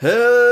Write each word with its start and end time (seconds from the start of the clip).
Hello, 0.00 0.49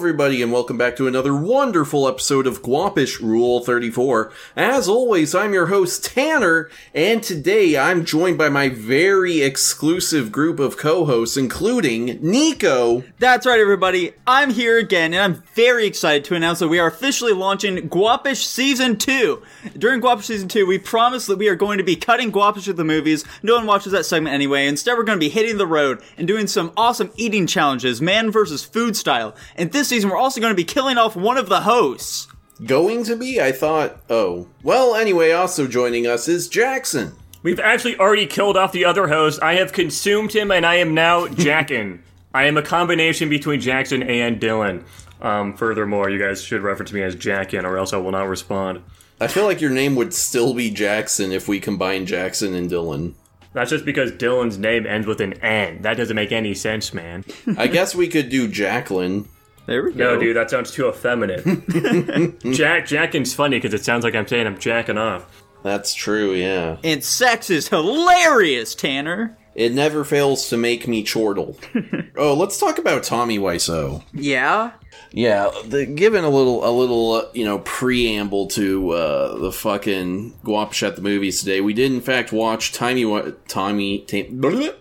everybody, 0.00 0.40
and 0.40 0.50
welcome 0.50 0.78
back 0.78 0.96
to 0.96 1.06
another 1.06 1.36
wonderful 1.36 2.08
episode 2.08 2.46
of 2.46 2.62
Guapish 2.62 3.20
Rule 3.20 3.60
34. 3.60 4.32
As 4.56 4.88
always, 4.88 5.34
I'm 5.34 5.52
your 5.52 5.66
host, 5.66 6.06
Tanner, 6.06 6.70
and 6.94 7.22
today 7.22 7.76
I'm 7.76 8.06
joined 8.06 8.38
by 8.38 8.48
my 8.48 8.70
very 8.70 9.42
exclusive 9.42 10.32
group 10.32 10.58
of 10.58 10.78
co-hosts, 10.78 11.36
including 11.36 12.18
Nico. 12.22 13.04
That's 13.18 13.44
right, 13.44 13.60
everybody. 13.60 14.12
I'm 14.26 14.48
here 14.48 14.78
again, 14.78 15.12
and 15.12 15.22
I'm 15.22 15.42
very 15.54 15.84
excited 15.84 16.24
to 16.24 16.34
announce 16.34 16.60
that 16.60 16.68
we 16.68 16.78
are 16.78 16.88
officially 16.88 17.34
launching 17.34 17.90
Guapish 17.90 18.42
Season 18.46 18.96
2. 18.96 19.42
During 19.76 20.00
Guapish 20.00 20.24
Season 20.24 20.48
2, 20.48 20.64
we 20.66 20.78
promised 20.78 21.26
that 21.26 21.36
we 21.36 21.50
are 21.50 21.56
going 21.56 21.76
to 21.76 21.84
be 21.84 21.94
cutting 21.94 22.32
Guapish 22.32 22.66
with 22.66 22.78
the 22.78 22.84
movies. 22.84 23.26
No 23.42 23.56
one 23.56 23.66
watches 23.66 23.92
that 23.92 24.06
segment 24.06 24.34
anyway. 24.34 24.66
Instead, 24.66 24.96
we're 24.96 25.04
going 25.04 25.18
to 25.18 25.26
be 25.26 25.28
hitting 25.28 25.58
the 25.58 25.66
road 25.66 26.00
and 26.16 26.26
doing 26.26 26.46
some 26.46 26.72
awesome 26.74 27.10
eating 27.16 27.46
challenges, 27.46 28.00
man 28.00 28.30
versus 28.30 28.64
food 28.64 28.96
style. 28.96 29.36
And 29.56 29.72
this 29.72 29.89
season, 29.90 30.08
we're 30.08 30.16
also 30.16 30.40
going 30.40 30.52
to 30.52 30.56
be 30.56 30.64
killing 30.64 30.96
off 30.96 31.14
one 31.14 31.36
of 31.36 31.48
the 31.50 31.60
hosts. 31.60 32.28
Going 32.64 33.04
to 33.04 33.16
be? 33.16 33.40
I 33.40 33.52
thought, 33.52 34.00
oh. 34.08 34.48
Well, 34.62 34.94
anyway, 34.94 35.32
also 35.32 35.66
joining 35.66 36.06
us 36.06 36.28
is 36.28 36.48
Jackson. 36.48 37.12
We've 37.42 37.60
actually 37.60 37.98
already 37.98 38.26
killed 38.26 38.56
off 38.56 38.72
the 38.72 38.84
other 38.84 39.08
host. 39.08 39.42
I 39.42 39.54
have 39.54 39.72
consumed 39.72 40.32
him, 40.32 40.50
and 40.50 40.64
I 40.64 40.76
am 40.76 40.94
now 40.94 41.26
Jackin. 41.28 42.00
I 42.32 42.44
am 42.44 42.56
a 42.56 42.62
combination 42.62 43.28
between 43.28 43.60
Jackson 43.60 44.02
and 44.02 44.40
Dylan. 44.40 44.84
Um, 45.20 45.56
furthermore, 45.56 46.08
you 46.08 46.18
guys 46.18 46.42
should 46.42 46.62
refer 46.62 46.84
to 46.84 46.94
me 46.94 47.02
as 47.02 47.16
Jackin, 47.16 47.64
or 47.64 47.76
else 47.76 47.92
I 47.92 47.96
will 47.96 48.12
not 48.12 48.28
respond. 48.28 48.82
I 49.20 49.26
feel 49.26 49.44
like 49.44 49.60
your 49.60 49.70
name 49.70 49.96
would 49.96 50.14
still 50.14 50.54
be 50.54 50.70
Jackson 50.70 51.32
if 51.32 51.48
we 51.48 51.60
combine 51.60 52.06
Jackson 52.06 52.54
and 52.54 52.70
Dylan. 52.70 53.14
That's 53.52 53.70
just 53.70 53.84
because 53.84 54.12
Dylan's 54.12 54.58
name 54.58 54.86
ends 54.86 55.06
with 55.06 55.20
an 55.20 55.34
N. 55.42 55.82
That 55.82 55.96
doesn't 55.96 56.14
make 56.14 56.32
any 56.32 56.54
sense, 56.54 56.94
man. 56.94 57.24
I 57.58 57.66
guess 57.66 57.94
we 57.94 58.08
could 58.08 58.28
do 58.28 58.48
Jacqueline. 58.48 59.28
There 59.70 59.84
we 59.84 59.92
go. 59.92 60.14
No, 60.14 60.18
dude, 60.20 60.34
that 60.34 60.50
sounds 60.50 60.72
too 60.72 60.88
effeminate. 60.88 61.44
Jack 62.52 62.86
Jackin's 62.86 63.32
funny 63.32 63.56
because 63.58 63.72
it 63.72 63.84
sounds 63.84 64.02
like 64.02 64.16
I'm 64.16 64.26
saying 64.26 64.48
I'm 64.48 64.58
jacking 64.58 64.98
off. 64.98 65.44
That's 65.62 65.94
true, 65.94 66.32
yeah. 66.32 66.78
And 66.82 67.04
sex 67.04 67.50
is 67.50 67.68
hilarious, 67.68 68.74
Tanner. 68.74 69.38
It 69.54 69.72
never 69.72 70.02
fails 70.02 70.48
to 70.48 70.56
make 70.56 70.88
me 70.88 71.04
chortle. 71.04 71.56
oh, 72.16 72.34
let's 72.34 72.58
talk 72.58 72.78
about 72.78 73.04
Tommy 73.04 73.38
Wiseau. 73.38 74.02
Yeah? 74.12 74.72
Yeah, 75.12 75.52
the, 75.64 75.86
given 75.86 76.24
a 76.24 76.30
little, 76.30 76.68
a 76.68 76.72
little, 76.72 77.12
uh, 77.12 77.26
you 77.32 77.44
know, 77.44 77.60
preamble 77.60 78.48
to 78.48 78.90
uh, 78.90 79.38
the 79.38 79.52
fucking 79.52 80.32
Guapish 80.42 80.84
at 80.84 80.96
the 80.96 81.02
movies 81.02 81.38
today, 81.38 81.60
we 81.60 81.74
did 81.74 81.92
in 81.92 82.00
fact 82.00 82.32
watch 82.32 82.72
Tommy, 82.72 83.04
Wi- 83.04 83.34
Tommy, 83.46 84.00
Ta- 84.00 84.30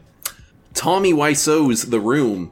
Tommy 0.74 1.14
Wiseau's 1.14 1.90
The 1.90 2.00
Room, 2.00 2.52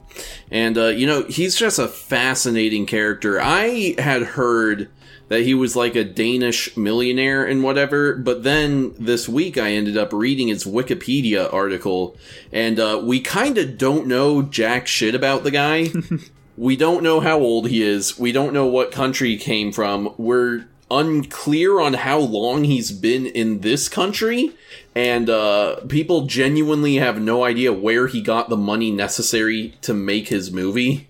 and 0.50 0.76
uh, 0.76 0.86
you 0.86 1.06
know 1.06 1.24
he's 1.24 1.56
just 1.56 1.78
a 1.78 1.88
fascinating 1.88 2.86
character. 2.86 3.40
I 3.40 3.94
had 3.98 4.22
heard 4.22 4.90
that 5.28 5.42
he 5.42 5.54
was 5.54 5.76
like 5.76 5.94
a 5.94 6.04
Danish 6.04 6.76
millionaire 6.76 7.44
and 7.44 7.62
whatever, 7.62 8.14
but 8.14 8.42
then 8.42 8.94
this 8.98 9.28
week 9.28 9.58
I 9.58 9.72
ended 9.72 9.96
up 9.96 10.12
reading 10.12 10.48
his 10.48 10.64
Wikipedia 10.64 11.52
article, 11.52 12.16
and 12.52 12.80
uh, 12.80 13.00
we 13.02 13.20
kind 13.20 13.58
of 13.58 13.78
don't 13.78 14.06
know 14.06 14.42
jack 14.42 14.86
shit 14.86 15.14
about 15.14 15.44
the 15.44 15.50
guy. 15.50 15.88
we 16.56 16.76
don't 16.76 17.02
know 17.02 17.20
how 17.20 17.38
old 17.38 17.68
he 17.68 17.82
is. 17.82 18.18
We 18.18 18.32
don't 18.32 18.54
know 18.54 18.66
what 18.66 18.90
country 18.90 19.30
he 19.30 19.38
came 19.38 19.70
from. 19.70 20.14
We're 20.16 20.66
unclear 20.90 21.80
on 21.80 21.94
how 21.94 22.18
long 22.18 22.64
he's 22.64 22.90
been 22.92 23.26
in 23.26 23.60
this 23.60 23.88
country 23.88 24.52
and 24.94 25.28
uh, 25.28 25.76
people 25.88 26.26
genuinely 26.26 26.96
have 26.96 27.20
no 27.20 27.44
idea 27.44 27.72
where 27.72 28.06
he 28.06 28.20
got 28.22 28.48
the 28.48 28.56
money 28.56 28.90
necessary 28.90 29.74
to 29.82 29.92
make 29.94 30.28
his 30.28 30.50
movie 30.50 31.08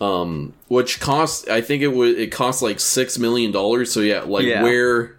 um 0.00 0.52
which 0.68 0.98
cost 1.00 1.48
i 1.48 1.60
think 1.60 1.80
it 1.80 1.88
was 1.88 2.16
it 2.16 2.32
cost 2.32 2.62
like 2.62 2.80
six 2.80 3.16
million 3.16 3.52
dollars 3.52 3.92
so 3.92 4.00
yeah 4.00 4.22
like 4.22 4.44
Yeah. 4.44 4.62
where 4.62 5.16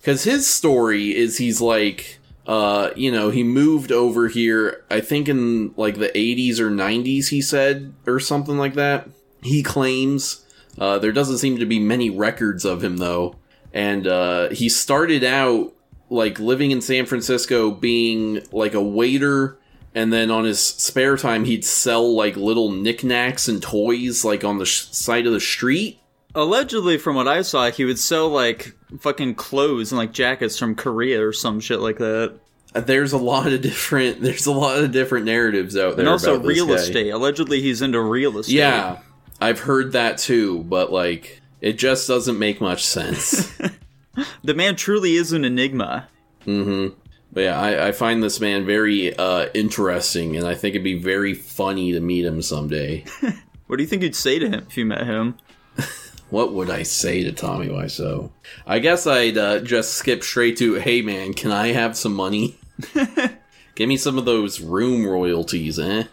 because 0.00 0.22
his 0.22 0.46
story 0.46 1.14
is 1.16 1.38
he's 1.38 1.60
like 1.60 2.18
uh 2.46 2.90
you 2.94 3.10
know 3.10 3.30
he 3.30 3.42
moved 3.42 3.90
over 3.90 4.28
here 4.28 4.84
i 4.88 5.00
think 5.00 5.28
in 5.28 5.74
like 5.76 5.96
the 5.98 6.10
80s 6.10 6.60
or 6.60 6.70
90s 6.70 7.28
he 7.30 7.42
said 7.42 7.92
or 8.06 8.20
something 8.20 8.56
like 8.56 8.74
that 8.74 9.08
he 9.42 9.62
claims 9.64 10.43
uh 10.78 10.98
there 10.98 11.12
doesn't 11.12 11.38
seem 11.38 11.58
to 11.58 11.66
be 11.66 11.78
many 11.78 12.10
records 12.10 12.64
of 12.64 12.82
him 12.82 12.96
though 12.98 13.36
and 13.72 14.06
uh 14.06 14.48
he 14.50 14.68
started 14.68 15.22
out 15.24 15.72
like 16.10 16.38
living 16.38 16.70
in 16.70 16.80
san 16.80 17.06
francisco 17.06 17.70
being 17.70 18.40
like 18.52 18.74
a 18.74 18.82
waiter 18.82 19.58
and 19.94 20.12
then 20.12 20.30
on 20.30 20.44
his 20.44 20.58
spare 20.60 21.16
time 21.16 21.44
he'd 21.44 21.64
sell 21.64 22.14
like 22.14 22.36
little 22.36 22.70
knickknacks 22.70 23.46
and 23.48 23.62
toys 23.62 24.24
like 24.24 24.42
on 24.44 24.58
the 24.58 24.66
sh- 24.66 24.86
side 24.90 25.26
of 25.26 25.32
the 25.32 25.40
street 25.40 25.98
Allegedly, 26.36 26.98
from 26.98 27.14
what 27.14 27.28
I 27.28 27.42
saw, 27.42 27.70
he 27.70 27.84
would 27.84 27.96
sell 27.96 28.28
like 28.28 28.74
fucking 28.98 29.36
clothes 29.36 29.92
and 29.92 29.98
like 30.00 30.12
jackets 30.12 30.58
from 30.58 30.74
Korea 30.74 31.24
or 31.24 31.32
some 31.32 31.60
shit 31.60 31.78
like 31.78 31.98
that. 31.98 32.34
Uh, 32.74 32.80
there's 32.80 33.12
a 33.12 33.18
lot 33.18 33.52
of 33.52 33.60
different 33.62 34.20
there's 34.20 34.46
a 34.46 34.52
lot 34.52 34.82
of 34.82 34.90
different 34.90 35.26
narratives 35.26 35.76
out 35.76 35.90
there 35.94 36.00
And 36.00 36.08
also 36.08 36.40
real 36.40 36.72
estate. 36.72 37.10
Allegedly, 37.10 37.60
he's 37.62 37.82
into 37.82 38.00
real 38.00 38.36
estate. 38.38 38.54
yeah 38.56 38.98
i've 39.40 39.60
heard 39.60 39.92
that 39.92 40.18
too 40.18 40.62
but 40.64 40.92
like 40.92 41.40
it 41.60 41.74
just 41.78 42.06
doesn't 42.06 42.38
make 42.38 42.60
much 42.60 42.84
sense. 42.84 43.52
The 44.44 44.54
man 44.54 44.76
truly 44.76 45.16
is 45.16 45.32
an 45.32 45.44
enigma. 45.44 46.06
but 46.44 47.40
yeah 47.40 47.58
I, 47.58 47.88
I 47.88 47.92
find 47.92 48.22
this 48.22 48.38
man 48.38 48.64
very 48.64 49.16
uh 49.16 49.48
interesting 49.54 50.36
and 50.36 50.46
i 50.46 50.54
think 50.54 50.74
it'd 50.74 50.84
be 50.84 50.98
very 50.98 51.34
funny 51.34 51.90
to 51.92 52.00
meet 52.00 52.24
him 52.24 52.40
someday. 52.42 53.04
What 53.66 53.76
do 53.78 53.82
you 53.82 53.88
think 53.88 54.02
you'd 54.02 54.14
say 54.14 54.38
to 54.38 54.46
him 54.46 54.66
if 54.68 54.76
you 54.76 54.84
met 54.84 55.06
him? 55.06 55.36
what 56.30 56.52
would 56.52 56.68
i 56.70 56.82
say 56.84 57.24
to 57.24 57.32
tommy 57.32 57.68
wiseau? 57.68 58.30
I 58.66 58.78
guess 58.78 59.06
i'd 59.06 59.38
uh, 59.38 59.60
just 59.60 59.94
skip 59.94 60.22
straight 60.22 60.56
to 60.58 60.74
hey 60.74 61.00
man 61.02 61.32
can 61.32 61.50
i 61.50 61.68
have 61.72 61.96
some 61.96 62.14
money? 62.14 62.56
Give 63.74 63.88
me 63.88 63.96
some 63.96 64.18
of 64.18 64.26
those 64.26 64.60
room 64.60 65.04
royalties 65.06 65.78
eh 65.80 66.04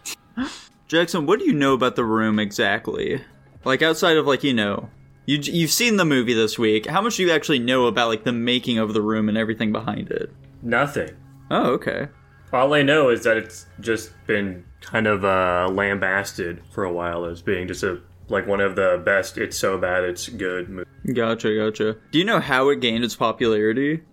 Jackson, 0.92 1.26
what 1.26 1.40
do 1.40 1.46
you 1.46 1.54
know 1.54 1.74
about 1.74 1.96
the 1.96 2.04
room 2.04 2.38
exactly? 2.38 3.22
Like 3.64 3.82
outside 3.82 4.18
of 4.18 4.28
like 4.28 4.44
you 4.44 4.54
know, 4.54 4.90
you 5.26 5.38
you've 5.38 5.72
seen 5.72 5.96
the 5.96 6.04
movie 6.04 6.34
this 6.34 6.60
week. 6.60 6.86
How 6.86 7.02
much 7.02 7.16
do 7.16 7.24
you 7.24 7.32
actually 7.32 7.60
know 7.60 7.86
about 7.86 8.10
like 8.10 8.26
the 8.26 8.34
making 8.34 8.78
of 8.78 8.94
the 8.94 9.02
room 9.02 9.30
and 9.30 9.38
everything 9.38 9.72
behind 9.72 10.12
it? 10.12 10.34
Nothing. 10.62 11.12
Oh, 11.50 11.72
okay. 11.76 12.10
All 12.52 12.74
I 12.74 12.82
know 12.82 13.08
is 13.08 13.24
that 13.24 13.38
it's 13.38 13.68
just 13.80 14.12
been 14.28 14.66
kind 14.82 15.08
of 15.08 15.24
uh, 15.24 15.70
lambasted 15.72 16.62
for 16.72 16.84
a 16.84 16.92
while 16.92 17.24
as 17.24 17.42
being 17.42 17.70
just 17.70 17.84
a 17.84 18.02
like 18.28 18.46
one 18.46 18.60
of 18.60 18.76
the 18.76 19.02
best. 19.06 19.38
It's 19.38 19.58
so 19.58 19.78
bad, 19.78 20.04
it's 20.04 20.28
good. 20.28 20.68
movies. 20.68 20.92
Gotcha, 21.14 21.56
gotcha. 21.56 21.96
Do 22.12 22.20
you 22.20 22.26
know 22.26 22.42
how 22.42 22.68
it 22.68 22.82
gained 22.82 23.06
its 23.06 23.16
popularity? 23.16 24.04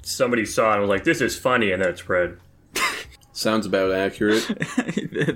Somebody 0.00 0.46
saw 0.46 0.70
it 0.70 0.72
and 0.76 0.80
was 0.80 0.88
like, 0.88 1.04
"This 1.04 1.20
is 1.20 1.38
funny," 1.38 1.72
and 1.72 1.82
then 1.82 1.90
it 1.90 1.98
spread. 1.98 2.38
Sounds 3.32 3.64
about 3.66 3.92
accurate 3.92 4.46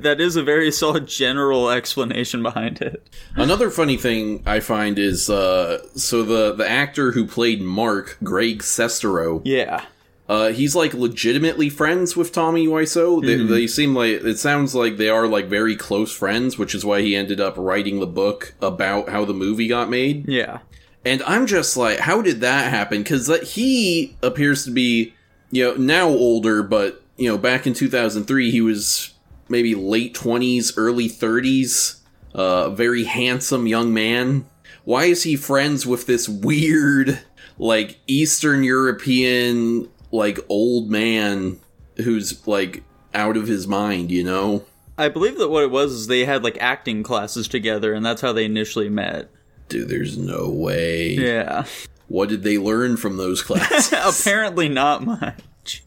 that 0.02 0.16
is 0.20 0.36
a 0.36 0.42
very 0.42 0.70
solid 0.70 1.06
general 1.06 1.70
explanation 1.70 2.42
behind 2.42 2.80
it. 2.82 3.08
Another 3.34 3.70
funny 3.70 3.96
thing 3.96 4.42
I 4.46 4.60
find 4.60 4.98
is 4.98 5.30
uh, 5.30 5.86
so 5.96 6.22
the 6.22 6.52
the 6.54 6.68
actor 6.68 7.12
who 7.12 7.26
played 7.26 7.62
Mark, 7.62 8.18
Greg 8.22 8.58
Sestero, 8.62 9.40
Yeah. 9.44 9.84
uh, 10.28 10.48
he's 10.52 10.74
like 10.76 10.92
legitimately 10.94 11.70
friends 11.70 12.16
with 12.16 12.32
Tommy 12.32 12.66
Wiseau. 12.66 13.24
They, 13.24 13.36
they 13.36 13.66
seem 13.66 13.94
like 13.94 14.22
it 14.24 14.38
sounds 14.38 14.74
like 14.74 14.96
they 14.96 15.08
are 15.08 15.26
like 15.26 15.46
very 15.46 15.76
close 15.76 16.12
friends, 16.12 16.58
which 16.58 16.74
is 16.74 16.84
why 16.84 17.00
he 17.00 17.16
ended 17.16 17.40
up 17.40 17.54
writing 17.56 18.00
the 18.00 18.06
book 18.06 18.54
about 18.60 19.08
how 19.08 19.24
the 19.24 19.34
movie 19.34 19.68
got 19.68 19.88
made. 19.88 20.28
Yeah. 20.28 20.58
And 21.04 21.22
I'm 21.22 21.46
just 21.46 21.76
like, 21.76 22.00
how 22.00 22.20
did 22.20 22.40
that 22.40 22.68
happen? 22.70 23.04
Because 23.04 23.30
he 23.52 24.16
appears 24.24 24.64
to 24.64 24.72
be, 24.72 25.14
you 25.52 25.64
know, 25.64 25.74
now 25.76 26.08
older, 26.08 26.64
but 26.64 27.00
you 27.16 27.28
know, 27.28 27.38
back 27.38 27.66
in 27.66 27.74
2003, 27.74 28.50
he 28.50 28.60
was 28.60 29.14
maybe 29.48 29.74
late 29.74 30.14
20s, 30.14 30.74
early 30.76 31.08
30s, 31.08 32.00
uh, 32.34 32.70
very 32.70 33.04
handsome 33.04 33.66
young 33.66 33.92
man. 33.94 34.46
Why 34.84 35.04
is 35.04 35.22
he 35.22 35.36
friends 35.36 35.86
with 35.86 36.06
this 36.06 36.28
weird, 36.28 37.20
like 37.58 37.98
Eastern 38.06 38.62
European, 38.62 39.88
like 40.12 40.38
old 40.48 40.90
man 40.90 41.58
who's 41.96 42.46
like 42.46 42.84
out 43.14 43.36
of 43.36 43.48
his 43.48 43.66
mind? 43.66 44.10
You 44.10 44.24
know? 44.24 44.64
I 44.98 45.08
believe 45.08 45.38
that 45.38 45.48
what 45.48 45.64
it 45.64 45.70
was 45.70 45.92
is 45.92 46.06
they 46.06 46.24
had 46.24 46.44
like 46.44 46.56
acting 46.60 47.02
classes 47.02 47.48
together 47.48 47.92
and 47.92 48.04
that's 48.04 48.20
how 48.20 48.32
they 48.32 48.44
initially 48.44 48.88
met. 48.88 49.30
Dude, 49.68 49.88
there's 49.88 50.16
no 50.16 50.48
way. 50.48 51.14
Yeah. 51.14 51.64
What 52.08 52.28
did 52.28 52.44
they 52.44 52.56
learn 52.56 52.96
from 52.96 53.16
those 53.16 53.42
classes? 53.42 54.20
apparently 54.20 54.68
not 54.68 55.04
much. 55.04 55.82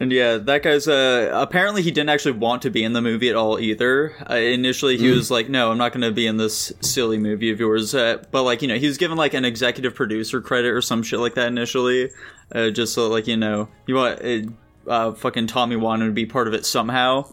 And 0.00 0.12
yeah, 0.12 0.36
that 0.36 0.62
guy's 0.62 0.86
uh 0.86 1.30
apparently 1.34 1.82
he 1.82 1.90
didn't 1.90 2.10
actually 2.10 2.38
want 2.38 2.62
to 2.62 2.70
be 2.70 2.84
in 2.84 2.92
the 2.92 3.02
movie 3.02 3.28
at 3.28 3.34
all 3.34 3.58
either. 3.58 4.14
Uh, 4.30 4.34
initially 4.34 4.96
he 4.96 5.10
was 5.10 5.30
like, 5.30 5.48
"No, 5.48 5.72
I'm 5.72 5.78
not 5.78 5.92
going 5.92 6.02
to 6.02 6.12
be 6.12 6.26
in 6.26 6.36
this 6.36 6.72
silly 6.80 7.18
movie 7.18 7.50
of 7.50 7.58
yours." 7.58 7.94
Uh, 7.94 8.22
but 8.30 8.44
like, 8.44 8.62
you 8.62 8.68
know, 8.68 8.76
he 8.76 8.86
was 8.86 8.96
given 8.96 9.18
like 9.18 9.34
an 9.34 9.44
executive 9.44 9.96
producer 9.96 10.40
credit 10.40 10.68
or 10.68 10.80
some 10.80 11.02
shit 11.02 11.18
like 11.18 11.34
that 11.34 11.48
initially. 11.48 12.10
Uh, 12.54 12.70
just 12.70 12.94
so 12.94 13.08
like, 13.08 13.26
you 13.26 13.36
know, 13.36 13.68
you 13.86 13.96
want 13.96 14.24
uh, 14.24 14.40
uh 14.88 15.12
fucking 15.12 15.48
Tommy 15.48 15.74
wanted 15.74 16.06
to 16.06 16.12
be 16.12 16.26
part 16.26 16.46
of 16.46 16.54
it 16.54 16.64
somehow. 16.64 17.32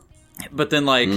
But 0.52 0.72
then 0.72 0.86
like 0.86 1.10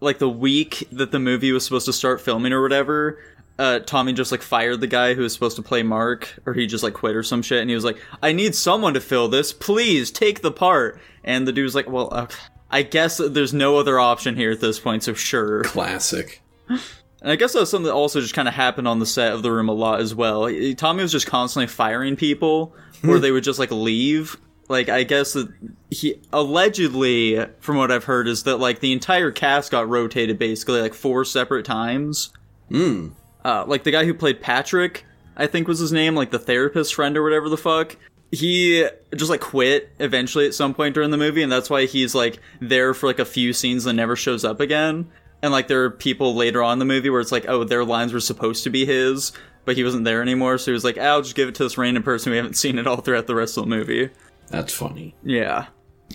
like 0.00 0.18
the 0.18 0.28
week 0.28 0.88
that 0.90 1.12
the 1.12 1.18
movie 1.18 1.52
was 1.52 1.64
supposed 1.64 1.86
to 1.86 1.92
start 1.92 2.20
filming 2.20 2.52
or 2.52 2.62
whatever, 2.62 3.18
uh, 3.58 3.80
Tommy 3.80 4.12
just 4.12 4.32
like 4.32 4.42
fired 4.42 4.80
the 4.80 4.86
guy 4.86 5.14
who 5.14 5.22
was 5.22 5.32
supposed 5.32 5.56
to 5.56 5.62
play 5.62 5.82
Mark, 5.82 6.34
or 6.46 6.54
he 6.54 6.66
just 6.66 6.82
like 6.82 6.94
quit 6.94 7.16
or 7.16 7.22
some 7.22 7.42
shit, 7.42 7.60
and 7.60 7.68
he 7.68 7.74
was 7.74 7.84
like, 7.84 7.98
"I 8.22 8.32
need 8.32 8.54
someone 8.54 8.94
to 8.94 9.00
fill 9.00 9.28
this. 9.28 9.52
Please 9.52 10.10
take 10.10 10.42
the 10.42 10.52
part." 10.52 11.00
And 11.24 11.46
the 11.46 11.52
dude 11.52 11.64
was 11.64 11.74
like, 11.74 11.88
"Well, 11.88 12.12
okay. 12.12 12.36
I 12.70 12.82
guess 12.82 13.18
there's 13.18 13.52
no 13.52 13.76
other 13.76 14.00
option 14.00 14.36
here 14.36 14.50
at 14.50 14.60
this 14.60 14.78
point, 14.78 15.02
so 15.02 15.14
sure." 15.14 15.62
Classic. 15.64 16.42
And 16.68 17.30
I 17.30 17.36
guess 17.36 17.52
that 17.52 17.60
was 17.60 17.70
something 17.70 17.86
that 17.86 17.94
also 17.94 18.20
just 18.20 18.34
kind 18.34 18.48
of 18.48 18.54
happened 18.54 18.88
on 18.88 18.98
the 18.98 19.06
set 19.06 19.32
of 19.32 19.42
the 19.42 19.52
room 19.52 19.68
a 19.68 19.72
lot 19.72 20.00
as 20.00 20.14
well. 20.14 20.50
Tommy 20.76 21.02
was 21.02 21.12
just 21.12 21.26
constantly 21.26 21.68
firing 21.68 22.16
people, 22.16 22.74
or 23.06 23.18
they 23.18 23.30
would 23.30 23.44
just 23.44 23.58
like 23.58 23.70
leave. 23.70 24.36
Like 24.68 24.88
I 24.88 25.04
guess 25.04 25.34
that 25.34 25.52
he 25.90 26.20
allegedly, 26.32 27.44
from 27.60 27.76
what 27.76 27.92
I've 27.92 28.04
heard, 28.04 28.26
is 28.26 28.44
that 28.44 28.56
like 28.56 28.80
the 28.80 28.92
entire 28.92 29.30
cast 29.30 29.70
got 29.70 29.88
rotated 29.88 30.38
basically 30.38 30.80
like 30.80 30.94
four 30.94 31.24
separate 31.24 31.64
times. 31.64 32.32
Hmm. 32.68 33.08
Uh, 33.44 33.64
like 33.66 33.84
the 33.84 33.90
guy 33.90 34.04
who 34.04 34.14
played 34.14 34.40
Patrick, 34.40 35.04
I 35.36 35.46
think 35.46 35.68
was 35.68 35.78
his 35.78 35.92
name, 35.92 36.14
like 36.14 36.30
the 36.30 36.38
therapist 36.38 36.94
friend 36.94 37.16
or 37.16 37.22
whatever 37.22 37.48
the 37.48 37.56
fuck. 37.56 37.96
He 38.30 38.88
just 39.14 39.30
like 39.30 39.40
quit 39.40 39.90
eventually 39.98 40.46
at 40.46 40.54
some 40.54 40.72
point 40.72 40.94
during 40.94 41.10
the 41.10 41.18
movie, 41.18 41.42
and 41.42 41.52
that's 41.52 41.68
why 41.68 41.86
he's 41.86 42.14
like 42.14 42.38
there 42.60 42.94
for 42.94 43.06
like 43.06 43.18
a 43.18 43.24
few 43.24 43.52
scenes 43.52 43.84
and 43.84 43.96
never 43.96 44.16
shows 44.16 44.44
up 44.44 44.60
again. 44.60 45.10
And 45.42 45.52
like 45.52 45.68
there 45.68 45.84
are 45.84 45.90
people 45.90 46.34
later 46.34 46.62
on 46.62 46.74
in 46.74 46.78
the 46.78 46.84
movie 46.84 47.10
where 47.10 47.20
it's 47.20 47.32
like, 47.32 47.46
oh, 47.48 47.64
their 47.64 47.84
lines 47.84 48.12
were 48.12 48.20
supposed 48.20 48.64
to 48.64 48.70
be 48.70 48.86
his, 48.86 49.32
but 49.64 49.76
he 49.76 49.84
wasn't 49.84 50.04
there 50.04 50.22
anymore, 50.22 50.58
so 50.58 50.70
he 50.70 50.72
was 50.72 50.84
like, 50.84 50.96
"Ah, 50.98 51.02
I'll 51.02 51.22
just 51.22 51.34
give 51.34 51.48
it 51.48 51.54
to 51.56 51.64
this 51.64 51.78
random 51.78 52.02
person 52.02 52.30
we 52.30 52.36
haven't 52.36 52.56
seen 52.56 52.78
it 52.78 52.86
all 52.86 52.96
throughout 52.96 53.26
the 53.26 53.34
rest 53.34 53.56
of 53.56 53.64
the 53.64 53.70
movie. 53.70 54.10
That's 54.48 54.72
funny. 54.72 55.14
Yeah. 55.22 55.66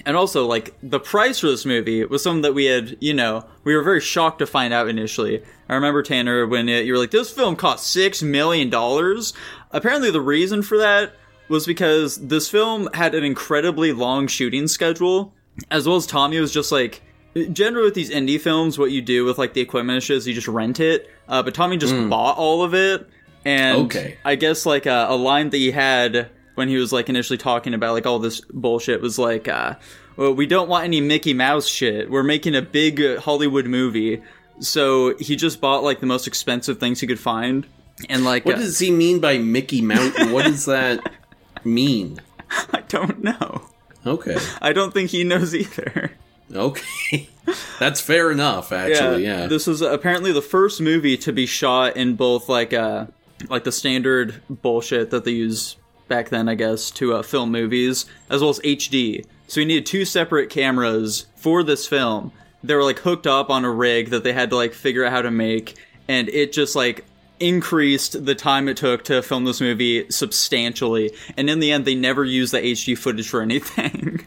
And 0.06 0.16
also, 0.16 0.46
like, 0.46 0.76
the 0.84 1.00
price 1.00 1.40
for 1.40 1.48
this 1.48 1.66
movie 1.66 2.06
was 2.06 2.22
something 2.22 2.44
that 2.44 2.54
we 2.54 2.66
had, 2.66 2.98
you 3.00 3.14
know, 3.14 3.46
we 3.64 3.76
were 3.76 3.82
very 3.82 4.02
shocked 4.02 4.40
to 4.40 4.46
find 4.46 4.74
out 4.74 4.88
initially. 4.90 5.44
I 5.70 5.76
remember, 5.76 6.02
Tanner, 6.04 6.46
when 6.48 6.70
it, 6.70 6.86
you 6.86 6.94
were 6.94 7.00
like, 7.00 7.12
this 7.12 7.30
film 7.32 7.56
cost 7.56 7.96
$6 7.96 8.24
million. 8.24 8.70
Apparently, 9.72 10.12
the 10.12 10.22
reason 10.22 10.62
for 10.62 10.78
that 10.78 11.14
was 11.50 11.66
because 11.66 12.16
this 12.18 12.50
film 12.50 12.90
had 12.94 13.16
an 13.16 13.24
incredibly 13.24 13.92
long 13.94 14.28
shooting 14.28 14.68
schedule, 14.68 15.34
as 15.72 15.88
well 15.88 15.98
as 15.98 16.06
Tommy 16.06 16.40
was 16.40 16.52
just 16.52 16.72
like, 16.72 17.02
generally 17.52 17.86
with 17.86 17.94
these 17.96 18.10
indie 18.10 18.40
films, 18.40 18.80
what 18.80 18.92
you 18.92 19.02
do 19.02 19.26
with, 19.26 19.38
like, 19.38 19.54
the 19.54 19.62
equipment 19.62 20.10
is 20.10 20.28
you 20.28 20.34
just 20.34 20.48
rent 20.48 20.80
it. 20.80 21.10
Uh, 21.28 21.44
but 21.44 21.54
Tommy 21.54 21.78
just 21.78 21.94
bought 22.10 22.38
all 22.38 22.64
of 22.64 22.74
it. 22.74 23.08
And 23.46 23.86
Okay. 23.86 24.18
I 24.26 24.36
guess, 24.36 24.66
like, 24.66 24.86
a, 24.86 25.08
a 25.10 25.16
line 25.16 25.50
that 25.52 25.58
he 25.58 25.72
had 25.72 26.30
when 26.56 26.68
he 26.70 26.78
was 26.78 26.92
like 26.92 27.08
initially 27.08 27.38
talking 27.38 27.76
about 27.76 27.94
like 27.94 28.08
all 28.08 28.18
this 28.18 28.42
bullshit 28.52 29.00
was 29.00 29.20
like 29.20 29.48
uh 29.48 29.76
well 30.16 30.34
we 30.34 30.48
don't 30.48 30.68
want 30.68 30.84
any 30.86 31.00
mickey 31.00 31.32
mouse 31.32 31.68
shit 31.68 32.10
we're 32.10 32.24
making 32.24 32.56
a 32.56 32.64
big 32.64 33.00
uh, 33.00 33.22
hollywood 33.22 33.68
movie 33.68 34.20
so 34.60 35.16
he 35.18 35.36
just 35.36 35.62
bought 35.62 35.84
like 35.84 36.00
the 36.00 36.06
most 36.06 36.28
expensive 36.28 36.80
things 36.80 37.00
he 37.00 37.08
could 37.08 37.20
find 37.20 37.66
and 38.10 38.24
like 38.24 38.46
What 38.46 38.56
uh, 38.56 38.60
does 38.60 38.80
he 38.80 38.92
mean 38.92 39.20
by 39.20 39.38
Mickey 39.38 39.82
Mouse? 39.82 40.14
what 40.32 40.46
does 40.46 40.66
that 40.66 41.00
mean? 41.64 42.20
i 42.74 42.82
don't 42.88 43.22
know 43.24 43.64
Okay. 44.06 44.38
i 44.62 44.72
don't 44.74 44.94
think 44.94 45.10
he 45.12 45.24
knows 45.24 45.54
either 45.56 46.12
Okay. 46.56 47.28
That's 47.78 48.00
fair 48.00 48.32
enough, 48.32 48.72
actually, 48.72 49.26
yeah. 49.26 49.48
This 49.48 49.68
is 49.68 49.82
apparently 49.82 50.32
the 50.32 50.42
first 50.42 50.80
movie 50.80 51.18
to 51.18 51.34
be 51.34 51.46
shot 51.46 51.98
in 51.98 52.16
both 52.16 52.48
like 52.48 52.72
uh 52.72 53.08
like 53.50 53.66
the 53.66 53.72
standard 53.74 54.42
bullshit 54.50 55.10
that 55.12 55.26
they 55.26 55.32
use 55.32 55.76
back 56.08 56.30
then, 56.30 56.48
I 56.48 56.56
guess, 56.56 56.90
to 56.92 57.16
uh, 57.16 57.22
film 57.22 57.52
movies, 57.52 58.06
as 58.30 58.40
well 58.40 58.50
as 58.52 58.60
HD. 58.62 59.26
So 59.48 59.60
he 59.60 59.66
needed 59.66 59.86
two 59.86 60.06
separate 60.06 60.50
cameras 60.50 61.26
for 61.36 61.64
this 61.64 61.86
film. 61.86 62.32
They 62.64 62.76
were 62.76 62.84
like 62.84 63.00
hooked 63.00 63.28
up 63.28 63.50
on 63.50 63.66
a 63.66 63.72
rig 63.72 64.10
that 64.10 64.24
they 64.24 64.34
had 64.34 64.50
to 64.50 64.56
like 64.56 64.74
figure 64.74 65.06
out 65.06 65.12
how 65.12 65.22
to 65.22 65.32
make, 65.32 65.76
and 66.08 66.30
it 66.30 66.52
just 66.52 66.76
like 66.76 67.06
increased 67.40 68.26
the 68.26 68.36
time 68.36 68.68
it 68.68 68.78
took 68.78 69.04
to 69.06 69.22
film 69.22 69.46
this 69.46 69.62
movie 69.62 70.10
substantially. 70.10 71.12
And 71.36 71.50
in 71.50 71.60
the 71.60 71.72
end, 71.72 71.86
they 71.86 71.96
never 71.96 72.26
used 72.26 72.54
the 72.54 72.60
HD 72.60 72.98
footage 72.98 73.30
for 73.30 73.42
anything. 73.44 74.26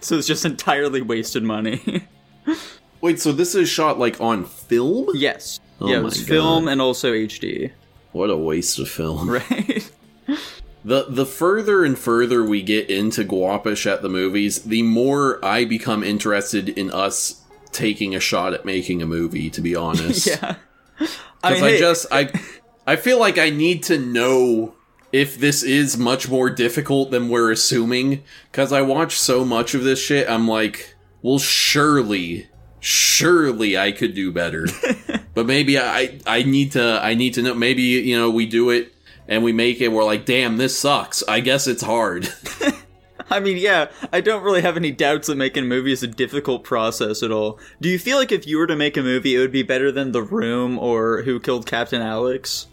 so 0.00 0.16
it's 0.16 0.26
just 0.26 0.44
entirely 0.44 1.02
wasted 1.02 1.42
money. 1.42 2.06
Wait, 3.00 3.20
so 3.20 3.32
this 3.32 3.54
is 3.54 3.68
shot 3.68 3.98
like 3.98 4.20
on 4.20 4.44
film? 4.44 5.08
Yes. 5.14 5.60
Oh 5.80 5.88
yeah, 5.88 5.98
it 5.98 6.02
was 6.02 6.26
film 6.26 6.68
and 6.68 6.80
also 6.80 7.12
HD. 7.12 7.70
What 8.12 8.30
a 8.30 8.36
waste 8.36 8.78
of 8.78 8.88
film. 8.88 9.28
Right? 9.30 9.90
The 10.84 11.06
the 11.08 11.26
further 11.26 11.84
and 11.84 11.98
further 11.98 12.44
we 12.44 12.62
get 12.62 12.88
into 12.88 13.24
Guapish 13.24 13.90
at 13.90 14.02
the 14.02 14.08
movies, 14.08 14.62
the 14.62 14.82
more 14.82 15.44
I 15.44 15.64
become 15.64 16.04
interested 16.04 16.68
in 16.68 16.92
us 16.92 17.42
taking 17.76 18.14
a 18.14 18.20
shot 18.20 18.54
at 18.54 18.64
making 18.64 19.02
a 19.02 19.06
movie, 19.06 19.50
to 19.50 19.60
be 19.60 19.76
honest. 19.76 20.26
yeah. 20.26 20.56
I 21.42 21.50
Because 21.50 21.60
mean, 21.60 21.64
I, 21.64 21.70
hey, 21.70 21.78
just 21.78 22.06
I 22.10 22.40
I 22.86 22.96
feel 22.96 23.20
like 23.20 23.38
I 23.38 23.50
need 23.50 23.82
to 23.84 23.98
know 23.98 24.74
if 25.12 25.38
this 25.38 25.62
is 25.62 25.96
much 25.96 26.28
more 26.28 26.50
difficult 26.50 27.10
than 27.10 27.28
we're 27.28 27.50
assuming. 27.52 28.22
Because 28.50 28.72
I 28.72 28.82
watch 28.82 29.18
so 29.18 29.44
much 29.44 29.74
of 29.74 29.84
this 29.84 30.00
shit, 30.02 30.28
I'm 30.28 30.48
like, 30.48 30.94
well, 31.22 31.38
surely, 31.38 32.48
surely 32.80 33.76
I 33.78 33.92
could 33.92 34.14
do 34.14 34.32
better. 34.32 34.66
but 35.34 35.46
maybe 35.46 35.78
I 35.78 36.18
I 36.26 36.42
need 36.42 36.72
to 36.72 37.00
I 37.02 37.14
need 37.14 37.34
to 37.34 37.42
know. 37.42 37.54
Maybe 37.54 37.82
you 37.82 38.16
know 38.16 38.30
we 38.30 38.46
do 38.46 38.70
it 38.70 38.94
and 39.28 39.44
we 39.44 39.52
make 39.52 39.80
it. 39.80 39.88
We're 39.88 40.04
like, 40.04 40.24
damn, 40.24 40.56
this 40.56 40.78
sucks. 40.78 41.22
I 41.28 41.40
guess 41.40 41.66
it's 41.66 41.82
hard. 41.82 42.28
I 43.30 43.40
mean, 43.40 43.56
yeah, 43.56 43.90
I 44.12 44.20
don't 44.20 44.42
really 44.42 44.62
have 44.62 44.76
any 44.76 44.92
doubts 44.92 45.26
that 45.26 45.36
making 45.36 45.64
a 45.64 45.66
movie 45.66 45.92
is 45.92 46.02
a 46.02 46.06
difficult 46.08 46.64
process 46.64 47.22
at 47.22 47.30
all. 47.32 47.58
Do 47.80 47.88
you 47.88 47.98
feel 47.98 48.18
like 48.18 48.32
if 48.32 48.46
you 48.46 48.58
were 48.58 48.66
to 48.66 48.76
make 48.76 48.96
a 48.96 49.02
movie, 49.02 49.34
it 49.34 49.38
would 49.38 49.52
be 49.52 49.62
better 49.62 49.90
than 49.90 50.12
The 50.12 50.22
Room 50.22 50.78
or 50.78 51.22
Who 51.22 51.40
Killed 51.40 51.66
Captain 51.66 52.02
Alex? 52.02 52.66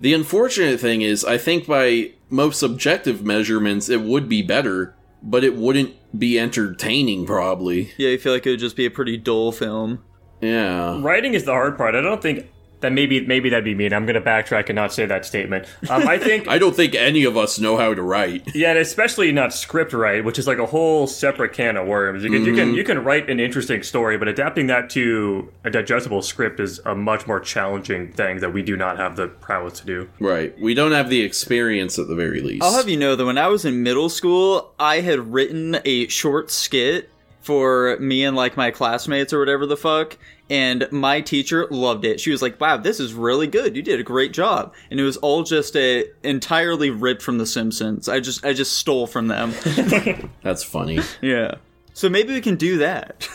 the 0.00 0.14
unfortunate 0.14 0.80
thing 0.80 1.02
is, 1.02 1.24
I 1.24 1.36
think 1.36 1.66
by 1.66 2.12
most 2.30 2.62
objective 2.62 3.22
measurements, 3.22 3.88
it 3.88 4.00
would 4.00 4.28
be 4.28 4.42
better, 4.42 4.94
but 5.22 5.44
it 5.44 5.56
wouldn't 5.56 5.94
be 6.18 6.38
entertaining. 6.38 7.26
Probably. 7.26 7.92
Yeah, 7.98 8.10
you 8.10 8.18
feel 8.18 8.32
like 8.32 8.46
it 8.46 8.50
would 8.50 8.60
just 8.60 8.76
be 8.76 8.86
a 8.86 8.90
pretty 8.90 9.18
dull 9.18 9.52
film. 9.52 10.02
Yeah. 10.40 11.00
Writing 11.02 11.34
is 11.34 11.44
the 11.44 11.52
hard 11.52 11.76
part. 11.76 11.94
I 11.94 12.00
don't 12.00 12.22
think 12.22 12.50
that 12.80 12.92
maybe 12.92 13.26
maybe 13.26 13.50
that'd 13.50 13.64
be 13.64 13.74
mean. 13.74 13.92
I'm 13.92 14.06
going 14.06 14.14
to 14.14 14.20
backtrack 14.20 14.68
and 14.68 14.76
not 14.76 14.92
say 14.92 15.06
that 15.06 15.24
statement. 15.24 15.66
Um, 15.88 16.06
I 16.08 16.18
think 16.18 16.48
I 16.48 16.58
don't 16.58 16.74
think 16.74 16.94
any 16.94 17.24
of 17.24 17.36
us 17.36 17.58
know 17.58 17.76
how 17.76 17.94
to 17.94 18.02
write. 18.02 18.54
Yeah, 18.54 18.70
and 18.70 18.78
especially 18.78 19.32
not 19.32 19.52
script 19.52 19.92
write, 19.92 20.24
which 20.24 20.38
is 20.38 20.46
like 20.46 20.58
a 20.58 20.66
whole 20.66 21.06
separate 21.06 21.52
can 21.52 21.76
of 21.76 21.86
worms. 21.86 22.24
You 22.24 22.30
can 22.30 22.44
you 22.44 22.54
can 22.54 22.74
you 22.74 22.84
can 22.84 23.04
write 23.04 23.28
an 23.30 23.40
interesting 23.40 23.82
story, 23.82 24.18
but 24.18 24.28
adapting 24.28 24.66
that 24.68 24.90
to 24.90 25.52
a 25.64 25.70
digestible 25.70 26.22
script 26.22 26.60
is 26.60 26.80
a 26.84 26.94
much 26.94 27.26
more 27.26 27.40
challenging 27.40 28.12
thing 28.12 28.40
that 28.40 28.52
we 28.52 28.62
do 28.62 28.76
not 28.76 28.96
have 28.98 29.16
the 29.16 29.28
prowess 29.28 29.80
to 29.80 29.86
do. 29.86 30.08
Right. 30.18 30.58
We 30.60 30.74
don't 30.74 30.92
have 30.92 31.10
the 31.10 31.20
experience 31.20 31.98
at 31.98 32.08
the 32.08 32.14
very 32.14 32.40
least. 32.40 32.62
I'll 32.62 32.74
have 32.74 32.88
you 32.88 32.96
know 32.96 33.16
that 33.16 33.24
when 33.24 33.38
I 33.38 33.48
was 33.48 33.64
in 33.64 33.82
middle 33.82 34.08
school, 34.08 34.72
I 34.78 35.00
had 35.00 35.32
written 35.32 35.78
a 35.84 36.08
short 36.08 36.50
skit 36.50 37.10
for 37.40 37.96
me 37.98 38.24
and 38.24 38.36
like 38.36 38.56
my 38.56 38.70
classmates 38.70 39.32
or 39.32 39.38
whatever 39.38 39.66
the 39.66 39.76
fuck. 39.76 40.16
And 40.50 40.90
my 40.90 41.20
teacher 41.20 41.66
loved 41.70 42.04
it. 42.04 42.20
She 42.20 42.30
was 42.32 42.42
like, 42.42 42.60
"Wow, 42.60 42.76
this 42.76 42.98
is 42.98 43.14
really 43.14 43.46
good. 43.46 43.76
You 43.76 43.82
did 43.82 44.00
a 44.00 44.02
great 44.02 44.32
job." 44.32 44.74
And 44.90 44.98
it 44.98 45.04
was 45.04 45.16
all 45.18 45.44
just 45.44 45.76
a 45.76 46.06
entirely 46.24 46.90
ripped 46.90 47.22
from 47.22 47.38
The 47.38 47.46
Simpsons. 47.46 48.08
I 48.08 48.18
just 48.18 48.44
I 48.44 48.52
just 48.52 48.72
stole 48.76 49.06
from 49.06 49.28
them. 49.28 49.52
That's 50.42 50.64
funny. 50.64 50.98
yeah. 51.22 51.54
So 51.94 52.08
maybe 52.08 52.32
we 52.32 52.40
can 52.40 52.56
do 52.56 52.78
that. 52.78 53.28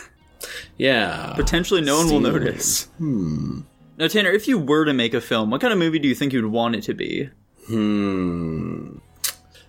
Yeah. 0.76 1.32
Potentially, 1.34 1.80
no 1.80 1.96
one 1.98 2.10
will 2.10 2.20
notice. 2.20 2.84
Hmm. 2.98 3.60
Now, 3.98 4.08
Tanner, 4.08 4.30
if 4.30 4.46
you 4.46 4.58
were 4.58 4.84
to 4.84 4.92
make 4.92 5.14
a 5.14 5.20
film, 5.22 5.50
what 5.50 5.60
kind 5.62 5.72
of 5.72 5.78
movie 5.78 5.98
do 5.98 6.06
you 6.06 6.14
think 6.14 6.34
you'd 6.34 6.44
want 6.46 6.76
it 6.76 6.82
to 6.82 6.94
be? 6.94 7.30
Hmm. 7.66 8.98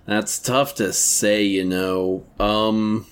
That's 0.06 0.40
tough 0.40 0.76
to 0.76 0.92
say, 0.94 1.44
you 1.44 1.64
know. 1.66 2.26
Um 2.40 3.06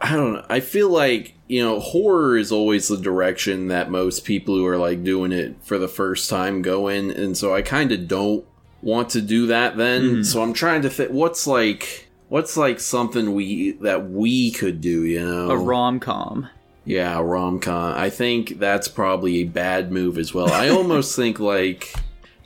I 0.00 0.16
don't 0.16 0.32
know. 0.34 0.46
I 0.48 0.60
feel 0.60 0.88
like, 0.88 1.34
you 1.46 1.62
know, 1.62 1.78
horror 1.78 2.36
is 2.38 2.50
always 2.50 2.88
the 2.88 2.96
direction 2.96 3.68
that 3.68 3.90
most 3.90 4.24
people 4.24 4.54
who 4.54 4.66
are 4.66 4.78
like 4.78 5.04
doing 5.04 5.32
it 5.32 5.56
for 5.62 5.78
the 5.78 5.88
first 5.88 6.30
time 6.30 6.62
go 6.62 6.88
in, 6.88 7.10
and 7.10 7.36
so 7.36 7.54
I 7.54 7.62
kind 7.62 7.92
of 7.92 8.08
don't 8.08 8.44
want 8.82 9.10
to 9.10 9.20
do 9.20 9.46
that 9.48 9.76
then. 9.76 10.24
So 10.24 10.42
I'm 10.42 10.54
trying 10.54 10.82
to 10.82 10.90
think 10.90 11.10
what's 11.10 11.46
like 11.46 12.08
what's 12.28 12.56
like 12.56 12.80
something 12.80 13.34
we 13.34 13.72
that 13.72 14.08
we 14.08 14.50
could 14.52 14.80
do, 14.80 15.04
you 15.04 15.24
know. 15.24 15.50
A 15.50 15.56
rom 15.56 16.00
com. 16.00 16.48
Yeah, 16.86 17.20
rom 17.20 17.60
com. 17.60 17.94
I 17.98 18.08
think 18.08 18.58
that's 18.58 18.88
probably 18.88 19.38
a 19.38 19.44
bad 19.44 19.92
move 19.92 20.16
as 20.16 20.32
well. 20.32 20.50
I 20.50 20.70
almost 20.70 21.14
think 21.16 21.38
like 21.38 21.92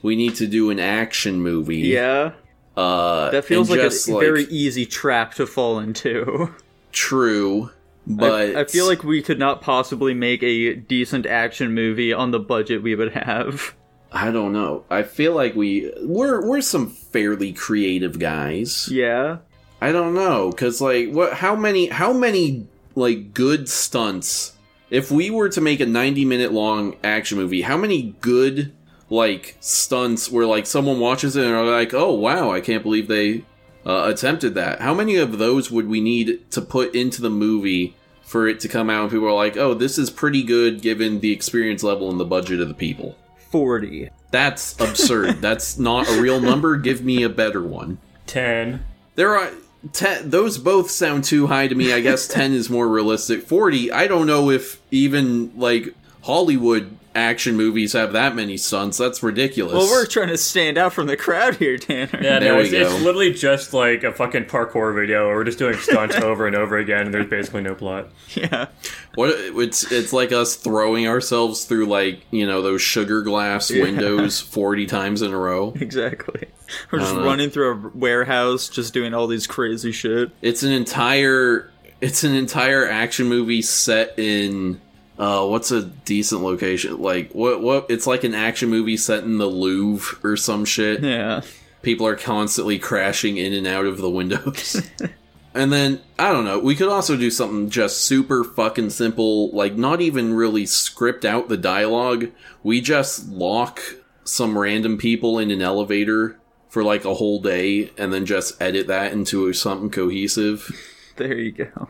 we 0.01 0.15
need 0.17 0.35
to 0.35 0.47
do 0.47 0.71
an 0.71 0.79
action 0.79 1.41
movie. 1.41 1.77
Yeah. 1.77 2.33
Uh, 2.75 3.31
That 3.31 3.45
feels 3.45 3.69
like 3.69 3.79
a 3.79 3.83
just, 3.83 4.07
very 4.09 4.43
easy 4.45 4.85
trap 4.85 5.35
to 5.35 5.47
fall 5.47 5.79
into. 5.79 6.53
true, 6.95 7.69
but 8.07 8.31
I, 8.31 8.61
I 8.61 8.65
feel 8.65 8.87
like 8.87 9.03
we 9.03 9.21
could 9.21 9.37
not 9.37 9.61
possibly 9.61 10.13
make 10.13 10.41
a 10.41 10.75
decent 10.75 11.25
action 11.25 11.73
movie 11.73 12.13
on 12.13 12.31
the 12.31 12.39
budget 12.39 12.81
we 12.81 12.95
would 12.95 13.13
have. 13.13 13.75
I 14.11 14.31
don't 14.31 14.53
know. 14.53 14.85
I 14.89 15.03
feel 15.03 15.35
like 15.35 15.55
we 15.55 15.91
we're 16.01 16.47
we're 16.47 16.61
some 16.61 16.89
fairly 16.89 17.51
creative 17.53 18.17
guys. 18.17 18.89
Yeah. 18.89 19.39
I 19.81 19.91
don't 19.91 20.13
know 20.13 20.49
because 20.49 20.79
like 20.81 21.09
what? 21.09 21.33
How 21.33 21.55
many? 21.55 21.87
How 21.87 22.13
many 22.13 22.67
like 22.95 23.33
good 23.33 23.67
stunts 23.67 24.55
if 24.89 25.11
we 25.11 25.29
were 25.29 25.49
to 25.49 25.61
make 25.61 25.79
a 25.79 25.85
90 25.85 26.25
minute 26.25 26.53
long 26.53 26.95
action 27.03 27.37
movie, 27.37 27.61
how 27.61 27.77
many 27.77 28.15
good 28.21 28.71
like 29.09 29.57
stunts 29.59 30.31
where 30.31 30.45
like 30.45 30.65
someone 30.65 30.99
watches 30.99 31.35
it 31.35 31.45
and 31.45 31.53
are 31.53 31.65
like, 31.65 31.93
"Oh 31.93 32.13
wow, 32.13 32.51
I 32.51 32.61
can't 32.61 32.83
believe 32.83 33.07
they 33.07 33.43
uh, 33.85 34.03
attempted 34.05 34.55
that." 34.55 34.81
How 34.81 34.93
many 34.93 35.15
of 35.15 35.37
those 35.37 35.71
would 35.71 35.87
we 35.87 36.01
need 36.01 36.49
to 36.51 36.61
put 36.61 36.95
into 36.95 37.21
the 37.21 37.29
movie 37.29 37.95
for 38.21 38.47
it 38.47 38.59
to 38.61 38.67
come 38.67 38.89
out 38.89 39.03
and 39.03 39.11
people 39.11 39.27
are 39.27 39.33
like, 39.33 39.57
"Oh, 39.57 39.73
this 39.73 39.97
is 39.97 40.09
pretty 40.09 40.43
good 40.43 40.81
given 40.81 41.19
the 41.19 41.31
experience 41.31 41.83
level 41.83 42.09
and 42.09 42.19
the 42.19 42.25
budget 42.25 42.59
of 42.59 42.67
the 42.67 42.73
people." 42.73 43.15
40. 43.51 44.09
That's 44.31 44.77
absurd. 44.81 45.35
That's 45.41 45.77
not 45.79 46.09
a 46.09 46.21
real 46.21 46.41
number. 46.41 46.75
Give 46.75 47.03
me 47.03 47.23
a 47.23 47.29
better 47.29 47.63
one. 47.63 47.99
Ten. 48.27 48.83
There 49.15 49.33
are 49.37 49.51
ten, 49.93 50.29
those 50.29 50.57
both 50.57 50.91
sound 50.91 51.23
too 51.23 51.47
high 51.47 51.67
to 51.67 51.75
me. 51.75 51.93
I 51.93 52.01
guess 52.01 52.27
10 52.29 52.51
is 52.51 52.69
more 52.69 52.87
realistic. 52.87 53.43
40, 53.43 53.91
I 53.91 54.07
don't 54.07 54.27
know 54.27 54.49
if 54.49 54.81
even 54.91 55.57
like 55.57 55.93
Hollywood 56.23 56.97
action 57.15 57.55
movies 57.55 57.93
have 57.93 58.13
that 58.13 58.35
many 58.35 58.57
stunts. 58.57 58.97
That's 58.97 59.23
ridiculous. 59.23 59.73
Well, 59.73 59.87
we're 59.87 60.05
trying 60.05 60.27
to 60.27 60.37
stand 60.37 60.77
out 60.77 60.93
from 60.93 61.07
the 61.07 61.17
crowd 61.17 61.55
here, 61.55 61.77
Tanner. 61.77 62.19
Yeah, 62.21 62.39
There 62.39 62.53
no, 62.53 62.57
we 62.57 62.63
it's, 62.65 62.73
it's 62.73 63.01
literally 63.01 63.33
just 63.33 63.73
like 63.73 64.03
a 64.03 64.11
fucking 64.11 64.45
parkour 64.45 64.93
video. 64.93 65.27
Where 65.27 65.37
we're 65.37 65.43
just 65.45 65.57
doing 65.57 65.77
stunts 65.77 66.15
over 66.21 66.45
and 66.45 66.55
over 66.55 66.77
again, 66.77 67.05
and 67.05 67.13
there's 67.13 67.29
basically 67.29 67.61
no 67.61 67.73
plot. 67.73 68.09
Yeah. 68.35 68.67
what 69.15 69.29
it's 69.29 69.91
it's 69.91 70.11
like 70.11 70.31
us 70.31 70.55
throwing 70.55 71.07
ourselves 71.07 71.63
through 71.63 71.85
like, 71.85 72.21
you 72.31 72.45
know, 72.45 72.61
those 72.61 72.81
sugar 72.81 73.21
glass 73.21 73.71
windows 73.71 74.41
40 74.41 74.85
times 74.87 75.21
in 75.21 75.31
a 75.31 75.37
row. 75.37 75.73
Exactly. 75.75 76.45
We're 76.91 76.99
just 76.99 77.15
running 77.15 77.49
through 77.49 77.71
a 77.71 77.97
warehouse, 77.97 78.67
just 78.69 78.93
doing 78.93 79.13
all 79.13 79.27
these 79.27 79.47
crazy 79.47 79.91
shit. 79.91 80.31
It's 80.41 80.63
an 80.63 80.71
entire 80.71 81.71
it's 82.01 82.23
an 82.23 82.35
entire 82.35 82.87
action 82.87 83.27
movie 83.27 83.61
set 83.61 84.17
in 84.19 84.81
uh 85.17 85.45
what's 85.45 85.71
a 85.71 85.83
decent 85.83 86.41
location? 86.41 87.01
Like 87.01 87.31
what 87.31 87.61
what 87.61 87.85
it's 87.89 88.07
like 88.07 88.23
an 88.23 88.35
action 88.35 88.69
movie 88.69 88.97
set 88.97 89.23
in 89.23 89.37
the 89.37 89.47
Louvre 89.47 90.19
or 90.23 90.37
some 90.37 90.65
shit. 90.65 91.01
Yeah. 91.01 91.41
People 91.81 92.07
are 92.07 92.15
constantly 92.15 92.79
crashing 92.79 93.37
in 93.37 93.53
and 93.53 93.67
out 93.67 93.85
of 93.85 93.97
the 93.97 94.09
windows. 94.09 94.81
and 95.53 95.71
then 95.71 96.01
I 96.17 96.31
don't 96.31 96.45
know, 96.45 96.59
we 96.59 96.75
could 96.75 96.89
also 96.89 97.15
do 97.15 97.29
something 97.29 97.69
just 97.69 98.01
super 98.01 98.43
fucking 98.43 98.89
simple, 98.89 99.51
like 99.51 99.75
not 99.75 100.01
even 100.01 100.33
really 100.33 100.65
script 100.65 101.25
out 101.25 101.47
the 101.47 101.57
dialogue. 101.57 102.31
We 102.63 102.81
just 102.81 103.29
lock 103.29 103.81
some 104.23 104.57
random 104.57 104.97
people 104.97 105.39
in 105.39 105.51
an 105.51 105.61
elevator 105.61 106.37
for 106.67 106.83
like 106.83 107.05
a 107.05 107.13
whole 107.13 107.39
day 107.39 107.91
and 107.97 108.11
then 108.11 108.25
just 108.25 108.61
edit 108.61 108.87
that 108.87 109.13
into 109.13 109.53
something 109.53 109.89
cohesive. 109.89 110.69
There 111.15 111.37
you 111.37 111.53
go. 111.53 111.89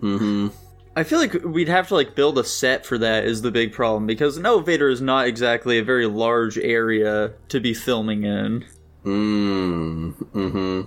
Mm-hmm. 0.00 0.48
I 0.94 1.04
feel 1.04 1.18
like 1.18 1.34
we'd 1.44 1.68
have 1.68 1.88
to 1.88 1.94
like 1.94 2.14
build 2.14 2.38
a 2.38 2.44
set 2.44 2.84
for 2.84 2.98
that 2.98 3.24
is 3.24 3.40
the 3.40 3.50
big 3.50 3.72
problem 3.72 4.06
because 4.06 4.36
an 4.36 4.44
elevator 4.44 4.88
is 4.88 5.00
not 5.00 5.26
exactly 5.26 5.78
a 5.78 5.84
very 5.84 6.06
large 6.06 6.58
area 6.58 7.32
to 7.48 7.60
be 7.60 7.72
filming 7.72 8.24
in. 8.24 8.64
Mm, 9.04 10.14
mm-hmm. 10.32 10.82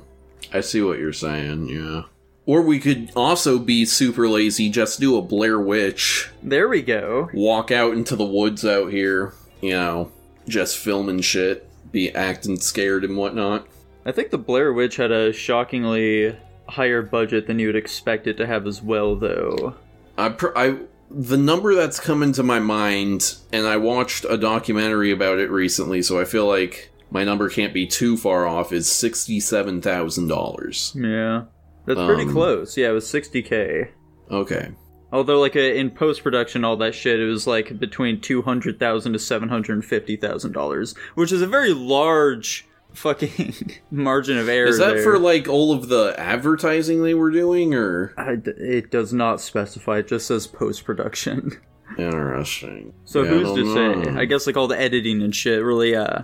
I 0.55 0.61
see 0.61 0.81
what 0.81 0.99
you're 0.99 1.11
saying, 1.11 1.67
yeah. 1.69 2.03
Or 2.45 2.61
we 2.61 2.79
could 2.79 3.11
also 3.15 3.57
be 3.57 3.85
super 3.85 4.29
lazy, 4.29 4.69
just 4.69 4.99
do 4.99 5.17
a 5.17 5.21
Blair 5.21 5.59
Witch, 5.59 6.29
There 6.43 6.67
we 6.69 6.83
go. 6.83 7.29
walk 7.33 7.71
out 7.71 7.93
into 7.93 8.15
the 8.15 8.23
woods 8.23 8.63
out 8.63 8.91
here, 8.91 9.33
you 9.61 9.71
know, 9.71 10.11
just 10.47 10.77
filming 10.77 11.21
shit, 11.21 11.67
be 11.91 12.13
acting 12.13 12.59
scared 12.59 13.03
and 13.03 13.17
whatnot. 13.17 13.65
I 14.05 14.11
think 14.11 14.29
the 14.29 14.37
Blair 14.37 14.71
Witch 14.71 14.97
had 14.97 15.11
a 15.11 15.33
shockingly 15.33 16.37
higher 16.69 17.01
budget 17.01 17.47
than 17.47 17.57
you 17.57 17.67
would 17.67 17.75
expect 17.75 18.27
it 18.27 18.37
to 18.37 18.45
have 18.45 18.67
as 18.67 18.83
well, 18.83 19.15
though. 19.15 19.75
I, 20.17 20.29
pr- 20.29 20.57
I, 20.57 20.77
the 21.11 21.37
number 21.37 21.75
that's 21.75 21.99
come 21.99 22.23
into 22.23 22.41
my 22.43 22.59
mind, 22.59 23.35
and 23.53 23.65
I 23.67 23.77
watched 23.77 24.25
a 24.29 24.37
documentary 24.37 25.11
about 25.11 25.37
it 25.39 25.49
recently, 25.51 26.01
so 26.01 26.19
I 26.19 26.25
feel 26.25 26.47
like 26.47 26.91
my 27.11 27.23
number 27.23 27.49
can't 27.49 27.73
be 27.73 27.85
too 27.87 28.17
far 28.17 28.45
off, 28.47 28.71
is 28.73 28.87
$67,000. 28.87 30.95
Yeah. 30.95 31.43
That's 31.85 31.99
pretty 32.05 32.23
Um, 32.23 32.31
close. 32.31 32.75
Yeah, 32.77 32.89
it 32.89 32.93
was 32.93 33.05
60k. 33.05 33.89
Okay. 34.31 34.71
Although, 35.11 35.39
like, 35.39 35.55
uh, 35.55 35.59
in 35.59 35.91
post 35.91 36.23
production, 36.23 36.65
all 36.65 36.77
that 36.77 36.95
shit, 36.95 37.19
it 37.19 37.27
was 37.27 37.45
like 37.45 37.77
between 37.79 38.19
two 38.19 38.41
hundred 38.41 38.79
thousand 38.79 39.13
to 39.13 39.19
seven 39.19 39.49
hundred 39.49 39.85
fifty 39.85 40.15
thousand 40.17 40.53
dollars, 40.53 40.95
which 41.13 41.31
is 41.31 41.43
a 41.43 41.47
very 41.47 41.73
large 41.73 42.65
fucking 42.95 43.53
margin 43.91 44.37
of 44.37 44.49
error. 44.49 44.67
Is 44.67 44.79
that 44.79 44.95
there. 44.95 45.03
for 45.03 45.19
like 45.19 45.47
all 45.47 45.71
of 45.73 45.87
the 45.89 46.15
advertising 46.17 47.03
they 47.03 47.13
were 47.13 47.31
doing, 47.31 47.73
or 47.75 48.13
I 48.17 48.35
d 48.35 48.51
it 48.57 48.91
does 48.91 49.13
not 49.13 49.41
specify. 49.41 49.99
It 49.99 50.07
just 50.07 50.27
says 50.27 50.47
post 50.47 50.83
production. 50.85 51.51
interesting? 51.97 52.93
So 53.05 53.23
Yeah, 53.23 53.29
who's 53.29 53.47
don't 53.49 54.03
to 54.03 54.03
say? 54.15 54.19
I 54.19 54.25
guess 54.25 54.47
like 54.47 54.57
all 54.57 54.67
the 54.67 54.79
editing 54.79 55.21
and 55.21 55.35
shit 55.35 55.63
really 55.63 55.95
uh 55.95 56.23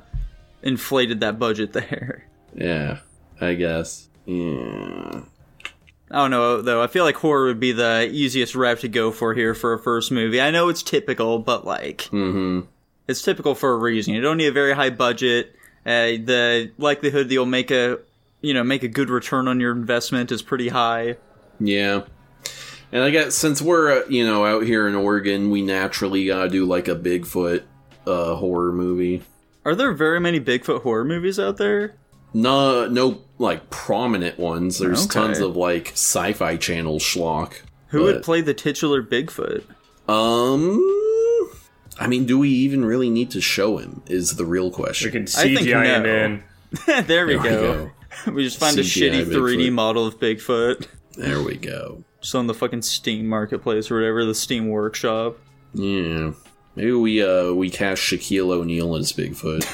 inflated 0.63 1.19
that 1.21 1.37
budget 1.39 1.73
there. 1.73 2.27
Yeah, 2.55 2.99
I 3.39 3.53
guess. 3.53 4.09
Yeah. 4.25 5.21
I 6.09 6.15
don't 6.17 6.31
know 6.31 6.61
though. 6.61 6.81
I 6.83 6.87
feel 6.87 7.05
like 7.05 7.15
horror 7.15 7.45
would 7.45 7.59
be 7.59 7.71
the 7.71 8.09
easiest 8.11 8.53
route 8.55 8.79
to 8.81 8.89
go 8.89 9.11
for 9.11 9.33
here 9.33 9.53
for 9.53 9.73
a 9.73 9.79
first 9.79 10.11
movie. 10.11 10.41
I 10.41 10.51
know 10.51 10.67
it's 10.69 10.83
typical, 10.83 11.39
but 11.39 11.65
like 11.65 11.99
Mm-hmm. 12.11 12.67
it's 13.07 13.21
typical 13.21 13.55
for 13.55 13.71
a 13.73 13.77
reason. 13.77 14.13
You 14.13 14.21
don't 14.21 14.37
need 14.37 14.47
a 14.47 14.51
very 14.51 14.73
high 14.73 14.89
budget. 14.89 15.55
Uh, 15.85 16.17
the 16.23 16.71
likelihood 16.77 17.27
that 17.29 17.33
you'll 17.33 17.45
make 17.45 17.71
a 17.71 17.99
you 18.41 18.53
know 18.53 18.63
make 18.63 18.83
a 18.83 18.87
good 18.87 19.09
return 19.09 19.47
on 19.47 19.59
your 19.59 19.71
investment 19.71 20.31
is 20.31 20.41
pretty 20.41 20.69
high. 20.69 21.17
Yeah. 21.59 22.03
And 22.91 23.03
I 23.03 23.09
guess 23.09 23.35
since 23.35 23.61
we're 23.61 24.01
uh, 24.01 24.05
you 24.09 24.25
know 24.25 24.45
out 24.45 24.63
here 24.63 24.87
in 24.87 24.95
Oregon, 24.95 25.49
we 25.49 25.61
naturally 25.61 26.25
gotta 26.27 26.49
do 26.49 26.65
like 26.65 26.87
a 26.87 26.95
Bigfoot 26.95 27.63
uh, 28.05 28.35
horror 28.35 28.71
movie. 28.73 29.23
Are 29.63 29.75
there 29.75 29.93
very 29.93 30.19
many 30.19 30.39
Bigfoot 30.39 30.81
horror 30.81 31.05
movies 31.05 31.39
out 31.39 31.57
there? 31.57 31.95
No, 32.33 32.87
no, 32.87 33.21
like 33.37 33.69
prominent 33.69 34.39
ones. 34.39 34.79
There's 34.79 35.03
Okay. 35.05 35.13
tons 35.19 35.39
of 35.39 35.55
like 35.57 35.89
sci-fi 35.91 36.57
channel 36.57 36.97
schlock. 36.99 37.53
Who 37.87 38.03
would 38.03 38.23
play 38.23 38.41
the 38.41 38.53
titular 38.53 39.03
Bigfoot? 39.03 39.63
Um, 40.07 40.79
I 41.99 42.07
mean, 42.07 42.25
do 42.25 42.39
we 42.39 42.49
even 42.49 42.83
really 42.85 43.09
need 43.09 43.31
to 43.31 43.41
show 43.41 43.77
him? 43.77 44.01
Is 44.07 44.35
the 44.35 44.45
real 44.45 44.71
question. 44.71 45.11
We 45.11 45.19
question. 45.21 45.43
can 45.43 45.51
I 45.51 45.55
think 45.55 45.67
CGI 45.69 45.85
him 45.97 46.03
no. 46.03 46.95
in. 46.97 47.05
there 47.07 47.27
we 47.27 47.33
There 47.33 47.41
we 47.43 47.49
go. 47.49 47.85
go. 47.85 47.91
We 48.33 48.43
just 48.43 48.59
find 48.59 48.77
a 48.77 48.81
shitty 48.81 49.25
3D 49.25 49.67
Bigfoot. 49.69 49.73
model 49.73 50.05
of 50.05 50.19
Bigfoot. 50.19 50.87
There 51.15 51.41
we 51.41 51.55
go. 51.55 52.03
Just 52.21 52.35
on 52.35 52.47
the 52.47 52.53
fucking 52.53 52.81
Steam 52.81 53.27
marketplace 53.27 53.89
or 53.89 53.95
whatever, 53.95 54.25
the 54.25 54.35
Steam 54.35 54.67
workshop. 54.67 55.37
Yeah. 55.73 56.33
Maybe 56.75 56.91
we 56.91 57.23
uh 57.23 57.53
we 57.53 57.69
cast 57.69 58.01
Shaquille 58.01 58.51
O'Neal 58.51 58.95
as 58.95 59.11
Bigfoot. 59.13 59.65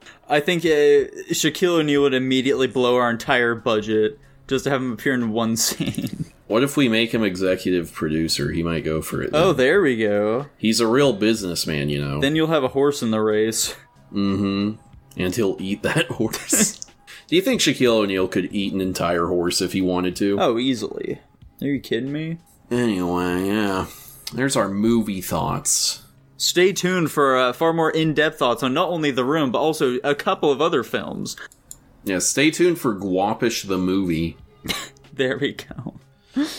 I 0.28 0.40
think 0.40 0.64
uh, 0.64 1.08
Shaquille 1.32 1.78
O'Neal 1.80 2.02
would 2.02 2.14
immediately 2.14 2.66
blow 2.66 2.96
our 2.96 3.08
entire 3.10 3.54
budget 3.54 4.18
just 4.46 4.64
to 4.64 4.70
have 4.70 4.82
him 4.82 4.92
appear 4.92 5.14
in 5.14 5.30
one 5.30 5.56
scene. 5.56 6.26
What 6.48 6.62
if 6.64 6.76
we 6.76 6.88
make 6.88 7.12
him 7.14 7.22
executive 7.22 7.92
producer? 7.92 8.50
He 8.50 8.62
might 8.62 8.84
go 8.84 9.00
for 9.00 9.22
it. 9.22 9.30
oh, 9.32 9.52
there 9.52 9.80
we 9.80 9.96
go. 9.96 10.46
he's 10.58 10.80
a 10.80 10.86
real 10.86 11.12
businessman, 11.12 11.88
you 11.88 12.02
know. 12.04 12.20
Then 12.20 12.34
you'll 12.36 12.48
have 12.48 12.64
a 12.64 12.68
horse 12.68 13.02
in 13.02 13.10
the 13.10 13.20
race. 13.20 13.74
mm-hmm. 14.12 14.72
And 15.16 15.34
he'll 15.36 15.56
eat 15.60 15.82
that 15.82 16.06
horse. 16.10 16.80
Do 17.26 17.36
you 17.36 17.42
think 17.42 17.60
Shaquille 17.60 17.92
O'Neal 18.02 18.28
could 18.28 18.52
eat 18.54 18.72
an 18.72 18.80
entire 18.80 19.26
horse 19.26 19.60
if 19.60 19.72
he 19.72 19.82
wanted 19.82 20.16
to? 20.16 20.38
Oh, 20.40 20.58
easily. 20.58 21.20
Are 21.60 21.66
you 21.66 21.80
kidding 21.80 22.12
me? 22.12 22.38
Anyway, 22.70 23.46
yeah. 23.46 23.86
There's 24.32 24.56
our 24.56 24.68
movie 24.68 25.20
thoughts. 25.20 26.04
Stay 26.36 26.72
tuned 26.72 27.10
for 27.10 27.36
uh, 27.36 27.52
far 27.52 27.72
more 27.72 27.90
in-depth 27.90 28.38
thoughts 28.38 28.62
on 28.62 28.72
not 28.72 28.88
only 28.90 29.10
The 29.10 29.24
Room, 29.24 29.50
but 29.50 29.58
also 29.58 29.98
a 30.04 30.14
couple 30.14 30.52
of 30.52 30.60
other 30.62 30.82
films. 30.84 31.36
Yeah, 32.04 32.20
stay 32.20 32.50
tuned 32.52 32.78
for 32.78 32.94
Guapish 32.94 33.66
the 33.66 33.78
movie. 33.78 34.36
There 35.12 35.36
we 35.36 35.54
go. 35.54 35.98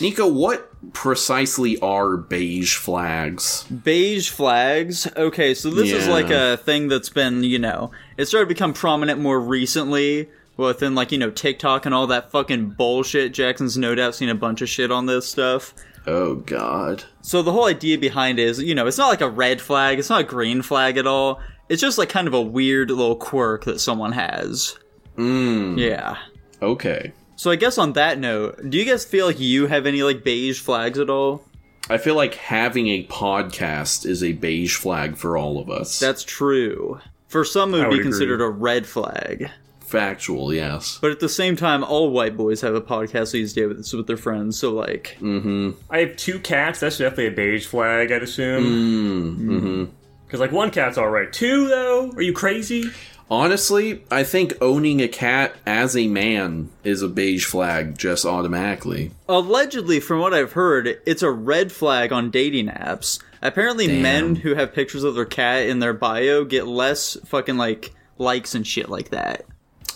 Nico, 0.00 0.26
what 0.26 0.68
precisely 0.92 1.78
are 1.80 2.16
beige 2.16 2.76
flags? 2.76 3.64
Beige 3.64 4.30
flags. 4.30 5.06
Okay, 5.16 5.54
so 5.54 5.70
this 5.70 5.92
is 5.92 6.08
like 6.08 6.30
a 6.30 6.56
thing 6.56 6.88
that's 6.88 7.08
been, 7.10 7.44
you 7.44 7.58
know, 7.58 7.90
it 8.16 8.26
started 8.26 8.46
to 8.46 8.54
become 8.54 8.72
prominent 8.72 9.20
more 9.20 9.40
recently 9.40 10.28
within 10.56 10.94
like, 10.94 11.12
you 11.12 11.18
know, 11.18 11.30
TikTok 11.30 11.86
and 11.86 11.94
all 11.94 12.06
that 12.08 12.30
fucking 12.30 12.70
bullshit. 12.70 13.32
Jackson's 13.32 13.76
no 13.76 13.94
doubt 13.94 14.14
seen 14.14 14.28
a 14.28 14.34
bunch 14.34 14.62
of 14.62 14.68
shit 14.68 14.90
on 14.90 15.06
this 15.06 15.26
stuff. 15.26 15.74
Oh 16.06 16.36
god. 16.36 17.04
So 17.22 17.42
the 17.42 17.52
whole 17.52 17.66
idea 17.66 17.98
behind 17.98 18.38
it 18.38 18.48
is, 18.48 18.62
you 18.62 18.74
know, 18.74 18.86
it's 18.86 18.98
not 18.98 19.08
like 19.08 19.20
a 19.20 19.28
red 19.28 19.60
flag, 19.60 19.98
it's 19.98 20.10
not 20.10 20.22
a 20.22 20.24
green 20.24 20.62
flag 20.62 20.96
at 20.96 21.06
all. 21.06 21.40
It's 21.68 21.82
just 21.82 21.98
like 21.98 22.08
kind 22.08 22.26
of 22.26 22.34
a 22.34 22.40
weird 22.40 22.90
little 22.90 23.16
quirk 23.16 23.64
that 23.64 23.80
someone 23.80 24.12
has. 24.12 24.78
Mmm. 25.16 25.78
Yeah. 25.78 26.16
Okay. 26.62 27.12
So 27.40 27.50
I 27.50 27.56
guess 27.56 27.78
on 27.78 27.94
that 27.94 28.18
note, 28.18 28.68
do 28.68 28.76
you 28.76 28.84
guys 28.84 29.06
feel 29.06 29.24
like 29.24 29.40
you 29.40 29.66
have 29.66 29.86
any 29.86 30.02
like 30.02 30.22
beige 30.22 30.60
flags 30.60 30.98
at 30.98 31.08
all? 31.08 31.42
I 31.88 31.96
feel 31.96 32.14
like 32.14 32.34
having 32.34 32.88
a 32.88 33.06
podcast 33.06 34.04
is 34.04 34.22
a 34.22 34.32
beige 34.32 34.76
flag 34.76 35.16
for 35.16 35.38
all 35.38 35.58
of 35.58 35.70
us. 35.70 35.98
That's 35.98 36.22
true. 36.22 37.00
For 37.28 37.42
some, 37.46 37.72
it 37.72 37.78
would 37.78 37.86
I 37.86 37.88
be 37.88 37.96
would 37.96 38.02
considered 38.02 38.42
a 38.42 38.48
red 38.50 38.86
flag. 38.86 39.50
factual. 39.80 40.52
Yes. 40.52 40.98
But 41.00 41.12
at 41.12 41.20
the 41.20 41.30
same 41.30 41.56
time, 41.56 41.82
all 41.82 42.10
white 42.10 42.36
boys 42.36 42.60
have 42.60 42.74
a 42.74 42.80
podcast 42.82 43.32
these 43.32 43.54
days 43.54 43.68
with, 43.68 43.90
with 43.94 44.06
their 44.06 44.18
friends. 44.18 44.58
So 44.58 44.74
like, 44.74 45.16
mm-hmm. 45.18 45.70
I 45.88 46.00
have 46.00 46.16
two 46.16 46.40
cats. 46.40 46.80
That's 46.80 46.98
definitely 46.98 47.28
a 47.28 47.30
beige 47.30 47.66
flag, 47.66 48.12
I'd 48.12 48.22
assume. 48.22 48.64
Mm-hmm. 48.64 49.50
Mm. 49.50 49.90
Because 50.26 50.40
like 50.40 50.52
one 50.52 50.70
cat's 50.70 50.98
all 50.98 51.08
right. 51.08 51.32
Two 51.32 51.68
though, 51.68 52.12
are 52.12 52.22
you 52.22 52.34
crazy? 52.34 52.90
Honestly, 53.30 54.02
I 54.10 54.24
think 54.24 54.54
owning 54.60 55.00
a 55.00 55.06
cat 55.06 55.54
as 55.64 55.96
a 55.96 56.08
man 56.08 56.68
is 56.82 57.00
a 57.00 57.08
beige 57.08 57.44
flag 57.46 57.96
just 57.96 58.26
automatically. 58.26 59.12
allegedly, 59.28 60.00
from 60.00 60.18
what 60.18 60.34
I've 60.34 60.52
heard, 60.52 61.00
it's 61.06 61.22
a 61.22 61.30
red 61.30 61.70
flag 61.70 62.12
on 62.12 62.30
dating 62.30 62.66
apps. 62.66 63.22
Apparently, 63.40 63.86
Damn. 63.86 64.02
men 64.02 64.36
who 64.36 64.54
have 64.54 64.74
pictures 64.74 65.04
of 65.04 65.14
their 65.14 65.24
cat 65.24 65.68
in 65.68 65.78
their 65.78 65.92
bio 65.94 66.44
get 66.44 66.66
less 66.66 67.16
fucking 67.24 67.56
like 67.56 67.92
likes 68.18 68.54
and 68.56 68.66
shit 68.66 68.88
like 68.88 69.10
that. 69.10 69.44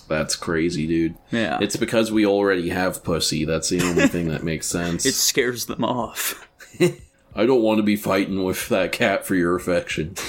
That's 0.07 0.37
crazy, 0.37 0.87
dude. 0.87 1.17
Yeah. 1.33 1.59
It's 1.61 1.77
because 1.77 2.13
we 2.13 2.25
already 2.27 2.69
have 2.69 3.03
pussy. 3.03 3.45
That's 3.45 3.69
the 3.69 3.83
only 3.83 4.07
thing 4.07 4.29
that 4.29 4.45
makes 4.45 4.67
sense. 4.69 5.05
It 5.05 5.15
scares 5.15 5.67
them 5.67 5.85
off. 5.85 6.49
I 6.81 7.47
don't 7.47 7.63
want 7.63 7.79
to 7.79 7.83
be 7.83 7.97
fighting 7.97 8.45
with 8.45 8.69
that 8.69 8.93
cat 8.93 9.27
for 9.27 9.35
your 9.35 9.57
affection. 9.57 10.15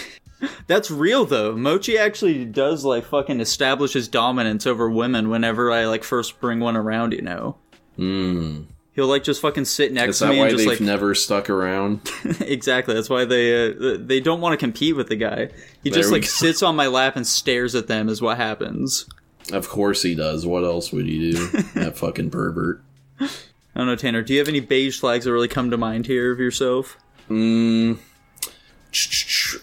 That's 0.68 0.90
real 0.92 1.26
though. 1.26 1.56
Mochi 1.56 1.98
actually 1.98 2.46
does 2.46 2.84
like 2.86 3.06
fucking 3.06 3.40
establish 3.40 3.94
his 3.94 4.08
dominance 4.08 4.66
over 4.68 4.90
women 4.90 5.30
whenever 5.30 5.72
I 5.72 5.86
like 5.86 6.04
first 6.04 6.40
bring 6.40 6.60
one 6.60 6.76
around, 6.76 7.14
you 7.14 7.22
know. 7.22 7.58
Hmm. 7.96 8.64
He'll 8.94 9.08
like 9.08 9.24
just 9.24 9.42
fucking 9.42 9.66
sit 9.66 9.92
next 9.92 10.10
Is 10.12 10.20
to 10.20 10.26
that 10.26 10.32
me 10.32 10.38
why 10.40 10.48
and 10.48 10.52
they've 10.52 10.66
just 10.66 10.80
like 10.80 10.86
never 10.86 11.14
stuck 11.16 11.50
around? 11.50 12.10
exactly. 12.40 12.94
That's 12.94 13.10
why 13.10 13.26
they 13.26 13.70
uh, 13.70 13.98
they 14.00 14.22
don't 14.22 14.40
want 14.40 14.54
to 14.54 14.58
compete 14.58 14.96
with 14.96 15.10
the 15.10 15.18
guy. 15.18 15.50
He 15.84 15.90
There 15.90 16.00
just 16.00 16.12
like 16.12 16.22
go. 16.22 16.28
sits 16.28 16.64
on 16.64 16.76
my 16.78 16.88
lap 16.88 17.18
and 17.18 17.28
stares 17.28 17.76
at 17.76 17.88
them. 17.88 18.08
Is 18.08 18.22
what 18.22 18.38
happens. 18.38 19.06
Of 19.52 19.68
course 19.68 20.02
he 20.02 20.16
does. 20.16 20.46
What 20.46 20.64
else 20.64 20.92
would 20.92 21.06
he 21.08 21.32
do? 21.32 21.48
that 21.76 21.98
fucking 21.98 22.30
pervert. 22.32 22.82
I 23.20 23.28
don't 23.76 23.88
know, 23.88 23.96
Tanner. 23.98 24.22
Do 24.22 24.34
you 24.34 24.40
have 24.40 24.48
any 24.48 24.62
beige 24.62 25.00
flags 25.00 25.26
that 25.26 25.34
really 25.34 25.50
come 25.50 25.70
to 25.72 25.78
mind 25.78 26.06
here 26.08 26.32
of 26.32 26.40
yourself? 26.40 26.98
Mm, 27.30 27.98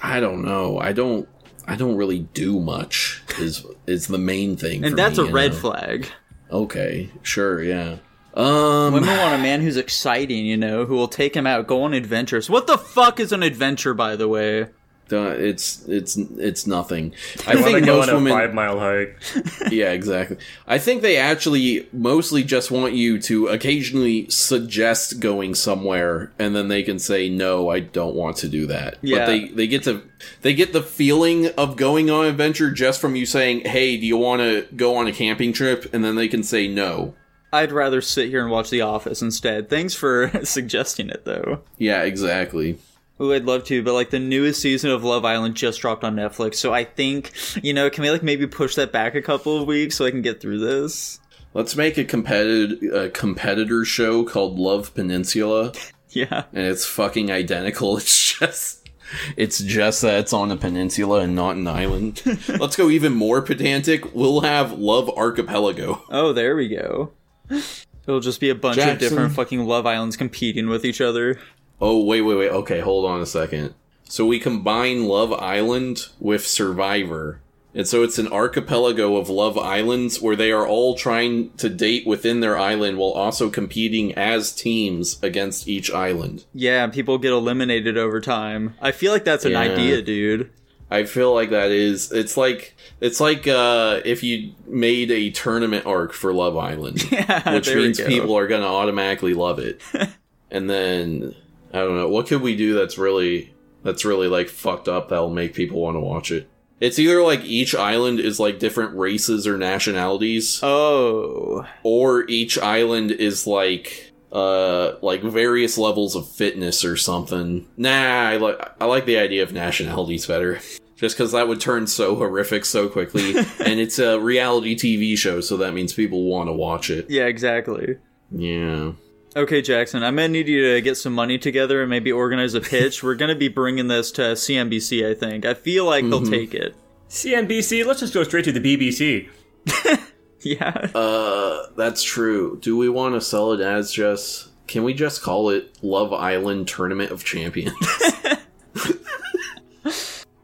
I 0.02 0.20
don't 0.20 0.42
know. 0.44 0.78
I 0.78 0.92
don't. 0.92 1.28
I 1.66 1.76
don't 1.76 1.96
really 1.96 2.20
do 2.34 2.58
much. 2.60 3.22
Is 3.38 3.64
is 3.86 4.08
the 4.08 4.18
main 4.18 4.56
thing, 4.56 4.84
And 4.84 4.98
that's 4.98 5.18
me, 5.18 5.28
a 5.28 5.32
red 5.32 5.52
know? 5.52 5.58
flag. 5.58 6.08
Okay, 6.50 7.10
sure, 7.22 7.62
yeah. 7.62 7.96
Um, 8.34 8.92
Women 8.94 9.08
want 9.16 9.34
a 9.34 9.38
man 9.38 9.60
who's 9.60 9.76
exciting, 9.76 10.44
you 10.46 10.56
know, 10.56 10.84
who 10.86 10.94
will 10.94 11.08
take 11.08 11.34
him 11.36 11.46
out, 11.46 11.66
go 11.66 11.82
on 11.84 11.92
adventures. 11.94 12.48
What 12.50 12.66
the 12.66 12.78
fuck 12.78 13.20
is 13.20 13.30
an 13.32 13.42
adventure, 13.42 13.94
by 13.94 14.16
the 14.16 14.26
way? 14.28 14.68
Uh, 15.12 15.34
it's 15.38 15.86
it's 15.88 16.16
it's 16.16 16.66
nothing. 16.66 17.14
I 17.46 17.52
I 17.52 17.62
think 17.62 17.84
go 17.84 17.98
most 17.98 18.08
on 18.08 18.14
a 18.14 18.18
women. 18.18 18.32
five 18.32 18.54
mile 18.54 18.78
hike. 18.78 19.20
Yeah, 19.70 19.92
exactly. 19.92 20.36
I 20.66 20.78
think 20.78 21.02
they 21.02 21.16
actually 21.16 21.88
mostly 21.92 22.42
just 22.42 22.70
want 22.70 22.94
you 22.94 23.18
to 23.20 23.48
occasionally 23.48 24.28
suggest 24.28 25.20
going 25.20 25.54
somewhere, 25.54 26.32
and 26.38 26.54
then 26.54 26.68
they 26.68 26.82
can 26.82 26.98
say 26.98 27.28
no, 27.28 27.70
I 27.70 27.80
don't 27.80 28.14
want 28.14 28.36
to 28.38 28.48
do 28.48 28.66
that. 28.66 28.98
Yeah. 29.02 29.18
But 29.18 29.26
they 29.26 29.48
they 29.48 29.66
get 29.66 29.84
to 29.84 30.02
they 30.42 30.54
get 30.54 30.72
the 30.72 30.82
feeling 30.82 31.48
of 31.56 31.76
going 31.76 32.10
on 32.10 32.24
an 32.24 32.30
adventure 32.30 32.70
just 32.70 33.00
from 33.00 33.16
you 33.16 33.24
saying, 33.26 33.60
"Hey, 33.60 33.96
do 33.96 34.06
you 34.06 34.16
want 34.16 34.40
to 34.42 34.66
go 34.74 34.96
on 34.96 35.06
a 35.06 35.12
camping 35.12 35.52
trip?" 35.52 35.92
And 35.94 36.04
then 36.04 36.16
they 36.16 36.28
can 36.28 36.42
say 36.42 36.68
no. 36.68 37.14
I'd 37.54 37.70
rather 37.72 38.00
sit 38.00 38.30
here 38.30 38.40
and 38.40 38.50
watch 38.50 38.70
The 38.70 38.80
Office 38.80 39.20
instead. 39.20 39.68
Thanks 39.68 39.92
for 39.92 40.30
suggesting 40.44 41.10
it, 41.10 41.26
though. 41.26 41.60
Yeah, 41.76 42.02
exactly. 42.02 42.78
Ooh, 43.22 43.32
I'd 43.32 43.44
love 43.44 43.62
to, 43.64 43.82
but 43.84 43.92
like 43.94 44.10
the 44.10 44.18
newest 44.18 44.60
season 44.60 44.90
of 44.90 45.04
Love 45.04 45.24
Island 45.24 45.54
just 45.54 45.80
dropped 45.80 46.02
on 46.02 46.16
Netflix, 46.16 46.56
so 46.56 46.74
I 46.74 46.82
think, 46.84 47.30
you 47.62 47.72
know, 47.72 47.88
can 47.88 48.02
we 48.02 48.10
like 48.10 48.22
maybe 48.24 48.46
push 48.48 48.74
that 48.74 48.90
back 48.90 49.14
a 49.14 49.22
couple 49.22 49.56
of 49.60 49.68
weeks 49.68 49.94
so 49.96 50.04
I 50.04 50.10
can 50.10 50.22
get 50.22 50.40
through 50.40 50.58
this? 50.58 51.20
Let's 51.54 51.76
make 51.76 51.98
a 51.98 52.04
competitive 52.04 52.92
a 52.92 53.10
competitor 53.10 53.84
show 53.84 54.24
called 54.24 54.58
Love 54.58 54.92
Peninsula, 54.94 55.72
Yeah. 56.10 56.44
and 56.52 56.66
it's 56.66 56.84
fucking 56.84 57.30
identical. 57.30 57.96
It's 57.98 58.38
just 58.38 58.88
it's 59.36 59.58
just 59.58 60.00
that 60.02 60.20
it's 60.20 60.32
on 60.32 60.50
a 60.50 60.56
peninsula 60.56 61.20
and 61.20 61.36
not 61.36 61.56
an 61.56 61.68
island. 61.68 62.22
Let's 62.48 62.76
go 62.76 62.88
even 62.88 63.12
more 63.12 63.42
pedantic. 63.42 64.14
We'll 64.14 64.40
have 64.40 64.72
Love 64.72 65.10
Archipelago. 65.10 66.02
Oh, 66.08 66.32
there 66.32 66.56
we 66.56 66.68
go. 66.68 67.12
It'll 67.50 68.20
just 68.20 68.40
be 68.40 68.48
a 68.48 68.54
bunch 68.54 68.78
of 68.78 68.98
different 68.98 69.34
fucking 69.34 69.64
Love 69.66 69.86
Islands 69.86 70.16
competing 70.16 70.66
with 70.68 70.84
each 70.86 71.00
other. 71.02 71.38
Oh 71.84 72.02
wait, 72.04 72.20
wait, 72.22 72.36
wait. 72.36 72.50
Okay, 72.50 72.78
hold 72.80 73.04
on 73.04 73.20
a 73.20 73.26
second. 73.26 73.74
So 74.04 74.24
we 74.24 74.38
combine 74.38 75.04
Love 75.06 75.32
Island 75.32 76.06
with 76.20 76.46
Survivor. 76.46 77.40
And 77.74 77.88
so 77.88 78.02
it's 78.02 78.18
an 78.18 78.28
archipelago 78.28 79.16
of 79.16 79.28
Love 79.30 79.56
Islands 79.58 80.20
where 80.20 80.36
they 80.36 80.52
are 80.52 80.66
all 80.66 80.94
trying 80.94 81.50
to 81.54 81.68
date 81.70 82.06
within 82.06 82.40
their 82.40 82.56
island 82.58 82.98
while 82.98 83.10
also 83.12 83.48
competing 83.50 84.14
as 84.14 84.52
teams 84.52 85.18
against 85.22 85.66
each 85.66 85.90
island. 85.90 86.44
Yeah, 86.54 86.86
people 86.88 87.16
get 87.18 87.32
eliminated 87.32 87.96
over 87.98 88.20
time. 88.20 88.74
I 88.80 88.92
feel 88.92 89.10
like 89.10 89.24
that's 89.24 89.46
an 89.46 89.52
Yeah. 89.52 89.60
idea, 89.60 90.02
dude. 90.02 90.50
I 90.90 91.04
feel 91.04 91.32
like 91.34 91.48
that 91.50 91.70
is 91.70 92.12
it's 92.12 92.36
like 92.36 92.76
it's 93.00 93.18
like 93.18 93.48
uh 93.48 94.00
if 94.04 94.22
you 94.22 94.52
made 94.66 95.10
a 95.10 95.30
tournament 95.30 95.86
arc 95.86 96.12
for 96.12 96.32
Love 96.34 96.56
Island. 96.58 97.02
Yeah, 97.10 97.54
which 97.54 97.74
means 97.74 97.98
people 98.00 98.36
are 98.36 98.46
gonna 98.46 98.66
automatically 98.66 99.32
love 99.32 99.58
it. 99.58 99.80
and 100.50 100.68
then 100.68 101.34
I 101.72 101.78
don't 101.78 101.96
know, 101.96 102.08
what 102.08 102.26
could 102.26 102.42
we 102.42 102.56
do 102.56 102.74
that's 102.74 102.98
really 102.98 103.54
that's 103.82 104.04
really 104.04 104.28
like 104.28 104.48
fucked 104.48 104.88
up 104.88 105.08
that'll 105.08 105.30
make 105.30 105.54
people 105.54 105.80
want 105.80 105.96
to 105.96 106.00
watch 106.00 106.30
it? 106.30 106.48
It's 106.80 106.98
either 106.98 107.22
like 107.22 107.44
each 107.44 107.74
island 107.76 108.18
is 108.20 108.40
like 108.40 108.58
different 108.58 108.96
races 108.96 109.46
or 109.46 109.56
nationalities, 109.56 110.60
Oh. 110.62 111.64
or 111.84 112.28
each 112.28 112.58
island 112.58 113.10
is 113.12 113.46
like 113.46 114.12
uh 114.32 114.94
like 115.02 115.22
various 115.22 115.76
levels 115.78 116.16
of 116.16 116.28
fitness 116.28 116.84
or 116.84 116.96
something. 116.96 117.66
Nah, 117.76 118.28
I 118.30 118.36
like 118.38 118.58
I 118.80 118.86
like 118.86 119.04
the 119.06 119.18
idea 119.18 119.42
of 119.42 119.52
nationalities 119.52 120.26
better. 120.26 120.60
Just 120.96 121.16
because 121.16 121.32
that 121.32 121.48
would 121.48 121.60
turn 121.60 121.86
so 121.88 122.14
horrific 122.14 122.64
so 122.64 122.88
quickly, 122.88 123.34
and 123.64 123.80
it's 123.80 123.98
a 123.98 124.20
reality 124.20 124.76
TV 124.76 125.16
show, 125.18 125.40
so 125.40 125.56
that 125.56 125.74
means 125.74 125.92
people 125.92 126.24
want 126.24 126.48
to 126.48 126.52
watch 126.52 126.90
it. 126.90 127.10
Yeah, 127.10 127.26
exactly. 127.26 127.96
Yeah. 128.30 128.92
Okay, 129.34 129.62
Jackson, 129.62 130.02
I'm 130.02 130.16
gonna 130.16 130.28
need 130.28 130.48
you 130.48 130.74
to 130.74 130.80
get 130.82 130.96
some 130.96 131.14
money 131.14 131.38
together 131.38 131.80
and 131.80 131.88
maybe 131.90 132.12
organize 132.12 132.54
a 132.54 132.60
pitch. 132.72 133.02
We're 133.02 133.14
gonna 133.14 133.34
be 133.34 133.48
bringing 133.48 133.88
this 133.88 134.10
to 134.12 134.22
CNBC, 134.22 135.08
I 135.10 135.14
think. 135.14 135.44
I 135.46 135.54
feel 135.54 135.86
like 135.86 136.04
they'll 136.08 136.24
take 136.24 136.52
it. 136.54 136.76
CNBC, 137.08 137.84
let's 137.86 138.00
just 138.00 138.12
go 138.14 138.22
straight 138.24 138.44
to 138.44 138.52
the 138.52 138.60
BBC. 138.60 139.28
Yeah. 140.44 140.88
Uh, 140.94 141.66
that's 141.76 142.02
true. 142.02 142.58
Do 142.60 142.76
we 142.76 142.88
want 142.88 143.14
to 143.14 143.20
sell 143.20 143.52
it 143.52 143.60
as 143.60 143.92
just? 143.92 144.48
Can 144.66 144.82
we 144.84 144.92
just 144.94 145.22
call 145.22 145.50
it 145.50 145.78
Love 145.82 146.12
Island 146.12 146.66
Tournament 146.68 147.10
of 147.12 147.24
Champions? 147.24 147.76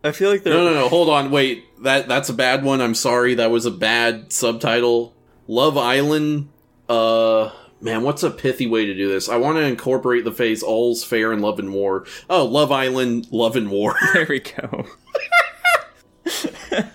I 0.04 0.12
feel 0.12 0.30
like 0.30 0.44
they're. 0.44 0.54
no, 0.54 0.64
no, 0.68 0.74
no. 0.74 0.88
Hold 0.88 1.08
on. 1.08 1.30
Wait. 1.30 1.64
That 1.82 2.06
that's 2.08 2.28
a 2.28 2.34
bad 2.34 2.62
one. 2.64 2.80
I'm 2.80 2.94
sorry. 2.94 3.34
That 3.34 3.50
was 3.50 3.66
a 3.66 3.70
bad 3.70 4.32
subtitle. 4.32 5.14
Love 5.48 5.76
Island. 5.76 6.48
Uh, 6.88 7.50
man, 7.80 8.02
what's 8.02 8.22
a 8.22 8.30
pithy 8.30 8.66
way 8.66 8.84
to 8.86 8.94
do 8.94 9.08
this? 9.08 9.28
I 9.28 9.36
want 9.36 9.56
to 9.58 9.62
incorporate 9.62 10.24
the 10.24 10.32
phrase 10.32 10.62
"all's 10.62 11.04
fair 11.04 11.32
in 11.32 11.40
love 11.40 11.58
and 11.58 11.72
war." 11.72 12.04
Oh, 12.30 12.44
Love 12.44 12.70
Island, 12.72 13.28
Love 13.30 13.56
and 13.56 13.70
War. 13.70 13.94
There 14.12 14.26
we 14.28 14.40
go. 14.40 14.86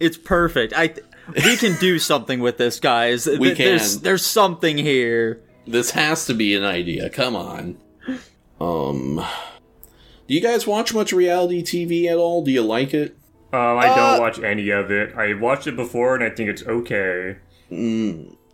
it's 0.00 0.16
perfect. 0.16 0.72
I. 0.74 0.88
th- 0.88 1.06
We 1.44 1.56
can 1.56 1.74
do 1.80 1.98
something 1.98 2.40
with 2.40 2.58
this, 2.58 2.78
guys. 2.80 3.26
We 3.26 3.38
Th- 3.54 3.56
There's, 3.58 3.94
can. 3.94 4.02
there's 4.04 4.26
something 4.26 4.76
here. 4.76 5.40
this 5.66 5.92
has 5.92 6.26
to 6.26 6.34
be 6.34 6.54
an 6.54 6.64
idea. 6.64 7.08
Come 7.08 7.34
on. 7.34 7.78
Um, 8.60 9.24
do 10.28 10.34
you 10.34 10.40
guys 10.42 10.66
watch 10.66 10.92
much 10.94 11.12
reality 11.14 11.62
TV 11.62 12.06
at 12.10 12.18
all? 12.18 12.44
Do 12.44 12.50
you 12.50 12.60
like 12.62 12.92
it? 12.92 13.16
Um, 13.54 13.78
I 13.78 13.88
Uh, 13.88 13.96
don't 13.96 14.20
watch 14.20 14.38
any 14.40 14.68
of 14.70 14.90
it. 14.90 15.14
I 15.16 15.32
watched 15.34 15.66
it 15.66 15.76
before 15.76 16.14
and 16.14 16.22
I 16.22 16.28
think 16.30 16.50
it's 16.50 16.62
okay. 16.64 17.36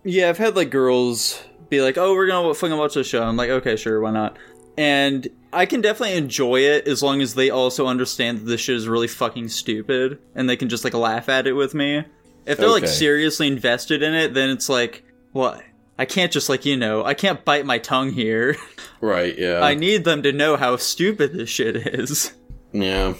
Yeah, 0.04 0.28
I've 0.28 0.38
had 0.38 0.54
like 0.56 0.70
girls 0.70 1.42
be 1.70 1.80
like, 1.80 1.96
"Oh, 1.96 2.14
we're 2.14 2.26
gonna 2.26 2.52
fucking 2.52 2.76
watch 2.76 2.94
the 2.94 3.04
show." 3.04 3.22
I'm 3.22 3.37
like, 3.37 3.50
"Okay, 3.50 3.76
sure, 3.76 4.00
why 4.00 4.11
not?" 4.11 4.37
And 4.76 5.28
I 5.52 5.66
can 5.66 5.80
definitely 5.80 6.16
enjoy 6.16 6.61
it 6.61 6.87
as 6.87 7.02
long 7.02 7.20
as 7.22 7.35
they 7.35 7.50
also 7.50 7.87
understand 7.87 8.38
that 8.38 8.44
this 8.44 8.61
shit 8.61 8.76
is 8.76 8.88
really 8.88 9.09
fucking 9.09 9.48
stupid, 9.48 10.18
and 10.35 10.48
they 10.48 10.56
can 10.56 10.68
just 10.68 10.85
like 10.85 10.94
laugh 10.94 11.28
at 11.28 11.46
it 11.46 11.52
with 11.52 11.74
me. 11.74 12.04
If 12.46 12.59
they're 12.59 12.68
like 12.68 12.87
seriously 12.87 13.46
invested 13.46 14.02
in 14.02 14.14
it, 14.14 14.35
then 14.35 14.50
it's 14.50 14.68
like, 14.68 15.04
what? 15.33 15.62
I 15.98 16.06
can't 16.06 16.33
just 16.33 16.48
like 16.48 16.64
you 16.64 16.76
know, 16.76 17.04
I 17.04 17.14
can't 17.14 17.44
bite 17.44 17.66
my 17.66 17.78
tongue 17.78 18.12
here. 18.12 18.56
Right. 19.02 19.38
Yeah. 19.38 19.62
I 19.62 19.74
need 19.74 20.04
them 20.04 20.22
to 20.24 20.30
know 20.33 20.59
how 20.59 20.76
stupid 20.76 21.33
this 21.33 21.48
shit 21.48 21.74
is. 21.74 22.35
Yeah. 22.70 23.14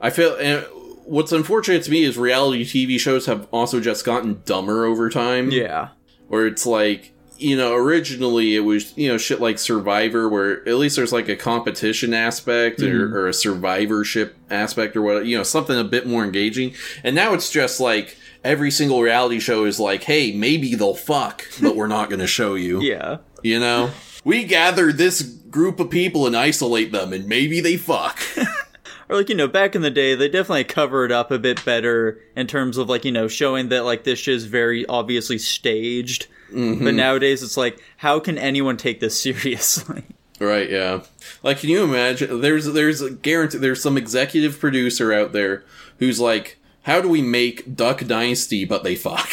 I 0.00 0.10
feel. 0.10 0.36
And 0.36 0.64
what's 1.04 1.32
unfortunate 1.32 1.82
to 1.82 1.90
me 1.90 2.04
is 2.04 2.16
reality 2.16 2.64
TV 2.64 3.00
shows 3.00 3.26
have 3.26 3.48
also 3.50 3.80
just 3.80 4.04
gotten 4.04 4.42
dumber 4.44 4.84
over 4.84 5.10
time. 5.10 5.50
Yeah. 5.50 5.88
Where 6.28 6.46
it's 6.46 6.64
like, 6.64 7.12
you 7.44 7.56
know, 7.58 7.74
originally 7.74 8.56
it 8.56 8.60
was, 8.60 8.96
you 8.96 9.08
know, 9.08 9.18
shit 9.18 9.40
like 9.40 9.58
Survivor, 9.58 10.28
where 10.28 10.66
at 10.66 10.76
least 10.76 10.96
there's 10.96 11.12
like 11.12 11.28
a 11.28 11.36
competition 11.36 12.14
aspect 12.14 12.80
or, 12.80 13.06
mm-hmm. 13.06 13.14
or 13.14 13.28
a 13.28 13.34
survivorship 13.34 14.36
aspect 14.50 14.96
or 14.96 15.02
what, 15.02 15.26
you 15.26 15.36
know, 15.36 15.42
something 15.42 15.78
a 15.78 15.84
bit 15.84 16.06
more 16.06 16.24
engaging. 16.24 16.74
And 17.02 17.14
now 17.14 17.34
it's 17.34 17.50
just 17.50 17.80
like 17.80 18.16
every 18.42 18.70
single 18.70 19.02
reality 19.02 19.40
show 19.40 19.66
is 19.66 19.78
like, 19.78 20.04
hey, 20.04 20.32
maybe 20.32 20.74
they'll 20.74 20.94
fuck, 20.94 21.44
but 21.60 21.76
we're 21.76 21.86
not 21.86 22.08
going 22.08 22.20
to 22.20 22.26
show 22.26 22.54
you. 22.54 22.80
Yeah. 22.94 23.18
You 23.42 23.60
know? 23.60 23.90
We 24.24 24.44
gather 24.44 24.90
this 24.90 25.20
group 25.20 25.80
of 25.80 25.90
people 25.90 26.26
and 26.26 26.34
isolate 26.34 26.92
them, 26.92 27.12
and 27.12 27.26
maybe 27.26 27.60
they 27.60 27.76
fuck. 27.76 28.18
Or 29.08 29.16
like, 29.16 29.28
you 29.28 29.34
know, 29.34 29.48
back 29.48 29.74
in 29.74 29.82
the 29.82 29.90
day, 29.90 30.14
they 30.14 30.28
definitely 30.28 30.64
cover 30.64 31.04
it 31.04 31.12
up 31.12 31.30
a 31.30 31.38
bit 31.38 31.64
better 31.64 32.20
in 32.36 32.46
terms 32.46 32.78
of 32.78 32.88
like, 32.88 33.04
you 33.04 33.12
know, 33.12 33.28
showing 33.28 33.68
that 33.68 33.84
like 33.84 34.04
this 34.04 34.26
is 34.28 34.46
very 34.46 34.86
obviously 34.86 35.38
staged. 35.38 36.26
But 36.50 36.56
mm-hmm. 36.56 36.96
nowadays 36.96 37.42
it's 37.42 37.56
like, 37.56 37.80
how 37.98 38.20
can 38.20 38.38
anyone 38.38 38.76
take 38.76 39.00
this 39.00 39.20
seriously? 39.22 40.04
right, 40.40 40.70
yeah. 40.70 41.02
Like, 41.42 41.60
can 41.60 41.70
you 41.70 41.84
imagine? 41.84 42.40
There's, 42.40 42.66
there's 42.66 43.00
a 43.00 43.10
guarantee, 43.10 43.58
there's 43.58 43.82
some 43.82 43.96
executive 43.96 44.58
producer 44.58 45.12
out 45.12 45.32
there 45.32 45.64
who's 45.98 46.20
like, 46.20 46.58
how 46.82 47.00
do 47.00 47.08
we 47.08 47.22
make 47.22 47.74
Duck 47.74 48.04
Dynasty, 48.04 48.64
but 48.64 48.84
they 48.84 48.94
fuck? 48.94 49.28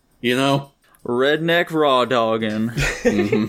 you 0.20 0.36
know? 0.36 0.72
Redneck 1.04 1.70
raw 1.70 2.06
dogging. 2.06 2.70
Mm-hmm. 2.70 3.48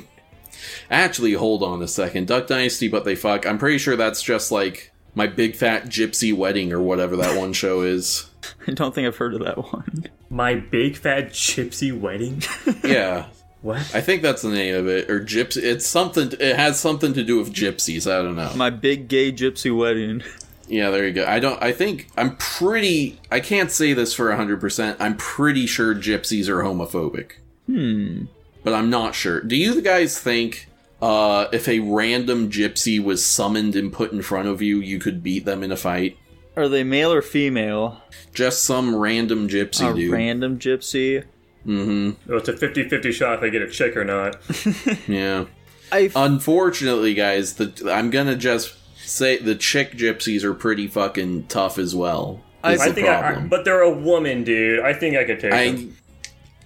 Actually, 0.91 1.34
hold 1.34 1.63
on 1.63 1.82
a 1.82 1.88
second. 1.88 2.28
Duck 2.28 2.48
Dynasty, 2.48 2.88
but 2.88 3.06
they 3.06 3.15
fuck. 3.15 3.45
I'm 3.45 3.58
pretty 3.58 3.78
sure 3.78 3.95
that's 3.95 4.21
just 4.21 4.52
like 4.52 4.91
my 5.15 5.28
big 5.28 5.56
fat 5.56 5.86
gypsy 5.86 6.34
wedding 6.36 6.71
or 6.73 6.82
whatever 6.82 7.15
that 7.17 7.38
one 7.38 7.54
show 7.54 7.82
is. 7.82 8.30
I 8.67 8.71
don't 8.71 8.93
think 8.93 9.08
I've 9.08 9.17
heard 9.17 9.34
of 9.34 9.39
that 9.41 9.58
one. 9.58 10.06
My 10.30 10.56
big 10.56 10.95
fat 10.97 11.30
gypsy 11.32 11.97
wedding. 11.97 12.43
Yeah. 12.84 13.28
what? 13.62 13.78
I 13.95 14.01
think 14.01 14.21
that's 14.21 14.41
the 14.43 14.49
name 14.51 14.75
of 14.75 14.88
it. 14.88 15.10
Or 15.10 15.19
gypsy. 15.19 15.63
It's 15.63 15.88
something, 15.88 16.32
it 16.39 16.56
has 16.56 16.80
something 16.80 17.13
to 17.13 17.23
do 17.23 17.38
with 17.39 17.51
gypsies. 17.54 18.10
I 18.12 18.21
don't 18.21 18.36
know. 18.36 18.51
My 18.56 18.69
big 18.69 19.08
gay 19.08 19.32
gypsy 19.32 19.75
wedding. 19.75 20.21
Yeah, 20.67 20.89
there 20.89 21.06
you 21.08 21.13
go. 21.13 21.25
I 21.25 21.39
don't, 21.39 21.62
I 21.63 21.71
think, 21.71 22.08
I'm 22.17 22.36
pretty, 22.38 23.19
I 23.32 23.39
can't 23.39 23.71
say 23.71 23.93
this 23.93 24.13
for 24.13 24.30
100%. 24.32 24.97
I'm 24.99 25.15
pretty 25.15 25.65
sure 25.67 25.95
gypsies 25.95 26.47
are 26.49 26.63
homophobic. 26.63 27.34
Hmm. 27.67 28.25
But 28.63 28.73
I'm 28.73 28.89
not 28.89 29.13
sure. 29.15 29.41
Do 29.41 29.56
you 29.56 29.80
guys 29.82 30.19
think, 30.19 30.67
uh, 31.01 31.47
if 31.51 31.67
a 31.67 31.79
random 31.79 32.49
gypsy 32.49 33.03
was 33.03 33.25
summoned 33.25 33.75
and 33.75 33.91
put 33.91 34.12
in 34.12 34.21
front 34.21 34.47
of 34.47 34.62
you, 34.62 34.79
you 34.79 34.99
could 34.99 35.21
beat 35.21 35.45
them 35.45 35.63
in 35.63 35.71
a 35.71 35.77
fight? 35.77 36.17
Are 36.55 36.69
they 36.69 36.84
male 36.84 37.12
or 37.12 37.21
female? 37.21 38.01
Just 38.34 38.63
some 38.63 38.95
random 38.95 39.49
gypsy 39.49 39.91
A 39.91 39.93
dude. 39.93 40.12
random 40.12 40.58
gypsy. 40.58 41.23
Oh, 41.67 42.15
it's 42.29 42.47
a 42.47 42.55
50 42.55 42.89
50 42.89 43.12
shot 43.12 43.39
if 43.39 43.43
I 43.43 43.49
get 43.49 43.62
a 43.62 43.69
chick 43.69 43.97
or 43.97 44.05
not. 44.05 44.38
yeah. 45.08 45.45
I 45.91 46.12
Unfortunately, 46.15 47.13
guys, 47.13 47.55
the 47.55 47.91
I'm 47.91 48.10
gonna 48.10 48.36
just 48.36 48.75
say 48.97 49.38
the 49.38 49.55
chick 49.55 49.93
gypsies 49.93 50.43
are 50.43 50.53
pretty 50.53 50.88
fucking 50.88 51.47
tough 51.47 51.77
as 51.77 51.95
well. 51.95 52.41
I 52.63 52.77
the 52.77 52.93
think 52.93 53.08
I, 53.08 53.36
I, 53.36 53.39
but 53.41 53.65
they're 53.65 53.81
a 53.81 53.91
woman, 53.91 54.43
dude. 54.43 54.79
I 54.79 54.93
think 54.93 55.15
I 55.15 55.23
could 55.23 55.39
take 55.39 55.53
I, 55.53 55.71
them. 55.71 55.97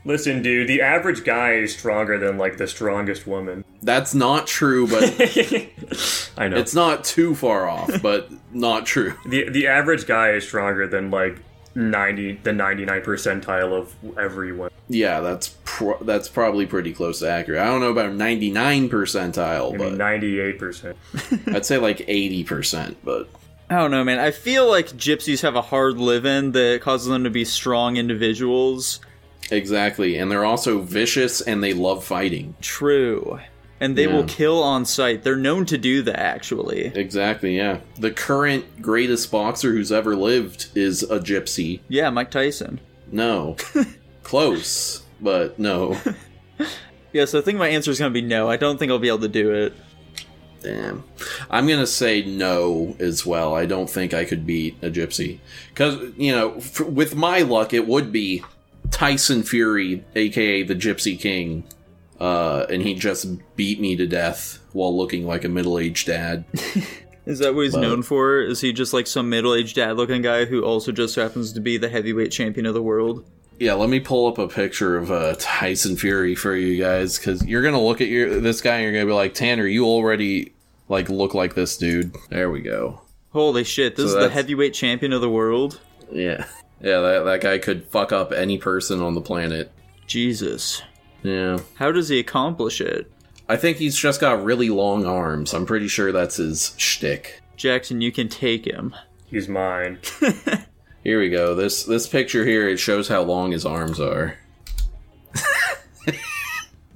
Listen, 0.06 0.42
dude, 0.42 0.68
the 0.70 0.82
average 0.82 1.26
guy 1.26 1.54
is 1.54 1.74
stronger 1.78 2.18
than 2.18 2.38
like 2.38 2.58
the 2.58 2.68
strongest 2.68 3.28
woman. 3.28 3.66
That's 3.82 4.14
not 4.14 4.48
true, 4.48 4.88
but 4.88 5.04
I 6.38 6.48
know. 6.48 6.58
it's 6.58 6.74
not 6.74 7.04
too 7.04 7.36
far 7.36 7.68
off, 7.68 8.02
but 8.02 8.30
not 8.54 8.86
true. 8.86 9.14
the 9.26 9.50
the 9.50 9.68
average 9.68 10.06
guy 10.06 10.32
is 10.32 10.46
stronger 10.46 10.88
than 10.88 11.12
like 11.12 11.40
90 11.76 12.40
the 12.44 12.52
99 12.52 13.02
percentile 13.02 13.72
of 13.74 13.96
everyone. 14.18 14.72
Yeah, 14.90 15.20
that's 15.22 15.56
pro- 15.66 16.02
that's 16.04 16.28
probably 16.28 16.66
pretty 16.66 16.94
close 16.94 17.20
to 17.20 17.30
accurate. 17.30 17.62
I 17.62 17.66
don't 17.66 17.80
know 17.80 17.92
about 17.92 18.14
99 18.14 18.90
percentile, 18.90 19.74
I 19.76 19.78
but 19.78 19.94
98%. 19.94 20.96
I'd 21.56 21.66
say 21.66 21.78
like 21.78 22.04
80 22.08 22.44
percent. 22.44 22.98
But 23.04 23.30
I 23.70 23.76
don't 23.76 23.92
know, 23.92 24.04
man. 24.04 24.20
I 24.20 24.32
feel 24.32 24.68
like 24.68 24.88
gypsies 24.88 25.42
have 25.44 25.56
a 25.56 25.62
hard 25.62 25.98
living 25.98 26.52
that 26.54 26.82
causes 26.82 27.08
them 27.08 27.24
to 27.24 27.30
be 27.30 27.46
strong 27.46 27.98
individuals. 27.98 29.00
exactly, 29.52 30.18
and 30.18 30.32
they're 30.32 30.44
also 30.46 30.80
vicious 30.80 31.40
and 31.42 31.64
they 31.64 31.74
love 31.74 32.04
fighting. 32.04 32.56
True. 32.62 33.40
And 33.82 33.96
they 33.98 34.06
Yeah. 34.08 34.14
will 34.16 34.24
kill 34.26 34.62
on 34.62 34.84
sight. 34.86 35.24
They're 35.24 35.36
known 35.38 35.66
to 35.68 35.78
do 35.78 36.02
that, 36.02 36.20
actually. 36.20 36.92
Exactly, 36.96 37.56
yeah. 37.56 37.80
The 37.98 38.12
current 38.12 38.82
greatest 38.82 39.32
boxer 39.32 39.72
who's 39.72 39.92
ever 39.92 40.16
lived 40.16 40.68
is 40.76 41.04
a 41.04 41.20
gypsy. 41.20 41.80
Yeah, 41.88 42.10
Mike 42.10 42.30
Tyson. 42.32 42.80
No. 43.12 43.56
Close, 44.24 45.04
but 45.22 45.58
no. 45.60 45.98
Yeah, 47.12 47.26
so 47.26 47.40
I 47.40 47.42
think 47.42 47.58
my 47.58 47.70
answer 47.70 47.90
is 47.90 47.98
going 47.98 48.14
to 48.14 48.22
be 48.22 48.26
no. 48.26 48.48
I 48.48 48.56
don't 48.56 48.78
think 48.78 48.92
I'll 48.92 49.00
be 49.00 49.08
able 49.08 49.18
to 49.22 49.28
do 49.28 49.52
it. 49.52 49.74
Damn. 50.62 51.04
I'm 51.50 51.66
going 51.66 51.80
to 51.80 51.88
say 51.88 52.22
no 52.22 52.96
as 53.00 53.26
well. 53.26 53.56
I 53.56 53.66
don't 53.66 53.90
think 53.90 54.14
I 54.14 54.26
could 54.26 54.46
beat 54.46 54.78
a 54.84 54.92
gypsy. 54.92 55.40
Because, 55.70 55.98
you 56.18 56.32
know, 56.34 56.58
f- 56.58 56.82
with 56.82 57.16
my 57.16 57.40
luck, 57.42 57.74
it 57.74 57.88
would 57.88 58.12
be 58.12 58.44
Tyson 58.92 59.42
Fury, 59.42 60.04
aka 60.16 60.62
the 60.62 60.76
Gypsy 60.76 61.20
King. 61.20 61.64
Uh, 62.20 62.66
and 62.70 62.82
he 62.82 62.94
just 62.96 63.28
beat 63.56 63.80
me 63.80 63.96
to 63.96 64.06
death 64.06 64.60
while 64.74 64.96
looking 64.96 65.26
like 65.26 65.46
a 65.46 65.50
middle 65.50 65.80
aged 65.80 66.08
dad. 66.08 66.44
Is 67.26 67.40
that 67.40 67.54
what 67.56 67.62
he's 67.64 67.74
But- 67.74 67.82
known 67.82 68.02
for? 68.04 68.42
Is 68.42 68.60
he 68.62 68.74
just 68.74 68.92
like 68.94 69.08
some 69.08 69.30
middle 69.30 69.54
aged 69.54 69.76
dad 69.76 69.98
looking 69.98 70.22
guy 70.22 70.46
who 70.46 70.64
also 70.64 70.92
just 70.92 71.16
happens 71.16 71.54
to 71.54 71.60
be 71.62 71.78
the 71.78 71.88
heavyweight 71.90 72.32
champion 72.32 72.66
of 72.66 72.74
the 72.74 72.82
world? 72.82 73.24
Yeah, 73.60 73.74
let 73.74 73.90
me 73.90 74.00
pull 74.00 74.28
up 74.28 74.38
a 74.38 74.48
picture 74.48 74.98
of 74.98 75.12
uh, 75.12 75.36
Tyson 75.38 75.96
Fury 75.98 76.34
for 76.34 76.56
you 76.56 76.82
guys 76.82 77.18
because 77.20 77.46
you're 77.46 77.62
gonna 77.62 77.82
look 77.82 78.00
at 78.02 78.08
your 78.08 78.40
this 78.40 78.62
guy 78.62 78.76
and 78.78 78.84
you're 78.84 78.94
gonna 78.94 79.06
be 79.06 79.12
like, 79.16 79.34
Tanner, 79.34 79.66
you 79.68 79.86
already 79.86 80.54
like 80.88 81.10
look 81.10 81.34
like 81.34 81.56
this 81.56 81.76
dude. 81.78 82.16
There 82.30 82.50
we 82.50 82.62
go. 82.62 83.02
Holy 83.32 83.64
shit, 83.66 83.96
this 83.98 84.12
So 84.14 84.18
is 84.18 84.24
the 84.28 84.30
heavyweight 84.34 84.74
champion 84.74 85.12
of 85.14 85.20
the 85.22 85.30
world? 85.30 85.80
Yeah, 86.12 86.46
yeah, 86.82 87.00
that 87.02 87.24
that 87.26 87.42
guy 87.42 87.58
could 87.60 87.84
fuck 87.88 88.12
up 88.14 88.32
any 88.32 88.58
person 88.58 89.02
on 89.02 89.14
the 89.14 89.22
planet. 89.22 89.72
Jesus. 90.08 90.82
Yeah, 91.24 91.60
How 91.76 91.92
does 91.92 92.10
he 92.10 92.20
accomplish 92.20 92.80
it? 92.82 93.12
I 93.48 93.58
think 93.58 93.78
he's 93.78 93.98
just 93.98 94.22
got 94.22 94.44
really 94.44 94.70
long 94.70 95.06
arms. 95.06 95.54
I'm 95.54 95.66
pretty 95.66 95.88
sure 95.88 96.12
that's 96.12 96.38
his 96.38 96.74
shtick. 96.78 97.42
Jackson, 97.58 98.00
you 98.00 98.12
can 98.12 98.30
take 98.30 98.66
him. 98.66 98.96
He's 99.26 99.48
mine. 99.50 100.00
Here 101.04 101.20
we 101.20 101.30
go. 101.30 101.56
This 101.56 101.84
this 101.84 102.08
picture 102.08 102.46
here 102.46 102.68
it 102.68 102.78
shows 102.78 103.08
how 103.08 103.22
long 103.22 103.52
his 103.52 103.66
arms 103.66 104.00
are. 104.00 104.38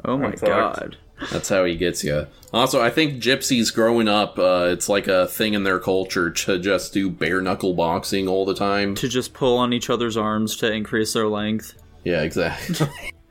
Oh 0.06 0.18
my 0.18 0.32
god. 0.32 0.98
That's 1.32 1.48
how 1.48 1.64
he 1.64 1.76
gets 1.76 2.04
you. 2.04 2.28
Also, 2.52 2.82
I 2.82 2.90
think 2.90 3.24
gypsies 3.24 3.74
growing 3.74 4.10
up, 4.10 4.38
uh, 4.38 4.68
it's 4.70 4.90
like 4.90 5.08
a 5.08 5.28
thing 5.28 5.54
in 5.54 5.64
their 5.64 5.80
culture 5.80 6.30
to 6.30 6.60
just 6.60 6.94
do 6.94 7.10
bare 7.10 7.42
knuckle 7.42 7.74
boxing 7.74 8.28
all 8.28 8.46
the 8.46 8.54
time. 8.54 8.96
To 8.96 9.08
just 9.08 9.34
pull 9.34 9.58
on 9.58 9.72
each 9.72 9.90
other's 9.90 10.18
arms 10.18 10.58
to 10.58 10.70
increase 10.72 11.14
their 11.14 11.28
length. 11.28 11.76
Yeah, 12.04 12.22
exactly. 12.24 12.88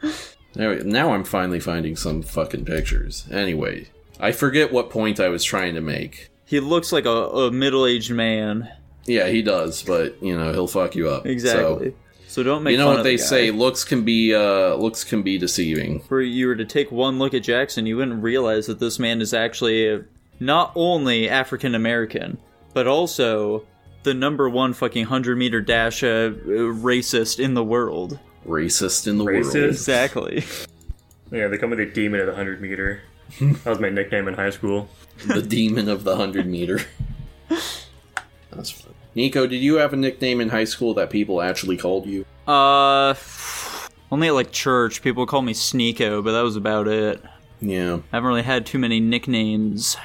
Now 0.54 1.12
I'm 1.12 1.24
finally 1.24 1.60
finding 1.60 1.96
some 1.96 2.22
fucking 2.22 2.64
pictures. 2.64 3.26
Anyway, 3.30 3.88
I 4.20 4.32
forget 4.32 4.72
what 4.72 4.90
point 4.90 5.20
I 5.20 5.28
was 5.28 5.44
trying 5.44 5.74
to 5.74 5.80
make. 5.80 6.28
He 6.44 6.60
looks 6.60 6.92
like 6.92 7.06
a, 7.06 7.10
a 7.10 7.50
middle 7.50 7.86
aged 7.86 8.12
man. 8.12 8.70
Yeah, 9.06 9.28
he 9.28 9.42
does, 9.42 9.82
but 9.82 10.22
you 10.22 10.36
know 10.36 10.52
he'll 10.52 10.68
fuck 10.68 10.94
you 10.94 11.08
up. 11.08 11.26
Exactly. 11.26 11.90
So, 11.90 11.96
So, 12.28 12.42
don't 12.42 12.62
make 12.62 12.72
you 12.72 12.78
know 12.78 12.88
what 12.88 13.02
they 13.02 13.16
the 13.16 13.22
say: 13.22 13.50
looks 13.50 13.84
can 13.84 14.04
be 14.04 14.34
uh, 14.34 14.74
looks 14.74 15.04
can 15.04 15.22
be 15.22 15.38
deceiving. 15.38 16.00
For 16.00 16.20
you 16.20 16.48
were 16.48 16.56
to 16.56 16.64
take 16.64 16.92
one 16.92 17.18
look 17.18 17.34
at 17.34 17.42
Jackson, 17.42 17.86
you 17.86 17.96
wouldn't 17.96 18.22
realize 18.22 18.66
that 18.66 18.78
this 18.78 18.98
man 18.98 19.20
is 19.20 19.34
actually 19.34 20.04
not 20.38 20.72
only 20.74 21.28
African 21.28 21.74
American, 21.74 22.38
but 22.74 22.86
also 22.86 23.64
the 24.02 24.14
number 24.14 24.48
one 24.48 24.72
fucking 24.72 25.04
100 25.04 25.38
meter 25.38 25.60
dash 25.60 26.02
uh, 26.02 26.30
racist 26.30 27.38
in 27.38 27.54
the 27.54 27.64
world. 27.64 28.18
Racist 28.46 29.06
in 29.06 29.18
the 29.18 29.24
Racist? 29.24 29.54
world. 29.54 29.70
Exactly. 29.70 30.44
Yeah, 31.30 31.48
they 31.48 31.56
call 31.56 31.70
me 31.70 31.76
the 31.76 31.86
demon 31.86 32.20
of 32.20 32.26
the 32.26 32.32
100 32.32 32.60
meter. 32.60 33.00
that 33.40 33.64
was 33.64 33.80
my 33.80 33.88
nickname 33.88 34.28
in 34.28 34.34
high 34.34 34.50
school. 34.50 34.90
the 35.26 35.40
demon 35.40 35.88
of 35.88 36.04
the 36.04 36.14
hundred 36.14 36.46
meter. 36.46 36.80
That's 38.50 38.70
fun. 38.70 38.92
Nico, 39.14 39.46
did 39.46 39.62
you 39.62 39.76
have 39.76 39.94
a 39.94 39.96
nickname 39.96 40.42
in 40.42 40.50
high 40.50 40.64
school 40.64 40.92
that 40.94 41.08
people 41.08 41.40
actually 41.40 41.78
called 41.78 42.04
you? 42.04 42.26
Uh, 42.46 43.14
only 44.10 44.28
at 44.28 44.34
like 44.34 44.52
church, 44.52 45.00
people 45.00 45.24
called 45.24 45.46
me 45.46 45.54
Sneeko, 45.54 46.22
but 46.22 46.32
that 46.32 46.42
was 46.42 46.56
about 46.56 46.86
it. 46.86 47.22
Yeah. 47.62 48.00
I 48.12 48.16
haven't 48.16 48.28
really 48.28 48.42
had 48.42 48.66
too 48.66 48.78
many 48.78 49.00
nicknames. 49.00 49.96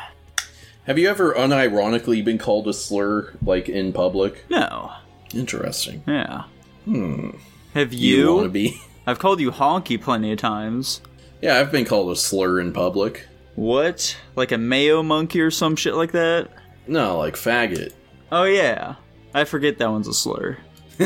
Have 0.86 0.98
you 0.98 1.10
ever 1.10 1.34
unironically 1.34 2.24
been 2.24 2.38
called 2.38 2.68
a 2.70 2.74
slur, 2.74 3.34
like 3.44 3.68
in 3.68 3.92
public? 3.92 4.46
No. 4.50 4.94
Interesting. 5.34 6.04
Yeah. 6.08 6.44
Hmm. 6.86 7.32
Have 7.78 7.94
You, 7.94 8.18
you? 8.18 8.34
want 8.34 8.46
to 8.46 8.50
be? 8.50 8.82
I've 9.06 9.20
called 9.20 9.40
you 9.40 9.52
honky 9.52 10.02
plenty 10.02 10.32
of 10.32 10.40
times. 10.40 11.00
Yeah, 11.44 11.60
I've 11.60 11.72
been 11.72 11.86
called 11.86 12.10
a 12.12 12.16
slur 12.16 12.60
in 12.60 12.74
public. 12.74 13.28
What? 13.54 14.18
Like 14.36 14.52
a 14.52 14.58
mayo 14.58 15.04
monkey 15.04 15.40
or 15.42 15.52
some 15.52 15.76
shit 15.76 15.94
like 15.94 16.12
that? 16.14 16.50
No, 16.88 17.20
like 17.20 17.36
faggot. 17.36 17.94
Oh 18.32 18.46
yeah. 18.46 18.96
I 19.36 19.44
forget 19.44 19.78
that 19.78 19.92
one's 19.92 20.08
a 20.08 20.14
slur. 20.16 20.58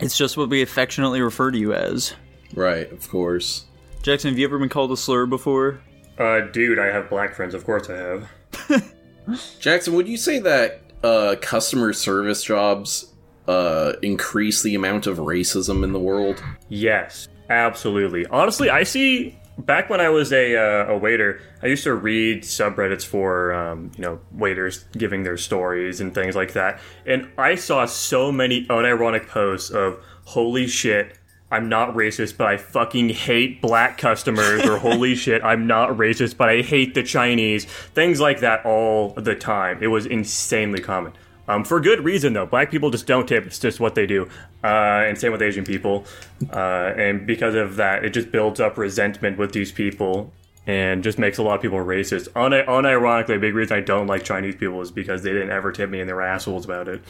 it's 0.00 0.18
just 0.18 0.36
what 0.36 0.48
we 0.48 0.60
affectionately 0.60 1.20
refer 1.22 1.52
to 1.52 1.58
you 1.58 1.72
as. 1.72 2.14
Right, 2.52 2.90
of 2.90 3.08
course. 3.08 3.66
Jackson, 4.02 4.30
have 4.30 4.38
you 4.40 4.44
ever 4.44 4.58
been 4.58 4.68
called 4.68 4.90
a 4.90 4.96
slur 4.96 5.26
before? 5.26 5.80
Uh, 6.18 6.40
dude, 6.40 6.80
I 6.80 6.86
have 6.86 7.08
black 7.08 7.36
friends. 7.36 7.54
Of 7.54 7.64
course 7.64 7.88
I 7.88 7.96
have. 7.96 8.92
Jackson, 9.60 9.94
would 9.94 10.08
you 10.08 10.16
say 10.16 10.40
that 10.40 10.80
uh, 11.04 11.36
customer 11.40 11.92
service 11.92 12.42
jobs 12.42 13.07
uh, 13.48 13.94
increase 14.02 14.62
the 14.62 14.74
amount 14.74 15.06
of 15.06 15.16
racism 15.16 15.82
in 15.82 15.92
the 15.92 15.98
world? 15.98 16.42
Yes, 16.68 17.28
absolutely. 17.48 18.26
Honestly, 18.26 18.70
I 18.70 18.84
see. 18.84 19.36
Back 19.56 19.90
when 19.90 20.00
I 20.00 20.08
was 20.08 20.32
a, 20.32 20.54
uh, 20.54 20.92
a 20.92 20.96
waiter, 20.96 21.40
I 21.64 21.66
used 21.66 21.82
to 21.82 21.92
read 21.92 22.44
subreddits 22.44 23.04
for 23.04 23.52
um, 23.52 23.90
you 23.96 24.02
know 24.02 24.20
waiters 24.32 24.84
giving 24.92 25.24
their 25.24 25.36
stories 25.36 26.00
and 26.00 26.14
things 26.14 26.36
like 26.36 26.52
that, 26.52 26.78
and 27.06 27.28
I 27.36 27.56
saw 27.56 27.84
so 27.86 28.30
many 28.30 28.66
unironic 28.66 29.26
posts 29.26 29.70
of 29.70 30.00
"Holy 30.26 30.68
shit, 30.68 31.18
I'm 31.50 31.68
not 31.68 31.94
racist, 31.94 32.36
but 32.36 32.46
I 32.46 32.56
fucking 32.56 33.08
hate 33.08 33.60
black 33.60 33.98
customers," 33.98 34.64
or 34.64 34.78
"Holy 34.78 35.16
shit, 35.16 35.42
I'm 35.42 35.66
not 35.66 35.90
racist, 35.90 36.36
but 36.36 36.50
I 36.50 36.62
hate 36.62 36.94
the 36.94 37.02
Chinese." 37.02 37.64
Things 37.64 38.20
like 38.20 38.38
that 38.40 38.64
all 38.64 39.10
the 39.14 39.34
time. 39.34 39.82
It 39.82 39.88
was 39.88 40.06
insanely 40.06 40.80
common. 40.80 41.14
Um, 41.48 41.64
for 41.64 41.80
good 41.80 42.04
reason 42.04 42.34
though. 42.34 42.46
Black 42.46 42.70
people 42.70 42.90
just 42.90 43.06
don't 43.06 43.26
tip. 43.26 43.46
It's 43.46 43.58
just 43.58 43.80
what 43.80 43.94
they 43.94 44.06
do. 44.06 44.28
Uh, 44.62 45.06
and 45.06 45.18
same 45.18 45.32
with 45.32 45.42
Asian 45.42 45.64
people. 45.64 46.04
Uh, 46.52 46.92
and 46.96 47.26
because 47.26 47.54
of 47.54 47.76
that, 47.76 48.04
it 48.04 48.10
just 48.10 48.30
builds 48.30 48.60
up 48.60 48.76
resentment 48.76 49.38
with 49.38 49.52
these 49.52 49.72
people 49.72 50.30
and 50.66 51.02
just 51.02 51.18
makes 51.18 51.38
a 51.38 51.42
lot 51.42 51.54
of 51.54 51.62
people 51.62 51.78
racist. 51.78 52.28
Un- 52.36 52.52
unironically, 52.52 53.36
a 53.36 53.38
big 53.38 53.54
reason 53.54 53.78
I 53.78 53.80
don't 53.80 54.06
like 54.06 54.22
Chinese 54.22 54.56
people 54.56 54.80
is 54.82 54.90
because 54.90 55.22
they 55.22 55.32
didn't 55.32 55.50
ever 55.50 55.72
tip 55.72 55.88
me 55.88 56.00
and 56.00 56.08
they 56.08 56.12
were 56.12 56.22
assholes 56.22 56.66
about 56.66 56.88
it. 56.88 57.00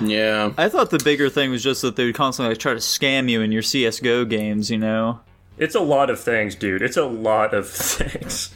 Yeah. 0.00 0.52
I 0.58 0.68
thought 0.68 0.90
the 0.90 0.98
bigger 0.98 1.28
thing 1.28 1.50
was 1.50 1.62
just 1.62 1.82
that 1.82 1.94
they 1.94 2.06
would 2.06 2.16
constantly 2.16 2.50
like, 2.50 2.58
try 2.58 2.72
to 2.72 2.80
scam 2.80 3.30
you 3.30 3.40
in 3.42 3.52
your 3.52 3.62
CS:GO 3.62 4.24
games. 4.24 4.70
You 4.70 4.78
know. 4.78 5.20
It's 5.56 5.76
a 5.76 5.80
lot 5.80 6.10
of 6.10 6.18
things, 6.18 6.56
dude. 6.56 6.82
It's 6.82 6.96
a 6.96 7.06
lot 7.06 7.54
of 7.54 7.68
things. 7.70 8.52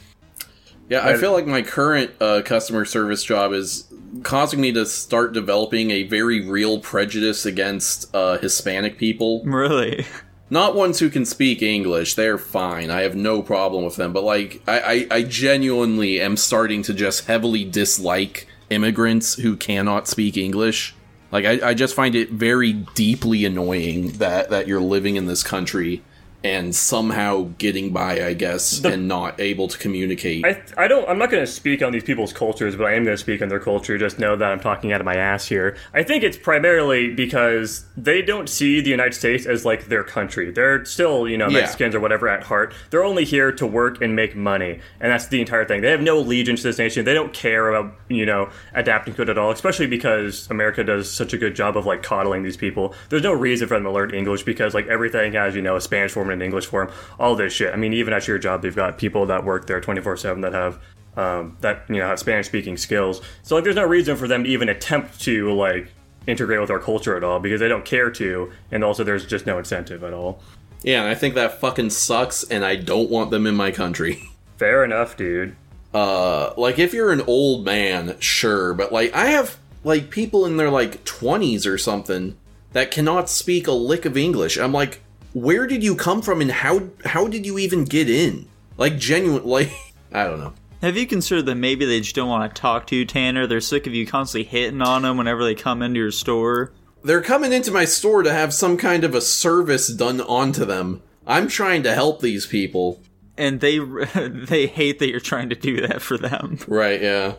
Yeah, 0.89 1.07
I 1.07 1.17
feel 1.17 1.31
like 1.33 1.45
my 1.45 1.61
current 1.61 2.11
uh, 2.19 2.41
customer 2.43 2.83
service 2.83 3.23
job 3.23 3.53
is 3.53 3.88
causing 4.23 4.61
me 4.61 4.71
to 4.73 4.85
start 4.85 5.33
developing 5.33 5.91
a 5.91 6.03
very 6.03 6.47
real 6.47 6.79
prejudice 6.79 7.45
against 7.45 8.13
uh, 8.15 8.37
Hispanic 8.37 8.97
people. 8.97 9.43
Really. 9.43 10.05
Not 10.49 10.75
ones 10.75 10.99
who 10.99 11.09
can 11.09 11.25
speak 11.25 11.61
English. 11.61 12.15
They're 12.15 12.39
fine. 12.39 12.89
I 12.89 13.01
have 13.01 13.15
no 13.15 13.41
problem 13.41 13.85
with 13.85 13.97
them. 13.97 14.13
But, 14.13 14.23
like, 14.23 14.61
I, 14.67 14.79
I, 15.11 15.17
I 15.17 15.23
genuinely 15.23 16.19
am 16.19 16.37
starting 16.37 16.81
to 16.83 16.93
just 16.93 17.25
heavily 17.27 17.63
dislike 17.63 18.47
immigrants 18.69 19.35
who 19.35 19.55
cannot 19.55 20.07
speak 20.07 20.37
English. 20.37 20.95
Like, 21.31 21.45
I, 21.45 21.69
I 21.69 21.73
just 21.75 21.93
find 21.93 22.15
it 22.15 22.31
very 22.31 22.73
deeply 22.73 23.45
annoying 23.45 24.13
that, 24.13 24.49
that 24.49 24.67
you're 24.67 24.81
living 24.81 25.15
in 25.15 25.27
this 25.27 25.43
country 25.43 26.01
and 26.43 26.73
somehow 26.73 27.49
getting 27.57 27.91
by, 27.91 28.23
I 28.25 28.33
guess, 28.33 28.83
and 28.85 29.07
not 29.07 29.39
able 29.41 29.67
to 29.67 29.77
communicate. 29.77 30.45
I, 30.45 30.61
I 30.77 30.87
don't 30.87 31.07
I'm 31.09 31.17
not 31.17 31.29
going 31.29 31.43
to 31.45 31.51
speak 31.51 31.81
on 31.81 31.91
these 31.91 32.03
people's 32.03 32.31
cultures, 32.31 32.75
but 32.75 32.85
I 32.85 32.93
am 32.93 33.03
going 33.03 33.15
to 33.15 33.21
speak 33.21 33.41
on 33.41 33.49
their 33.49 33.59
culture. 33.59 33.97
Just 33.97 34.19
know 34.19 34.35
that 34.37 34.51
I'm 34.51 34.59
talking 34.59 34.93
out 34.93 35.01
of 35.01 35.05
my 35.05 35.15
ass 35.15 35.47
here. 35.47 35.75
I 35.93 36.03
think 36.03 36.23
it's 36.23 36.37
primarily 36.37 37.13
because 37.13 37.85
they 37.97 38.21
don't 38.21 38.47
see 38.47 38.79
the 38.79 38.89
United 38.89 39.13
States 39.13 39.45
as 39.45 39.65
like 39.65 39.87
their 39.87 40.03
country. 40.03 40.51
They're 40.51 40.85
still 40.85 41.27
you 41.27 41.37
know 41.37 41.49
Yeah. 41.49 41.59
Mexicans 41.59 41.93
or 41.93 41.99
whatever 41.99 42.29
at 42.29 42.43
heart. 42.43 42.73
They're 42.89 43.03
only 43.03 43.25
here 43.25 43.51
to 43.51 43.67
work 43.67 44.01
and 44.01 44.15
make 44.15 44.35
money, 44.35 44.79
and 45.01 45.11
that's 45.11 45.27
the 45.27 45.41
entire 45.41 45.65
thing. 45.65 45.81
They 45.81 45.91
have 45.91 46.01
no 46.01 46.19
allegiance 46.19 46.61
to 46.61 46.69
this 46.69 46.77
nation. 46.77 47.03
They 47.03 47.13
don't 47.13 47.33
care 47.33 47.69
about 47.73 47.93
you 48.07 48.25
know 48.25 48.49
adapting 48.73 49.13
to 49.15 49.23
it 49.23 49.29
at 49.29 49.37
all. 49.37 49.51
Especially 49.51 49.87
because 49.87 50.49
America 50.49 50.83
does 50.85 51.11
such 51.11 51.33
a 51.33 51.37
good 51.37 51.55
job 51.55 51.75
of 51.75 51.85
like 51.85 52.01
coddling 52.01 52.43
these 52.43 52.57
people. 52.57 52.93
There's 53.09 53.23
no 53.23 53.33
reason 53.33 53.67
for 53.67 53.73
them 53.73 53.83
to 53.83 53.91
learn 53.91 54.13
English 54.13 54.43
because 54.43 54.73
like 54.73 54.87
everything 54.87 55.33
has 55.33 55.53
you 55.53 55.61
know 55.61 55.75
a 55.75 55.81
Spanish 55.81 56.13
form 56.13 56.28
and 56.29 56.41
an 56.41 56.45
English 56.45 56.67
form. 56.67 56.91
All 57.19 57.35
this 57.35 57.53
shit. 57.53 57.73
I 57.73 57.77
mean, 57.77 57.93
even 57.93 58.13
at 58.13 58.27
your 58.27 58.37
job, 58.37 58.61
they've 58.61 58.75
got 58.75 58.97
people 58.97 59.25
that 59.27 59.43
work 59.43 59.67
there 59.67 59.81
24 59.81 60.17
seven 60.17 60.41
that 60.41 60.53
have 60.53 60.79
um, 61.17 61.57
that 61.61 61.83
you 61.89 61.97
know 61.97 62.07
have 62.07 62.19
Spanish 62.19 62.47
speaking 62.47 62.77
skills. 62.77 63.21
So 63.43 63.55
like, 63.55 63.63
there's 63.63 63.75
no 63.75 63.85
reason 63.85 64.15
for 64.15 64.27
them 64.27 64.43
to 64.43 64.49
even 64.49 64.69
attempt 64.69 65.19
to 65.21 65.51
like 65.53 65.91
integrate 66.27 66.61
with 66.61 66.69
our 66.69 66.79
culture 66.79 67.17
at 67.17 67.23
all 67.23 67.39
because 67.39 67.59
they 67.59 67.67
don't 67.67 67.85
care 67.85 68.11
to, 68.11 68.51
and 68.71 68.83
also 68.83 69.03
there's 69.03 69.25
just 69.25 69.45
no 69.45 69.57
incentive 69.57 70.03
at 70.03 70.13
all. 70.13 70.41
Yeah, 70.83 71.01
and 71.01 71.09
I 71.09 71.15
think 71.15 71.35
that 71.35 71.59
fucking 71.59 71.89
sucks, 71.89 72.43
and 72.43 72.63
I 72.63 72.75
don't 72.75 73.09
want 73.09 73.31
them 73.31 73.45
in 73.45 73.55
my 73.55 73.71
country. 73.71 74.23
Fair 74.57 74.83
enough, 74.83 75.17
dude. 75.17 75.55
Uh, 75.93 76.53
like 76.55 76.79
if 76.79 76.93
you're 76.93 77.11
an 77.11 77.21
old 77.21 77.65
man, 77.65 78.17
sure, 78.19 78.73
but 78.73 78.93
like 78.93 79.13
I 79.13 79.27
have 79.27 79.57
like 79.83 80.09
people 80.09 80.45
in 80.45 80.57
their 80.57 80.69
like 80.69 81.03
20s 81.03 81.65
or 81.65 81.77
something 81.77 82.37
that 82.73 82.91
cannot 82.91 83.29
speak 83.29 83.67
a 83.67 83.71
lick 83.71 84.05
of 84.05 84.15
English. 84.15 84.57
I'm 84.57 84.71
like, 84.71 85.01
where 85.33 85.67
did 85.67 85.83
you 85.83 85.95
come 85.95 86.21
from, 86.21 86.41
and 86.41 86.51
how 86.51 86.89
how 87.05 87.27
did 87.27 87.45
you 87.45 87.57
even 87.57 87.85
get 87.85 88.09
in? 88.09 88.47
Like 88.77 88.97
genuine, 88.97 89.43
like 89.45 89.71
I 90.11 90.25
don't 90.25 90.39
know. 90.39 90.53
Have 90.81 90.95
you 90.95 91.05
considered 91.05 91.45
that 91.47 91.55
maybe 91.55 91.85
they 91.85 91.99
just 91.99 92.15
don't 92.15 92.29
want 92.29 92.55
to 92.55 92.61
talk 92.61 92.87
to 92.87 92.95
you, 92.95 93.05
Tanner? 93.05 93.45
They're 93.45 93.59
sick 93.59 93.85
of 93.85 93.93
you 93.93 94.07
constantly 94.07 94.45
hitting 94.49 94.81
on 94.81 95.01
them 95.01 95.17
whenever 95.17 95.43
they 95.43 95.53
come 95.53 95.81
into 95.81 95.99
your 95.99 96.11
store. 96.11 96.71
They're 97.03 97.21
coming 97.21 97.51
into 97.51 97.71
my 97.71 97.83
store 97.83 98.23
to 98.23 98.31
have 98.31 98.53
some 98.53 98.77
kind 98.77 99.03
of 99.03 99.13
a 99.13 99.21
service 99.21 99.89
done 99.89 100.21
onto 100.21 100.63
them. 100.63 101.01
I'm 101.27 101.47
trying 101.47 101.83
to 101.83 101.93
help 101.93 102.21
these 102.21 102.45
people. 102.45 103.01
And 103.37 103.59
they 103.59 103.79
they 104.15 104.67
hate 104.67 104.99
that 104.99 105.09
you're 105.09 105.19
trying 105.19 105.49
to 105.49 105.55
do 105.55 105.85
that 105.87 106.01
for 106.01 106.17
them. 106.17 106.59
Right, 106.67 107.01
yeah. 107.01 107.35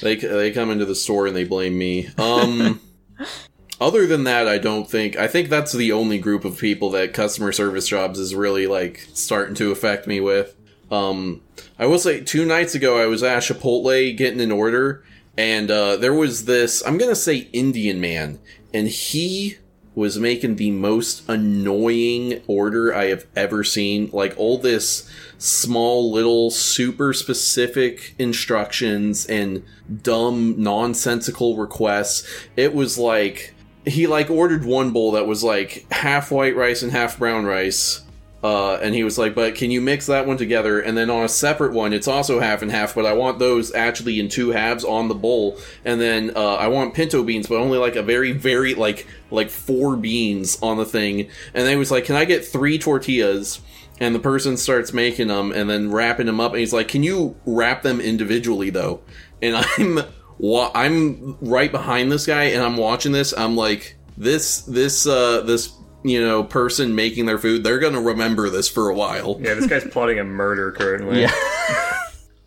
They 0.00 0.16
they 0.16 0.50
come 0.52 0.70
into 0.70 0.84
the 0.84 0.94
store 0.94 1.26
and 1.26 1.36
they 1.36 1.44
blame 1.44 1.78
me. 1.78 2.08
Um 2.18 2.80
other 3.80 4.06
than 4.06 4.24
that, 4.24 4.48
I 4.48 4.58
don't 4.58 4.88
think 4.88 5.16
I 5.16 5.26
think 5.26 5.48
that's 5.48 5.72
the 5.72 5.92
only 5.92 6.18
group 6.18 6.44
of 6.44 6.58
people 6.58 6.90
that 6.90 7.12
customer 7.12 7.52
service 7.52 7.88
jobs 7.88 8.18
is 8.18 8.34
really 8.34 8.66
like 8.66 9.06
starting 9.12 9.54
to 9.56 9.70
affect 9.70 10.06
me 10.06 10.20
with. 10.20 10.56
Um 10.90 11.42
I 11.78 11.86
will 11.86 11.98
say 11.98 12.20
two 12.20 12.44
nights 12.44 12.74
ago 12.74 12.98
I 12.98 13.06
was 13.06 13.22
at 13.22 13.42
Chipotle 13.42 14.16
getting 14.16 14.40
an 14.40 14.52
order 14.52 15.04
and 15.36 15.70
uh 15.70 15.96
there 15.96 16.14
was 16.14 16.44
this 16.46 16.82
I'm 16.86 16.98
to 16.98 17.14
say 17.14 17.48
Indian 17.52 18.00
man 18.00 18.38
and 18.72 18.88
he 18.88 19.58
was 19.96 20.18
making 20.18 20.56
the 20.56 20.70
most 20.70 21.26
annoying 21.26 22.42
order 22.46 22.94
I 22.94 23.06
have 23.06 23.26
ever 23.34 23.64
seen. 23.64 24.10
Like 24.12 24.34
all 24.36 24.58
this 24.58 25.10
small 25.38 26.12
little 26.12 26.50
super 26.50 27.14
specific 27.14 28.14
instructions 28.18 29.24
and 29.26 29.64
dumb 30.02 30.54
nonsensical 30.58 31.56
requests. 31.56 32.28
It 32.56 32.74
was 32.74 32.98
like 32.98 33.54
he 33.86 34.06
like 34.06 34.30
ordered 34.30 34.64
one 34.64 34.90
bowl 34.90 35.12
that 35.12 35.26
was 35.26 35.44
like 35.44 35.86
half 35.92 36.30
white 36.30 36.56
rice 36.56 36.82
and 36.82 36.92
half 36.92 37.18
brown 37.18 37.46
rice. 37.46 38.02
Uh, 38.42 38.76
and 38.76 38.94
he 38.94 39.02
was 39.02 39.18
like, 39.18 39.34
but 39.34 39.54
can 39.54 39.70
you 39.70 39.80
mix 39.80 40.06
that 40.06 40.26
one 40.26 40.36
together? 40.36 40.78
And 40.78 40.96
then 40.96 41.10
on 41.10 41.24
a 41.24 41.28
separate 41.28 41.72
one, 41.72 41.92
it's 41.92 42.06
also 42.06 42.38
half 42.38 42.62
and 42.62 42.70
half, 42.70 42.94
but 42.94 43.06
I 43.06 43.12
want 43.12 43.38
those 43.38 43.74
actually 43.74 44.20
in 44.20 44.28
two 44.28 44.50
halves 44.50 44.84
on 44.84 45.08
the 45.08 45.14
bowl. 45.14 45.58
And 45.84 46.00
then 46.00 46.32
uh, 46.36 46.54
I 46.54 46.68
want 46.68 46.94
pinto 46.94 47.24
beans, 47.24 47.48
but 47.48 47.56
only 47.56 47.78
like 47.78 47.96
a 47.96 48.02
very, 48.02 48.32
very 48.32 48.74
like 48.74 49.06
like 49.30 49.50
four 49.50 49.96
beans 49.96 50.58
on 50.62 50.76
the 50.76 50.84
thing. 50.84 51.22
And 51.54 51.64
then 51.64 51.70
he 51.70 51.76
was 51.76 51.90
like, 51.90 52.04
can 52.04 52.14
I 52.14 52.24
get 52.24 52.44
three 52.44 52.78
tortillas? 52.78 53.60
And 53.98 54.14
the 54.14 54.20
person 54.20 54.56
starts 54.56 54.92
making 54.92 55.28
them 55.28 55.50
and 55.50 55.68
then 55.68 55.90
wrapping 55.90 56.26
them 56.26 56.38
up. 56.38 56.52
And 56.52 56.60
he's 56.60 56.72
like, 56.72 56.88
can 56.88 57.02
you 57.02 57.36
wrap 57.46 57.82
them 57.82 58.00
individually 58.00 58.70
though? 58.70 59.00
And 59.40 59.56
I'm 59.78 60.04
wa- 60.38 60.70
I'm 60.74 61.36
right 61.40 61.70
behind 61.70 62.10
this 62.12 62.26
guy, 62.26 62.44
and 62.44 62.62
I'm 62.62 62.76
watching 62.76 63.12
this. 63.12 63.32
I'm 63.36 63.56
like, 63.56 63.96
this 64.16 64.62
this 64.62 65.06
uh 65.06 65.40
this 65.42 65.72
you 66.04 66.20
know 66.24 66.42
person 66.44 66.94
making 66.94 67.26
their 67.26 67.36
food 67.38 67.64
they're 67.64 67.78
gonna 67.80 68.00
remember 68.00 68.48
this 68.48 68.68
for 68.68 68.88
a 68.88 68.94
while 68.94 69.38
Yeah, 69.40 69.54
this 69.54 69.66
guy's 69.66 69.84
plotting 69.88 70.18
a 70.20 70.24
murder 70.24 70.70
currently. 70.72 71.20
Yeah. 71.22 71.32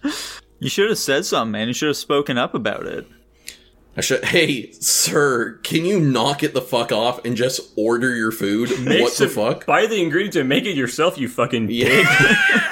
You 0.61 0.67
should 0.67 0.89
have 0.89 0.97
said 0.97 1.25
something, 1.25 1.51
man. 1.53 1.69
You 1.69 1.73
should 1.73 1.87
have 1.87 1.95
spoken 1.95 2.37
up 2.37 2.53
about 2.53 2.85
it. 2.85 3.07
i 3.95 4.01
should 4.01 4.23
hey 4.25 4.71
sir 4.73 5.53
can 5.63 5.85
you 5.85 5.99
knock 5.99 6.43
it 6.43 6.53
the 6.53 6.61
fuck 6.61 6.91
off 6.91 7.23
and 7.25 7.37
just 7.37 7.61
order 7.77 8.13
your 8.15 8.31
food 8.31 8.69
Make 8.81 9.01
what 9.03 9.11
the 9.15 9.29
some- 9.29 9.29
fuck 9.29 9.65
Buy 9.65 9.85
the 9.87 10.01
ingredients 10.01 10.35
and 10.37 10.49
make 10.49 10.65
it 10.65 10.75
yourself, 10.75 11.17
you 11.17 11.27
fucking 11.29 11.67
pig. 11.67 11.87
yeah 11.87 12.71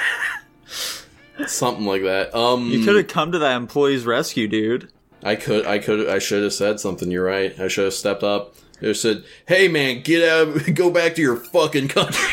something 1.46 1.86
like 1.86 2.02
that 2.02 2.34
um 2.34 2.68
You 2.70 2.84
could 2.84 2.96
have 2.96 3.08
come 3.08 3.32
to 3.32 3.38
that 3.38 3.56
employee's 3.56 4.04
rescue, 4.06 4.48
dude. 4.48 4.90
I 5.22 5.34
could 5.34 5.66
i 5.66 5.78
could 5.78 6.08
i 6.08 6.18
should 6.18 6.42
have 6.42 6.52
said 6.52 6.78
something 6.80 7.10
you're 7.10 7.24
right 7.24 7.58
i 7.60 7.68
should 7.68 7.84
have 7.84 7.94
stepped 7.94 8.22
up 8.22 8.54
I 8.80 8.92
said 8.92 9.24
hey 9.46 9.66
man 9.68 10.02
get 10.02 10.28
out 10.28 10.54
go 10.74 10.90
back 10.90 11.14
to 11.16 11.22
your 11.22 11.36
fucking 11.36 11.88
country 11.88 12.28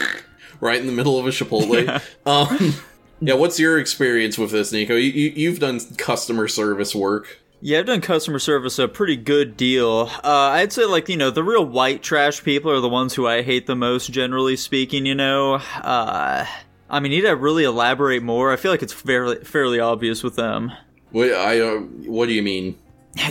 right 0.60 0.80
in 0.80 0.86
the 0.86 0.92
middle 0.92 1.18
of 1.18 1.26
a 1.26 1.30
chipotle 1.30 2.00
um 2.24 2.74
yeah 3.20 3.34
what's 3.34 3.58
your 3.58 3.78
experience 3.78 4.38
with 4.38 4.52
this 4.52 4.72
nico 4.72 4.94
you, 4.94 5.10
you, 5.10 5.30
you've 5.34 5.58
done 5.58 5.80
customer 5.96 6.46
service 6.48 6.94
work 6.94 7.38
Yeah, 7.64 7.78
I've 7.78 7.86
done 7.86 8.00
customer 8.00 8.40
service 8.40 8.80
a 8.80 8.88
pretty 8.88 9.16
good 9.16 9.56
deal. 9.56 10.10
Uh, 10.24 10.50
I'd 10.50 10.72
say, 10.72 10.84
like, 10.84 11.08
you 11.08 11.16
know, 11.16 11.30
the 11.30 11.44
real 11.44 11.64
white 11.64 12.02
trash 12.02 12.42
people 12.42 12.72
are 12.72 12.80
the 12.80 12.88
ones 12.88 13.14
who 13.14 13.24
I 13.28 13.42
hate 13.42 13.68
the 13.68 13.76
most, 13.76 14.10
generally 14.10 14.56
speaking, 14.56 15.06
you 15.06 15.14
know. 15.14 15.60
Uh, 15.80 16.44
I 16.90 16.98
mean, 16.98 17.12
need 17.12 17.24
I 17.24 17.30
really 17.30 17.62
elaborate 17.62 18.24
more? 18.24 18.52
I 18.52 18.56
feel 18.56 18.72
like 18.72 18.82
it's 18.82 18.92
fairly, 18.92 19.44
fairly 19.44 19.78
obvious 19.78 20.24
with 20.24 20.34
them. 20.34 20.72
What 21.12 21.32
i 21.32 21.60
uh, 21.60 21.78
what 21.78 22.26
do 22.26 22.32
you 22.32 22.42
mean 22.42 22.76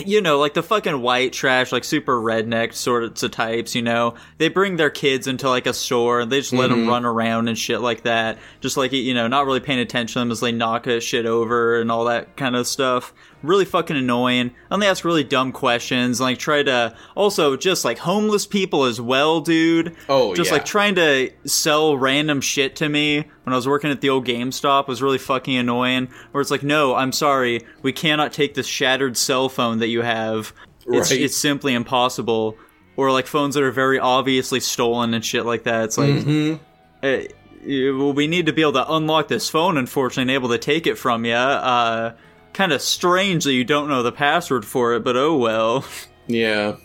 You 0.06 0.20
know, 0.20 0.38
like 0.38 0.54
the 0.54 0.62
fucking 0.62 1.02
white 1.02 1.32
trash, 1.32 1.72
like 1.72 1.82
super 1.82 2.16
redneck 2.20 2.72
sorts 2.72 3.22
of 3.24 3.32
types, 3.32 3.74
you 3.74 3.82
know. 3.82 4.14
They 4.38 4.48
bring 4.48 4.76
their 4.76 4.90
kids 4.90 5.26
into 5.26 5.48
like 5.48 5.66
a 5.66 5.74
store 5.74 6.20
and 6.20 6.30
they 6.30 6.38
just 6.38 6.52
let 6.52 6.70
them 6.70 6.86
run 6.86 7.04
around 7.04 7.48
and 7.48 7.58
shit 7.58 7.80
like 7.80 8.02
that. 8.02 8.38
Just 8.60 8.76
like, 8.76 8.92
you 8.92 9.12
know, 9.12 9.26
not 9.26 9.44
really 9.44 9.60
paying 9.60 9.80
attention 9.80 10.14
to 10.14 10.18
them 10.20 10.30
as 10.30 10.38
they 10.38 10.52
knock 10.52 10.86
a 10.86 11.00
shit 11.00 11.26
over 11.26 11.80
and 11.80 11.90
all 11.90 12.04
that 12.04 12.36
kind 12.36 12.54
of 12.54 12.68
stuff. 12.68 13.12
Really 13.42 13.64
fucking 13.64 13.96
annoying. 13.96 14.52
And 14.70 14.80
they 14.82 14.86
ask 14.88 15.04
really 15.04 15.24
dumb 15.24 15.52
questions, 15.52 16.20
and, 16.20 16.24
like 16.24 16.38
try 16.38 16.62
to 16.62 16.94
also 17.16 17.56
just 17.56 17.84
like 17.84 17.98
homeless 17.98 18.46
people 18.46 18.84
as 18.84 19.00
well, 19.00 19.40
dude. 19.40 19.94
Oh, 20.08 20.34
just 20.34 20.48
yeah. 20.50 20.54
like 20.54 20.64
trying 20.64 20.94
to 20.96 21.30
sell 21.44 21.96
random 21.96 22.40
shit 22.40 22.76
to 22.76 22.88
me 22.88 23.24
when 23.44 23.52
I 23.52 23.56
was 23.56 23.66
working 23.68 23.90
at 23.90 24.00
the 24.00 24.08
old 24.10 24.26
GameStop 24.26 24.86
was 24.88 25.02
really 25.02 25.18
fucking 25.18 25.56
annoying. 25.56 26.08
Where 26.30 26.40
it's 26.40 26.50
like, 26.50 26.62
no, 26.62 26.94
I'm 26.94 27.12
sorry, 27.12 27.66
we 27.82 27.92
cannot 27.92 28.32
take 28.32 28.54
this 28.54 28.66
shattered 28.66 29.16
cell 29.16 29.48
phone 29.48 29.78
that 29.80 29.88
you 29.88 30.02
have. 30.02 30.52
It's 30.86 31.10
Right. 31.10 31.20
it's 31.20 31.36
simply 31.36 31.74
impossible. 31.74 32.56
Or 32.96 33.10
like 33.10 33.26
phones 33.26 33.54
that 33.54 33.62
are 33.64 33.70
very 33.70 33.98
obviously 33.98 34.60
stolen 34.60 35.14
and 35.14 35.24
shit 35.24 35.46
like 35.46 35.64
that. 35.64 35.84
It's 35.84 35.96
like, 35.98 36.10
Mm-hmm. 36.10 36.54
uh, 37.02 37.96
well, 37.96 38.12
we 38.12 38.26
need 38.26 38.46
to 38.46 38.52
be 38.52 38.60
able 38.62 38.72
to 38.74 38.92
unlock 38.92 39.28
this 39.28 39.48
phone, 39.48 39.76
unfortunately, 39.78 40.22
and 40.22 40.30
able 40.32 40.48
to 40.50 40.58
take 40.58 40.86
it 40.86 40.98
from 40.98 41.24
you. 41.24 41.32
Uh, 41.32 42.12
kind 42.52 42.72
of 42.72 42.82
strange 42.82 43.44
that 43.44 43.52
you 43.52 43.64
don't 43.64 43.88
know 43.88 44.02
the 44.02 44.12
password 44.12 44.64
for 44.64 44.94
it, 44.94 45.04
but 45.04 45.16
oh 45.16 45.36
well. 45.36 45.84
Yeah. 46.28 46.76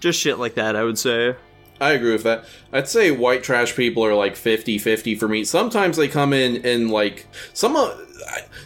Just 0.00 0.18
shit 0.18 0.38
like 0.38 0.54
that, 0.54 0.74
I 0.74 0.84
would 0.84 0.98
say. 0.98 1.36
I 1.80 1.92
agree 1.92 2.12
with 2.12 2.22
that. 2.22 2.46
I'd 2.72 2.88
say 2.88 3.10
white 3.10 3.42
trash 3.42 3.76
people 3.76 4.04
are 4.04 4.14
like 4.14 4.34
50-50 4.34 5.18
for 5.18 5.28
me. 5.28 5.44
Sometimes 5.44 5.98
they 5.98 6.08
come 6.08 6.32
in 6.32 6.64
and 6.64 6.90
like 6.90 7.26
some 7.52 7.76
uh, 7.76 7.94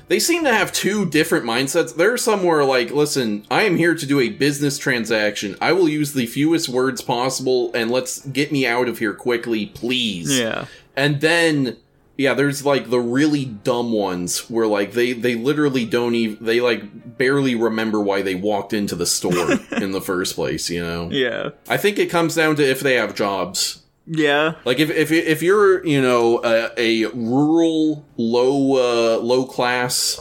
they 0.08 0.18
seem 0.18 0.44
to 0.44 0.52
have 0.52 0.72
two 0.72 1.08
different 1.08 1.44
mindsets. 1.44 1.94
There 1.94 2.12
are 2.12 2.18
some 2.18 2.42
where 2.42 2.64
like, 2.64 2.90
listen, 2.90 3.46
I 3.50 3.62
am 3.62 3.76
here 3.76 3.94
to 3.94 4.06
do 4.06 4.20
a 4.20 4.28
business 4.28 4.78
transaction. 4.78 5.56
I 5.60 5.72
will 5.72 5.88
use 5.88 6.12
the 6.12 6.26
fewest 6.26 6.68
words 6.68 7.00
possible 7.00 7.72
and 7.74 7.90
let's 7.90 8.24
get 8.26 8.52
me 8.52 8.66
out 8.66 8.88
of 8.88 8.98
here 8.98 9.14
quickly, 9.14 9.66
please. 9.66 10.38
Yeah. 10.38 10.66
And 10.96 11.20
then 11.20 11.76
yeah, 12.16 12.34
there's 12.34 12.64
like 12.64 12.90
the 12.90 13.00
really 13.00 13.44
dumb 13.44 13.92
ones 13.92 14.48
where 14.48 14.66
like 14.66 14.92
they 14.92 15.12
they 15.12 15.34
literally 15.34 15.84
don't 15.84 16.14
even 16.14 16.44
they 16.44 16.60
like 16.60 17.18
barely 17.18 17.54
remember 17.54 18.00
why 18.00 18.22
they 18.22 18.34
walked 18.34 18.72
into 18.72 18.94
the 18.94 19.06
store 19.06 19.52
in 19.72 19.92
the 19.92 20.00
first 20.00 20.36
place, 20.36 20.70
you 20.70 20.82
know. 20.82 21.08
Yeah. 21.10 21.50
I 21.68 21.76
think 21.76 21.98
it 21.98 22.10
comes 22.10 22.34
down 22.34 22.56
to 22.56 22.64
if 22.68 22.80
they 22.80 22.94
have 22.94 23.14
jobs. 23.14 23.82
Yeah. 24.06 24.54
Like 24.64 24.78
if 24.78 24.90
if 24.90 25.10
if 25.10 25.42
you're 25.42 25.84
you 25.84 26.00
know 26.00 26.40
a, 26.44 26.70
a 26.76 27.06
rural 27.14 28.04
low 28.16 28.76
uh, 28.76 29.18
low 29.20 29.44
class 29.46 30.20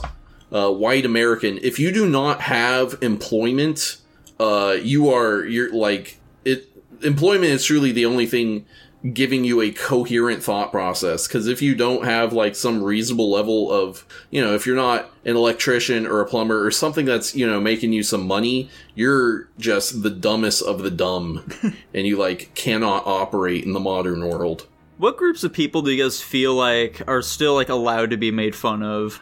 uh, 0.52 0.72
white 0.72 1.06
American, 1.06 1.60
if 1.62 1.78
you 1.78 1.92
do 1.92 2.10
not 2.10 2.42
have 2.42 2.98
employment, 3.02 3.98
uh, 4.40 4.78
you 4.82 5.10
are 5.10 5.46
you're 5.46 5.72
like 5.72 6.20
it. 6.44 6.70
Employment 7.02 7.52
is 7.52 7.66
truly 7.66 7.92
the 7.92 8.06
only 8.06 8.26
thing 8.26 8.66
giving 9.12 9.44
you 9.44 9.60
a 9.60 9.70
coherent 9.72 10.42
thought 10.42 10.72
process 10.72 11.28
because 11.28 11.48
if 11.48 11.62
you 11.62 11.76
don't 11.76 12.06
have 12.06 12.32
like 12.32 12.56
some 12.56 12.82
reasonable 12.82 13.30
level 13.30 13.70
of 13.70 14.06
you 14.30 14.42
know 14.42 14.56
if 14.56 14.66
you're 14.66 14.78
not 14.78 15.12
an 15.26 15.36
electrician 15.36 16.08
or 16.08 16.22
a 16.22 16.26
plumber 16.26 16.66
or 16.66 16.72
something 16.72 17.06
that's 17.06 17.36
you 17.36 17.46
know 17.46 17.60
making 17.60 17.92
you 17.92 18.02
some 18.02 18.26
money 18.26 18.70
you're 18.96 19.50
just 19.60 20.04
the 20.04 20.10
dumbest 20.10 20.62
of 20.62 20.84
the 20.84 20.92
dumb 20.92 21.46
and 21.94 22.08
you 22.08 22.16
like 22.16 22.50
cannot 22.56 23.06
operate 23.06 23.66
in 23.66 23.74
the 23.74 23.80
modern 23.80 24.26
world 24.26 24.68
What 24.98 25.18
groups 25.18 25.44
of 25.44 25.52
people 25.52 25.82
do 25.82 25.92
you 25.92 26.02
guys 26.02 26.22
feel 26.22 26.54
like 26.54 27.02
are 27.06 27.22
still 27.22 27.56
like 27.56 27.68
allowed 27.70 28.12
to 28.12 28.18
be 28.18 28.32
made 28.32 28.56
fun 28.56 28.84
of? 28.84 29.20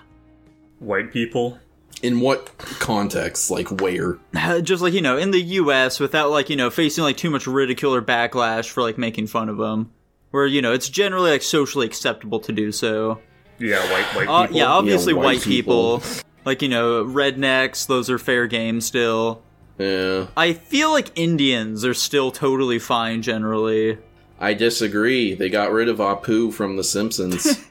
White 0.80 1.12
people. 1.12 1.58
In 2.04 2.20
what 2.20 2.56
context 2.80 3.52
like 3.52 3.70
where 3.82 4.18
Just 4.62 4.82
like, 4.82 4.94
you 4.94 5.02
know, 5.02 5.18
in 5.18 5.32
the 5.32 5.42
US 5.42 6.00
without 6.00 6.30
like, 6.32 6.50
you 6.50 6.56
know, 6.56 6.70
facing 6.70 7.04
like 7.04 7.18
too 7.18 7.30
much 7.30 7.48
ridicule 7.48 7.94
or 7.94 8.02
backlash 8.02 8.70
for 8.70 8.82
like 8.82 8.98
making 8.98 9.28
fun 9.28 9.50
of 9.50 9.58
them. 9.58 9.92
Where, 10.32 10.46
you 10.46 10.62
know, 10.62 10.72
it's 10.74 10.90
generally 10.90 11.32
like 11.32 11.42
socially 11.44 11.86
acceptable 11.86 12.40
to 12.42 12.52
do 12.52 12.72
so. 12.72 13.20
Yeah, 13.60 13.80
white 13.92 14.06
white 14.16 14.28
Uh, 14.28 14.42
people. 14.44 14.58
yeah, 14.58 14.66
obviously 14.68 15.14
Yeah, 15.14 15.18
white, 15.20 15.26
white 15.26 15.42
people. 15.42 16.00
people. 16.00 16.22
Like, 16.46 16.62
you 16.64 16.70
know, 16.70 17.04
rednecks, 17.06 17.86
those 17.86 18.10
are 18.10 18.18
fair 18.18 18.48
game 18.48 18.82
still. 18.82 19.44
yeah 19.78 20.28
I 20.36 20.54
feel 20.54 20.92
like 20.92 21.12
Indians 21.16 21.86
are 21.86 21.94
still 21.94 22.32
totally 22.32 22.80
fine 22.80 23.22
generally. 23.22 23.98
i 24.40 24.54
disagree 24.56 25.36
they 25.36 25.50
got 25.50 25.72
rid 25.72 25.88
of 25.88 25.98
apu 25.98 26.52
from 26.52 26.76
the 26.78 26.84
simpsons 26.84 27.64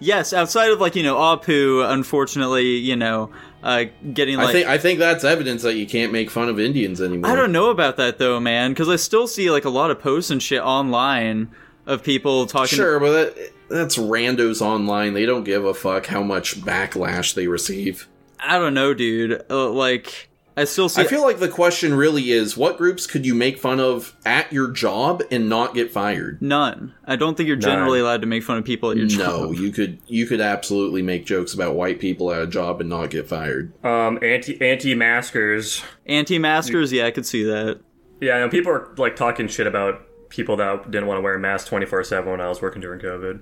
Yes, 0.00 0.32
outside 0.32 0.70
of 0.70 0.80
like, 0.80 0.96
you 0.96 1.02
know, 1.02 1.16
Apu, 1.16 1.88
unfortunately, 1.92 2.76
you 2.76 2.96
know, 2.96 3.30
uh, 3.62 3.84
getting 4.12 4.36
like. 4.36 4.48
i 4.48 4.52
think 4.52 4.66
i 4.68 4.78
think 4.78 4.98
that's 5.00 5.24
evidence 5.24 5.62
that 5.62 5.74
you 5.74 5.84
can't 5.86 6.12
make 6.12 6.30
fun 6.30 6.48
of 6.48 6.60
indians 6.60 7.00
anymore 7.00 7.28
I 7.28 7.34
don't 7.34 7.50
know 7.50 7.70
about 7.70 7.96
that 7.96 8.18
though, 8.18 8.38
man, 8.38 8.70
because 8.72 8.88
I 8.88 8.94
still 8.96 9.26
see 9.26 9.50
like 9.50 9.64
a 9.64 9.70
lot 9.70 9.90
of 9.90 9.98
posts 10.00 10.30
and 10.30 10.40
shit 10.40 10.62
online 10.62 11.50
of 11.86 12.04
people 12.04 12.46
talking. 12.46 12.76
Sure, 12.76 13.00
but 13.00 13.36
that, 13.36 13.52
that's 13.68 13.96
randos 13.96 14.60
online. 14.60 15.14
They 15.14 15.26
don't 15.26 15.44
give 15.44 15.64
a 15.64 15.74
fuck 15.74 16.06
how 16.06 16.22
much 16.22 16.60
backlash 16.60 17.34
they 17.34 17.48
receive. 17.48 18.06
I 18.38 18.58
don't 18.58 18.74
know, 18.74 18.94
dude. 18.94 19.44
Uh, 19.50 19.70
like, 19.70 20.27
I 20.60 20.64
still 20.64 20.88
see. 20.88 21.00
I 21.02 21.04
feel 21.06 21.22
like 21.22 21.38
the 21.38 21.48
question 21.48 21.94
really 21.94 22.30
is 22.30 22.56
what 22.56 22.76
groups 22.78 23.06
could 23.06 23.24
you 23.24 23.34
make 23.34 23.58
fun 23.58 23.78
of 23.80 24.16
at 24.26 24.52
your 24.52 24.70
job 24.70 25.22
and 25.30 25.48
not 25.48 25.74
get 25.74 25.90
fired? 25.90 26.42
none. 26.42 26.94
I 27.06 27.16
don't 27.16 27.36
think 27.36 27.46
you're 27.46 27.56
generally 27.56 27.98
None. 28.00 28.06
allowed 28.06 28.20
to 28.22 28.26
make 28.26 28.42
fun 28.42 28.58
of 28.58 28.64
people 28.64 28.90
at 28.90 28.96
your 28.96 29.06
No, 29.06 29.14
job. 29.16 29.40
No, 29.42 29.50
you 29.52 29.70
could 29.72 29.98
you 30.06 30.26
could 30.26 30.40
absolutely 30.40 31.00
make 31.02 31.24
jokes 31.26 31.54
about 31.54 31.74
white 31.74 32.00
people 32.00 32.32
at 32.32 32.42
a 32.42 32.46
job 32.46 32.80
and 32.80 32.90
not 32.90 33.10
get 33.10 33.26
fired. 33.28 33.72
Um, 33.84 34.18
anti 34.22 34.60
anti 34.60 34.94
maskers. 34.94 35.82
Anti-maskers, 36.06 36.92
yeah, 36.92 37.06
I 37.06 37.10
could 37.10 37.24
see 37.26 37.44
that. 37.44 37.80
Yeah, 38.20 38.34
I 38.34 38.40
know 38.40 38.48
people 38.48 38.72
are 38.72 38.92
like 38.96 39.14
talking 39.16 39.46
shit 39.48 39.66
about 39.66 40.02
people 40.28 40.56
that 40.56 40.90
didn't 40.90 41.06
want 41.06 41.18
to 41.18 41.22
wear 41.22 41.34
a 41.34 41.38
mask 41.38 41.68
twenty 41.68 41.86
four 41.86 42.02
seven 42.04 42.30
when 42.30 42.40
I 42.40 42.48
was 42.48 42.60
working 42.60 42.82
during 42.82 43.00
COVID. 43.00 43.40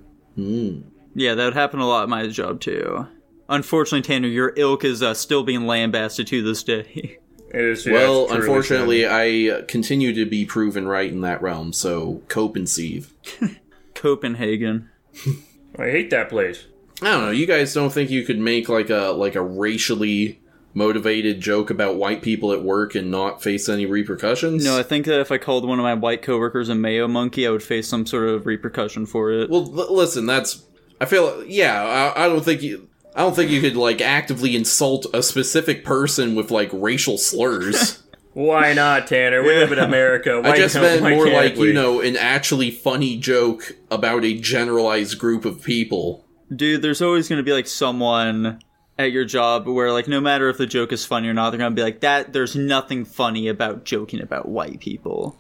Yeah, 1.15 1.35
that 1.35 1.45
would 1.45 1.55
happen 1.55 1.81
a 1.81 1.87
lot 1.89 2.03
at 2.03 2.09
my 2.09 2.27
job 2.29 2.61
too. 2.61 3.07
Unfortunately, 3.49 4.03
Tanner, 4.03 4.29
your 4.29 4.53
ilk 4.57 4.85
is 4.85 5.03
uh, 5.03 5.15
still 5.15 5.43
being 5.43 5.67
lambasted 5.67 6.27
to 6.29 6.43
this 6.43 6.63
day. 6.63 7.19
It 7.51 7.65
is. 7.65 7.87
yeah, 7.87 7.93
well, 7.93 8.33
unfortunately, 8.33 9.03
sad. 9.03 9.13
I 9.13 9.51
uh, 9.51 9.63
continue 9.67 10.13
to 10.15 10.27
be 10.27 10.45
proven 10.45 10.87
right 10.89 11.11
in 11.11 11.21
that 11.21 11.41
realm. 11.41 11.73
So 11.73 12.23
cope 12.29 12.57
and 12.57 12.69
sieve. 12.69 13.15
Copenhagen. 13.95 14.91
I 15.79 15.91
hate 15.91 16.11
that 16.11 16.29
place. 16.29 16.67
I 17.03 17.13
don't 17.13 17.25
know. 17.27 17.31
You 17.31 17.47
guys 17.47 17.73
don't 17.75 17.91
think 17.91 18.11
you 18.11 18.25
could 18.25 18.39
make 18.39 18.69
like 18.69 18.91
a 18.91 19.13
like 19.13 19.35
a 19.35 19.43
racially 19.43 20.41
motivated 20.75 21.41
joke 21.41 21.71
about 21.71 21.97
white 21.97 22.21
people 22.21 22.53
at 22.53 22.63
work 22.63 22.95
and 22.95 23.11
not 23.11 23.43
face 23.43 23.69
any 23.69 23.87
repercussions? 23.87 24.65
No, 24.65 24.79
I 24.79 24.83
think 24.83 25.07
that 25.07 25.21
if 25.21 25.33
I 25.33 25.39
called 25.39 25.67
one 25.67 25.79
of 25.79 25.83
my 25.83 25.95
white 25.95 26.23
coworkers 26.23 26.69
a 26.69 26.75
mayo 26.75 27.09
monkey, 27.09 27.47
I 27.47 27.51
would 27.51 27.63
face 27.63 27.89
some 27.89 28.07
sort 28.07 28.29
of 28.29 28.45
repercussion 28.47 29.07
for 29.07 29.31
it. 29.31 29.49
Well, 29.51 29.63
l- 29.63 29.95
listen, 29.95 30.27
that's. 30.27 30.65
I 31.01 31.05
feel. 31.05 31.45
Yeah, 31.45 32.13
I, 32.17 32.25
I 32.25 32.29
don't 32.29 32.45
think 32.45 32.63
you. 32.63 32.89
I 33.17 33.21
don't 33.23 33.35
think 33.35 33.51
you 33.51 33.63
could 33.63 33.77
like 33.77 34.03
actively 34.03 34.55
insult 34.55 35.07
a 35.15 35.23
specific 35.23 35.87
person 35.87 36.35
with 36.35 36.51
like 36.51 36.69
racial 36.73 37.17
slurs. 37.17 38.03
Why 38.35 38.75
not, 38.75 39.07
Tanner? 39.07 39.43
We 39.43 39.55
live 39.55 39.73
in 39.73 39.79
America. 39.79 40.43
Why 40.43 40.51
I 40.51 40.57
just 40.59 40.75
meant 40.75 41.01
why 41.01 41.15
more 41.15 41.27
like 41.31 41.57
we? 41.57 41.69
you 41.69 41.73
know 41.73 42.03
an 42.03 42.19
actually 42.19 42.71
funny 42.71 43.17
joke 43.17 43.75
about 43.91 44.27
a 44.27 44.39
generalized 44.39 45.19
group 45.19 45.47
of 45.47 45.63
people. 45.63 46.27
Dude, 46.55 46.83
there's 46.83 47.01
always 47.01 47.31
going 47.31 47.39
to 47.39 47.43
be 47.43 47.55
like 47.55 47.67
someone 47.67 48.61
at 48.99 49.11
your 49.11 49.25
job 49.25 49.67
where 49.67 49.91
like 49.91 50.07
no 50.07 50.21
matter 50.21 50.51
if 50.51 50.59
the 50.59 50.67
joke 50.67 50.93
is 50.93 51.07
funny 51.07 51.29
or 51.29 51.33
not, 51.33 51.49
they're 51.49 51.59
going 51.59 51.73
to 51.73 51.75
be 51.75 51.83
like 51.83 52.01
that 52.01 52.35
there's 52.35 52.55
nothing 52.55 53.07
funny 53.07 53.49
about 53.49 53.85
joking 53.85 54.21
about 54.21 54.47
white 54.47 54.81
people. 54.81 55.39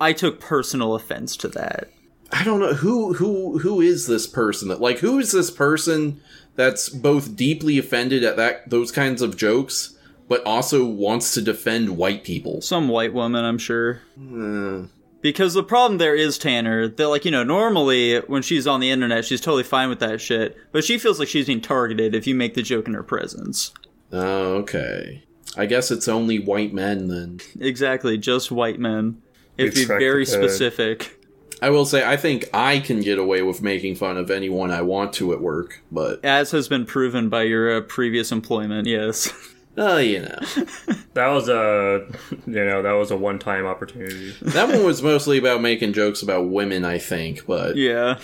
I 0.00 0.14
took 0.14 0.40
personal 0.40 0.94
offense 0.94 1.36
to 1.38 1.48
that. 1.48 1.90
I 2.32 2.44
don't 2.44 2.60
know 2.60 2.72
who 2.72 3.12
who 3.12 3.58
who 3.58 3.82
is 3.82 4.06
this 4.06 4.26
person 4.26 4.68
that 4.68 4.80
like 4.80 5.00
who 5.00 5.18
is 5.18 5.32
this 5.32 5.50
person 5.50 6.22
that's 6.58 6.88
both 6.90 7.36
deeply 7.36 7.78
offended 7.78 8.24
at 8.24 8.36
that 8.36 8.68
those 8.68 8.90
kinds 8.90 9.22
of 9.22 9.36
jokes 9.36 9.94
but 10.28 10.44
also 10.44 10.84
wants 10.84 11.32
to 11.32 11.40
defend 11.40 11.96
white 11.96 12.22
people. 12.22 12.60
Some 12.60 12.88
white 12.88 13.14
woman, 13.14 13.46
I'm 13.46 13.56
sure. 13.56 14.02
Hmm. 14.14 14.84
Because 15.22 15.54
the 15.54 15.62
problem 15.62 15.96
there 15.96 16.14
is 16.14 16.36
Tanner 16.36 16.86
that 16.86 17.08
like 17.08 17.24
you 17.24 17.30
know 17.30 17.44
normally 17.44 18.18
when 18.26 18.42
she's 18.42 18.66
on 18.66 18.80
the 18.80 18.90
internet 18.90 19.24
she's 19.24 19.40
totally 19.40 19.62
fine 19.62 19.88
with 19.88 20.00
that 20.00 20.20
shit, 20.20 20.54
but 20.70 20.84
she 20.84 20.98
feels 20.98 21.18
like 21.18 21.28
she's 21.28 21.46
being 21.46 21.62
targeted 21.62 22.14
if 22.14 22.26
you 22.26 22.34
make 22.34 22.52
the 22.54 22.62
joke 22.62 22.86
in 22.88 22.94
her 22.94 23.02
presence. 23.02 23.72
Oh, 24.12 24.54
okay. 24.56 25.24
I 25.56 25.64
guess 25.66 25.90
it's 25.90 26.08
only 26.08 26.38
white 26.38 26.74
men 26.74 27.08
then. 27.08 27.40
Exactly, 27.60 28.18
just 28.18 28.50
white 28.50 28.78
men. 28.78 29.22
If 29.56 29.74
We 29.74 29.80
be 29.82 29.86
very 29.86 30.24
the 30.24 30.30
code. 30.32 30.40
specific. 30.50 31.17
I 31.60 31.70
will 31.70 31.84
say 31.84 32.06
I 32.06 32.16
think 32.16 32.48
I 32.52 32.78
can 32.78 33.00
get 33.00 33.18
away 33.18 33.42
with 33.42 33.62
making 33.62 33.96
fun 33.96 34.16
of 34.16 34.30
anyone 34.30 34.70
I 34.70 34.82
want 34.82 35.12
to 35.14 35.32
at 35.32 35.40
work, 35.40 35.82
but 35.90 36.24
As 36.24 36.50
has 36.52 36.68
been 36.68 36.86
proven 36.86 37.28
by 37.28 37.42
your 37.42 37.76
uh, 37.76 37.80
previous 37.80 38.30
employment, 38.30 38.86
yes. 38.86 39.32
uh, 39.78 39.96
you 39.96 40.20
know. 40.20 40.38
That 41.14 41.28
was 41.28 41.48
a, 41.48 42.06
you 42.46 42.64
know, 42.64 42.82
that 42.82 42.92
was 42.92 43.10
a 43.10 43.16
one-time 43.16 43.66
opportunity. 43.66 44.36
That 44.40 44.68
one 44.68 44.84
was 44.84 45.02
mostly 45.02 45.36
about 45.36 45.60
making 45.60 45.94
jokes 45.94 46.22
about 46.22 46.48
women, 46.48 46.84
I 46.84 46.98
think, 46.98 47.44
but 47.44 47.74
yeah. 47.74 48.20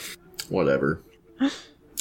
whatever. 0.49 1.03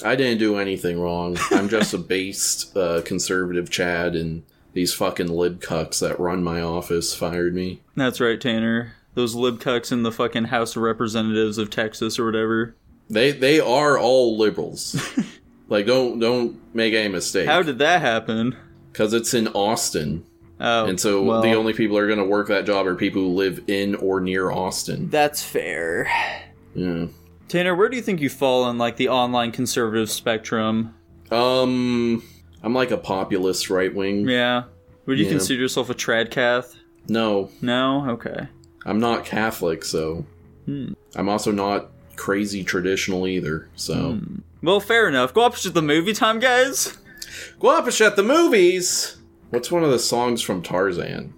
I 0.06 0.16
didn't 0.16 0.38
do 0.38 0.58
anything 0.58 1.00
wrong. 1.00 1.38
I'm 1.50 1.70
just 1.70 1.96
a 1.96 1.98
based 1.98 2.78
uh, 2.78 3.02
conservative 3.04 3.72
Chad, 3.72 4.16
and 4.16 4.44
these 4.74 4.94
fucking 4.94 5.30
lib 5.30 5.62
cucks 5.62 6.00
that 6.00 6.20
run 6.20 6.44
my 6.44 6.62
office 6.62 7.16
fired 7.16 7.56
me. 7.56 7.82
That's 7.96 8.20
right, 8.20 8.40
Tanner. 8.40 8.94
Those 9.16 9.36
libcucks 9.36 9.92
in 9.92 10.04
the 10.04 10.12
fucking 10.12 10.46
House 10.46 10.76
of 10.76 10.82
Representatives 10.82 11.58
of 11.58 11.70
Texas 11.70 12.18
or 12.18 12.26
whatever. 12.26 12.76
They 13.10 13.32
they 13.32 13.60
are 13.60 13.98
all 14.00 14.38
liberals. 14.38 14.96
like 15.70 15.86
don't 15.86 16.20
don't 16.20 16.60
make 16.76 16.94
any 16.94 17.10
mistake. 17.10 17.48
How 17.48 17.62
did 17.62 17.78
that 17.80 18.02
happen? 18.02 18.56
Because 18.92 19.14
it's 19.14 19.34
in 19.34 19.48
Austin. 19.50 20.26
Oh, 20.60 20.86
And 20.86 21.00
so 21.00 21.22
well, 21.24 21.42
the 21.42 21.54
only 21.54 21.74
people 21.74 21.98
who 21.98 22.04
are 22.04 22.08
going 22.08 22.20
to 22.20 22.26
work 22.26 22.48
that 22.48 22.66
job 22.66 22.86
are 22.88 22.96
people 22.96 23.22
who 23.24 23.30
live 23.30 23.64
in 23.68 23.96
or 23.96 24.22
near 24.22 24.50
Austin. 24.52 25.10
that's 25.10 25.44
fair. 25.44 26.10
Yeah. 26.74 27.08
Tanner, 27.50 27.76
where 27.76 27.90
do 27.90 27.98
you 27.98 28.02
think 28.04 28.22
you 28.22 28.30
fall 28.30 28.64
on 28.64 28.78
like 28.78 28.96
the 28.98 29.10
online 29.10 29.52
conservative 29.52 30.10
spectrum? 30.10 30.96
Um, 31.32 32.24
I'm 32.64 32.74
like 32.74 32.92
a 32.92 32.98
populist 32.98 33.70
right 33.70 33.94
wing. 33.94 34.28
Yeah. 34.28 34.64
Would 35.06 35.20
you 35.20 35.26
Yeah. 35.26 35.32
consider 35.32 35.60
yourself 35.60 35.90
a 35.90 35.94
tradcath? 35.94 36.76
No, 37.10 37.50
No? 37.62 38.10
Okay. 38.12 38.48
I'm 38.86 39.00
not 39.00 39.26
Catholic, 39.26 39.84
so. 39.86 40.26
Hmm. 40.66 40.94
I'm 41.16 41.30
also 41.30 41.52
not 41.52 41.92
crazy 42.16 42.64
traditional 42.64 43.28
either, 43.28 43.70
so. 43.76 44.14
Hmm. 44.14 44.40
Well, 44.62 44.80
fair 44.80 45.08
enough. 45.08 45.34
Go 45.34 45.42
up 45.42 45.56
to 45.58 45.70
the 45.70 45.82
movie 45.82 46.14
time, 46.14 46.40
guys. 46.40 46.98
Guapish 47.60 48.06
at 48.06 48.16
the 48.16 48.24
movies! 48.24 49.18
What's 49.50 49.72
one 49.72 49.84
of 49.84 49.92
the 49.92 50.00
songs 50.00 50.42
from 50.42 50.62
Tarzan? 50.62 51.34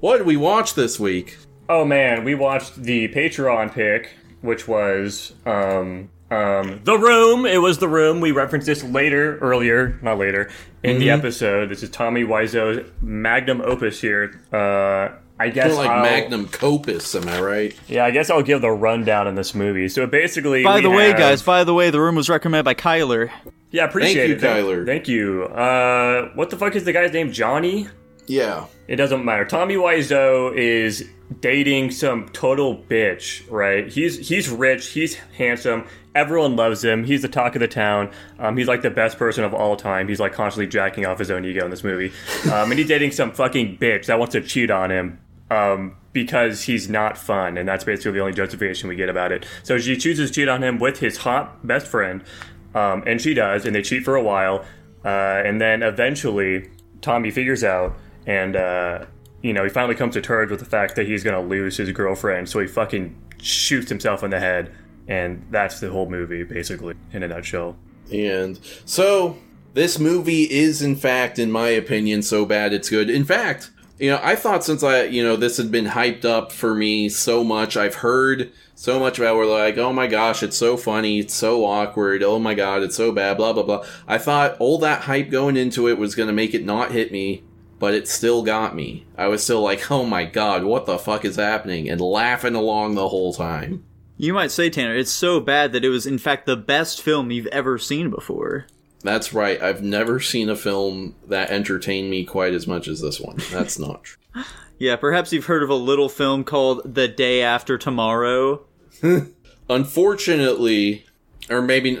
what 0.00 0.18
did 0.18 0.26
we 0.26 0.36
watch 0.36 0.74
this 0.74 0.98
week? 0.98 1.36
Oh 1.68 1.84
man, 1.84 2.24
we 2.24 2.34
watched 2.34 2.82
the 2.82 3.08
Patreon 3.08 3.72
pick, 3.72 4.14
which 4.40 4.66
was 4.66 5.34
um 5.44 6.08
um 6.32 6.80
The 6.84 6.96
Room. 6.98 7.46
It 7.46 7.58
was 7.58 7.78
The 7.78 7.88
Room. 7.88 8.20
We 8.20 8.32
referenced 8.32 8.66
this 8.66 8.82
later, 8.84 9.38
earlier, 9.38 9.98
not 10.02 10.18
later, 10.18 10.50
in 10.82 10.98
the 10.98 11.10
episode. 11.10 11.68
This 11.68 11.82
is 11.82 11.90
Tommy 11.90 12.24
Wiseau's 12.24 12.88
magnum 13.00 13.60
opus 13.62 14.00
here. 14.00 14.40
Uh 14.52 15.16
I 15.40 15.48
guess 15.48 15.72
More 15.72 15.82
like 15.82 15.90
I'll- 15.90 16.02
Magnum 16.02 16.46
Copus, 16.48 17.14
am 17.16 17.26
I 17.28 17.40
right? 17.40 17.74
Yeah, 17.88 18.04
I 18.04 18.12
guess 18.12 18.30
I'll 18.30 18.42
give 18.44 18.60
the 18.60 18.70
rundown 18.70 19.26
in 19.26 19.34
this 19.34 19.54
movie. 19.56 19.88
So 19.88 20.06
basically, 20.06 20.62
By 20.62 20.80
the 20.80 20.90
way, 20.90 21.08
have- 21.08 21.18
guys, 21.18 21.42
by 21.42 21.64
the 21.64 21.74
way, 21.74 21.90
the 21.90 22.00
room 22.00 22.14
was 22.14 22.28
recommended 22.28 22.64
by 22.64 22.74
Kyler. 22.74 23.28
yeah, 23.72 23.84
appreciate 23.84 24.28
you, 24.28 24.34
it. 24.36 24.40
Thank- 24.40 24.64
Kyler. 24.66 24.86
Thank 24.86 25.08
you. 25.08 25.44
Uh, 25.44 26.28
what 26.34 26.50
the 26.50 26.56
fuck 26.56 26.76
is 26.76 26.84
the 26.84 26.92
guy's 26.92 27.12
name? 27.12 27.32
Johnny? 27.32 27.88
Yeah. 28.28 28.66
It 28.86 28.96
doesn't 28.96 29.24
matter. 29.24 29.44
Tommy 29.44 29.74
Wiseau 29.74 30.54
is 30.56 31.08
dating 31.40 31.90
some 31.90 32.28
total 32.28 32.76
bitch, 32.76 33.42
right? 33.50 33.88
He's 33.88 34.28
he's 34.28 34.48
rich, 34.48 34.88
he's 34.90 35.16
handsome, 35.36 35.86
everyone 36.14 36.56
loves 36.56 36.84
him. 36.84 37.04
He's 37.04 37.22
the 37.22 37.28
talk 37.28 37.54
of 37.54 37.60
the 37.60 37.68
town. 37.68 38.10
Um, 38.38 38.56
he's 38.56 38.68
like 38.68 38.82
the 38.82 38.90
best 38.90 39.18
person 39.18 39.44
of 39.44 39.54
all 39.54 39.76
time. 39.76 40.08
He's 40.08 40.20
like 40.20 40.32
constantly 40.32 40.66
jacking 40.66 41.06
off 41.06 41.18
his 41.18 41.30
own 41.30 41.44
ego 41.44 41.64
in 41.64 41.70
this 41.70 41.84
movie, 41.84 42.12
um, 42.50 42.70
and 42.70 42.78
he's 42.78 42.88
dating 42.88 43.12
some 43.12 43.32
fucking 43.32 43.78
bitch 43.78 44.06
that 44.06 44.18
wants 44.18 44.32
to 44.32 44.40
cheat 44.40 44.70
on 44.70 44.90
him. 44.90 45.18
Um, 45.50 45.96
because 46.12 46.62
he's 46.62 46.88
not 46.88 47.16
fun, 47.16 47.56
and 47.56 47.68
that's 47.68 47.84
basically 47.84 48.12
the 48.12 48.20
only 48.20 48.32
justification 48.32 48.88
we 48.88 48.96
get 48.96 49.08
about 49.08 49.32
it. 49.32 49.46
So 49.62 49.78
she 49.78 49.96
chooses 49.96 50.30
to 50.30 50.34
cheat 50.34 50.48
on 50.48 50.62
him 50.62 50.78
with 50.78 50.98
his 50.98 51.18
hot 51.18 51.66
best 51.66 51.86
friend, 51.86 52.22
um, 52.74 53.02
and 53.06 53.20
she 53.20 53.34
does, 53.34 53.64
and 53.66 53.74
they 53.74 53.82
cheat 53.82 54.04
for 54.04 54.16
a 54.16 54.22
while, 54.22 54.64
uh, 55.04 55.08
and 55.08 55.60
then 55.60 55.82
eventually 55.82 56.70
Tommy 57.00 57.30
figures 57.30 57.64
out, 57.64 57.96
and 58.26 58.56
uh, 58.56 59.06
you 59.42 59.52
know 59.52 59.64
he 59.64 59.70
finally 59.70 59.94
comes 59.94 60.14
to 60.14 60.20
terms 60.20 60.50
with 60.50 60.60
the 60.60 60.66
fact 60.66 60.96
that 60.96 61.06
he's 61.06 61.24
gonna 61.24 61.42
lose 61.42 61.76
his 61.76 61.90
girlfriend, 61.92 62.48
so 62.48 62.60
he 62.60 62.66
fucking 62.66 63.16
shoots 63.40 63.88
himself 63.88 64.22
in 64.22 64.30
the 64.30 64.40
head, 64.40 64.72
and 65.08 65.44
that's 65.50 65.80
the 65.80 65.90
whole 65.90 66.08
movie 66.08 66.42
basically 66.44 66.94
in 67.12 67.22
a 67.22 67.28
nutshell. 67.28 67.76
And 68.12 68.58
so 68.84 69.38
this 69.74 69.98
movie 69.98 70.50
is 70.50 70.82
in 70.82 70.96
fact 70.96 71.38
in 71.38 71.50
my 71.50 71.68
opinion 71.68 72.22
so 72.22 72.44
bad 72.44 72.72
it's 72.72 72.90
good. 72.90 73.10
In 73.10 73.24
fact, 73.24 73.70
you 73.98 74.10
know, 74.10 74.20
I 74.22 74.34
thought 74.34 74.64
since 74.64 74.82
I, 74.82 75.04
you 75.04 75.22
know, 75.22 75.36
this 75.36 75.58
had 75.58 75.70
been 75.70 75.86
hyped 75.86 76.24
up 76.24 76.50
for 76.50 76.74
me 76.74 77.08
so 77.08 77.44
much, 77.44 77.76
I've 77.76 77.96
heard 77.96 78.50
so 78.74 78.98
much 78.98 79.18
about 79.18 79.36
where 79.36 79.46
like, 79.46 79.78
oh 79.78 79.92
my 79.92 80.08
gosh, 80.08 80.42
it's 80.42 80.56
so 80.56 80.76
funny, 80.76 81.20
it's 81.20 81.34
so 81.34 81.64
awkward, 81.64 82.22
oh 82.22 82.40
my 82.40 82.54
god, 82.54 82.82
it's 82.82 82.96
so 82.96 83.12
bad, 83.12 83.36
blah 83.36 83.52
blah 83.52 83.62
blah. 83.62 83.84
I 84.08 84.18
thought 84.18 84.56
all 84.58 84.78
that 84.78 85.02
hype 85.02 85.30
going 85.30 85.56
into 85.56 85.88
it 85.88 85.98
was 85.98 86.14
gonna 86.14 86.32
make 86.32 86.52
it 86.52 86.64
not 86.64 86.90
hit 86.90 87.12
me, 87.12 87.44
but 87.78 87.94
it 87.94 88.08
still 88.08 88.42
got 88.42 88.74
me. 88.74 89.06
I 89.16 89.28
was 89.28 89.44
still 89.44 89.62
like, 89.62 89.90
oh 89.90 90.04
my 90.04 90.24
god, 90.24 90.64
what 90.64 90.86
the 90.86 90.98
fuck 90.98 91.24
is 91.24 91.36
happening? 91.36 91.88
And 91.88 92.00
laughing 92.00 92.54
along 92.56 92.94
the 92.94 93.08
whole 93.08 93.32
time. 93.32 93.84
You 94.22 94.32
might 94.32 94.52
say, 94.52 94.70
Tanner, 94.70 94.94
it's 94.94 95.10
so 95.10 95.40
bad 95.40 95.72
that 95.72 95.84
it 95.84 95.88
was 95.88 96.06
in 96.06 96.16
fact 96.16 96.46
the 96.46 96.56
best 96.56 97.02
film 97.02 97.32
you've 97.32 97.48
ever 97.48 97.76
seen 97.76 98.08
before. 98.08 98.66
That's 99.02 99.34
right. 99.34 99.60
I've 99.60 99.82
never 99.82 100.20
seen 100.20 100.48
a 100.48 100.54
film 100.54 101.16
that 101.26 101.50
entertained 101.50 102.08
me 102.08 102.24
quite 102.24 102.54
as 102.54 102.68
much 102.68 102.86
as 102.86 103.00
this 103.00 103.18
one. 103.20 103.38
That's 103.50 103.80
not 103.80 104.04
true. 104.04 104.22
Yeah, 104.78 104.96
perhaps 104.96 105.32
you've 105.32 105.46
heard 105.46 105.62
of 105.62 105.70
a 105.70 105.76
little 105.76 106.08
film 106.08 106.42
called 106.42 106.94
The 106.94 107.06
Day 107.06 107.40
After 107.40 107.78
Tomorrow. 107.78 108.64
Unfortunately, 109.70 111.06
or 111.48 111.62
maybe 111.62 111.96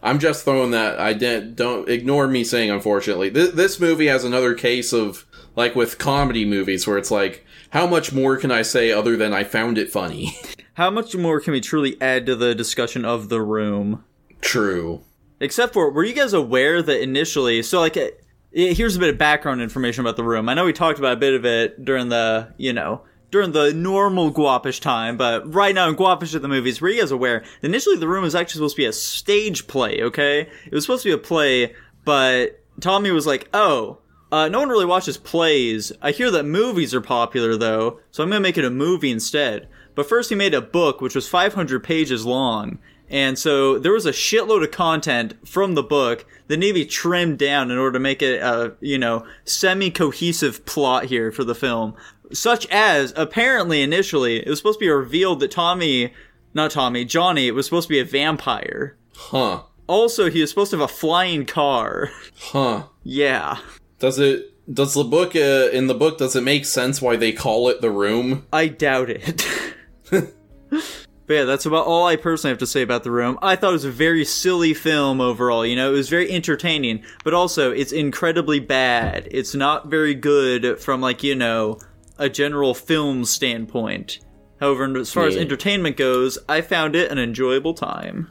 I'm 0.00 0.20
just 0.20 0.44
throwing 0.44 0.70
that. 0.72 1.00
I 1.00 1.12
didn't. 1.12 1.56
Don't 1.56 1.88
ignore 1.88 2.28
me 2.28 2.44
saying 2.44 2.70
unfortunately. 2.70 3.32
Th- 3.32 3.50
this 3.52 3.80
movie 3.80 4.06
has 4.06 4.22
another 4.22 4.54
case 4.54 4.92
of 4.92 5.26
like 5.56 5.74
with 5.74 5.98
comedy 5.98 6.44
movies 6.44 6.86
where 6.86 6.98
it's 6.98 7.10
like, 7.10 7.44
how 7.70 7.84
much 7.86 8.12
more 8.12 8.36
can 8.36 8.52
I 8.52 8.62
say 8.62 8.92
other 8.92 9.16
than 9.16 9.32
I 9.32 9.42
found 9.42 9.76
it 9.76 9.90
funny? 9.90 10.38
How 10.78 10.90
much 10.90 11.16
more 11.16 11.40
can 11.40 11.54
we 11.54 11.60
truly 11.60 12.00
add 12.00 12.24
to 12.26 12.36
the 12.36 12.54
discussion 12.54 13.04
of 13.04 13.28
The 13.30 13.42
Room? 13.42 14.04
True. 14.40 15.00
Except 15.40 15.72
for, 15.72 15.90
were 15.90 16.04
you 16.04 16.14
guys 16.14 16.32
aware 16.32 16.80
that 16.80 17.02
initially, 17.02 17.64
so 17.64 17.80
like, 17.80 17.96
eh, 17.96 18.10
eh, 18.54 18.74
here's 18.74 18.94
a 18.94 19.00
bit 19.00 19.08
of 19.08 19.18
background 19.18 19.60
information 19.60 20.02
about 20.02 20.14
The 20.14 20.22
Room. 20.22 20.48
I 20.48 20.54
know 20.54 20.64
we 20.64 20.72
talked 20.72 21.00
about 21.00 21.14
a 21.14 21.16
bit 21.16 21.34
of 21.34 21.44
it 21.44 21.84
during 21.84 22.10
the, 22.10 22.54
you 22.58 22.72
know, 22.72 23.02
during 23.32 23.50
the 23.50 23.74
normal 23.74 24.32
Guapish 24.32 24.80
time, 24.80 25.16
but 25.16 25.52
right 25.52 25.74
now 25.74 25.88
in 25.88 25.96
Guapish 25.96 26.36
at 26.36 26.42
the 26.42 26.48
movies, 26.48 26.80
were 26.80 26.90
you 26.90 27.00
guys 27.00 27.10
aware 27.10 27.42
initially 27.60 27.96
The 27.96 28.06
Room 28.06 28.22
was 28.22 28.36
actually 28.36 28.58
supposed 28.58 28.76
to 28.76 28.82
be 28.82 28.86
a 28.86 28.92
stage 28.92 29.66
play, 29.66 30.00
okay? 30.02 30.42
It 30.64 30.72
was 30.72 30.84
supposed 30.84 31.02
to 31.02 31.08
be 31.08 31.12
a 31.12 31.18
play, 31.18 31.74
but 32.04 32.62
Tommy 32.80 33.10
was 33.10 33.26
like, 33.26 33.48
oh, 33.52 33.98
uh, 34.30 34.48
no 34.48 34.60
one 34.60 34.68
really 34.68 34.86
watches 34.86 35.16
plays. 35.16 35.90
I 36.02 36.12
hear 36.12 36.30
that 36.30 36.44
movies 36.44 36.94
are 36.94 37.00
popular 37.00 37.56
though, 37.56 37.98
so 38.12 38.22
I'm 38.22 38.28
gonna 38.28 38.38
make 38.38 38.58
it 38.58 38.64
a 38.64 38.70
movie 38.70 39.10
instead. 39.10 39.68
But 39.98 40.08
first 40.08 40.30
he 40.30 40.36
made 40.36 40.54
a 40.54 40.60
book 40.60 41.00
which 41.00 41.16
was 41.16 41.26
500 41.26 41.82
pages 41.82 42.24
long. 42.24 42.78
And 43.10 43.36
so 43.36 43.80
there 43.80 43.90
was 43.90 44.06
a 44.06 44.12
shitload 44.12 44.62
of 44.62 44.70
content 44.70 45.34
from 45.44 45.74
the 45.74 45.82
book 45.82 46.24
that 46.46 46.58
needed 46.58 46.74
to 46.74 46.84
be 46.84 46.86
trimmed 46.86 47.40
down 47.40 47.72
in 47.72 47.78
order 47.78 47.94
to 47.94 47.98
make 47.98 48.22
it 48.22 48.40
a, 48.40 48.76
you 48.78 48.96
know, 48.96 49.26
semi-cohesive 49.44 50.64
plot 50.66 51.06
here 51.06 51.32
for 51.32 51.42
the 51.42 51.56
film. 51.56 51.96
Such 52.32 52.64
as, 52.70 53.12
apparently 53.16 53.82
initially, 53.82 54.36
it 54.36 54.48
was 54.48 54.60
supposed 54.60 54.78
to 54.78 54.84
be 54.84 54.88
revealed 54.88 55.40
that 55.40 55.50
Tommy, 55.50 56.12
not 56.54 56.70
Tommy, 56.70 57.04
Johnny, 57.04 57.50
was 57.50 57.66
supposed 57.66 57.88
to 57.88 57.94
be 57.94 57.98
a 57.98 58.04
vampire. 58.04 58.96
Huh. 59.16 59.62
Also, 59.88 60.30
he 60.30 60.42
was 60.42 60.50
supposed 60.50 60.70
to 60.70 60.78
have 60.78 60.88
a 60.88 60.94
flying 60.94 61.44
car. 61.44 62.12
Huh. 62.38 62.84
yeah. 63.02 63.58
Does 63.98 64.20
it? 64.20 64.54
Does 64.72 64.94
the 64.94 65.02
book 65.02 65.34
uh, 65.34 65.70
in 65.72 65.88
the 65.88 65.94
book 65.94 66.18
does 66.18 66.36
it 66.36 66.42
make 66.42 66.66
sense 66.66 67.02
why 67.02 67.16
they 67.16 67.32
call 67.32 67.68
it 67.68 67.80
the 67.80 67.90
room? 67.90 68.46
I 68.52 68.68
doubt 68.68 69.10
it. 69.10 69.44
but 70.70 70.82
yeah, 71.28 71.44
that's 71.44 71.66
about 71.66 71.86
all 71.86 72.06
I 72.06 72.16
personally 72.16 72.52
have 72.52 72.58
to 72.58 72.66
say 72.66 72.82
about 72.82 73.04
The 73.04 73.10
Room. 73.10 73.38
I 73.42 73.56
thought 73.56 73.70
it 73.70 73.72
was 73.72 73.84
a 73.84 73.90
very 73.90 74.24
silly 74.24 74.74
film 74.74 75.20
overall. 75.20 75.64
You 75.64 75.76
know, 75.76 75.90
it 75.90 75.94
was 75.94 76.08
very 76.08 76.30
entertaining, 76.30 77.04
but 77.24 77.34
also 77.34 77.70
it's 77.70 77.92
incredibly 77.92 78.60
bad. 78.60 79.28
It's 79.30 79.54
not 79.54 79.88
very 79.88 80.14
good 80.14 80.80
from, 80.80 81.00
like, 81.00 81.22
you 81.22 81.34
know, 81.34 81.78
a 82.18 82.28
general 82.28 82.74
film 82.74 83.24
standpoint. 83.24 84.20
However, 84.60 84.96
as 84.98 85.12
far 85.12 85.26
as 85.26 85.36
entertainment 85.36 85.96
goes, 85.96 86.36
I 86.48 86.62
found 86.62 86.96
it 86.96 87.12
an 87.12 87.18
enjoyable 87.18 87.74
time. 87.74 88.28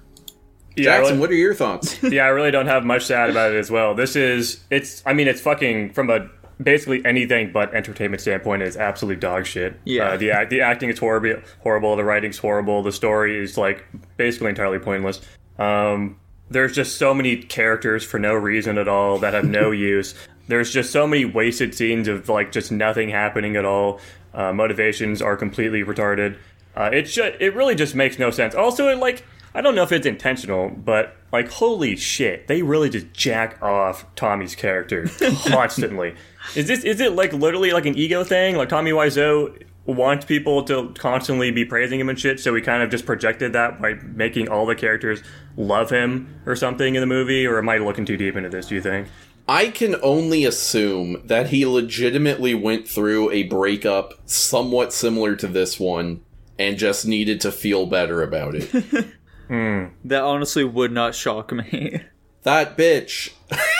Yeah, 0.75 0.83
Jackson, 0.83 1.05
really- 1.05 1.19
what 1.19 1.31
are 1.31 1.35
your 1.35 1.55
thoughts? 1.55 2.01
yeah, 2.03 2.25
I 2.25 2.27
really 2.27 2.51
don't 2.51 2.67
have 2.67 2.83
much 2.83 3.07
to 3.07 3.15
add 3.15 3.29
about 3.29 3.51
it 3.51 3.57
as 3.57 3.71
well. 3.71 3.95
This 3.95 4.15
is 4.15 4.63
it's 4.69 5.01
I 5.05 5.13
mean 5.13 5.27
it's 5.27 5.41
fucking 5.41 5.93
from 5.93 6.09
a 6.09 6.29
basically 6.61 7.05
anything 7.05 7.51
but 7.51 7.73
entertainment 7.73 8.21
standpoint 8.21 8.63
is 8.63 8.77
absolute 8.77 9.19
dog 9.19 9.45
shit. 9.45 9.79
Yeah. 9.85 10.11
Uh, 10.11 10.17
the 10.17 10.31
act 10.31 10.49
the 10.49 10.61
acting 10.61 10.89
is 10.89 10.99
horrible 10.99 11.41
horrible, 11.59 11.95
the 11.95 12.03
writing's 12.03 12.37
horrible, 12.37 12.83
the 12.83 12.91
story 12.91 13.37
is 13.37 13.57
like 13.57 13.85
basically 14.17 14.49
entirely 14.49 14.79
pointless. 14.79 15.21
Um 15.59 16.17
there's 16.49 16.73
just 16.73 16.97
so 16.97 17.13
many 17.13 17.37
characters 17.37 18.03
for 18.03 18.19
no 18.19 18.33
reason 18.33 18.77
at 18.77 18.87
all 18.87 19.17
that 19.19 19.33
have 19.33 19.45
no 19.45 19.71
use. 19.91 20.15
There's 20.47 20.71
just 20.71 20.91
so 20.91 21.05
many 21.05 21.25
wasted 21.25 21.75
scenes 21.75 22.07
of 22.07 22.29
like 22.29 22.51
just 22.51 22.71
nothing 22.71 23.09
happening 23.09 23.55
at 23.57 23.65
all. 23.65 23.99
Uh, 24.33 24.53
motivations 24.53 25.21
are 25.21 25.35
completely 25.35 25.83
retarded. 25.83 26.37
Uh, 26.75 26.89
it 26.93 27.09
should. 27.09 27.35
It 27.41 27.55
really 27.55 27.75
just 27.75 27.95
makes 27.95 28.17
no 28.19 28.31
sense. 28.31 28.55
Also, 28.55 28.87
it 28.87 28.97
like 28.97 29.23
I 29.53 29.61
don't 29.61 29.75
know 29.75 29.83
if 29.83 29.91
it's 29.91 30.05
intentional, 30.05 30.69
but 30.69 31.15
like 31.31 31.49
holy 31.49 31.95
shit, 31.95 32.47
they 32.47 32.61
really 32.61 32.89
just 32.89 33.11
jack 33.13 33.61
off 33.61 34.05
Tommy's 34.15 34.55
character 34.55 35.09
constantly. 35.47 36.15
Is 36.55 36.67
this 36.67 36.83
is 36.83 36.99
it 36.99 37.13
like 37.13 37.33
literally 37.33 37.71
like 37.71 37.85
an 37.85 37.97
ego 37.97 38.23
thing? 38.23 38.55
Like 38.55 38.69
Tommy 38.69 38.91
Wiseau 38.91 39.63
wants 39.85 40.25
people 40.25 40.63
to 40.63 40.93
constantly 40.97 41.49
be 41.51 41.63
praising 41.63 41.99
him 41.99 42.09
and 42.09 42.19
shit, 42.19 42.39
so 42.39 42.53
he 42.53 42.61
kind 42.61 42.83
of 42.83 42.89
just 42.89 43.05
projected 43.05 43.53
that 43.53 43.81
by 43.81 43.93
making 43.93 44.49
all 44.49 44.65
the 44.65 44.75
characters 44.75 45.23
love 45.55 45.89
him 45.89 46.41
or 46.45 46.55
something 46.55 46.95
in 46.95 47.01
the 47.01 47.07
movie. 47.07 47.45
Or 47.45 47.57
am 47.57 47.69
I 47.69 47.77
looking 47.77 48.05
too 48.05 48.17
deep 48.17 48.35
into 48.35 48.49
this? 48.49 48.67
Do 48.67 48.75
you 48.75 48.81
think? 48.81 49.07
I 49.49 49.69
can 49.69 49.95
only 50.03 50.43
assume 50.43 51.21
that 51.25 51.47
he 51.49 51.65
legitimately 51.65 52.53
went 52.53 52.85
through 52.87 53.31
a 53.31 53.43
breakup 53.43 54.13
somewhat 54.25 54.91
similar 54.91 55.37
to 55.37 55.47
this 55.47 55.79
one 55.79 56.21
and 56.59 56.77
just 56.77 57.05
needed 57.05 57.39
to 57.41 57.51
feel 57.51 57.85
better 57.85 58.21
about 58.21 58.55
it. 58.55 59.07
Hmm. 59.47 59.85
That 60.03 60.23
honestly 60.23 60.65
would 60.65 60.91
not 60.91 61.15
shock 61.15 61.53
me. 61.53 62.01
That 62.43 62.77
bitch. 62.77 63.31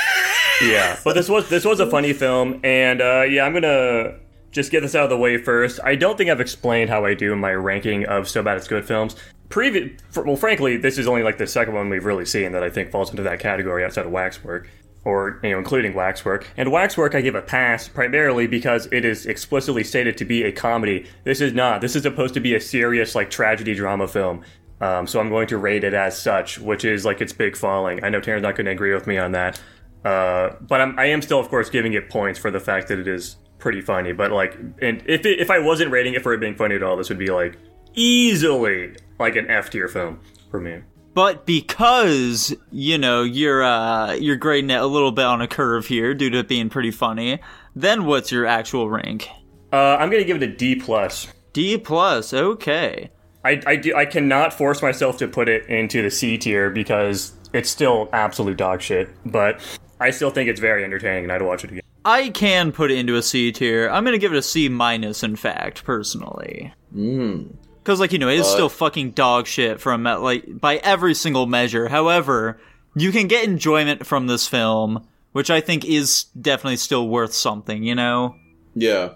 yeah, 0.61 0.99
but 1.03 1.13
this 1.13 1.29
was 1.29 1.49
this 1.49 1.65
was 1.65 1.79
a 1.79 1.89
funny 1.89 2.13
film, 2.13 2.59
and 2.63 3.01
uh, 3.01 3.23
yeah, 3.23 3.43
I'm 3.43 3.53
gonna 3.53 4.19
just 4.51 4.71
get 4.71 4.81
this 4.81 4.95
out 4.95 5.03
of 5.03 5.09
the 5.09 5.17
way 5.17 5.37
first. 5.37 5.79
I 5.83 5.95
don't 5.95 6.17
think 6.17 6.29
I've 6.29 6.41
explained 6.41 6.89
how 6.89 7.05
I 7.05 7.13
do 7.13 7.35
my 7.35 7.53
ranking 7.53 8.05
of 8.05 8.27
so 8.27 8.41
bad 8.41 8.57
it's 8.57 8.67
good 8.67 8.85
films. 8.85 9.15
Previous, 9.49 10.01
well, 10.15 10.35
frankly, 10.35 10.77
this 10.77 10.97
is 10.97 11.07
only 11.07 11.23
like 11.23 11.37
the 11.37 11.47
second 11.47 11.73
one 11.73 11.89
we've 11.89 12.05
really 12.05 12.25
seen 12.25 12.51
that 12.51 12.63
I 12.63 12.69
think 12.69 12.91
falls 12.91 13.09
into 13.11 13.23
that 13.23 13.39
category 13.39 13.85
outside 13.85 14.05
of 14.05 14.11
Waxwork, 14.11 14.69
or 15.05 15.39
you 15.43 15.51
know, 15.51 15.57
including 15.57 15.93
Waxwork. 15.93 16.47
And 16.57 16.71
Waxwork, 16.71 17.15
I 17.15 17.21
give 17.21 17.35
a 17.35 17.41
pass 17.41 17.87
primarily 17.87 18.47
because 18.47 18.87
it 18.91 19.05
is 19.05 19.25
explicitly 19.25 19.83
stated 19.83 20.17
to 20.17 20.25
be 20.25 20.43
a 20.43 20.51
comedy. 20.51 21.05
This 21.23 21.39
is 21.39 21.53
not. 21.53 21.81
This 21.81 21.95
is 21.95 22.03
supposed 22.03 22.33
to 22.33 22.39
be 22.39 22.55
a 22.55 22.59
serious 22.59 23.15
like 23.15 23.29
tragedy 23.29 23.73
drama 23.73 24.07
film. 24.07 24.43
Um, 24.79 25.07
so 25.07 25.19
I'm 25.19 25.29
going 25.29 25.47
to 25.47 25.57
rate 25.57 25.83
it 25.83 25.93
as 25.93 26.19
such, 26.19 26.59
which 26.59 26.85
is 26.85 27.05
like 27.05 27.21
its 27.21 27.33
big 27.33 27.55
falling. 27.55 28.03
I 28.03 28.09
know 28.09 28.21
Taryn's 28.21 28.43
not 28.43 28.55
going 28.55 28.65
to 28.65 28.71
agree 28.71 28.93
with 28.93 29.07
me 29.07 29.17
on 29.17 29.31
that, 29.31 29.59
uh, 30.07 30.55
but 30.61 30.79
I'm, 30.79 30.97
I 30.97 31.07
am 31.07 31.21
still, 31.21 31.39
of 31.39 31.49
course, 31.49 31.69
giving 31.69 31.91
it 31.91 32.09
points 32.09 32.39
for 32.39 32.49
the 32.49 32.61
fact 32.61 32.87
that 32.87 32.97
it 32.97 33.09
is 33.09 33.35
pretty 33.59 33.81
funny. 33.81 34.13
But 34.13 34.31
like, 34.31 34.57
and 34.81 35.03
if 35.05 35.25
it, 35.25 35.39
if 35.39 35.51
I 35.51 35.59
wasn't 35.59 35.91
rating 35.91 36.13
it 36.13 36.23
for 36.23 36.33
it 36.33 36.39
being 36.39 36.55
funny 36.55 36.75
at 36.75 36.83
all, 36.83 36.95
this 36.95 37.09
would 37.09 37.17
be 37.17 37.29
like 37.29 37.57
easily 37.93 38.95
like 39.19 39.35
an 39.35 39.49
F 39.49 39.69
tier 39.69 39.89
film 39.89 40.21
for 40.49 40.61
me. 40.61 40.79
But 41.13 41.45
because 41.45 42.55
you 42.71 42.97
know 42.97 43.23
you're 43.23 43.63
uh, 43.63 44.13
you're 44.13 44.37
grading 44.37 44.69
it 44.69 44.79
a 44.79 44.85
little 44.85 45.11
bit 45.11 45.25
on 45.25 45.41
a 45.41 45.47
curve 45.47 45.87
here 45.87 46.13
due 46.13 46.29
to 46.29 46.39
it 46.39 46.47
being 46.47 46.69
pretty 46.69 46.91
funny, 46.91 47.39
then 47.75 48.05
what's 48.05 48.31
your 48.31 48.45
actual 48.45 48.89
rank? 48.89 49.27
Uh, 49.73 49.97
I'm 49.99 50.09
going 50.09 50.21
to 50.21 50.25
give 50.27 50.41
it 50.41 50.49
a 50.49 50.55
D 50.55 50.75
plus. 50.75 51.27
D 51.51 51.77
plus. 51.77 52.33
Okay. 52.33 53.09
I, 53.43 53.61
I, 53.65 53.75
do, 53.75 53.95
I 53.95 54.05
cannot 54.05 54.53
force 54.53 54.81
myself 54.81 55.17
to 55.17 55.27
put 55.27 55.49
it 55.49 55.65
into 55.67 56.01
the 56.01 56.11
C 56.11 56.37
tier 56.37 56.69
because 56.69 57.33
it's 57.53 57.69
still 57.69 58.09
absolute 58.13 58.57
dog 58.57 58.81
shit. 58.81 59.09
But 59.25 59.61
I 59.99 60.11
still 60.11 60.29
think 60.29 60.49
it's 60.49 60.59
very 60.59 60.83
entertaining, 60.83 61.23
and 61.23 61.31
I'd 61.31 61.41
watch 61.41 61.63
it 61.63 61.71
again. 61.71 61.81
I 62.05 62.29
can 62.29 62.71
put 62.71 62.91
it 62.91 62.97
into 62.97 63.15
a 63.15 63.21
C 63.21 63.51
tier. 63.51 63.89
I'm 63.89 64.05
gonna 64.05 64.17
give 64.17 64.33
it 64.33 64.37
a 64.37 64.41
C 64.41 64.69
minus, 64.69 65.23
in 65.23 65.35
fact, 65.35 65.83
personally. 65.83 66.73
Mm. 66.95 67.53
Because, 67.83 67.99
like, 67.99 68.11
you 68.11 68.19
know, 68.19 68.29
it 68.29 68.39
is 68.39 68.47
still 68.47 68.69
fucking 68.69 69.11
dog 69.11 69.47
shit 69.47 69.79
from, 69.79 70.05
uh, 70.05 70.19
like, 70.19 70.59
by 70.59 70.75
every 70.77 71.13
single 71.13 71.45
measure. 71.45 71.87
However, 71.87 72.59
you 72.95 73.13
can 73.13 73.27
get 73.27 73.45
enjoyment 73.45 74.05
from 74.05 74.27
this 74.27 74.45
film, 74.45 75.07
which 75.31 75.49
I 75.49 75.61
think 75.61 75.85
is 75.85 76.25
definitely 76.39 76.77
still 76.77 77.07
worth 77.07 77.33
something, 77.33 77.83
you 77.83 77.95
know? 77.95 78.35
Yeah. 78.75 79.11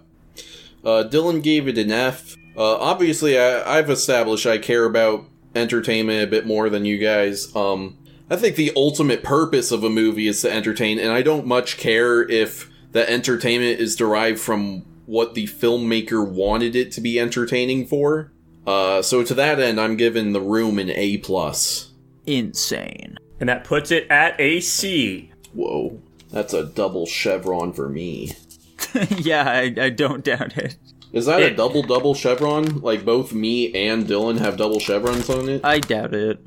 Uh, 0.86 1.04
Dylan 1.04 1.44
gave 1.44 1.68
it 1.68 1.78
an 1.78 1.92
F. 1.92 2.38
Uh, 2.56 2.78
obviously, 2.78 3.38
I, 3.38 3.78
I've 3.78 3.90
established 3.90 4.46
I 4.46 4.58
care 4.58 4.86
about 4.86 5.26
entertainment 5.54 6.24
a 6.24 6.28
bit 6.28 6.46
more 6.46 6.70
than 6.70 6.86
you 6.86 6.98
guys. 6.98 7.54
Um, 7.56 7.98
I 8.32 8.38
think 8.38 8.56
the 8.56 8.72
ultimate 8.78 9.24
purpose 9.24 9.74
of 9.74 9.84
a 9.84 9.90
movie 9.90 10.26
is 10.26 10.42
to 10.42 10.52
entertain, 10.52 10.98
and 10.98 11.12
I 11.12 11.22
don't 11.22 11.46
much 11.46 11.76
care 11.76 12.24
if 12.24 12.72
the 12.94 13.08
entertainment 13.10 13.82
is 13.82 13.98
derived 13.98 14.40
from 14.40 14.86
what 15.06 15.34
the 15.34 15.48
filmmaker 15.48 16.26
wanted 16.26 16.74
it 16.74 16.94
to 16.94 17.02
be 17.02 17.20
entertaining 17.20 17.88
for. 17.88 18.32
Uh, 18.66 19.02
so 19.02 19.22
to 19.22 19.34
that 19.34 19.60
end, 19.60 19.82
I'm 19.82 19.98
giving 19.98 20.32
The 20.32 20.40
Room 20.40 20.80
an 20.80 20.92
A 20.92 21.18
plus. 21.18 21.92
Insane. 22.26 23.18
And 23.42 23.50
that 23.50 23.66
puts 23.66 23.92
it 23.92 24.08
at 24.10 24.40
a 24.40 24.62
C. 24.62 25.34
Whoa, 25.52 26.02
that's 26.30 26.54
a 26.54 26.64
double 26.64 27.06
chevron 27.06 27.74
for 27.74 27.90
me. 27.90 28.32
yeah, 29.10 29.44
I, 29.44 29.74
I 29.78 29.90
don't 29.90 30.24
doubt 30.24 30.58
it. 30.58 30.78
Is 31.12 31.26
that 31.26 31.42
a 31.42 31.54
double 31.54 31.84
double 31.84 32.14
chevron? 32.14 32.80
Like 32.80 33.04
both 33.04 33.34
me 33.34 33.74
and 33.76 34.06
Dylan 34.06 34.40
have 34.40 34.56
double 34.56 34.80
chevrons 34.80 35.30
on 35.30 35.50
it? 35.50 35.66
I 35.66 35.80
doubt 35.80 36.14
it. 36.14 36.40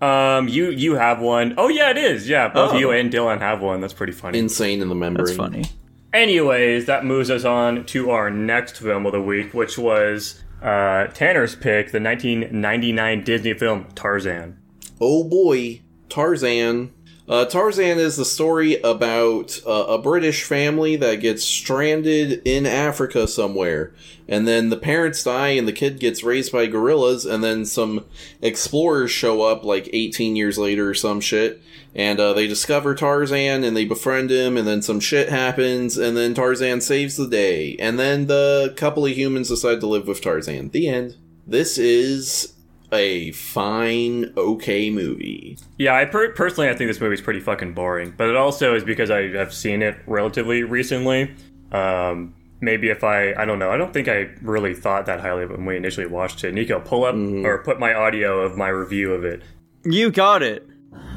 Um, 0.00 0.48
you 0.48 0.70
you 0.70 0.96
have 0.96 1.20
one. 1.20 1.54
Oh 1.56 1.68
yeah, 1.68 1.90
it 1.90 1.96
is. 1.98 2.28
Yeah, 2.28 2.48
both 2.48 2.72
Oh. 2.74 2.78
you 2.78 2.90
and 2.90 3.12
Dylan 3.12 3.38
have 3.40 3.60
one. 3.62 3.80
That's 3.80 3.92
pretty 3.94 4.12
funny. 4.12 4.38
Insane 4.38 4.82
in 4.82 4.88
the 4.88 4.94
membrane. 4.94 5.26
That's 5.26 5.36
funny. 5.36 5.64
Anyways, 6.12 6.86
that 6.86 7.04
moves 7.04 7.30
us 7.30 7.44
on 7.44 7.84
to 7.86 8.10
our 8.10 8.30
next 8.30 8.76
film 8.78 9.04
of 9.06 9.12
the 9.12 9.20
week, 9.22 9.52
which 9.54 9.76
was 9.78 10.42
uh, 10.62 11.06
Tanner's 11.08 11.54
pick, 11.56 11.90
the 11.92 12.00
1999 12.00 13.24
Disney 13.24 13.54
film 13.54 13.86
Tarzan. 13.94 14.58
Oh 15.00 15.24
boy, 15.24 15.82
Tarzan. 16.08 16.92
Uh, 17.26 17.46
Tarzan 17.46 17.98
is 17.98 18.16
the 18.16 18.24
story 18.24 18.76
about 18.82 19.58
uh, 19.66 19.86
a 19.88 19.98
British 19.98 20.44
family 20.44 20.96
that 20.96 21.16
gets 21.16 21.42
stranded 21.42 22.42
in 22.44 22.66
Africa 22.66 23.26
somewhere. 23.26 23.94
And 24.28 24.46
then 24.46 24.68
the 24.68 24.76
parents 24.76 25.24
die 25.24 25.48
and 25.48 25.66
the 25.66 25.72
kid 25.72 26.00
gets 26.00 26.22
raised 26.22 26.52
by 26.52 26.66
gorillas 26.66 27.24
and 27.24 27.42
then 27.42 27.64
some 27.64 28.04
explorers 28.42 29.10
show 29.10 29.42
up 29.42 29.64
like 29.64 29.88
18 29.92 30.36
years 30.36 30.58
later 30.58 30.90
or 30.90 30.94
some 30.94 31.20
shit. 31.20 31.62
And 31.94 32.20
uh, 32.20 32.34
they 32.34 32.46
discover 32.46 32.94
Tarzan 32.94 33.64
and 33.64 33.74
they 33.74 33.86
befriend 33.86 34.30
him 34.30 34.58
and 34.58 34.66
then 34.66 34.82
some 34.82 35.00
shit 35.00 35.30
happens 35.30 35.96
and 35.96 36.16
then 36.16 36.34
Tarzan 36.34 36.82
saves 36.82 37.16
the 37.16 37.28
day. 37.28 37.76
And 37.78 37.98
then 37.98 38.26
the 38.26 38.74
couple 38.76 39.06
of 39.06 39.16
humans 39.16 39.48
decide 39.48 39.80
to 39.80 39.86
live 39.86 40.06
with 40.06 40.20
Tarzan. 40.20 40.70
The 40.70 40.88
end. 40.88 41.16
This 41.46 41.78
is 41.78 42.53
a 42.94 43.32
fine, 43.32 44.32
okay 44.36 44.90
movie. 44.90 45.58
Yeah, 45.78 45.94
I 45.94 46.04
per- 46.04 46.32
personally 46.32 46.68
I 46.70 46.74
think 46.74 46.88
this 46.88 47.00
movie's 47.00 47.20
pretty 47.20 47.40
fucking 47.40 47.74
boring, 47.74 48.14
but 48.16 48.28
it 48.28 48.36
also 48.36 48.74
is 48.74 48.84
because 48.84 49.10
I 49.10 49.28
have 49.32 49.52
seen 49.52 49.82
it 49.82 49.96
relatively 50.06 50.62
recently. 50.62 51.34
Um, 51.72 52.34
maybe 52.60 52.88
if 52.88 53.04
I 53.04 53.34
I 53.34 53.44
don't 53.44 53.58
know, 53.58 53.70
I 53.70 53.76
don't 53.76 53.92
think 53.92 54.08
I 54.08 54.30
really 54.42 54.74
thought 54.74 55.06
that 55.06 55.20
highly 55.20 55.44
of 55.44 55.50
it 55.50 55.56
when 55.58 55.66
we 55.66 55.76
initially 55.76 56.06
watched 56.06 56.42
it. 56.44 56.54
Nico, 56.54 56.80
pull 56.80 57.04
up 57.04 57.14
or 57.14 57.62
put 57.62 57.78
my 57.78 57.92
audio 57.94 58.40
of 58.40 58.56
my 58.56 58.68
review 58.68 59.12
of 59.12 59.24
it. 59.24 59.42
You 59.84 60.10
got 60.10 60.42
it. 60.42 60.66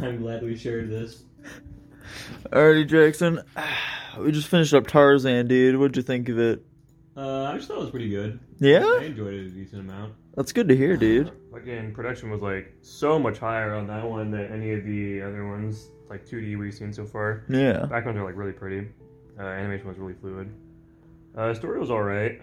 I'm 0.02 0.22
glad 0.22 0.44
we 0.44 0.56
shared 0.56 0.90
this. 0.90 1.24
Alrighty, 2.52 2.88
Jackson. 2.88 3.42
We 4.20 4.32
just 4.32 4.48
finished 4.48 4.74
up 4.74 4.88
Tarzan, 4.88 5.46
dude. 5.48 5.78
What'd 5.78 5.96
you 5.96 6.02
think 6.02 6.28
of 6.28 6.40
it? 6.40 6.66
Uh, 7.18 7.46
I 7.46 7.56
just 7.58 7.68
thought 7.68 7.78
it 7.78 7.82
was 7.82 7.90
pretty 7.90 8.10
good. 8.10 8.40
Yeah? 8.60 8.86
I 9.00 9.06
enjoyed 9.06 9.34
it 9.34 9.48
a 9.48 9.50
decent 9.50 9.82
amount. 9.82 10.14
That's 10.36 10.52
good 10.52 10.68
to 10.68 10.78
hear, 10.78 10.96
dude. 10.96 11.32
Fucking 11.52 11.96
production 11.96 12.30
was 12.30 12.42
like 12.42 12.72
so 12.84 13.18
much 13.18 13.40
higher 13.40 13.74
on 13.74 13.88
that 13.88 14.08
one 14.08 14.30
than 14.30 14.46
any 14.54 14.74
of 14.74 14.86
the 14.86 15.24
other 15.24 15.48
ones, 15.48 15.88
like 16.12 16.28
2D 16.28 16.60
we've 16.60 16.76
seen 16.76 16.94
so 16.94 17.06
far. 17.06 17.44
Yeah. 17.50 17.88
Backgrounds 17.88 18.20
are 18.20 18.24
like 18.24 18.36
really 18.36 18.52
pretty. 18.52 18.90
Uh, 19.40 19.44
animation 19.44 19.88
was 19.88 19.98
really 19.98 20.14
fluid. 20.14 20.54
Uh, 21.36 21.56
story 21.56 21.80
was 21.80 21.90
alright. 21.90 22.40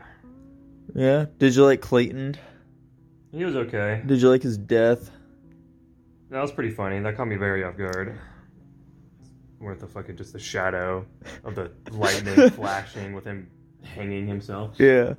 Yeah. 0.93 1.27
Did 1.39 1.55
you 1.55 1.64
like 1.64 1.81
Clayton? 1.81 2.35
He 3.31 3.45
was 3.45 3.55
okay. 3.55 4.03
Did 4.05 4.20
you 4.20 4.29
like 4.29 4.43
his 4.43 4.59
death? 4.59 5.09
That 6.31 6.41
was 6.41 6.51
pretty 6.51 6.70
funny. 6.70 6.99
That 6.99 7.16
caught 7.16 7.29
me 7.29 7.37
very 7.37 7.62
off 7.62 7.77
guard. 7.77 8.18
Where 9.61 9.77
the 9.77 9.87
fucking 9.87 10.16
just 10.16 10.33
the 10.33 10.41
shadow 10.41 11.07
of 11.45 11.55
the 11.55 11.70
lightning 11.93 12.51
flashing 12.51 13.12
with 13.12 13.25
him 13.25 13.49
hanging 13.85 14.26
himself. 14.26 14.74
Yeah. 14.78 15.14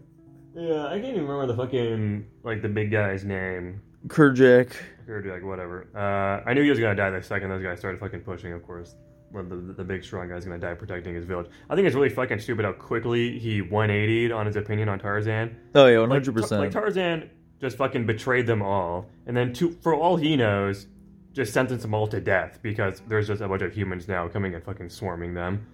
Yeah, 0.55 0.86
I 0.88 0.91
can't 0.99 1.05
even 1.18 1.28
remember 1.28 1.47
the 1.47 1.55
fucking 1.57 2.26
like 2.43 2.61
the 2.61 2.70
big 2.70 2.91
guy's 2.91 3.24
name. 3.26 3.82
Kerchak. 4.07 4.74
Or 5.07 5.22
whatever. 5.43 5.88
Uh, 5.95 6.47
I 6.49 6.53
knew 6.53 6.63
he 6.63 6.70
was 6.70 6.80
gonna 6.80 6.95
die 6.95 7.09
the 7.09 7.22
second 7.22 7.49
those 7.49 7.61
guys 7.63 7.80
started 7.80 7.99
fucking 7.99 8.22
pushing. 8.22 8.53
Of 8.53 8.63
course, 8.66 8.95
when 9.32 9.49
the, 9.49 9.55
the 9.74 9.84
big 9.84 10.03
strong 10.03 10.30
guy's 10.30 10.45
gonna 10.45 10.57
die 10.59 10.74
protecting 10.74 11.13
his 11.13 11.26
village. 11.26 11.47
I 11.70 11.76
think 11.76 11.88
it's 11.88 11.95
really 11.95 12.09
fucking 12.09 12.39
stupid 12.39 12.66
how 12.66 12.72
quickly 12.72 13.38
he 13.38 13.61
180'd 13.61 14.32
on 14.32 14.45
his 14.45 14.55
opinion 14.55 14.88
on 14.89 14.99
Tarzan. 14.99 15.55
Oh 15.76 15.88
yeah, 15.88 15.99
one 15.99 16.09
Like, 16.09 16.18
hundred 16.26 16.34
Tar- 16.36 16.41
percent. 16.41 16.61
like 16.61 16.72
Tarzan 16.72 17.30
just 17.59 17.78
fucking 17.78 18.05
betrayed 18.05 18.47
them 18.47 18.61
all, 18.61 19.09
and 19.28 19.36
then 19.36 19.51
to 19.53 19.72
for 19.82 19.93
all 19.93 20.16
he 20.16 20.36
knows, 20.38 20.88
just 21.34 21.53
sentenced 21.53 21.82
them 21.84 21.93
all 21.93 22.07
to 22.07 22.22
death 22.22 22.59
because 22.61 23.01
there's 23.07 23.28
just 23.28 23.41
a 23.41 23.47
bunch 23.47 23.61
of 23.61 23.74
humans 23.74 24.07
now 24.07 24.28
coming 24.28 24.55
and 24.55 24.63
fucking 24.63 24.89
swarming 24.89 25.34
them. 25.34 25.68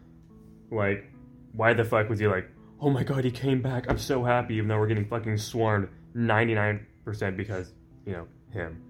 Like, 0.71 1.05
why 1.53 1.73
the 1.73 1.83
fuck 1.83 2.09
was 2.09 2.19
he 2.19 2.27
like, 2.27 2.49
oh 2.81 2.89
my 2.89 3.03
god, 3.03 3.23
he 3.23 3.31
came 3.31 3.61
back, 3.61 3.85
I'm 3.89 3.97
so 3.97 4.23
happy, 4.23 4.55
even 4.55 4.67
though 4.67 4.79
we're 4.79 4.87
getting 4.87 5.07
fucking 5.07 5.37
swarmed 5.37 5.87
99% 6.15 6.81
because, 7.37 7.71
you 8.05 8.13
know, 8.13 8.27
him. 8.51 8.81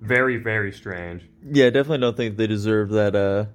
Very, 0.00 0.38
very 0.38 0.72
strange. 0.72 1.28
Yeah, 1.44 1.66
definitely 1.66 1.98
don't 1.98 2.16
think 2.16 2.36
they 2.36 2.46
deserve 2.46 2.90
that. 2.90 3.14
Uh, 3.14 3.46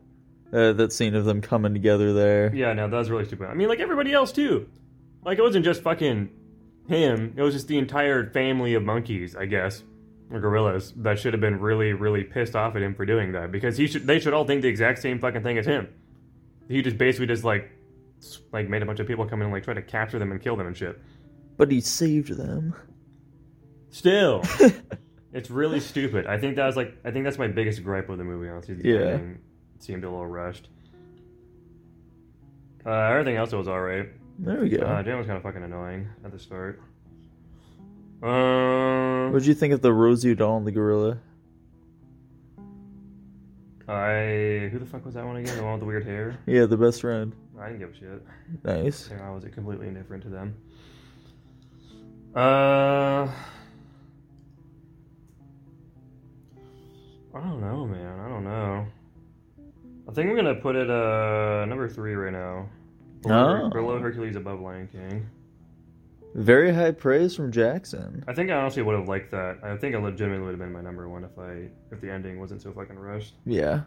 uh, 0.52 0.74
that 0.74 0.92
scene 0.92 1.16
of 1.16 1.26
them 1.26 1.42
coming 1.42 1.74
together 1.74 2.14
there. 2.14 2.54
Yeah, 2.56 2.74
no, 2.74 2.88
that 2.88 2.98
was 2.98 3.10
really 3.10 3.26
stupid. 3.26 3.50
I 3.50 3.54
mean, 3.54 3.68
like 3.68 3.80
everybody 3.80 4.14
else 4.14 4.32
too. 4.32 4.68
Like 5.24 5.38
it 5.38 5.42
wasn't 5.42 5.66
just 5.66 5.84
fucking 5.84 6.30
him. 6.88 7.34
It 7.38 7.42
was 7.42 7.54
just 7.54 7.68
the 7.68 7.78
entire 7.78 8.32
family 8.32 8.74
of 8.74 8.84
monkeys, 8.84 9.36
I 9.36 9.46
guess, 9.46 9.84
or 10.32 10.40
gorillas 10.40 10.94
that 10.98 11.20
should 11.20 11.34
have 11.34 11.42
been 11.42 11.60
really, 11.60 11.94
really 11.94 12.24
pissed 12.24 12.56
off 12.56 12.76
at 12.76 12.82
him 12.82 12.96
for 12.96 13.06
doing 13.06 13.34
that 13.34 13.52
because 13.52 13.78
he 13.78 13.88
should. 13.88 14.08
They 14.08 14.20
should 14.20 14.34
all 14.34 14.46
think 14.46 14.62
the 14.62 14.70
exact 14.70 15.00
same 15.00 15.20
fucking 15.20 15.44
thing 15.44 15.58
as 15.58 15.66
him. 15.66 15.88
He 16.68 16.82
just 16.82 16.98
basically 16.98 17.28
just 17.28 17.44
like, 17.44 17.70
like 18.52 18.70
made 18.70 18.82
a 18.82 18.86
bunch 18.86 19.00
of 19.00 19.08
people 19.08 19.26
come 19.26 19.40
in 19.42 19.46
and 19.46 19.54
like 19.54 19.64
try 19.64 19.74
to 19.74 19.82
capture 19.82 20.20
them 20.20 20.32
and 20.32 20.42
kill 20.42 20.56
them 20.56 20.68
and 20.68 20.76
shit. 20.78 21.00
But 21.58 21.72
he 21.72 21.82
saved 21.82 22.36
them. 22.38 22.74
Still, 23.92 24.44
it's 25.34 25.50
really 25.50 25.80
stupid. 25.80 26.28
I 26.28 26.38
think 26.40 26.56
that 26.58 26.66
was 26.66 26.76
like, 26.78 26.96
I 27.04 27.12
think 27.12 27.26
that's 27.26 27.38
my 27.40 27.48
biggest 27.48 27.84
gripe 27.84 28.08
with 28.10 28.20
the 28.20 28.24
movie. 28.24 28.48
Honestly, 28.50 28.76
the 28.76 28.88
Yeah. 28.88 29.00
ending 29.00 29.40
seemed 29.80 30.04
a 30.04 30.10
little 30.10 30.28
rushed. 30.28 30.70
Uh, 32.86 32.92
everything 32.92 33.36
else 33.36 33.52
was 33.52 33.68
alright. 33.68 34.10
There 34.40 34.60
we 34.62 34.70
go. 34.70 34.78
Uh, 34.86 35.04
Jan 35.04 35.18
was 35.18 35.26
kind 35.28 35.38
of 35.38 35.44
fucking 35.44 35.64
annoying 35.64 36.08
at 36.24 36.32
the 36.32 36.40
start. 36.40 36.82
Um, 38.24 39.32
what 39.32 39.40
did 39.40 39.48
you 39.48 39.54
think 39.54 39.74
of 39.74 39.82
the 39.82 39.94
Rosie 39.94 40.36
doll 40.36 40.58
and 40.58 40.68
the 40.68 40.72
gorilla? 40.72 41.20
I 43.92 44.70
who 44.72 44.80
the 44.80 44.86
fuck 44.86 45.04
was 45.06 45.16
that 45.16 45.26
one 45.26 45.38
again? 45.38 45.58
The 45.58 45.64
one 45.64 45.74
with 45.74 45.80
the 45.82 45.86
weird 45.88 46.06
hair? 46.06 46.38
Yeah, 46.46 46.66
the 46.66 46.78
best 46.78 47.02
friend. 47.02 47.34
I 47.60 47.68
didn't 47.70 47.80
give 47.80 47.90
a 47.90 47.94
shit. 47.96 48.26
Nice. 48.64 49.10
I 49.24 49.30
was 49.32 49.44
completely 49.52 49.88
indifferent 49.88 50.24
to 50.24 50.30
them. 50.30 50.56
Uh, 52.36 53.28
I 57.34 57.40
don't 57.42 57.62
know, 57.62 57.86
man. 57.86 58.20
I 58.20 58.28
don't 58.30 58.44
know. 58.44 58.86
I 60.08 60.12
think 60.14 60.30
I'm 60.30 60.36
gonna 60.36 60.56
put 60.56 60.76
it 60.76 60.90
uh 60.90 61.66
number 61.66 61.88
three 61.90 62.14
right 62.16 62.34
now. 62.34 62.68
Below, 63.22 63.64
Oh. 63.66 63.70
below 63.70 64.00
Hercules, 64.00 64.36
above 64.36 64.62
Lion 64.62 64.88
King. 64.92 65.28
Very 66.36 66.74
high 66.74 66.92
praise 66.92 67.36
from 67.36 67.52
Jackson. 67.52 68.24
I 68.28 68.34
think 68.34 68.52
I 68.52 68.56
honestly 68.56 68.84
would 68.84 68.96
have 68.96 69.08
liked 69.08 69.32
that. 69.32 69.60
I 69.64 69.76
think 69.78 69.96
it 69.96 70.00
legitimately 70.00 70.46
would 70.46 70.52
have 70.52 70.60
been 70.60 70.72
my 70.72 70.82
number 70.82 71.10
one 71.10 71.24
if 71.24 71.38
I 71.38 71.70
if 71.92 72.02
the 72.02 72.12
ending 72.12 72.40
wasn't 72.40 72.62
so 72.62 72.72
fucking 72.72 72.98
rushed. 72.98 73.34
Yeah. 73.46 73.82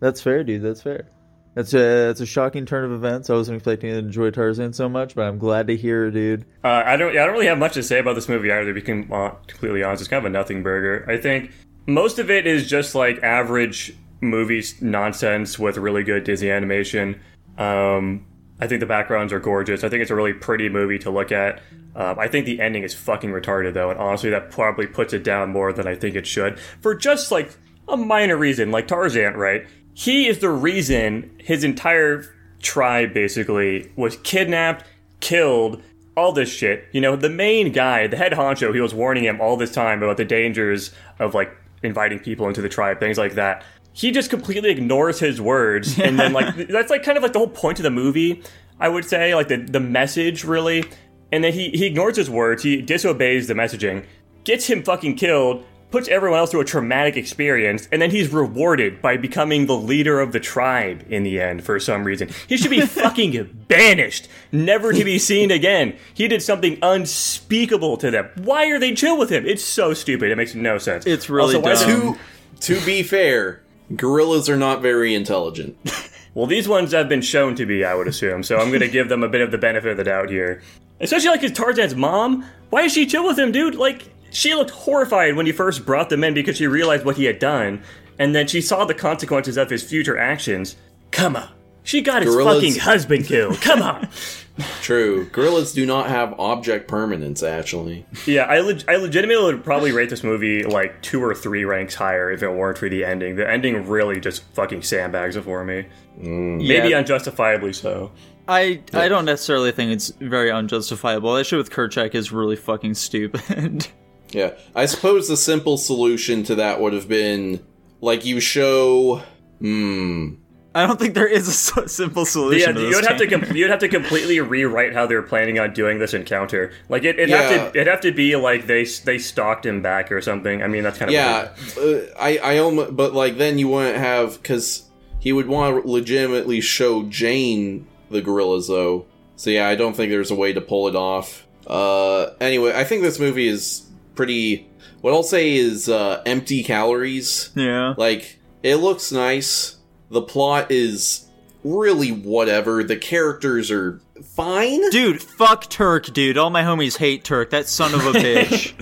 That's 0.00 0.20
fair, 0.20 0.44
dude. 0.44 0.62
That's 0.62 0.82
fair. 0.82 1.08
That's 1.54 1.72
a 1.72 1.78
that's 1.78 2.20
a 2.20 2.26
shocking 2.26 2.66
turn 2.66 2.84
of 2.84 2.92
events. 2.92 3.30
I 3.30 3.34
wasn't 3.34 3.56
expecting 3.56 3.90
to 3.90 3.98
enjoy 3.98 4.30
Tarzan 4.30 4.72
so 4.72 4.88
much, 4.88 5.14
but 5.14 5.22
I'm 5.22 5.38
glad 5.38 5.68
to 5.68 5.76
hear, 5.76 6.10
dude. 6.10 6.44
Uh, 6.64 6.82
I 6.84 6.96
don't. 6.96 7.14
Yeah, 7.14 7.22
I 7.22 7.26
don't 7.26 7.34
really 7.34 7.46
have 7.46 7.58
much 7.58 7.74
to 7.74 7.82
say 7.82 8.00
about 8.00 8.14
this 8.14 8.28
movie 8.28 8.50
either. 8.50 8.72
To 8.72 8.80
be 8.80 9.12
uh, 9.12 9.30
completely 9.46 9.84
honest, 9.84 10.02
it's 10.02 10.08
kind 10.08 10.24
of 10.24 10.30
a 10.30 10.32
nothing 10.32 10.64
burger. 10.64 11.08
I 11.08 11.16
think 11.16 11.52
most 11.86 12.18
of 12.18 12.28
it 12.30 12.46
is 12.46 12.68
just 12.68 12.96
like 12.96 13.22
average 13.22 13.96
movies 14.20 14.82
nonsense 14.82 15.58
with 15.58 15.76
really 15.76 16.02
good 16.02 16.24
Disney 16.24 16.50
animation. 16.50 17.20
Um, 17.56 18.26
I 18.64 18.66
think 18.66 18.80
the 18.80 18.86
backgrounds 18.86 19.30
are 19.30 19.40
gorgeous. 19.40 19.84
I 19.84 19.90
think 19.90 20.00
it's 20.00 20.10
a 20.10 20.14
really 20.14 20.32
pretty 20.32 20.70
movie 20.70 20.98
to 21.00 21.10
look 21.10 21.30
at. 21.30 21.60
Um, 21.94 22.18
I 22.18 22.28
think 22.28 22.46
the 22.46 22.62
ending 22.62 22.82
is 22.82 22.94
fucking 22.94 23.28
retarded 23.28 23.74
though, 23.74 23.90
and 23.90 24.00
honestly, 24.00 24.30
that 24.30 24.50
probably 24.50 24.86
puts 24.86 25.12
it 25.12 25.22
down 25.22 25.50
more 25.50 25.70
than 25.70 25.86
I 25.86 25.94
think 25.94 26.16
it 26.16 26.26
should 26.26 26.58
for 26.80 26.94
just 26.94 27.30
like 27.30 27.54
a 27.86 27.98
minor 27.98 28.38
reason, 28.38 28.70
like 28.70 28.88
Tarzan. 28.88 29.34
Right? 29.34 29.66
He 29.92 30.28
is 30.28 30.38
the 30.38 30.48
reason 30.48 31.30
his 31.38 31.62
entire 31.62 32.24
tribe 32.62 33.12
basically 33.12 33.92
was 33.96 34.16
kidnapped, 34.16 34.86
killed, 35.20 35.82
all 36.16 36.32
this 36.32 36.50
shit. 36.50 36.86
You 36.92 37.02
know, 37.02 37.16
the 37.16 37.28
main 37.28 37.70
guy, 37.70 38.06
the 38.06 38.16
head 38.16 38.32
honcho, 38.32 38.72
he 38.72 38.80
was 38.80 38.94
warning 38.94 39.24
him 39.24 39.42
all 39.42 39.58
this 39.58 39.72
time 39.72 40.02
about 40.02 40.16
the 40.16 40.24
dangers 40.24 40.90
of 41.18 41.34
like 41.34 41.54
inviting 41.82 42.18
people 42.18 42.48
into 42.48 42.62
the 42.62 42.70
tribe, 42.70 42.98
things 42.98 43.18
like 43.18 43.34
that. 43.34 43.62
He 43.96 44.10
just 44.10 44.28
completely 44.28 44.70
ignores 44.70 45.20
his 45.20 45.40
words, 45.40 45.98
and 45.98 46.18
then 46.18 46.32
like 46.32 46.54
that's 46.68 46.90
like 46.90 47.02
kind 47.04 47.16
of 47.16 47.22
like 47.22 47.32
the 47.32 47.38
whole 47.38 47.48
point 47.48 47.78
of 47.78 47.84
the 47.84 47.90
movie. 47.90 48.42
I 48.78 48.88
would 48.88 49.04
say 49.04 49.34
like 49.34 49.48
the 49.48 49.56
the 49.56 49.80
message 49.80 50.44
really, 50.44 50.84
and 51.32 51.42
then 51.44 51.52
he 51.52 51.70
he 51.70 51.86
ignores 51.86 52.16
his 52.16 52.28
words, 52.28 52.62
he 52.64 52.82
disobeys 52.82 53.46
the 53.46 53.54
messaging, 53.54 54.04
gets 54.42 54.66
him 54.68 54.82
fucking 54.82 55.14
killed, 55.14 55.64
puts 55.92 56.08
everyone 56.08 56.40
else 56.40 56.50
through 56.50 56.62
a 56.62 56.64
traumatic 56.64 57.16
experience, 57.16 57.88
and 57.92 58.02
then 58.02 58.10
he's 58.10 58.30
rewarded 58.32 59.00
by 59.00 59.16
becoming 59.16 59.66
the 59.66 59.76
leader 59.76 60.18
of 60.18 60.32
the 60.32 60.40
tribe 60.40 61.04
in 61.08 61.22
the 61.22 61.40
end 61.40 61.62
for 61.62 61.78
some 61.78 62.02
reason. 62.02 62.28
He 62.48 62.56
should 62.56 62.70
be 62.70 62.80
fucking 62.84 63.64
banished, 63.68 64.26
never 64.50 64.92
to 64.92 65.04
be 65.04 65.20
seen 65.20 65.52
again. 65.52 65.96
He 66.14 66.26
did 66.26 66.42
something 66.42 66.78
unspeakable 66.82 67.96
to 67.98 68.10
them. 68.10 68.28
Why 68.42 68.66
are 68.70 68.80
they 68.80 68.92
chill 68.94 69.16
with 69.16 69.30
him? 69.30 69.46
It's 69.46 69.62
so 69.64 69.94
stupid. 69.94 70.32
It 70.32 70.36
makes 70.36 70.56
no 70.56 70.78
sense. 70.78 71.06
It's 71.06 71.30
really 71.30 71.56
why 71.56 71.74
dumb. 71.74 71.88
he- 71.88 71.94
To 71.96 72.18
to 72.60 72.86
be 72.86 73.02
fair, 73.02 73.60
gorillas 73.94 74.48
are 74.48 74.56
not 74.56 74.82
very 74.82 75.14
intelligent. 75.14 75.76
Well, 76.34 76.46
these 76.46 76.66
ones 76.66 76.92
have 76.92 77.08
been 77.08 77.22
shown 77.22 77.54
to 77.54 77.64
be, 77.64 77.84
I 77.84 77.94
would 77.94 78.08
assume. 78.08 78.42
So 78.42 78.58
I'm 78.58 78.68
going 78.68 78.80
to 78.80 78.88
give 78.88 79.08
them 79.08 79.22
a 79.22 79.28
bit 79.28 79.40
of 79.40 79.52
the 79.52 79.58
benefit 79.58 79.92
of 79.92 79.96
the 79.96 80.04
doubt 80.04 80.30
here. 80.30 80.62
Especially 81.00 81.28
like 81.28 81.42
his 81.42 81.52
Tarzan's 81.52 81.94
mom. 81.94 82.44
Why 82.70 82.82
is 82.82 82.92
she 82.92 83.06
chill 83.06 83.24
with 83.24 83.38
him, 83.38 83.52
dude? 83.52 83.76
Like 83.76 84.08
she 84.30 84.54
looked 84.54 84.70
horrified 84.70 85.36
when 85.36 85.46
he 85.46 85.52
first 85.52 85.86
brought 85.86 86.10
them 86.10 86.24
in 86.24 86.34
because 86.34 86.56
she 86.56 86.66
realized 86.66 87.04
what 87.04 87.16
he 87.16 87.24
had 87.24 87.38
done, 87.38 87.82
and 88.18 88.34
then 88.34 88.48
she 88.48 88.60
saw 88.60 88.84
the 88.84 88.94
consequences 88.94 89.56
of 89.56 89.70
his 89.70 89.84
future 89.84 90.18
actions. 90.18 90.76
Come 91.12 91.36
on. 91.36 91.48
She 91.84 92.00
got 92.00 92.22
his 92.22 92.34
fucking 92.34 92.76
husband 92.76 93.26
killed. 93.26 93.60
Come 93.60 93.82
on. 93.82 94.08
True, 94.82 95.24
gorillas 95.30 95.72
do 95.72 95.84
not 95.84 96.08
have 96.08 96.38
object 96.38 96.86
permanence. 96.88 97.42
Actually, 97.42 98.06
Yeah, 98.24 98.42
I, 98.44 98.60
leg- 98.60 98.84
I 98.88 98.96
legitimately 98.96 99.52
would 99.52 99.64
probably 99.64 99.90
rate 99.92 100.10
this 100.10 100.22
movie 100.22 100.62
like 100.62 101.02
two 101.02 101.22
or 101.22 101.34
three 101.34 101.64
ranks 101.64 101.94
higher 101.96 102.30
if 102.30 102.42
it 102.42 102.48
weren't 102.50 102.78
for 102.78 102.88
the 102.88 103.04
ending. 103.04 103.34
The 103.36 103.50
ending 103.50 103.86
really 103.88 104.20
just 104.20 104.44
fucking 104.54 104.82
sandbags 104.82 105.34
it 105.36 105.42
for 105.42 105.64
me. 105.64 105.86
Maybe 106.16 106.90
Yeah. 106.90 106.98
unjustifiably 106.98 107.72
so. 107.72 108.12
I 108.46 108.82
I 108.92 109.08
don't 109.08 109.24
necessarily 109.24 109.72
think 109.72 109.90
it's 109.90 110.08
very 110.20 110.50
unjustifiable. 110.52 111.34
That 111.34 111.44
shit 111.44 111.58
with 111.58 111.70
Kerchak 111.70 112.14
is 112.14 112.30
really 112.30 112.56
fucking 112.56 112.94
stupid. 112.94 113.88
yeah. 114.30 114.52
I 114.76 114.86
suppose 114.86 115.26
the 115.28 115.36
simple 115.36 115.78
solution 115.78 116.44
to 116.44 116.54
that 116.56 116.80
would 116.80 116.92
have 116.92 117.08
been 117.08 117.64
like 118.00 118.24
you 118.24 118.38
show. 118.38 119.22
Hmm. 119.60 120.34
I 120.74 120.86
don't 120.86 120.98
think 120.98 121.14
there 121.14 121.26
is 121.28 121.46
a 121.46 121.52
so- 121.52 121.86
simple 121.86 122.26
solution. 122.26 122.74
Yeah, 122.74 122.82
to 122.82 122.88
you 122.88 122.96
would 122.96 123.06
have 123.06 123.18
to 123.18 123.26
com- 123.28 123.56
you'd 123.56 123.70
have 123.70 123.78
to 123.80 123.88
completely 123.88 124.40
rewrite 124.40 124.92
how 124.92 125.06
they're 125.06 125.22
planning 125.22 125.58
on 125.58 125.72
doing 125.72 125.98
this 125.98 126.14
encounter. 126.14 126.72
Like 126.88 127.04
it, 127.04 127.18
it'd 127.18 127.30
have 127.30 127.72
to 127.72 127.78
it'd 127.78 127.86
have 127.86 128.00
to 128.00 128.12
be 128.12 128.34
like 128.36 128.66
they 128.66 128.84
they 128.84 129.18
stalked 129.18 129.64
him 129.64 129.82
back 129.82 130.10
or 130.10 130.20
something. 130.20 130.62
I 130.62 130.66
mean, 130.66 130.82
that's 130.82 130.98
kind 130.98 131.10
of 131.10 131.14
Yeah, 131.14 131.50
uh, 131.78 132.00
I 132.18 132.38
I 132.38 132.58
almost, 132.58 132.96
but 132.96 133.14
like 133.14 133.38
then 133.38 133.58
you 133.58 133.68
wouldn't 133.68 133.98
have 133.98 134.42
because 134.42 134.84
he 135.20 135.32
would 135.32 135.46
want 135.46 135.82
to 135.82 135.88
legitimately 135.90 136.60
show 136.60 137.04
Jane 137.04 137.86
the 138.10 138.20
gorillas 138.20 138.68
though. 138.68 139.06
So 139.36 139.50
yeah, 139.50 139.68
I 139.68 139.74
don't 139.74 139.94
think 139.94 140.10
there's 140.10 140.30
a 140.30 140.34
way 140.36 140.52
to 140.52 140.60
pull 140.60 140.88
it 140.88 140.96
off. 140.96 141.46
Uh, 141.66 142.30
anyway, 142.40 142.72
I 142.74 142.84
think 142.84 143.02
this 143.02 143.18
movie 143.18 143.48
is 143.48 143.86
pretty. 144.14 144.68
What 145.00 145.12
I'll 145.12 145.22
say 145.22 145.54
is 145.54 145.88
uh, 145.88 146.22
empty 146.26 146.62
calories. 146.62 147.50
Yeah. 147.54 147.94
Like 147.96 148.38
it 148.62 148.76
looks 148.76 149.12
nice. 149.12 149.73
The 150.10 150.22
plot 150.22 150.70
is 150.70 151.26
really 151.62 152.10
whatever. 152.10 152.84
The 152.84 152.96
characters 152.96 153.70
are 153.70 154.00
fine. 154.22 154.88
Dude, 154.90 155.22
fuck 155.22 155.68
Terk, 155.68 156.12
dude. 156.12 156.38
All 156.38 156.50
my 156.50 156.62
homies 156.62 156.98
hate 156.98 157.24
Terk. 157.24 157.50
That 157.50 157.68
son 157.68 157.94
of 157.94 158.06
a 158.06 158.12
bitch. 158.18 158.74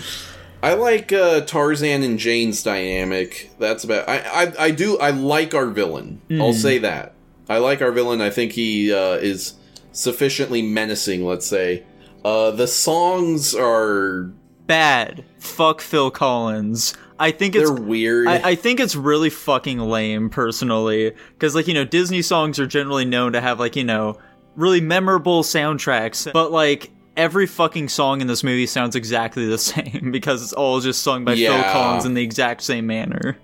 I 0.62 0.74
like 0.74 1.12
uh, 1.12 1.40
Tarzan 1.42 2.02
and 2.02 2.18
Jane's 2.18 2.62
dynamic. 2.62 3.50
That's 3.58 3.84
about. 3.84 4.08
I 4.08 4.18
I, 4.18 4.52
I 4.66 4.70
do. 4.70 4.98
I 4.98 5.10
like 5.10 5.54
our 5.54 5.66
villain. 5.66 6.20
I'll 6.30 6.52
say 6.52 6.78
that. 6.78 7.14
I 7.48 7.58
like 7.58 7.82
our 7.82 7.92
villain. 7.92 8.20
I 8.20 8.30
think 8.30 8.52
he 8.52 8.92
uh, 8.92 9.14
is 9.14 9.54
sufficiently 9.92 10.62
menacing. 10.62 11.24
Let's 11.24 11.46
say. 11.46 11.84
Uh, 12.24 12.52
the 12.52 12.68
songs 12.68 13.54
are 13.54 14.30
Bad. 14.66 15.24
Fuck 15.38 15.80
Phil 15.80 16.10
Collins. 16.12 16.94
I 17.22 17.30
think 17.30 17.54
it's 17.54 17.70
they're 17.70 17.80
weird. 17.80 18.26
I, 18.26 18.50
I 18.50 18.54
think 18.56 18.80
it's 18.80 18.96
really 18.96 19.30
fucking 19.30 19.78
lame, 19.78 20.28
personally, 20.28 21.14
because 21.34 21.54
like 21.54 21.68
you 21.68 21.74
know 21.74 21.84
Disney 21.84 22.20
songs 22.20 22.58
are 22.58 22.66
generally 22.66 23.04
known 23.04 23.32
to 23.34 23.40
have 23.40 23.60
like 23.60 23.76
you 23.76 23.84
know 23.84 24.18
really 24.56 24.80
memorable 24.80 25.44
soundtracks, 25.44 26.32
but 26.32 26.50
like 26.50 26.90
every 27.16 27.46
fucking 27.46 27.88
song 27.88 28.20
in 28.20 28.26
this 28.26 28.42
movie 28.42 28.66
sounds 28.66 28.96
exactly 28.96 29.46
the 29.46 29.58
same 29.72 30.10
because 30.10 30.42
it's 30.42 30.52
all 30.52 30.80
just 30.80 31.02
sung 31.02 31.24
by 31.24 31.36
Phil 31.36 31.62
Collins 31.62 32.04
in 32.04 32.14
the 32.14 32.22
exact 32.22 32.60
same 32.60 32.88
manner. 32.88 33.38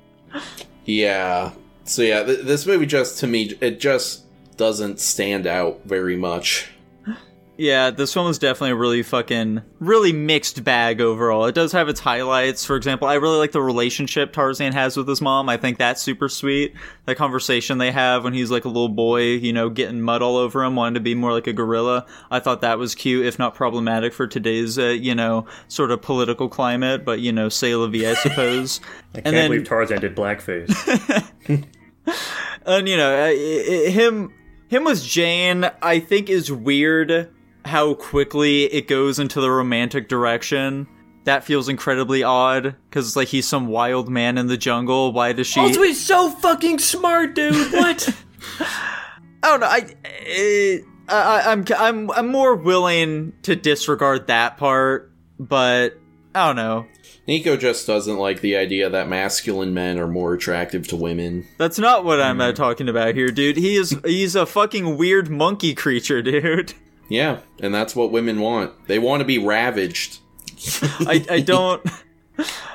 yeah. 0.85 1.53
So 1.85 2.03
yeah, 2.03 2.25
th- 2.25 2.41
this 2.41 2.67
movie 2.67 2.85
just 2.85 3.19
to 3.21 3.29
me 3.29 3.57
it 3.61 3.79
just 3.79 4.25
doesn't 4.57 4.99
stand 4.99 5.47
out 5.47 5.83
very 5.85 6.17
much. 6.17 6.69
Yeah, 7.59 7.91
this 7.91 8.15
one 8.15 8.27
was 8.27 8.39
definitely 8.39 8.71
a 8.71 8.77
really 8.77 9.03
fucking 9.03 9.63
really 9.81 10.13
mixed 10.13 10.63
bag 10.63 11.01
overall. 11.01 11.47
It 11.47 11.57
does 11.57 11.73
have 11.73 11.89
its 11.89 11.99
highlights. 11.99 12.65
For 12.65 12.77
example, 12.77 13.09
I 13.09 13.15
really 13.15 13.37
like 13.39 13.51
the 13.51 13.61
relationship 13.61 14.33
Tarzan 14.33 14.73
has 14.75 14.97
with 14.97 15.09
his 15.09 15.21
mom. 15.21 15.49
I 15.49 15.57
think 15.57 15.77
that's 15.77 16.01
super 16.01 16.29
sweet. 16.29 16.75
That 17.07 17.17
conversation 17.17 17.79
they 17.79 17.91
have 17.91 18.23
when 18.23 18.33
he's 18.33 18.53
like 18.53 18.65
a 18.65 18.69
little 18.69 18.89
boy, 18.89 19.23
you 19.23 19.53
know, 19.53 19.71
getting 19.71 20.01
mud 20.01 20.23
all 20.23 20.37
over 20.37 20.63
him, 20.63 20.77
wanting 20.77 20.95
to 20.95 21.01
be 21.01 21.17
more 21.17 21.33
like 21.33 21.49
a 21.49 21.53
gorilla. 21.53 22.07
I 22.31 22.39
thought 22.39 22.61
that 22.61 22.79
was 22.79 22.95
cute, 22.95 23.27
if 23.27 23.41
not 23.41 23.57
problematic 23.57 24.13
for 24.13 24.29
today's, 24.29 24.79
uh, 24.79 24.91
you 24.91 25.17
know, 25.17 25.45
sort 25.67 25.91
of 25.91 26.01
political 26.01 26.49
climate. 26.49 27.05
But 27.05 27.19
you 27.19 27.33
know, 27.33 27.49
say 27.49 27.75
la 27.75 27.89
vie, 27.89 28.09
I 28.09 28.15
suppose. 28.23 28.81
I 29.17 29.21
can't 29.21 29.35
then 29.35 29.51
believe 29.51 29.67
Tarzan 29.67 30.01
did 30.01 30.15
blackface. 30.15 30.71
and 32.67 32.89
you 32.89 32.97
know 32.97 33.25
uh, 33.25 33.91
him 33.91 34.33
him 34.69 34.85
with 34.85 35.03
jane 35.03 35.69
i 35.83 35.99
think 35.99 36.29
is 36.29 36.51
weird 36.51 37.29
how 37.69 37.95
quickly 37.95 38.65
it 38.65 38.89
goes 38.89 39.19
into 39.19 39.41
the 39.41 39.51
romantic 39.51 40.09
direction 40.09 40.87
that 41.25 41.45
feels 41.45 41.69
incredibly 41.69 42.23
odd 42.23 42.75
because 42.89 43.07
it's 43.07 43.17
like 43.17 43.29
he's 43.29 43.47
some 43.47 43.67
wild 43.67 44.09
man 44.09 44.39
in 44.39 44.47
the 44.47 44.57
jungle 44.57 45.13
why 45.13 45.33
does 45.33 45.47
she 45.47 45.61
also, 45.61 45.83
he's 45.83 46.03
so 46.03 46.31
fucking 46.31 46.79
smart, 46.79 47.35
dude. 47.35 47.55
What? 47.73 48.15
i 49.43 49.47
don't 49.49 49.61
know 49.61 49.67
i 49.67 49.95
eh, 50.27 50.79
I, 51.09 51.15
I 51.15 51.53
i'm 51.53 51.65
i'm 51.77 52.11
i'm 52.13 52.29
more 52.29 52.55
willing 52.57 53.35
to 53.43 53.55
disregard 53.55 54.29
that 54.29 54.57
part 54.57 55.13
but 55.39 55.99
i 56.35 56.47
don't 56.47 56.57
know 56.57 56.87
Nico 57.27 57.59
just 57.59 57.87
doesn't 57.87 58.17
like 58.17 58.41
the 58.41 58.57
idea 58.57 58.89
that 58.89 59.07
masculine 59.09 59.75
men 59.75 59.99
are 59.99 60.09
more 60.09 60.33
attractive 60.33 60.89
to 60.89 60.97
women. 60.97 61.47
that's 61.59 61.79
not 61.79 62.05
what 62.05 62.21
i'm 62.21 62.41
uh, 62.41 62.53
talking 62.53 62.89
about 62.89 63.15
here 63.15 63.29
dude 63.29 63.57
he 63.57 63.77
is 63.77 63.99
he's 64.05 64.35
a 64.35 64.47
fucking 64.47 64.97
weird 64.97 65.29
monkey 65.29 65.75
creature 65.75 66.23
dude 66.23 66.73
Yeah, 67.09 67.41
and 67.61 67.75
that's 67.75 67.97
what 67.97 68.13
women 68.13 68.41
want. 68.41 68.87
They 68.87 68.99
want 68.99 69.21
to 69.21 69.25
be 69.25 69.39
ravaged. 69.39 70.19
I, 71.01 71.25
I 71.31 71.41
don't. 71.41 71.87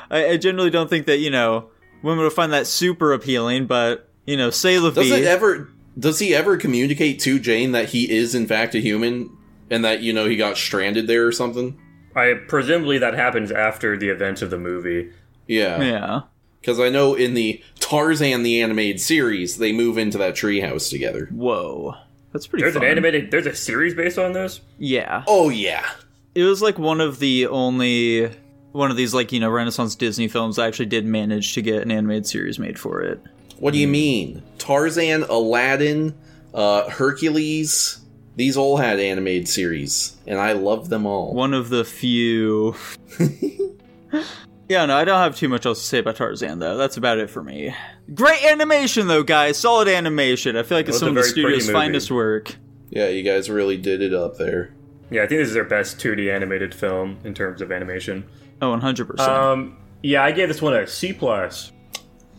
I, 0.10 0.30
I 0.30 0.38
generally 0.38 0.70
don't 0.70 0.90
think 0.90 1.06
that 1.06 1.20
you 1.20 1.30
know 1.30 1.70
women 2.02 2.24
would 2.24 2.34
find 2.34 2.52
that 2.54 2.68
super 2.68 3.14
appealing, 3.14 3.68
but 3.68 4.10
you 4.26 4.38
know, 4.38 4.50
say 4.50 4.78
the 4.78 4.92
Does 4.92 5.10
Levy. 5.10 5.24
it 5.24 5.28
ever? 5.28 5.70
Does 5.98 6.20
he 6.20 6.34
ever 6.34 6.58
communicate 6.58 7.20
to 7.22 7.40
Jane 7.40 7.72
that 7.74 7.90
he 7.90 8.12
is 8.12 8.34
in 8.34 8.48
fact 8.48 8.74
a 8.76 8.80
human 8.80 9.36
and 9.70 9.86
that 9.86 10.02
you 10.02 10.14
know 10.14 10.28
he 10.28 10.36
got 10.36 10.58
stranded 10.58 11.08
there 11.08 11.28
or 11.28 11.32
something? 11.32 11.80
I 12.16 12.34
presumably 12.48 12.98
that 13.00 13.14
happens 13.14 13.52
after 13.52 13.98
the 13.98 14.10
events 14.10 14.42
of 14.42 14.50
the 14.50 14.58
movie. 14.58 15.12
Yeah, 15.48 15.82
yeah. 15.82 16.22
because 16.62 16.80
I 16.80 16.90
know 16.90 17.16
in 17.16 17.34
the 17.34 17.62
Tarzan 17.80 18.44
the 18.44 18.62
animated 18.62 19.02
series 19.02 19.58
they 19.58 19.72
move 19.72 19.98
into 19.98 20.18
that 20.20 20.36
treehouse 20.36 20.90
together. 20.90 21.28
Whoa, 21.32 21.96
that's 22.34 22.48
pretty. 22.48 22.64
There's 22.64 22.74
fun. 22.74 22.84
an 22.84 22.90
animated. 22.90 23.32
There's 23.32 23.46
a 23.46 23.56
series 23.56 23.94
based 23.94 24.18
on 24.18 24.34
this. 24.34 24.60
Yeah, 24.78 25.24
Oh 25.28 25.50
yeah, 25.50 25.90
it 26.36 26.44
was 26.44 26.62
like 26.62 26.78
one 26.78 27.00
of 27.00 27.20
the 27.20 27.48
only 27.48 28.30
one 28.74 28.92
of 28.92 28.98
these 28.98 29.14
like 29.14 29.32
you 29.32 29.40
know 29.40 29.50
Renaissance 29.50 29.96
Disney 29.96 30.28
films 30.28 30.58
that 30.58 30.68
actually 30.68 30.88
did 30.88 31.06
manage 31.06 31.54
to 31.54 31.62
get 31.62 31.82
an 31.84 31.92
animated 31.92 32.28
series 32.28 32.60
made 32.60 32.78
for 32.78 33.02
it. 33.02 33.22
what 33.60 33.72
do 33.74 33.80
you 33.80 33.88
mean? 33.88 34.44
Tarzan, 34.58 35.24
Aladdin, 35.24 36.14
uh, 36.54 36.90
Hercules. 36.90 38.00
These 38.36 38.58
all 38.58 38.78
had 38.78 39.00
animated 39.00 39.48
series, 39.48 40.18
and 40.26 40.40
I 40.40 40.54
love 40.54 40.90
them 40.90 41.06
all. 41.06 41.34
One 41.36 41.54
of 41.54 41.70
the 41.70 41.86
few. 41.86 42.76
yeah, 44.74 44.88
no, 44.88 44.98
I 44.98 45.04
don't 45.04 45.20
have 45.20 45.36
too 45.36 45.48
much 45.50 45.68
else 45.68 45.80
to 45.82 45.86
say 45.86 46.00
about 46.00 46.16
Tarzan 46.16 46.58
though. 46.58 46.76
That's 46.78 46.98
about 46.98 47.20
it 47.20 47.30
for 47.30 47.44
me. 47.44 47.76
Great 48.16 48.44
animation 48.44 49.06
though, 49.06 49.22
guys. 49.22 49.56
Solid 49.56 49.88
animation. 49.88 50.58
I 50.58 50.64
feel 50.64 50.80
like 50.80 50.88
it's 50.88 50.96
was 50.96 51.00
some 51.02 51.10
of 51.10 51.16
the 51.16 51.24
studio's 51.24 51.68
movie. 51.68 51.74
finest 51.74 52.10
work. 52.10 52.56
Yeah, 52.90 53.08
you 53.10 53.22
guys 53.22 53.52
really 53.52 53.78
did 53.78 54.02
it 54.02 54.16
up 54.16 54.38
there. 54.38 54.74
Yeah, 55.12 55.22
I 55.22 55.28
think 55.28 55.42
this 55.42 55.50
is 55.50 55.54
their 55.54 55.64
best 55.64 56.00
2D 56.00 56.34
animated 56.34 56.74
film 56.74 57.20
in 57.24 57.36
terms 57.36 57.62
of 57.62 57.72
animation. 57.72 58.26
Oh, 58.64 58.72
100 58.72 59.06
percent. 59.06 59.30
Um, 59.30 59.78
yeah, 60.02 60.24
I 60.24 60.32
gave 60.32 60.48
this 60.48 60.60
one 60.62 60.74
a 60.74 60.88
C 60.88 61.14
plus. 61.14 61.72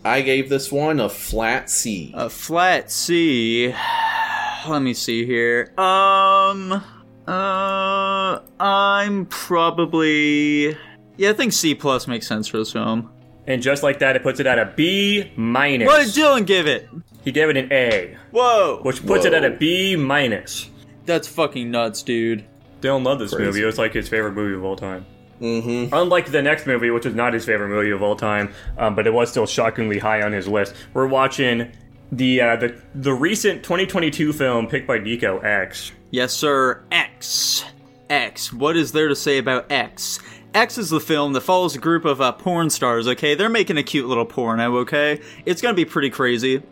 I 0.05 0.21
gave 0.21 0.49
this 0.49 0.73
one 0.73 0.99
a 0.99 1.09
flat 1.09 1.71
C. 1.71 2.13
A 2.17 2.29
flat 2.29 2.91
C. 2.91 3.73
Let 4.69 4.83
me 4.83 4.93
see 4.93 5.25
here. 5.25 5.73
Um. 5.79 6.83
Uh. 7.29 8.41
I'm 8.59 9.27
probably. 9.27 10.77
Yeah, 11.17 11.31
I 11.31 11.33
think 11.33 11.53
C 11.53 11.75
plus 11.75 12.07
makes 12.09 12.27
sense 12.27 12.49
for 12.49 12.59
this 12.59 12.73
film. 12.73 13.11
And 13.47 13.61
just 13.63 13.83
like 13.83 13.99
that, 13.99 14.17
it 14.17 14.23
puts 14.23 14.41
it 14.41 14.47
at 14.47 14.59
a 14.59 14.73
B 14.75 15.31
minus. 15.37 15.87
What 15.87 16.05
did 16.05 16.15
Dylan 16.15 16.47
give 16.47 16.67
it? 16.67 16.89
He 17.25 17.33
gave 17.33 17.49
it 17.51 17.57
an 17.57 17.73
A, 17.73 18.17
Whoa, 18.31 18.81
which 18.83 19.05
puts 19.07 19.25
it 19.25 19.33
at 19.35 19.45
a 19.45 19.51
B 19.51 19.97
minus. 19.97 20.71
that's 21.07 21.29
fucking 21.29 21.71
nuts, 21.71 22.03
dude. 22.03 22.45
Dylan 22.81 23.05
loved 23.05 23.21
this 23.21 23.33
Crazy. 23.33 23.47
movie. 23.47 23.63
It 23.63 23.67
was 23.67 23.79
like 23.79 23.93
his 23.95 24.09
favorite 24.09 24.33
movie 24.33 24.55
of 24.55 24.65
all 24.65 24.77
time. 24.77 25.07
Mm-hmm. 25.41 25.93
Unlike 25.95 26.31
the 26.31 26.43
next 26.43 26.67
movie, 26.67 26.91
which 26.91 27.05
was 27.07 27.15
not 27.15 27.33
his 27.35 27.45
favorite 27.45 27.69
movie 27.69 27.91
of 27.91 28.03
all 28.03 28.15
time, 28.17 28.53
um, 28.79 28.95
but 28.95 29.07
it 29.07 29.13
was 29.13 29.31
still 29.31 29.47
shockingly 29.47 29.99
high 29.99 30.23
on 30.23 30.33
his 30.33 30.47
list. 30.49 30.75
We're 30.95 31.07
watching 31.07 31.73
the 32.13 32.41
uh, 32.41 32.57
the 32.57 32.81
the 32.95 33.13
recent 33.13 33.63
2022 33.63 34.33
film 34.33 34.67
picked 34.69 34.87
by 34.87 34.99
Nico 34.99 35.39
X. 35.41 35.93
Yes, 36.11 36.33
sir. 36.35 36.83
X. 36.93 37.65
X. 38.11 38.53
What 38.53 38.77
is 38.77 38.93
there 38.93 39.09
to 39.09 39.17
say 39.17 39.39
about 39.39 39.73
X? 39.73 40.19
X 40.55 40.79
is 40.79 40.89
the 40.91 41.01
film 41.01 41.33
that 41.33 41.41
follows 41.41 41.75
a 41.75 41.81
group 41.81 42.05
of 42.05 42.21
uh, 42.21 42.31
porn 42.31 42.71
stars, 42.71 43.09
okay? 43.09 43.35
They're 43.35 43.49
making 43.49 43.77
a 43.77 43.83
cute 43.83 44.07
little 44.07 44.25
porno, 44.25 44.77
okay? 44.79 45.21
It's 45.45 45.61
gonna 45.61 45.75
be 45.75 45.85
pretty 45.85 46.11
crazy. 46.11 46.63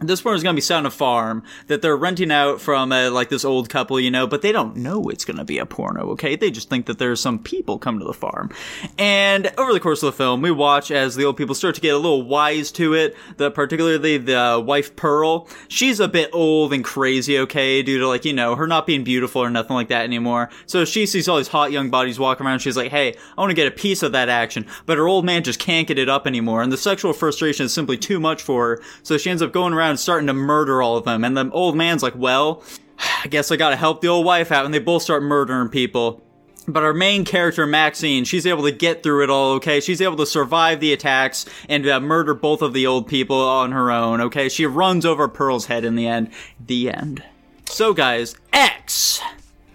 This 0.00 0.20
porn 0.20 0.36
is 0.36 0.44
gonna 0.44 0.54
be 0.54 0.60
set 0.60 0.76
on 0.76 0.86
a 0.86 0.90
farm 0.90 1.42
that 1.66 1.82
they're 1.82 1.96
renting 1.96 2.30
out 2.30 2.60
from 2.60 2.92
uh, 2.92 3.10
like 3.10 3.30
this 3.30 3.44
old 3.44 3.68
couple, 3.68 3.98
you 3.98 4.10
know, 4.10 4.28
but 4.28 4.42
they 4.42 4.52
don't 4.52 4.76
know 4.76 5.08
it's 5.08 5.24
gonna 5.24 5.44
be 5.44 5.58
a 5.58 5.66
porno, 5.66 6.10
okay? 6.10 6.36
They 6.36 6.52
just 6.52 6.70
think 6.70 6.86
that 6.86 6.98
there's 6.98 7.20
some 7.20 7.40
people 7.40 7.78
coming 7.78 8.00
to 8.00 8.06
the 8.06 8.12
farm. 8.12 8.50
And 8.96 9.52
over 9.58 9.72
the 9.72 9.80
course 9.80 10.02
of 10.02 10.06
the 10.06 10.16
film, 10.16 10.40
we 10.40 10.52
watch 10.52 10.92
as 10.92 11.16
the 11.16 11.24
old 11.24 11.36
people 11.36 11.54
start 11.54 11.74
to 11.74 11.80
get 11.80 11.94
a 11.94 11.98
little 11.98 12.22
wise 12.22 12.70
to 12.72 12.94
it. 12.94 13.16
The 13.38 13.50
particularly 13.50 14.18
the 14.18 14.40
uh, 14.40 14.58
wife 14.60 14.94
Pearl, 14.94 15.48
she's 15.66 15.98
a 15.98 16.08
bit 16.08 16.30
old 16.32 16.72
and 16.72 16.84
crazy, 16.84 17.38
okay, 17.40 17.82
due 17.82 17.98
to 17.98 18.06
like 18.06 18.24
you 18.24 18.32
know 18.32 18.54
her 18.54 18.68
not 18.68 18.86
being 18.86 19.02
beautiful 19.02 19.42
or 19.42 19.50
nothing 19.50 19.74
like 19.74 19.88
that 19.88 20.04
anymore. 20.04 20.48
So 20.66 20.84
she 20.84 21.06
sees 21.06 21.28
all 21.28 21.38
these 21.38 21.48
hot 21.48 21.72
young 21.72 21.90
bodies 21.90 22.20
walking 22.20 22.46
around. 22.46 22.60
She's 22.60 22.76
like, 22.76 22.92
hey, 22.92 23.16
I 23.36 23.40
want 23.40 23.50
to 23.50 23.54
get 23.54 23.66
a 23.66 23.72
piece 23.72 24.04
of 24.04 24.12
that 24.12 24.28
action, 24.28 24.66
but 24.86 24.96
her 24.96 25.08
old 25.08 25.24
man 25.24 25.42
just 25.42 25.58
can't 25.58 25.88
get 25.88 25.98
it 25.98 26.08
up 26.08 26.26
anymore, 26.26 26.62
and 26.62 26.70
the 26.70 26.76
sexual 26.76 27.12
frustration 27.12 27.66
is 27.66 27.72
simply 27.72 27.96
too 27.96 28.20
much 28.20 28.42
for 28.42 28.68
her. 28.68 28.82
So 29.02 29.18
she 29.18 29.30
ends 29.30 29.42
up 29.42 29.52
going 29.52 29.72
around 29.72 29.87
and 29.90 30.00
starting 30.00 30.26
to 30.26 30.34
murder 30.34 30.82
all 30.82 30.96
of 30.96 31.04
them. 31.04 31.24
And 31.24 31.36
the 31.36 31.50
old 31.50 31.76
man's 31.76 32.02
like, 32.02 32.16
well. 32.16 32.62
I 33.24 33.28
guess 33.28 33.50
I 33.50 33.56
gotta 33.56 33.76
help 33.76 34.00
the 34.00 34.08
old 34.08 34.26
wife 34.26 34.50
out, 34.50 34.64
and 34.64 34.74
they 34.74 34.78
both 34.78 35.02
start 35.02 35.22
murdering 35.22 35.68
people. 35.68 36.22
But 36.66 36.82
our 36.82 36.92
main 36.92 37.24
character, 37.24 37.66
Maxine, 37.66 38.24
she's 38.24 38.44
able 38.44 38.64
to 38.64 38.70
get 38.70 39.02
through 39.02 39.24
it 39.24 39.30
all, 39.30 39.52
okay? 39.54 39.80
She's 39.80 40.02
able 40.02 40.16
to 40.16 40.26
survive 40.26 40.80
the 40.80 40.92
attacks 40.92 41.46
and 41.66 41.88
uh, 41.88 41.98
murder 41.98 42.34
both 42.34 42.60
of 42.60 42.74
the 42.74 42.86
old 42.86 43.08
people 43.08 43.40
on 43.40 43.72
her 43.72 43.90
own, 43.90 44.20
okay? 44.20 44.50
She 44.50 44.66
runs 44.66 45.06
over 45.06 45.28
Pearl's 45.28 45.66
head 45.66 45.84
in 45.84 45.96
the 45.96 46.06
end. 46.06 46.30
The 46.64 46.90
end. 46.90 47.22
So, 47.64 47.94
guys, 47.94 48.36
X! 48.52 49.22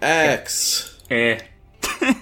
X. 0.00 1.00
Eh. 1.10 1.40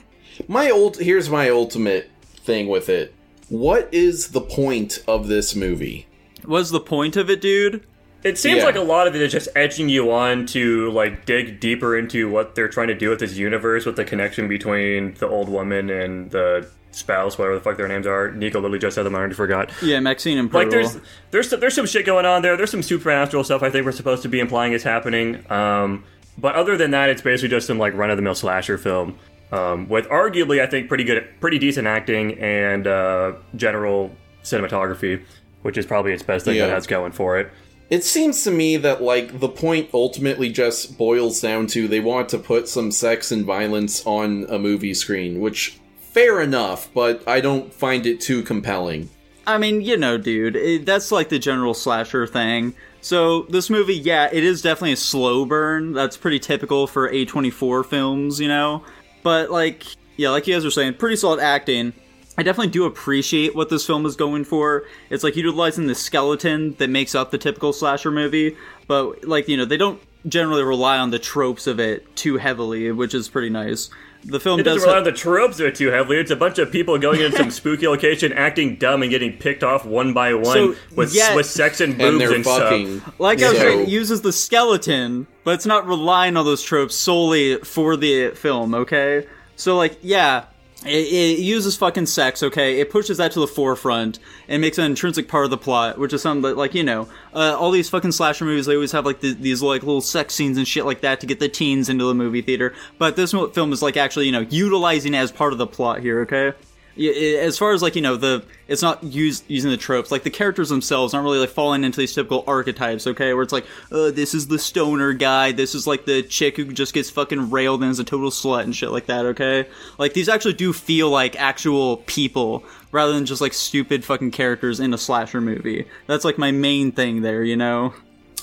My 0.49 0.71
old 0.71 0.99
here's 0.99 1.31
my 1.31 1.51
ultimate 1.51 2.11
thing 2.23 2.69
with 2.69 2.89
it. 2.89 3.15
What 3.49 3.89
is 3.93 4.29
the 4.29 4.41
point 4.41 5.03
of 5.07 5.29
this 5.29 5.55
movie? 5.55 6.07
What's 6.45 6.71
the 6.71 6.81
point 6.81 7.17
of 7.17 7.31
it, 7.31 7.41
dude? 7.41 7.85
It 8.25 8.39
seems 8.39 8.59
Yeah. 8.59 8.65
like 8.67 8.77
a 8.77 8.81
lot 8.81 9.07
of 9.09 9.17
it 9.17 9.23
is 9.23 9.33
just 9.33 9.49
edging 9.57 9.89
you 9.89 10.13
on 10.13 10.47
to 10.47 10.91
like 10.93 11.25
dig 11.27 11.59
deeper 11.59 11.97
into 11.97 12.29
what 12.29 12.55
they're 12.55 12.69
trying 12.69 12.89
to 12.89 12.95
do 12.95 13.11
with 13.11 13.19
this 13.19 13.37
universe, 13.37 13.85
with 13.85 13.97
the 13.97 14.05
connection 14.05 14.47
between 14.49 15.15
the 15.15 15.27
old 15.27 15.49
woman 15.49 15.91
and 15.91 16.31
the 16.31 16.67
spouse, 16.93 17.37
whatever 17.39 17.57
the 17.57 17.61
fuck 17.61 17.77
their 17.77 17.89
names 17.89 18.07
are. 18.07 18.31
Nico 18.31 18.59
literally 18.61 18.79
just 18.79 18.95
said 18.95 19.05
them. 19.05 19.15
I 19.17 19.19
already 19.19 19.35
forgot. 19.35 19.71
Yeah, 19.83 19.99
Maxine 19.99 20.39
and 20.39 20.49
Pearl. 20.51 20.63
Like 20.63 20.71
there's 20.71 20.99
there's 21.33 21.51
there's 21.51 21.75
some 21.75 21.87
shit 21.87 22.07
going 22.07 22.25
on 22.27 22.43
there. 22.43 22.57
There's 22.57 22.71
some 22.71 22.83
supernatural 22.83 23.43
stuff 23.43 23.63
I 23.63 23.71
think 23.71 23.85
we're 23.85 23.93
supposed 23.93 24.23
to 24.23 24.29
be 24.29 24.39
implying 24.39 24.73
is 24.73 24.85
happening. 24.85 25.45
Um, 25.51 26.05
but 26.39 26.55
other 26.55 26.77
than 26.77 26.93
that, 26.93 27.11
it's 27.11 27.23
basically 27.23 27.49
just 27.49 27.67
some 27.67 27.79
like 27.79 27.93
run 27.95 28.11
of 28.11 28.17
the 28.19 28.23
mill 28.23 28.35
slasher 28.37 28.79
film 28.79 29.17
um, 29.51 29.89
with 29.89 30.07
arguably 30.09 30.61
I 30.63 30.67
think 30.67 30.87
pretty 30.89 31.05
good, 31.05 31.27
pretty 31.41 31.59
decent 31.59 31.89
acting 31.89 32.39
and 32.39 32.87
uh, 32.87 33.33
general 33.57 34.15
cinematography, 34.45 35.23
which 35.63 35.79
is 35.79 35.87
probably 35.87 36.13
its 36.13 36.23
best 36.23 36.45
thing 36.45 36.57
Yeah. 36.57 36.67
that 36.67 36.75
has 36.75 36.87
going 36.87 37.13
for 37.13 37.39
it. 37.39 37.51
It 37.91 38.05
seems 38.05 38.43
to 38.45 38.51
me 38.51 38.77
that 38.79 39.03
like 39.03 39.41
the 39.41 39.49
point 39.49 39.91
ultimately 39.93 40.49
just 40.51 40.97
boils 40.97 41.41
down 41.41 41.67
to 41.69 41.87
they 41.89 42.01
want 42.01 42.29
to 42.31 42.39
put 42.39 42.69
some 42.69 42.91
sex 42.91 43.31
and 43.31 43.45
violence 43.45 44.03
on 44.07 44.47
a 44.49 44.59
movie 44.59 44.95
screen, 44.95 45.41
which 45.41 45.79
fair 46.01 46.41
enough, 46.41 46.89
but 46.95 47.23
I 47.27 47.41
don't 47.41 47.73
find 47.73 48.07
it 48.07 48.21
too 48.21 48.43
compelling. 48.43 49.11
I 49.47 49.59
mean, 49.59 49.81
you 49.81 49.97
know, 49.97 50.19
dude, 50.19 50.57
it, 50.57 50.87
that's 50.87 51.11
like 51.13 51.29
the 51.29 51.39
general 51.39 51.75
slasher 51.75 52.27
thing. 52.27 52.75
So 53.01 53.43
this 53.51 53.69
movie, 53.69 53.95
yeah, 53.97 54.29
it 54.33 54.45
is 54.45 54.63
definitely 54.63 54.93
a 54.93 54.97
slow 54.97 55.45
burn. 55.45 55.93
That's 55.93 56.17
pretty 56.17 56.39
typical 56.39 56.87
for 56.87 57.11
A24 57.11 57.85
films, 57.87 58.41
you 58.41 58.47
know. 58.47 58.85
But 59.25 59.51
like, 59.51 59.85
yeah, 60.17 60.31
like 60.31 60.47
you 60.47 60.55
guys 60.55 60.65
were 60.65 60.71
saying, 60.71 60.95
pretty 60.95 61.17
solid 61.17 61.41
acting. 61.41 61.93
I 62.39 62.43
definitely 62.43 62.71
do 62.73 62.85
appreciate 62.87 63.55
what 63.55 63.69
this 63.69 63.85
film 63.87 64.07
is 64.07 64.17
going 64.17 64.45
for. 64.45 64.85
It's 65.11 65.23
like 65.23 65.37
utilizing 65.37 65.87
the 65.87 65.95
skeleton 65.95 66.75
that 66.79 66.89
makes 66.89 67.15
up 67.15 67.31
the 67.31 67.39
typical 67.39 67.73
slasher 67.73 68.11
movie, 68.11 68.57
but 68.87 69.25
like, 69.25 69.49
you 69.49 69.57
know, 69.57 69.65
they 69.67 69.77
don't 69.77 70.01
generally 70.27 70.63
rely 70.63 70.99
on 70.99 71.11
the 71.11 71.19
tropes 71.19 71.67
of 71.67 71.79
it 71.81 72.15
too 72.17 72.39
heavily, 72.39 72.91
which 72.93 73.13
is 73.13 73.29
pretty 73.29 73.51
nice. 73.51 73.91
The 74.25 74.39
film 74.39 74.61
It 74.61 74.63
does 74.63 74.77
doesn't 74.77 74.87
rely 74.89 74.95
ha- 74.95 74.99
on 75.01 75.05
the 75.05 75.19
tropes 75.19 75.57
there 75.57 75.73
too 75.73 75.89
heavily. 75.89 76.17
It's 76.19 76.31
a 76.31 76.37
bunch 76.37 76.59
of 76.61 76.71
people 76.71 76.97
going 76.97 77.21
into 77.21 77.37
some 77.37 77.51
spooky 77.61 77.89
location, 77.89 78.33
acting 78.33 78.77
dumb, 78.77 79.03
and 79.03 79.11
getting 79.11 79.33
picked 79.37 79.65
off 79.65 79.85
one 79.85 80.13
by 80.15 80.33
one 80.33 80.45
So, 80.45 80.77
with 80.95 81.13
yeah- 81.13 81.35
with 81.35 81.47
sex 81.47 81.81
and 81.81 81.93
And 82.01 82.01
boobs 82.01 82.19
they're 82.21 82.35
and, 82.37 82.45
fucking 82.45 83.01
stuff. 83.01 83.15
Like 83.21 83.43
I 83.43 83.49
was 83.51 83.59
saying, 83.59 83.81
it 83.81 83.89
uses 83.89 84.23
the 84.23 84.33
skeleton, 84.33 85.27
but 85.45 85.55
it's 85.55 85.67
not 85.67 85.87
relying 85.89 86.37
on 86.37 86.45
those 86.45 86.63
tropes 86.63 86.95
solely 86.95 87.57
for 87.59 87.97
the 87.97 88.31
film, 88.31 88.75
okay? 88.77 89.27
So, 89.57 89.77
like, 89.77 89.99
yeah, 90.03 90.45
it, 90.85 91.13
it 91.13 91.39
uses 91.39 91.77
fucking 91.77 92.07
sex, 92.07 92.43
okay? 92.43 92.81
It 92.81 92.91
pushes 92.91 93.19
that 93.19 93.33
to 93.33 93.41
the 93.41 93.47
forefront 93.47 94.19
and 94.49 94.61
makes 94.61 94.79
an 94.79 94.85
intrinsic 94.85 95.29
part 95.29 95.45
of 95.45 95.51
the 95.51 95.59
plot, 95.59 95.99
which 95.99 96.13
is 96.13 96.23
something 96.23 96.43
that, 96.43 96.57
like, 96.57 96.75
you 96.75 96.85
know, 96.85 97.09
uh, 97.35 97.57
all 97.59 97.71
these 97.71 97.89
fucking 97.89 98.13
slasher 98.13 98.45
movies, 98.45 98.67
they 98.67 98.75
always 98.75 98.93
have, 98.93 99.07
like, 99.07 99.21
the, 99.21 99.33
these, 99.33 99.63
like, 99.63 99.83
little 99.83 100.01
sex 100.01 100.35
scenes 100.35 100.59
and 100.59 100.67
shit 100.67 100.85
like 100.85 101.01
that 101.01 101.21
to 101.21 101.27
get 101.27 101.41
the 101.41 101.49
teens 101.49 101.89
into 101.89 102.05
the 102.05 102.15
movie 102.15 102.43
theater. 102.43 102.75
But 102.99 103.17
this 103.17 103.33
film 103.33 103.73
is, 103.73 103.83
like, 103.83 103.97
actually, 103.97 104.27
you 104.27 104.33
know, 104.33 104.47
utilizing 104.49 105.15
as 105.15 105.31
part 105.33 105.53
of 105.53 105.59
the 105.59 105.67
plot 105.67 106.01
here, 106.01 106.21
okay? 106.23 106.53
As 106.97 107.59
far 107.59 107.73
as 107.73 107.83
like 107.83 107.97
you 107.97 108.03
know 108.03 108.17
the 108.17 108.45
it's 108.69 108.83
not 108.83 109.03
used 109.03 109.45
using 109.49 109.71
the 109.71 109.77
tropes 109.77 110.11
like 110.11 110.25
the 110.25 110.31
characters 110.31 110.69
themselves 110.69 111.15
aren't 111.15 111.25
really 111.25 111.39
like 111.39 111.51
falling 111.51 111.85
into 111.85 111.99
these 111.99 112.15
typical 112.15 112.45
archetypes 112.47 113.07
okay? 113.07 113.33
Where 113.33 113.43
it's 113.43 113.53
like 113.53 113.67
uh, 113.91 114.11
this 114.11 114.35
is 114.35 114.49
the 114.49 114.59
stoner 114.59 115.13
guy 115.13 115.53
this 115.53 115.75
is 115.75 115.87
like 115.87 116.05
the 116.05 116.23
chick 116.23 116.57
who 116.57 116.67
just 116.73 116.93
gets 116.93 117.09
fucking 117.09 117.51
railed 117.51 117.83
and 117.83 117.91
is 117.91 117.99
a 117.99 118.05
total 118.05 118.31
slut 118.31 118.65
and 118.65 118.77
shit 118.77 118.91
like 118.91 119.07
that 119.07 119.25
okay? 119.27 119.67
Like 119.99 120.13
these 120.13 120.29
actually 120.29 120.55
do 120.55 120.73
feel 120.73 121.09
like 121.09 121.35
actual 121.37 121.99
people 121.99 122.65
rather 122.91 123.13
than 123.13 123.25
just 123.25 123.41
like 123.41 123.55
stupid 123.55 124.05
fucking 124.05 124.31
characters 124.31 124.81
in 124.81 124.93
a 124.93 124.99
slasher 124.99 125.41
movie. 125.41 125.87
That's 126.07 126.25
like 126.25 126.37
my 126.37 126.51
main 126.51 126.93
thing 126.93 127.23
there 127.23 127.43
you 127.43 127.57
know? 127.57 127.95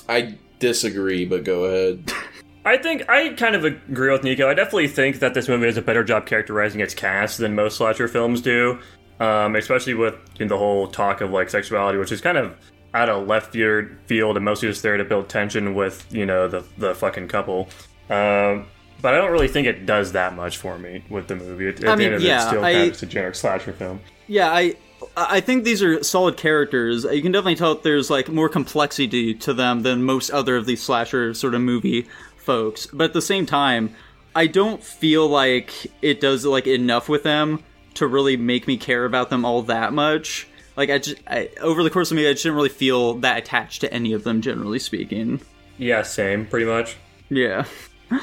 I 0.07 0.37
disagree, 0.59 1.25
but 1.25 1.43
go 1.43 1.65
ahead. 1.65 2.11
I 2.69 2.77
think 2.77 3.09
I 3.09 3.29
kind 3.29 3.55
of 3.55 3.65
agree 3.65 4.11
with 4.11 4.23
Nico. 4.23 4.49
I 4.49 4.53
definitely 4.53 4.87
think 4.87 5.19
that 5.19 5.33
this 5.33 5.47
movie 5.47 5.65
does 5.65 5.77
a 5.77 5.81
better 5.81 6.03
job 6.03 6.25
characterizing 6.25 6.81
its 6.81 6.93
cast 6.93 7.37
than 7.39 7.55
most 7.55 7.77
slasher 7.77 8.07
films 8.07 8.41
do. 8.41 8.79
um, 9.19 9.55
especially 9.55 9.93
with 9.95 10.15
in 10.39 10.47
the 10.47 10.57
whole 10.57 10.87
talk 10.87 11.21
of 11.21 11.31
like 11.31 11.49
sexuality, 11.49 11.97
which 11.97 12.11
is 12.11 12.21
kind 12.21 12.37
of 12.37 12.55
out 12.93 13.09
of 13.09 13.27
left 13.27 13.51
field, 13.53 14.35
and 14.37 14.45
mostly 14.45 14.69
just 14.69 14.81
there 14.81 14.97
to 14.97 15.03
build 15.03 15.29
tension 15.29 15.75
with 15.75 16.05
you 16.13 16.25
know 16.25 16.47
the 16.47 16.63
the 16.77 16.95
fucking 16.95 17.27
couple. 17.27 17.67
Um, 18.09 18.65
but 19.01 19.13
I 19.13 19.17
don't 19.17 19.31
really 19.31 19.47
think 19.47 19.67
it 19.67 19.85
does 19.85 20.11
that 20.13 20.35
much 20.35 20.57
for 20.57 20.77
me 20.77 21.03
with 21.09 21.27
the 21.27 21.35
movie. 21.35 21.67
At, 21.69 21.83
at 21.83 21.89
I 21.89 21.91
the 21.91 21.97
mean, 21.97 22.05
end 22.07 22.15
of 22.15 22.21
it, 22.21 22.25
yeah, 22.27 22.35
it's 22.37 22.47
still 22.47 22.63
I- 22.63 22.73
kind 22.73 22.91
of 22.91 23.03
a 23.03 23.05
generic 23.05 23.35
slasher 23.35 23.73
film. 23.73 23.99
Yeah, 24.27 24.51
I 24.51 24.75
I 25.17 25.39
think 25.41 25.63
these 25.63 25.81
are 25.81 26.03
solid 26.03 26.37
characters. 26.37 27.03
You 27.03 27.21
can 27.21 27.31
definitely 27.31 27.55
tell 27.55 27.73
that 27.75 27.83
there's 27.83 28.09
like 28.09 28.29
more 28.29 28.47
complexity 28.49 29.33
to 29.35 29.53
them 29.53 29.81
than 29.83 30.03
most 30.03 30.29
other 30.29 30.55
of 30.57 30.65
these 30.65 30.81
slasher 30.83 31.33
sort 31.33 31.55
of 31.55 31.61
movie 31.61 32.07
folks. 32.39 32.87
But 32.87 33.05
at 33.05 33.13
the 33.13 33.21
same 33.21 33.45
time, 33.45 33.95
I 34.35 34.47
don't 34.47 34.83
feel 34.83 35.27
like 35.27 35.71
it 36.01 36.21
does 36.21 36.45
like 36.45 36.67
enough 36.67 37.09
with 37.09 37.23
them 37.23 37.63
to 37.95 38.07
really 38.07 38.37
make 38.37 38.67
me 38.67 38.77
care 38.77 39.05
about 39.05 39.29
them 39.29 39.45
all 39.45 39.63
that 39.63 39.93
much. 39.93 40.47
Like 40.77 40.89
I 40.89 40.99
just 40.99 41.17
I, 41.27 41.49
over 41.61 41.83
the 41.83 41.89
course 41.89 42.11
of 42.11 42.17
me, 42.17 42.27
I 42.27 42.31
just 42.31 42.43
didn't 42.43 42.55
really 42.55 42.69
feel 42.69 43.15
that 43.15 43.37
attached 43.37 43.81
to 43.81 43.93
any 43.93 44.13
of 44.13 44.23
them, 44.23 44.41
generally 44.41 44.79
speaking. 44.79 45.41
Yeah, 45.77 46.03
same, 46.03 46.45
pretty 46.45 46.65
much. 46.65 46.97
Yeah. 47.29 47.65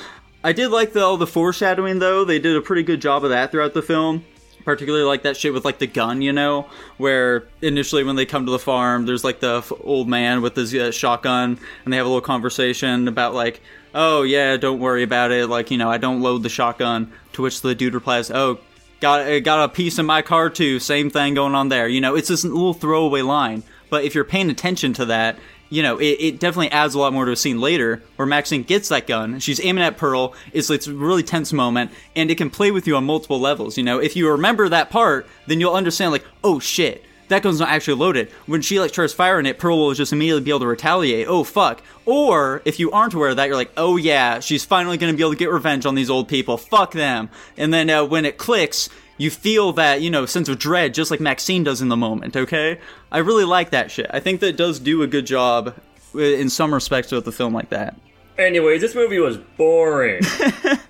I 0.44 0.52
did 0.52 0.68
like 0.68 0.92
the, 0.92 1.02
all 1.02 1.16
the 1.16 1.26
foreshadowing 1.26 1.98
though. 1.98 2.24
They 2.24 2.38
did 2.38 2.56
a 2.56 2.60
pretty 2.60 2.82
good 2.82 3.00
job 3.00 3.24
of 3.24 3.30
that 3.30 3.50
throughout 3.50 3.74
the 3.74 3.82
film. 3.82 4.24
Particularly 4.64 5.04
like 5.04 5.22
that 5.22 5.36
shit 5.36 5.52
with 5.52 5.64
like 5.64 5.78
the 5.78 5.86
gun, 5.86 6.22
you 6.22 6.32
know, 6.32 6.68
where 6.96 7.46
initially 7.62 8.02
when 8.02 8.16
they 8.16 8.26
come 8.26 8.46
to 8.46 8.52
the 8.52 8.58
farm, 8.58 9.06
there's 9.06 9.22
like 9.22 9.38
the 9.38 9.58
f- 9.58 9.72
old 9.80 10.08
man 10.08 10.42
with 10.42 10.56
his 10.56 10.74
uh, 10.74 10.90
shotgun, 10.90 11.58
and 11.84 11.92
they 11.92 11.96
have 11.96 12.06
a 12.06 12.08
little 12.08 12.20
conversation 12.20 13.06
about 13.06 13.32
like, 13.32 13.60
oh 13.96 14.22
yeah, 14.22 14.56
don't 14.56 14.78
worry 14.78 15.02
about 15.02 15.32
it, 15.32 15.48
like 15.48 15.72
you 15.72 15.78
know, 15.78 15.90
I 15.90 15.98
don't 15.98 16.20
load 16.20 16.44
the 16.44 16.48
shotgun. 16.48 17.10
To 17.32 17.42
which 17.42 17.60
the 17.62 17.74
dude 17.74 17.94
replies, 17.94 18.30
oh, 18.30 18.60
got 19.00 19.22
uh, 19.22 19.40
got 19.40 19.64
a 19.64 19.68
piece 19.68 19.98
in 19.98 20.06
my 20.06 20.22
car 20.22 20.48
too. 20.50 20.78
Same 20.78 21.10
thing 21.10 21.34
going 21.34 21.54
on 21.54 21.68
there. 21.68 21.88
You 21.88 22.00
know, 22.00 22.14
it's 22.14 22.28
this 22.28 22.44
little 22.44 22.74
throwaway 22.74 23.22
line, 23.22 23.64
but 23.90 24.04
if 24.04 24.14
you're 24.14 24.24
paying 24.24 24.50
attention 24.50 24.92
to 24.94 25.06
that, 25.06 25.36
you 25.68 25.82
know, 25.82 25.98
it, 25.98 26.16
it 26.20 26.40
definitely 26.40 26.70
adds 26.70 26.94
a 26.94 26.98
lot 26.98 27.12
more 27.12 27.24
to 27.24 27.32
a 27.32 27.36
scene 27.36 27.60
later 27.60 28.02
where 28.16 28.26
Maxine 28.26 28.62
gets 28.62 28.88
that 28.90 29.06
gun. 29.06 29.40
She's 29.40 29.64
aiming 29.64 29.84
at 29.84 29.96
Pearl. 29.96 30.34
It's 30.52 30.70
it's 30.70 30.86
a 30.86 30.92
really 30.92 31.22
tense 31.22 31.52
moment, 31.52 31.90
and 32.14 32.30
it 32.30 32.36
can 32.36 32.50
play 32.50 32.70
with 32.70 32.86
you 32.86 32.96
on 32.96 33.04
multiple 33.04 33.40
levels. 33.40 33.76
You 33.76 33.84
know, 33.84 33.98
if 33.98 34.14
you 34.14 34.30
remember 34.30 34.68
that 34.68 34.90
part, 34.90 35.26
then 35.46 35.60
you'll 35.60 35.74
understand 35.74 36.12
like, 36.12 36.24
oh 36.44 36.60
shit. 36.60 37.04
That 37.28 37.42
gun's 37.42 37.60
not 37.60 37.68
actually 37.68 37.94
loaded. 37.94 38.30
When 38.46 38.62
she 38.62 38.78
like 38.78 38.92
tries 38.92 39.12
firing 39.12 39.46
it, 39.46 39.58
Pearl 39.58 39.78
will 39.78 39.94
just 39.94 40.12
immediately 40.12 40.42
be 40.42 40.50
able 40.50 40.60
to 40.60 40.66
retaliate. 40.66 41.26
Oh 41.28 41.44
fuck! 41.44 41.82
Or 42.04 42.62
if 42.64 42.78
you 42.78 42.90
aren't 42.92 43.14
aware 43.14 43.30
of 43.30 43.36
that, 43.36 43.46
you're 43.46 43.56
like, 43.56 43.72
oh 43.76 43.96
yeah, 43.96 44.40
she's 44.40 44.64
finally 44.64 44.96
gonna 44.96 45.14
be 45.14 45.22
able 45.22 45.32
to 45.32 45.36
get 45.38 45.50
revenge 45.50 45.86
on 45.86 45.94
these 45.94 46.10
old 46.10 46.28
people. 46.28 46.56
Fuck 46.56 46.92
them. 46.92 47.28
And 47.56 47.72
then 47.74 47.90
uh, 47.90 48.04
when 48.04 48.24
it 48.24 48.38
clicks, 48.38 48.88
you 49.18 49.30
feel 49.30 49.72
that 49.72 50.02
you 50.02 50.10
know 50.10 50.26
sense 50.26 50.48
of 50.48 50.58
dread 50.58 50.92
just 50.94 51.10
like 51.10 51.20
maxine 51.20 51.64
does 51.64 51.80
in 51.80 51.88
the 51.88 51.96
moment 51.96 52.36
okay 52.36 52.78
i 53.10 53.16
really 53.16 53.44
like 53.44 53.70
that 53.70 53.90
shit 53.90 54.06
i 54.10 54.20
think 54.20 54.40
that 54.40 54.58
does 54.58 54.78
do 54.78 55.02
a 55.02 55.06
good 55.06 55.24
job 55.24 55.74
uh, 56.14 56.18
in 56.18 56.50
some 56.50 56.74
respects 56.74 57.10
with 57.10 57.24
the 57.24 57.32
film 57.32 57.54
like 57.54 57.70
that 57.70 57.96
Anyways, 58.38 58.82
this 58.82 58.94
movie 58.94 59.18
was 59.18 59.38
boring. 59.38 60.20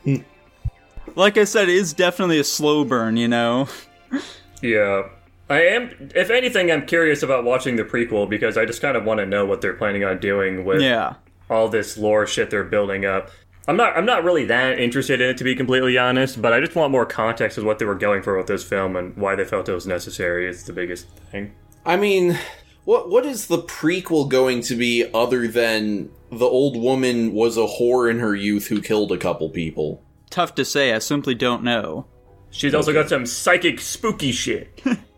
like 1.15 1.39
i 1.39 1.45
said 1.45 1.69
it 1.69 1.77
is 1.77 1.93
definitely 1.93 2.41
a 2.41 2.45
slow 2.45 2.85
burn 2.85 3.17
you 3.17 3.29
know 3.29 3.69
yeah. 4.63 5.09
I 5.49 5.61
am, 5.61 6.11
if 6.15 6.31
anything, 6.31 6.73
I'm 6.73 6.87
curious 6.87 7.23
about 7.23 7.45
watching 7.45 7.77
the 7.77 7.85
prequel 7.85 8.29
because 8.29 8.59
I 8.59 8.65
just 8.65 8.83
kind 8.83 8.97
of 8.97 9.05
want 9.05 9.19
to 9.19 9.27
know 9.27 9.47
what 9.47 9.61
they're 9.61 9.75
planning 9.75 10.05
on 10.05 10.19
doing 10.19 10.65
with 10.65 10.83
yeah 10.83 11.15
all 11.49 11.69
this 11.69 11.97
lore 11.97 12.27
shit 12.27 12.51
they're 12.51 12.65
building 12.65 13.05
up. 13.05 13.31
I'm 13.69 13.77
not 13.77 13.97
I'm 13.97 14.07
not 14.07 14.25
really 14.25 14.45
that 14.47 14.79
interested 14.79 15.21
in 15.21 15.31
it 15.31 15.37
to 15.39 15.45
be 15.45 15.55
completely 15.55 15.97
honest, 15.99 16.43
but 16.43 16.53
I 16.53 16.61
just 16.61 16.75
want 16.75 16.91
more 16.91 17.07
context 17.07 17.59
of 17.59 17.65
what 17.65 17.79
they 17.79 17.85
were 17.85 17.95
going 17.95 18.23
for 18.23 18.37
with 18.37 18.47
this 18.47 18.65
film 18.65 18.97
and 18.97 19.17
why 19.17 19.37
they 19.37 19.45
felt 19.45 19.69
it 19.69 19.75
was 19.75 19.87
necessary 19.87 20.49
is 20.49 20.65
the 20.65 20.73
biggest 20.73 21.09
thing. 21.31 21.55
I 21.85 21.97
mean, 21.97 22.39
what 22.85 23.09
what 23.09 23.25
is 23.25 23.47
the 23.47 23.59
prequel 23.59 24.29
going 24.29 24.63
to 24.63 24.75
be 24.75 25.09
other 25.15 25.47
than 25.47 26.11
the 26.31 26.47
old 26.47 26.77
woman 26.77 27.33
was 27.33 27.57
a 27.57 27.67
whore 27.67 28.11
in 28.11 28.19
her 28.19 28.35
youth 28.35 28.67
who 28.67 28.81
killed 28.81 29.13
a 29.13 29.19
couple 29.19 29.49
people? 29.51 30.03
tough 30.29 30.57
to 30.57 30.65
say 30.65 30.93
i 30.93 30.99
simply 30.99 31.37
don't 31.37 31.63
know 31.63 32.05
She's 32.51 32.75
also 32.75 32.93
got 32.93 33.09
some 33.09 33.27
psychic 33.27 33.81
spooky 33.81 34.33
shit. 34.33 34.83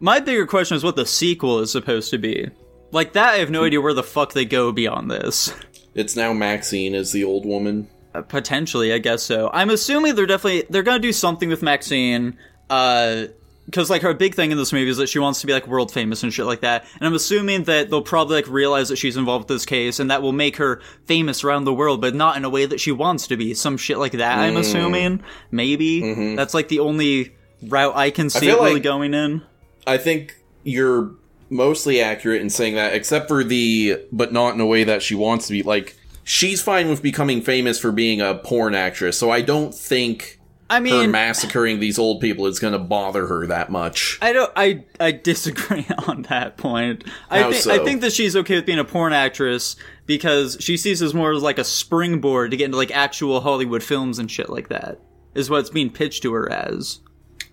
my 0.00 0.20
bigger 0.20 0.46
question 0.46 0.76
is 0.76 0.84
what 0.84 0.96
the 0.96 1.06
sequel 1.06 1.58
is 1.60 1.70
supposed 1.72 2.10
to 2.10 2.18
be 2.18 2.48
like 2.92 3.12
that 3.14 3.34
i 3.34 3.36
have 3.38 3.50
no 3.50 3.64
idea 3.64 3.80
where 3.80 3.94
the 3.94 4.02
fuck 4.02 4.32
they 4.32 4.44
go 4.44 4.72
beyond 4.72 5.10
this 5.10 5.52
It's 5.92 6.14
now 6.14 6.32
Maxine 6.32 6.94
as 6.94 7.10
the 7.10 7.24
old 7.24 7.44
woman. 7.44 7.88
Uh, 8.14 8.22
potentially, 8.22 8.92
I 8.92 8.98
guess 8.98 9.24
so. 9.24 9.50
I'm 9.52 9.70
assuming 9.70 10.14
they're 10.14 10.24
definitely 10.24 10.64
they're 10.70 10.84
gonna 10.84 11.00
do 11.00 11.12
something 11.12 11.48
with 11.48 11.62
Maxine, 11.64 12.38
uh, 12.70 13.24
because 13.66 13.90
like 13.90 14.02
her 14.02 14.14
big 14.14 14.36
thing 14.36 14.52
in 14.52 14.56
this 14.56 14.72
movie 14.72 14.88
is 14.88 14.98
that 14.98 15.08
she 15.08 15.18
wants 15.18 15.40
to 15.40 15.48
be 15.48 15.52
like 15.52 15.66
world 15.66 15.92
famous 15.92 16.22
and 16.22 16.32
shit 16.32 16.46
like 16.46 16.60
that. 16.60 16.86
And 16.94 17.08
I'm 17.08 17.14
assuming 17.14 17.64
that 17.64 17.90
they'll 17.90 18.02
probably 18.02 18.36
like 18.36 18.46
realize 18.48 18.88
that 18.88 18.96
she's 18.96 19.16
involved 19.16 19.48
with 19.48 19.56
this 19.58 19.66
case, 19.66 19.98
and 19.98 20.12
that 20.12 20.22
will 20.22 20.30
make 20.32 20.56
her 20.58 20.80
famous 21.06 21.42
around 21.42 21.64
the 21.64 21.74
world, 21.74 22.00
but 22.00 22.14
not 22.14 22.36
in 22.36 22.44
a 22.44 22.50
way 22.50 22.66
that 22.66 22.78
she 22.78 22.92
wants 22.92 23.26
to 23.26 23.36
be. 23.36 23.52
Some 23.54 23.76
shit 23.76 23.98
like 23.98 24.12
that. 24.12 24.38
I'm 24.38 24.56
assuming, 24.56 25.24
maybe 25.50 26.34
that's 26.36 26.54
like 26.54 26.68
the 26.68 26.78
only 26.78 27.34
route 27.62 27.96
I 27.96 28.10
can 28.10 28.30
see 28.30 28.40
feel 28.40 28.56
it 28.56 28.60
really 28.60 28.74
like- 28.74 28.82
going 28.82 29.14
in. 29.14 29.42
I 29.86 29.96
think 29.96 30.36
you're 30.62 31.10
mostly 31.48 32.00
accurate 32.00 32.40
in 32.42 32.50
saying 32.50 32.74
that, 32.74 32.94
except 32.94 33.28
for 33.28 33.42
the 33.42 33.98
but 34.12 34.32
not 34.32 34.54
in 34.54 34.60
a 34.60 34.66
way 34.66 34.84
that 34.84 35.02
she 35.02 35.14
wants 35.14 35.46
to 35.48 35.52
be. 35.52 35.62
Like 35.62 35.96
she's 36.22 36.62
fine 36.62 36.88
with 36.88 37.02
becoming 37.02 37.40
famous 37.42 37.78
for 37.78 37.90
being 37.92 38.20
a 38.20 38.34
porn 38.34 38.74
actress, 38.74 39.18
so 39.18 39.30
I 39.30 39.40
don't 39.40 39.74
think 39.74 40.38
I 40.68 40.78
mean, 40.78 40.94
her 40.94 41.08
massacring 41.08 41.80
these 41.80 41.98
old 41.98 42.20
people 42.20 42.46
is 42.46 42.60
going 42.60 42.74
to 42.74 42.78
bother 42.78 43.26
her 43.26 43.46
that 43.48 43.70
much. 43.70 44.18
I 44.22 44.32
don't. 44.32 44.52
I 44.54 44.84
I 45.00 45.10
disagree 45.12 45.86
on 46.06 46.22
that 46.22 46.56
point. 46.56 47.04
I 47.30 47.40
How 47.40 47.50
think 47.50 47.62
so? 47.64 47.72
I 47.74 47.84
think 47.84 48.02
that 48.02 48.12
she's 48.12 48.36
okay 48.36 48.54
with 48.56 48.66
being 48.66 48.78
a 48.78 48.84
porn 48.84 49.12
actress 49.12 49.74
because 50.06 50.56
she 50.60 50.76
sees 50.76 51.00
this 51.00 51.14
more 51.14 51.32
as 51.32 51.42
like 51.42 51.58
a 51.58 51.64
springboard 51.64 52.52
to 52.52 52.56
get 52.56 52.66
into 52.66 52.76
like 52.76 52.92
actual 52.92 53.40
Hollywood 53.40 53.82
films 53.82 54.18
and 54.20 54.30
shit 54.30 54.50
like 54.50 54.68
that. 54.68 55.00
Is 55.34 55.48
what 55.50 55.60
it's 55.60 55.70
being 55.70 55.90
pitched 55.90 56.22
to 56.24 56.32
her 56.34 56.50
as. 56.52 57.00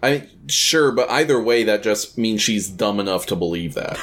I 0.03 0.27
sure, 0.47 0.91
but 0.91 1.09
either 1.09 1.41
way, 1.41 1.63
that 1.63 1.81
just 1.83 2.17
means 2.17 2.41
she's 2.41 2.69
dumb 2.69 2.99
enough 2.99 3.25
to 3.27 3.35
believe 3.35 3.73
that. 3.73 3.99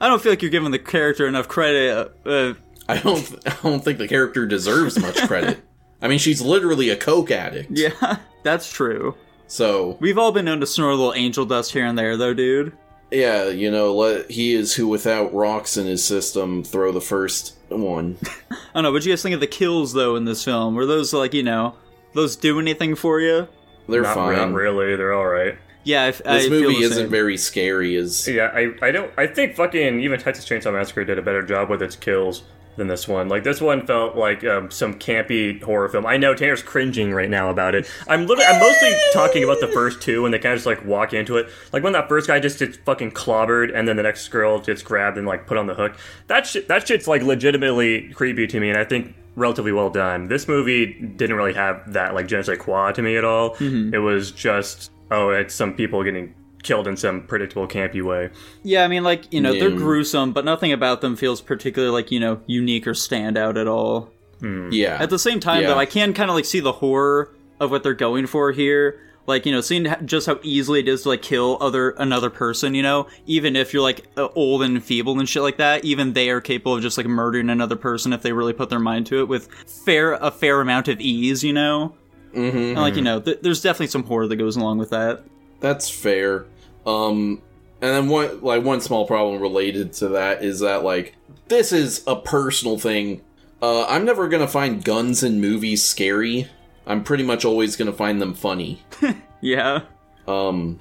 I 0.00 0.06
don't 0.08 0.20
feel 0.22 0.32
like 0.32 0.42
you're 0.42 0.50
giving 0.50 0.70
the 0.72 0.78
character 0.78 1.26
enough 1.26 1.48
credit. 1.48 2.12
Uh, 2.26 2.54
I 2.88 2.98
don't. 2.98 3.46
I 3.46 3.56
don't 3.62 3.82
think 3.84 3.98
the 3.98 4.08
character 4.08 4.46
deserves 4.46 4.98
much 4.98 5.16
credit. 5.26 5.60
I 6.02 6.08
mean, 6.08 6.18
she's 6.18 6.40
literally 6.40 6.90
a 6.90 6.96
coke 6.96 7.30
addict. 7.30 7.70
yeah, 7.72 8.18
that's 8.42 8.70
true. 8.72 9.16
So 9.46 9.96
We've 10.00 10.18
all 10.18 10.30
been 10.32 10.44
known 10.44 10.60
to 10.60 10.66
snort 10.66 10.92
a 10.92 10.96
little 10.96 11.14
angel 11.14 11.46
dust 11.46 11.72
here 11.72 11.86
and 11.86 11.98
there, 11.98 12.16
though, 12.18 12.34
dude. 12.34 12.72
yeah, 13.10 13.48
you 13.48 13.70
know, 13.70 13.94
let, 13.96 14.30
he 14.30 14.52
is 14.52 14.74
who, 14.74 14.86
without 14.86 15.32
rocks 15.32 15.78
in 15.78 15.86
his 15.86 16.04
system, 16.04 16.62
throw 16.62 16.92
the 16.92 17.00
first 17.00 17.54
one. 17.70 18.18
I 18.50 18.56
don't 18.74 18.82
know. 18.82 18.92
What 18.92 19.02
do 19.02 19.08
you 19.08 19.12
guys 19.14 19.22
think 19.22 19.34
of 19.34 19.40
the 19.40 19.46
kills 19.46 19.94
though 19.94 20.16
in 20.16 20.24
this 20.26 20.44
film? 20.44 20.74
Were 20.74 20.84
those 20.86 21.12
like 21.14 21.32
you 21.34 21.42
know 21.42 21.74
those 22.14 22.36
do 22.36 22.60
anything 22.60 22.94
for 22.94 23.20
you? 23.20 23.48
They're 23.88 24.02
Not, 24.02 24.14
fine. 24.14 24.36
not 24.36 24.52
really, 24.52 24.94
they're 24.96 25.14
all 25.14 25.26
right. 25.26 25.56
Yeah, 25.84 26.02
I, 26.02 26.06
I 26.08 26.10
This 26.10 26.48
feel 26.48 26.50
movie 26.50 26.74
the 26.74 26.80
isn't 26.82 26.96
same. 27.04 27.10
very 27.10 27.36
scary. 27.38 27.96
As 27.96 28.28
Yeah, 28.28 28.50
I, 28.54 28.74
I 28.82 28.90
don't 28.90 29.10
I 29.16 29.26
think 29.26 29.54
fucking 29.56 30.00
even 30.00 30.20
Texas 30.20 30.44
Chainsaw 30.44 30.72
Massacre 30.72 31.04
did 31.04 31.18
a 31.18 31.22
better 31.22 31.42
job 31.42 31.70
with 31.70 31.82
its 31.82 31.96
kills 31.96 32.42
than 32.78 32.88
this 32.88 33.06
one. 33.06 33.28
Like 33.28 33.44
this 33.44 33.60
one 33.60 33.86
felt 33.86 34.16
like 34.16 34.44
um, 34.44 34.70
some 34.70 34.94
campy 34.94 35.60
horror 35.62 35.88
film. 35.88 36.06
I 36.06 36.16
know 36.16 36.34
Tanner's 36.34 36.62
cringing 36.62 37.12
right 37.12 37.28
now 37.28 37.50
about 37.50 37.74
it. 37.74 37.90
I'm 38.06 38.26
literally 38.26 38.46
I'm 38.46 38.60
mostly 38.60 38.94
talking 39.12 39.44
about 39.44 39.60
the 39.60 39.68
first 39.68 40.00
two 40.00 40.22
when 40.22 40.32
they 40.32 40.38
kind 40.38 40.54
of 40.54 40.58
just 40.58 40.66
like 40.66 40.84
walk 40.84 41.12
into 41.12 41.36
it. 41.36 41.50
Like 41.72 41.82
when 41.82 41.92
that 41.92 42.08
first 42.08 42.26
guy 42.28 42.40
just 42.40 42.58
gets 42.58 42.78
fucking 42.78 43.10
clobbered 43.10 43.74
and 43.74 43.86
then 43.86 43.96
the 43.96 44.02
next 44.02 44.28
girl 44.28 44.58
gets 44.60 44.82
grabbed 44.82 45.18
and 45.18 45.26
like 45.26 45.46
put 45.46 45.58
on 45.58 45.66
the 45.66 45.74
hook. 45.74 45.96
That 46.28 46.46
shit 46.46 46.68
that 46.68 46.86
shit's 46.88 47.06
like 47.06 47.22
legitimately 47.22 48.12
creepy 48.14 48.46
to 48.46 48.60
me 48.60 48.70
and 48.70 48.78
I 48.78 48.84
think 48.84 49.14
relatively 49.36 49.72
well 49.72 49.90
done. 49.90 50.28
This 50.28 50.48
movie 50.48 50.94
didn't 50.94 51.36
really 51.36 51.54
have 51.54 51.92
that 51.92 52.14
like 52.14 52.28
je 52.28 52.36
ne 52.36 52.42
sais 52.42 52.58
quoi 52.58 52.92
to 52.92 53.02
me 53.02 53.16
at 53.16 53.24
all. 53.24 53.56
It 53.92 53.98
was 53.98 54.32
just 54.32 54.90
oh, 55.10 55.30
it's 55.30 55.54
some 55.54 55.74
people 55.74 56.04
getting 56.04 56.34
killed 56.62 56.86
in 56.88 56.96
some 56.96 57.22
predictable 57.22 57.66
campy 57.68 58.02
way. 58.02 58.30
Yeah, 58.62 58.84
I 58.84 58.88
mean, 58.88 59.04
like 59.04 59.32
you 59.32 59.40
know, 59.40 59.52
they're 59.52 59.70
gruesome, 59.70 60.32
but 60.32 60.44
nothing 60.44 60.72
about 60.72 61.00
them 61.00 61.16
feels 61.16 61.40
particularly 61.40 61.92
like 61.92 62.10
you 62.10 62.20
know 62.20 62.40
unique 62.46 62.86
or 62.86 62.94
stand 62.94 63.36
out 63.38 63.56
at 63.56 63.68
all. 63.68 64.10
yeah, 64.42 64.96
At 65.00 65.10
the 65.10 65.18
same 65.18 65.40
time, 65.40 65.62
Yeah. 65.62 65.68
though, 65.68 65.78
I 65.78 65.86
can 65.86 66.12
kind 66.14 66.30
of 66.30 66.36
like 66.36 66.44
see 66.44 66.60
the 66.60 66.72
horror 66.72 67.34
of 67.60 67.70
what 67.70 67.82
they're 67.82 67.94
going 67.94 68.26
for 68.26 68.52
here. 68.52 69.00
Like 69.26 69.44
you 69.44 69.52
know, 69.52 69.60
seeing 69.60 69.86
just 70.06 70.26
how 70.26 70.38
easily 70.42 70.80
it 70.80 70.88
is 70.88 71.02
to 71.02 71.10
like 71.10 71.20
kill 71.20 71.58
other 71.60 71.90
another 71.90 72.30
person. 72.30 72.74
You 72.74 72.82
know, 72.82 73.08
even 73.26 73.56
if 73.56 73.74
you're 73.74 73.82
like 73.82 74.06
uh, 74.16 74.28
old 74.34 74.62
and 74.62 74.82
feeble 74.82 75.18
and 75.18 75.28
shit 75.28 75.42
like 75.42 75.58
that, 75.58 75.84
even 75.84 76.14
they 76.14 76.30
are 76.30 76.40
capable 76.40 76.76
of 76.76 76.82
just 76.82 76.96
like 76.96 77.06
murdering 77.06 77.50
another 77.50 77.76
person 77.76 78.14
if 78.14 78.22
they 78.22 78.32
really 78.32 78.54
put 78.54 78.70
their 78.70 78.78
mind 78.78 79.06
to 79.08 79.20
it 79.20 79.28
with 79.28 79.48
fair 79.66 80.14
a 80.14 80.30
fair 80.30 80.62
amount 80.62 80.88
of 80.88 80.98
ease. 81.00 81.44
You 81.44 81.52
know, 81.52 81.94
mm-hmm. 82.32 82.56
and 82.56 82.76
like 82.76 82.96
you 82.96 83.02
know, 83.02 83.20
th- 83.20 83.40
there's 83.42 83.60
definitely 83.60 83.88
some 83.88 84.04
horror 84.04 84.26
that 84.28 84.36
goes 84.36 84.56
along 84.56 84.78
with 84.78 84.90
that. 84.90 85.22
That's 85.60 85.88
fair. 85.90 86.46
Um, 86.86 87.42
and 87.80 87.90
then 87.94 88.08
one 88.08 88.40
like 88.40 88.62
one 88.64 88.80
small 88.80 89.06
problem 89.06 89.40
related 89.40 89.92
to 89.94 90.08
that 90.08 90.42
is 90.42 90.60
that 90.60 90.82
like 90.84 91.14
this 91.48 91.72
is 91.72 92.02
a 92.06 92.16
personal 92.16 92.78
thing. 92.78 93.22
Uh, 93.60 93.84
I'm 93.86 94.04
never 94.04 94.28
gonna 94.28 94.48
find 94.48 94.84
guns 94.84 95.22
in 95.22 95.40
movies 95.40 95.82
scary. 95.82 96.48
I'm 96.86 97.02
pretty 97.04 97.24
much 97.24 97.44
always 97.44 97.76
gonna 97.76 97.92
find 97.92 98.20
them 98.20 98.34
funny. 98.34 98.82
Yeah, 99.40 99.82
Um, 100.26 100.80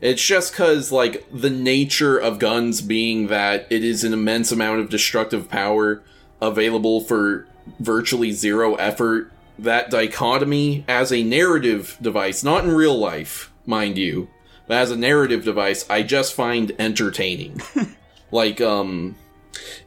It's 0.00 0.24
just 0.24 0.52
because, 0.52 0.92
like, 0.92 1.26
the 1.32 1.50
nature 1.50 2.16
of 2.16 2.38
guns 2.38 2.80
being 2.80 3.26
that 3.26 3.66
it 3.70 3.82
is 3.82 4.04
an 4.04 4.12
immense 4.12 4.52
amount 4.52 4.78
of 4.78 4.88
destructive 4.88 5.48
power 5.48 6.04
available 6.40 7.00
for 7.00 7.48
virtually 7.80 8.30
zero 8.30 8.76
effort. 8.76 9.32
That 9.58 9.90
dichotomy 9.90 10.84
as 10.86 11.12
a 11.12 11.24
narrative 11.24 11.98
device, 12.00 12.44
not 12.44 12.64
in 12.64 12.70
real 12.70 12.96
life, 12.96 13.47
mind 13.68 13.98
you, 13.98 14.28
but 14.66 14.78
as 14.78 14.90
a 14.90 14.96
narrative 14.96 15.44
device, 15.44 15.88
I 15.88 16.02
just 16.02 16.34
find 16.34 16.72
entertaining. 16.78 17.60
like, 18.32 18.60
um, 18.60 19.14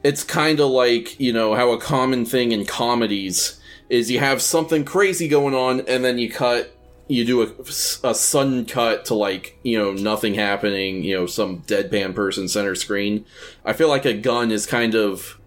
it's 0.04 0.24
kind 0.24 0.60
of 0.60 0.70
like, 0.70 1.20
you 1.20 1.34
know, 1.34 1.56
how 1.56 1.72
a 1.72 1.80
common 1.80 2.26
thing 2.26 2.52
in 2.52 2.66
comedies 2.66 3.60
is 3.90 4.10
you 4.10 4.20
have 4.20 4.42
something 4.42 4.86
crazy 4.86 5.28
going 5.28 5.54
on 5.54 5.82
and 5.82 6.04
then 6.06 6.18
you 6.18 6.32
cut 6.32 6.74
you 7.10 7.26
do 7.26 7.42
a, 7.42 8.08
a 8.08 8.16
sudden 8.16 8.66
cut 8.66 9.04
to 9.04 9.14
like 9.14 9.60
you 9.64 9.78
know 9.78 9.92
nothing 9.92 10.34
happening 10.34 11.04
you 11.04 11.14
know 11.14 11.26
some 11.26 11.62
deadpan 11.64 12.16
person 12.16 12.48
center 12.48 12.74
screen 12.74 13.26
i 13.66 13.74
feel 13.74 13.90
like 13.90 14.06
a 14.06 14.14
gun 14.14 14.50
is 14.50 14.66
kind 14.66 14.96
of 14.96 15.41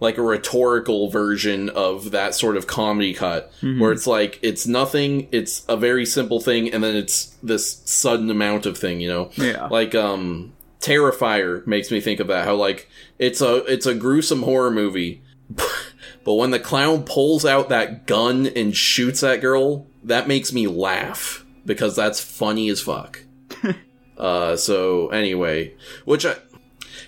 like 0.00 0.18
a 0.18 0.22
rhetorical 0.22 1.08
version 1.08 1.68
of 1.70 2.10
that 2.10 2.34
sort 2.34 2.56
of 2.56 2.66
comedy 2.66 3.14
cut 3.14 3.52
where 3.60 3.92
it's 3.92 4.06
like 4.06 4.38
it's 4.42 4.66
nothing 4.66 5.28
it's 5.32 5.64
a 5.68 5.76
very 5.76 6.04
simple 6.04 6.40
thing 6.40 6.72
and 6.72 6.82
then 6.84 6.96
it's 6.96 7.36
this 7.42 7.80
sudden 7.84 8.30
amount 8.30 8.66
of 8.66 8.76
thing 8.76 9.00
you 9.00 9.08
know 9.08 9.30
Yeah. 9.36 9.66
like 9.68 9.94
um 9.94 10.52
terrifier 10.80 11.66
makes 11.66 11.90
me 11.90 12.00
think 12.00 12.20
of 12.20 12.26
that 12.28 12.44
how 12.44 12.54
like 12.56 12.88
it's 13.18 13.40
a 13.40 13.56
it's 13.72 13.86
a 13.86 13.94
gruesome 13.94 14.42
horror 14.42 14.70
movie 14.70 15.22
but 16.24 16.34
when 16.34 16.50
the 16.50 16.58
clown 16.60 17.04
pulls 17.04 17.44
out 17.44 17.68
that 17.70 18.06
gun 18.06 18.46
and 18.46 18.74
shoots 18.74 19.20
that 19.20 19.40
girl, 19.42 19.86
that 20.02 20.26
makes 20.26 20.52
me 20.54 20.66
laugh 20.66 21.44
because 21.66 21.94
that's 21.94 22.18
funny 22.18 22.70
as 22.70 22.80
fuck. 22.80 23.20
uh, 24.18 24.56
so 24.56 25.08
anyway, 25.08 25.74
which 26.06 26.24
I, 26.24 26.36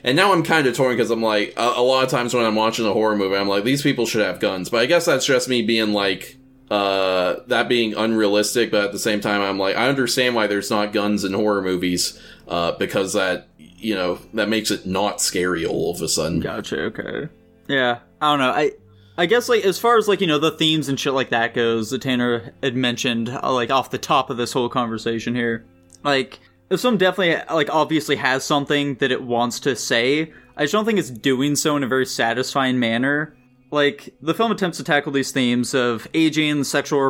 and 0.07 0.17
now 0.17 0.33
I'm 0.33 0.43
kind 0.43 0.67
of 0.67 0.75
torn 0.75 0.97
because 0.97 1.11
I'm 1.11 1.21
like, 1.21 1.53
a, 1.57 1.75
a 1.77 1.83
lot 1.83 2.05
of 2.05 2.11
times 2.11 2.33
when 2.33 2.47
I'm 2.47 2.55
watching 2.55 2.87
a 2.87 2.93
horror 2.93 3.17
movie, 3.17 3.37
I'm 3.37 3.49
like, 3.49 3.65
these 3.65 3.83
people 3.83 4.07
should 4.07 4.25
have 4.25 4.41
guns, 4.41 4.71
but 4.71 4.81
I 4.81 4.87
guess 4.87 5.05
that's 5.05 5.27
just 5.27 5.49
me 5.49 5.63
being 5.63 5.93
like, 5.93 6.39
uh, 6.71 7.37
that 7.49 7.69
being 7.69 7.95
unrealistic, 7.95 8.71
but 8.71 8.85
at 8.85 8.93
the 8.93 8.99
same 8.99 9.21
time, 9.21 9.43
I'm 9.43 9.59
like, 9.59 9.77
I 9.77 9.89
understand 9.89 10.35
why 10.35 10.47
there's 10.47 10.71
not 10.71 10.93
guns 10.93 11.25
in 11.25 11.33
horror 11.33 11.61
movies, 11.61 12.21
uh, 12.49 12.73
because 12.73 13.13
that, 13.13 13.49
you 13.59 13.95
know, 13.95 14.19
that 14.35 14.49
makes 14.49 14.71
it 14.71 14.87
not 14.87 15.21
scary 15.21 15.67
all 15.67 15.91
of 15.91 16.01
a 16.01 16.09
sudden. 16.09 16.41
Gotcha. 16.41 16.85
Okay. 16.85 17.29
Yeah. 17.69 17.99
I 18.21 18.31
don't 18.31 18.39
know. 18.39 18.51
I 18.51 18.73
I 19.19 19.27
guess 19.27 19.49
like 19.49 19.65
as 19.65 19.79
far 19.79 19.97
as 19.97 20.09
like 20.09 20.21
you 20.21 20.27
know 20.27 20.39
the 20.39 20.51
themes 20.51 20.89
and 20.89 20.99
shit 20.99 21.13
like 21.15 21.31
that 21.31 21.55
goes, 21.55 21.91
that 21.91 22.03
Tanner 22.03 22.53
had 22.63 22.77
mentioned 22.77 23.29
uh, 23.29 23.53
like 23.53 23.71
off 23.71 23.91
the 23.91 23.99
top 23.99 24.31
of 24.31 24.37
this 24.37 24.53
whole 24.53 24.69
conversation 24.69 25.35
here, 25.35 25.65
like 26.05 26.39
if 26.71 26.81
some 26.81 26.97
definitely 26.97 27.43
like 27.55 27.73
obviously 27.73 28.17
has 28.17 28.45
something 28.45 28.95
that 28.97 29.11
it 29.13 29.23
wants 29.23 29.61
to 29.61 29.77
say, 29.77 30.33
I 30.57 30.63
just 30.65 30.73
don't 30.73 30.85
think 30.85 30.99
it's 30.99 31.11
doing 31.11 31.57
so 31.57 31.77
in 31.77 31.83
a 31.83 31.87
very 31.89 32.07
satisfying 32.07 32.79
manner. 32.79 33.37
Like 33.71 34.15
the 34.23 34.33
film 34.33 34.53
attempts 34.53 34.79
to 34.79 34.85
tackle 34.85 35.13
these 35.13 35.33
themes 35.33 35.75
of 35.75 36.07
aging, 36.15 36.65
sexual 36.65 37.01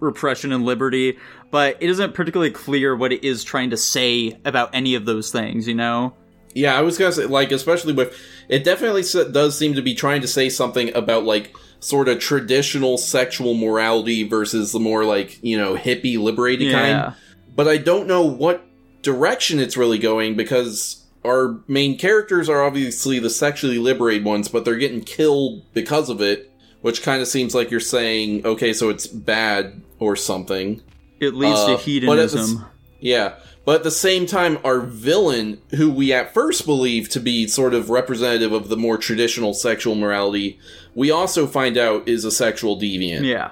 repression, 0.00 0.52
and 0.52 0.64
liberty, 0.64 1.18
but 1.50 1.76
it 1.80 1.90
isn't 1.90 2.14
particularly 2.14 2.50
clear 2.50 2.96
what 2.96 3.12
it 3.12 3.22
is 3.24 3.44
trying 3.44 3.70
to 3.70 3.76
say 3.76 4.38
about 4.44 4.70
any 4.74 4.94
of 4.94 5.04
those 5.04 5.30
things. 5.30 5.68
You 5.68 5.74
know? 5.74 6.14
Yeah, 6.54 6.76
I 6.76 6.80
was 6.80 6.96
gonna 6.96 7.12
say, 7.12 7.26
like, 7.26 7.52
especially 7.52 7.92
with 7.92 8.16
it, 8.48 8.64
definitely 8.64 9.02
does 9.32 9.56
seem 9.56 9.74
to 9.74 9.82
be 9.82 9.94
trying 9.94 10.22
to 10.22 10.28
say 10.28 10.48
something 10.48 10.94
about 10.96 11.24
like 11.24 11.54
sort 11.80 12.08
of 12.08 12.18
traditional 12.18 12.98
sexual 12.98 13.54
morality 13.54 14.22
versus 14.26 14.72
the 14.72 14.80
more 14.80 15.04
like 15.04 15.38
you 15.42 15.56
know 15.58 15.76
hippie 15.76 16.18
liberated 16.18 16.68
Yeah. 16.68 17.02
kind. 17.02 17.14
But 17.54 17.68
I 17.68 17.76
don't 17.76 18.06
know 18.06 18.22
what 18.22 18.64
direction 19.02 19.58
it's 19.60 19.76
really 19.76 19.98
going 19.98 20.36
because 20.36 21.04
our 21.24 21.60
main 21.66 21.98
characters 21.98 22.48
are 22.48 22.62
obviously 22.62 23.18
the 23.18 23.30
sexually 23.30 23.78
liberated 23.78 24.24
ones, 24.24 24.48
but 24.48 24.64
they're 24.64 24.76
getting 24.76 25.02
killed 25.02 25.62
because 25.74 26.08
of 26.08 26.20
it, 26.20 26.50
which 26.80 27.02
kind 27.02 27.20
of 27.20 27.28
seems 27.28 27.54
like 27.54 27.70
you're 27.70 27.80
saying, 27.80 28.44
okay, 28.46 28.72
so 28.72 28.88
it's 28.88 29.06
bad 29.06 29.80
or 29.98 30.16
something. 30.16 30.80
It 31.20 31.34
leads 31.34 31.58
Uh, 31.60 31.76
to 31.76 31.82
hedonism. 31.82 32.64
Yeah, 33.00 33.34
but 33.64 33.76
at 33.76 33.82
the 33.84 33.90
same 33.90 34.26
time, 34.26 34.58
our 34.64 34.80
villain, 34.80 35.60
who 35.70 35.90
we 35.90 36.12
at 36.12 36.32
first 36.34 36.64
believe 36.66 37.08
to 37.10 37.20
be 37.20 37.46
sort 37.46 37.74
of 37.74 37.90
representative 37.90 38.52
of 38.52 38.68
the 38.68 38.76
more 38.76 38.96
traditional 38.98 39.54
sexual 39.54 39.94
morality, 39.94 40.58
we 40.94 41.10
also 41.10 41.46
find 41.46 41.76
out 41.76 42.08
is 42.08 42.24
a 42.24 42.30
sexual 42.30 42.76
deviant. 42.80 43.24
yeah. 43.24 43.50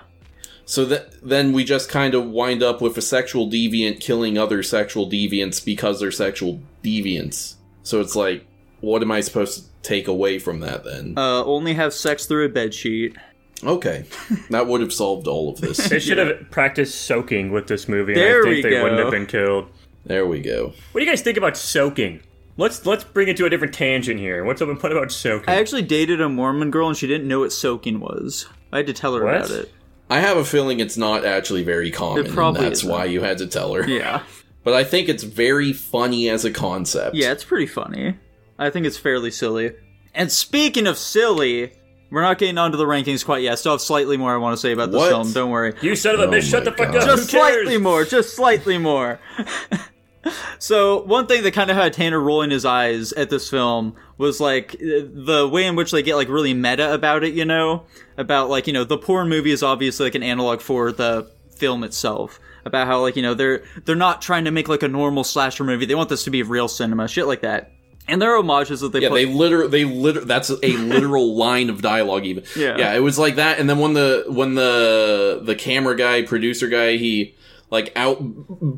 So 0.69 0.85
that 0.87 1.13
then 1.23 1.53
we 1.53 1.65
just 1.65 1.89
kind 1.89 2.13
of 2.15 2.27
wind 2.27 2.63
up 2.63 2.81
with 2.83 2.99
a 2.99 3.03
sexual 3.03 3.49
deviant 3.49 4.01
killing 4.01 4.37
other 4.37 4.63
sexual 4.65 5.09
deviants 5.09 5.65
because 5.65 6.01
they're 6.01 6.11
sexual 6.11 6.61
deviants. 6.83 7.55
So 7.85 8.01
it's 8.01 8.17
like, 8.17 8.45
what 8.81 9.01
am 9.01 9.13
I 9.13 9.21
supposed 9.21 9.61
to 9.61 9.71
take 9.83 10.09
away 10.09 10.39
from 10.41 10.59
that 10.61 10.83
then? 10.85 11.15
Uh, 11.17 11.45
only 11.45 11.75
have 11.75 11.95
sex 11.95 12.27
through 12.27 12.47
a 12.47 12.49
bed 12.49 12.75
sheet. 12.75 13.17
okay, 13.63 14.05
that 14.51 14.67
would 14.67 14.81
have 14.81 14.93
solved 14.93 15.29
all 15.29 15.49
of 15.51 15.61
this. 15.61 15.77
They 15.89 16.01
should 16.01 16.19
have 16.19 16.51
practiced 16.51 17.01
soaking 17.03 17.53
with 17.53 17.69
this 17.69 17.89
movie, 17.89 18.13
and 18.15 18.21
There 18.21 18.41
I 18.41 18.43
think 18.43 18.57
we 18.57 18.63
they 18.63 18.71
go. 18.71 18.83
wouldn't 18.83 19.01
have 19.01 19.11
been 19.13 19.27
killed. 19.27 19.69
There 20.05 20.27
we 20.27 20.41
go. 20.41 20.73
What 20.93 21.01
do 21.01 21.05
you 21.05 21.11
guys 21.11 21.23
think 21.23 21.39
about 21.39 21.57
soaking? 21.57 22.21
Let's 22.59 22.85
let's 22.87 23.05
bring 23.05 23.29
it 23.29 23.37
to 23.37 23.45
a 23.47 23.51
different 23.51 23.73
tangent 23.75 24.19
here. 24.19 24.45
What's 24.45 24.61
up? 24.63 24.69
What 24.69 24.91
about 24.93 25.13
soaking? 25.13 25.49
I 25.49 25.57
actually 25.61 25.83
dated 25.83 26.21
a 26.21 26.29
Mormon 26.29 26.71
girl 26.71 26.89
and 26.89 26.97
she 26.97 27.07
didn't 27.07 27.29
know 27.29 27.41
what 27.41 27.53
soaking 27.53 28.01
was. 28.01 28.47
I 28.73 28.79
had 28.79 28.87
to 28.89 28.93
tell 28.93 29.15
her 29.15 29.25
What? 29.25 29.37
about 29.37 29.51
it. 29.51 29.73
I 30.09 30.21
have 30.21 30.37
a 30.37 30.45
feeling 30.45 30.81
it's 30.81 30.97
not 30.97 31.25
actually 31.25 31.63
very 31.65 31.91
common. 31.91 32.27
It 32.27 32.33
probably 32.33 32.61
and 32.61 32.67
that's 32.71 32.81
isn't. 32.81 32.91
why 32.91 33.07
you 33.07 33.21
had 33.23 33.39
to 33.39 33.47
tell 33.47 33.75
her. 33.75 33.89
Yeah. 33.89 34.23
But 34.63 34.75
I 34.75 34.85
think 34.85 35.09
it's 35.09 35.23
very 35.25 35.73
funny 35.73 36.29
as 36.29 36.45
a 36.45 36.51
concept. 36.53 37.17
Yeah, 37.17 37.33
it's 37.33 37.45
pretty 37.45 37.67
funny. 37.67 38.17
I 38.59 38.71
think 38.71 38.87
it's 38.87 38.97
fairly 38.99 39.31
silly. 39.31 39.73
And 40.15 40.31
speaking 40.33 40.87
of 40.87 40.97
silly, 40.97 41.73
we're 42.11 42.23
not 42.23 42.39
getting 42.39 42.57
onto 42.59 42.77
the 42.79 42.85
rankings 42.87 43.25
quite 43.25 43.43
yet. 43.43 43.59
Still 43.59 43.73
have 43.73 43.81
slightly 43.81 44.17
more 44.17 44.33
I 44.33 44.39
want 44.39 44.55
to 44.55 44.61
say 44.61 44.73
about 44.73 44.91
this 44.93 44.99
What? 45.01 45.09
film. 45.11 45.33
Don't 45.33 45.51
worry. 45.51 45.75
you 45.83 45.95
son 45.97 46.15
of 46.15 46.21
a 46.21 46.25
Oh 46.25 46.31
bitch! 46.31 46.49
Shut 46.51 46.65
the 46.65 46.73
fuck 46.73 46.93
God. 46.93 46.97
up. 47.03 47.07
Just 47.17 47.31
Who 47.31 47.39
cares? 47.39 47.55
slightly 47.55 47.79
more. 47.79 48.05
Just 48.05 48.35
slightly 48.35 48.79
more. 48.79 49.21
so 50.59 51.03
one 51.03 51.27
thing 51.27 51.43
that 51.43 51.53
kind 51.53 51.71
of 51.71 51.77
had 51.77 51.93
Tanner 51.93 52.21
rolling 52.21 52.51
his 52.51 52.65
eyes 52.65 53.13
at 53.13 53.31
this 53.31 53.49
film 53.51 53.95
was 54.19 54.41
like 54.41 54.73
the 54.79 55.49
way 55.51 55.67
in 55.67 55.77
which 55.77 55.91
they 55.91 56.03
get 56.03 56.17
like 56.17 56.29
really 56.29 56.55
meta 56.55 56.93
about 56.93 57.25
it. 57.25 57.35
You 57.35 57.45
know, 57.45 57.85
about 58.17 58.49
like 58.51 58.67
you 58.67 58.73
know 58.73 58.85
the 58.85 58.99
porn 58.99 59.29
movie 59.29 59.51
is 59.51 59.63
obviously 59.63 60.07
like 60.07 60.15
an 60.15 60.23
analog 60.23 60.61
for 60.61 60.93
the 60.93 61.31
film 61.57 61.85
itself. 61.85 62.39
About 62.65 62.87
how 62.89 63.01
like 63.01 63.15
you 63.17 63.23
know 63.23 63.35
they're 63.35 63.63
they're 63.85 63.95
not 63.95 64.21
trying 64.23 64.45
to 64.47 64.51
make 64.51 64.69
like 64.69 64.83
a 64.83 64.89
normal 64.89 65.23
slasher 65.25 65.63
movie. 65.65 65.87
They 65.87 65.95
want 65.95 66.09
this 66.09 66.25
to 66.25 66.31
be 66.31 66.43
real 66.43 66.69
cinema, 66.69 67.07
shit 67.09 67.27
like 67.27 67.43
that. 67.43 67.71
And 68.09 68.23
there 68.23 68.33
are 68.33 68.37
homages 68.43 68.81
that 68.83 68.93
they 68.93 69.01
Yeah, 69.01 69.09
put. 69.09 69.15
they 69.17 69.27
literally, 69.27 69.69
they 69.69 69.85
liter- 69.85 70.25
that's 70.25 70.49
a 70.51 70.77
literal 70.77 71.35
line 71.37 71.69
of 71.71 71.83
dialogue. 71.83 72.25
Even 72.25 72.45
Yeah. 72.57 72.77
yeah, 72.79 72.95
it 72.95 73.01
was 73.01 73.19
like 73.19 73.35
that. 73.37 73.59
And 73.59 73.69
then 73.69 73.79
when 73.79 73.95
the 73.95 74.25
when 74.29 74.55
the 74.55 75.41
the 75.43 75.55
camera 75.57 75.97
guy, 75.97 76.23
producer 76.23 76.69
guy, 76.69 76.97
he 76.99 77.35
like 77.71 77.93
out 77.97 78.19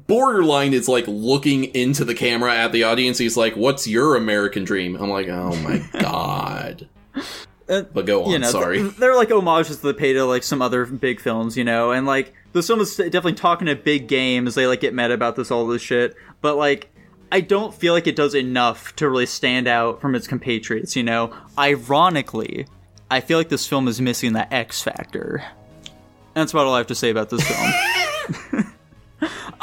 borderline 0.07 0.73
is 0.75 0.89
like 0.89 1.05
looking 1.07 1.65
into 1.75 2.05
the 2.05 2.15
camera 2.15 2.55
at 2.55 2.73
the 2.73 2.85
audience. 2.85 3.19
He's 3.19 3.37
like, 3.37 3.55
"What's 3.57 3.87
your 3.87 4.17
American 4.17 4.65
dream?" 4.65 4.97
I'm 4.97 5.11
like, 5.11 5.29
"Oh 5.29 5.55
my 5.57 5.79
god." 6.01 6.89
Uh, 7.69 7.83
But 7.83 8.07
go 8.07 8.25
on. 8.25 8.31
you 8.31 8.39
know, 8.39 8.51
sorry. 8.51 8.79
th- 8.79 8.97
they're 8.97 9.15
like 9.15 9.29
homages 9.31 9.81
that 9.81 9.99
pay 9.99 10.15
to 10.15 10.25
like 10.25 10.43
some 10.43 10.63
other 10.63 10.87
big 10.87 11.21
films, 11.21 11.57
you 11.57 11.65
know, 11.65 11.91
and 11.91 12.07
like 12.07 12.33
the 12.53 12.63
film 12.63 12.81
is 12.81 12.97
definitely 12.97 13.35
talking 13.35 13.69
a 13.69 13.75
big 13.77 14.09
game 14.09 14.47
as 14.47 14.55
they 14.55 14.67
like 14.67 14.81
get 14.81 14.95
mad 14.95 15.11
about 15.11 15.37
this 15.37 15.51
all 15.51 15.67
this 15.67 15.83
shit. 15.83 16.17
But 16.41 16.57
like, 16.57 16.91
I 17.31 17.43
don't 17.43 17.75
feel 17.75 17.93
like 17.93 18.07
it 18.07 18.17
does 18.17 18.35
enough 18.35 18.97
to 18.97 19.09
really 19.11 19.27
stand 19.27 19.69
out 19.69 20.01
from 20.01 20.15
its 20.15 20.27
compatriots. 20.27 20.97
You 20.97 21.03
know, 21.03 21.35
ironically, 21.59 22.67
I 23.11 23.21
feel 23.21 23.37
like 23.37 23.51
this 23.51 23.67
film 23.67 23.87
is 23.87 24.01
missing 24.01 24.33
that 24.33 24.51
X 24.51 24.83
factor. 24.83 25.43
And 25.85 26.43
that's 26.43 26.53
about 26.53 26.67
all 26.67 26.75
I 26.75 26.79
have 26.79 26.87
to 26.87 26.95
say 26.95 27.11
about 27.11 27.29
this 27.29 27.43
film. 27.47 28.65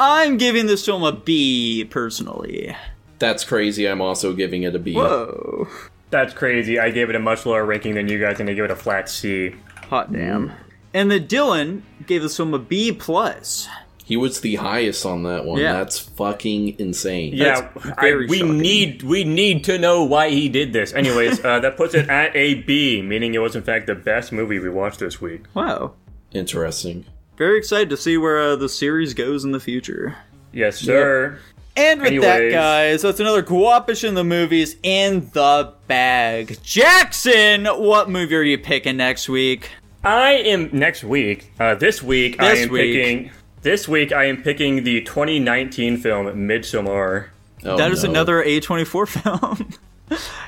I'm 0.07 0.37
giving 0.37 0.67
this 0.67 0.85
film 0.85 1.03
a 1.03 1.11
B 1.11 1.85
personally. 1.89 2.75
That's 3.19 3.43
crazy. 3.43 3.87
I'm 3.87 4.01
also 4.01 4.33
giving 4.33 4.63
it 4.63 4.75
a 4.75 4.79
B. 4.79 4.93
Whoa, 4.93 5.67
That's 6.11 6.33
crazy. 6.33 6.79
I 6.79 6.91
gave 6.91 7.09
it 7.09 7.15
a 7.15 7.19
much 7.19 7.45
lower 7.45 7.65
ranking 7.65 7.95
than 7.95 8.07
you 8.07 8.19
guys, 8.19 8.39
and 8.39 8.49
I 8.49 8.53
give 8.53 8.65
it 8.65 8.71
a 8.71 8.75
flat 8.75 9.09
C. 9.09 9.55
hot 9.89 10.13
damn. 10.13 10.51
And 10.93 11.09
the 11.11 11.19
Dylan 11.19 11.81
gave 12.05 12.21
this 12.21 12.37
film 12.37 12.53
a 12.53 12.59
B 12.59 12.91
plus. 12.91 13.67
He 14.05 14.15
was 14.15 14.41
the 14.41 14.55
highest 14.55 15.03
on 15.05 15.23
that 15.23 15.45
one. 15.45 15.59
Yeah. 15.59 15.73
That's 15.73 15.97
fucking 15.97 16.79
insane. 16.79 17.33
Yeah, 17.33 17.69
I, 17.97 18.13
we 18.29 18.37
shocking. 18.37 18.57
need 18.59 19.01
we 19.01 19.23
need 19.23 19.63
to 19.63 19.79
know 19.79 20.03
why 20.03 20.29
he 20.29 20.47
did 20.47 20.73
this. 20.73 20.93
Anyways, 20.93 21.43
uh, 21.45 21.59
that 21.61 21.75
puts 21.75 21.95
it 21.95 22.07
at 22.07 22.35
a 22.35 22.53
B, 22.61 23.01
meaning 23.01 23.33
it 23.33 23.39
was 23.39 23.55
in 23.55 23.63
fact 23.63 23.87
the 23.87 23.95
best 23.95 24.31
movie 24.31 24.59
we 24.59 24.69
watched 24.69 24.99
this 24.99 25.19
week. 25.19 25.45
Wow. 25.55 25.93
Interesting. 26.33 27.05
Very 27.37 27.57
excited 27.57 27.89
to 27.89 27.97
see 27.97 28.17
where 28.17 28.39
uh, 28.41 28.55
the 28.55 28.69
series 28.69 29.13
goes 29.13 29.43
in 29.43 29.51
the 29.51 29.59
future. 29.59 30.15
Yes, 30.53 30.77
sir. 30.77 31.37
And 31.77 32.01
with 32.01 32.21
that, 32.21 32.35
Anyways. 32.37 32.53
guys, 32.53 33.01
that's 33.01 33.19
another 33.19 33.43
Guapish 33.43 34.07
in 34.07 34.13
the 34.15 34.23
movies 34.23 34.77
in 34.83 35.29
the 35.33 35.73
bag. 35.87 36.57
Jackson, 36.63 37.65
what 37.65 38.09
movie 38.09 38.35
are 38.35 38.41
you 38.41 38.57
picking 38.57 38.95
next 38.95 39.27
week? 39.27 39.69
I 40.01 40.33
am 40.33 40.69
next 40.71 41.03
week. 41.03 41.51
Uh, 41.59 41.75
this 41.75 42.01
week 42.01 42.41
I 42.41 42.49
This 42.55 42.63
am 42.67 42.69
week. 42.71 42.93
picking. 42.95 43.31
This 43.63 43.87
week 43.89 44.13
I 44.13 44.25
am 44.25 44.41
picking 44.41 44.85
the 44.85 45.01
2019 45.01 45.97
film 45.97 46.27
Midsommar. 46.27 47.27
Oh, 47.65 47.75
that 47.77 47.91
is 47.91 48.03
no. 48.05 48.11
another 48.11 48.41
A24 48.43 49.07
film. 49.23 49.73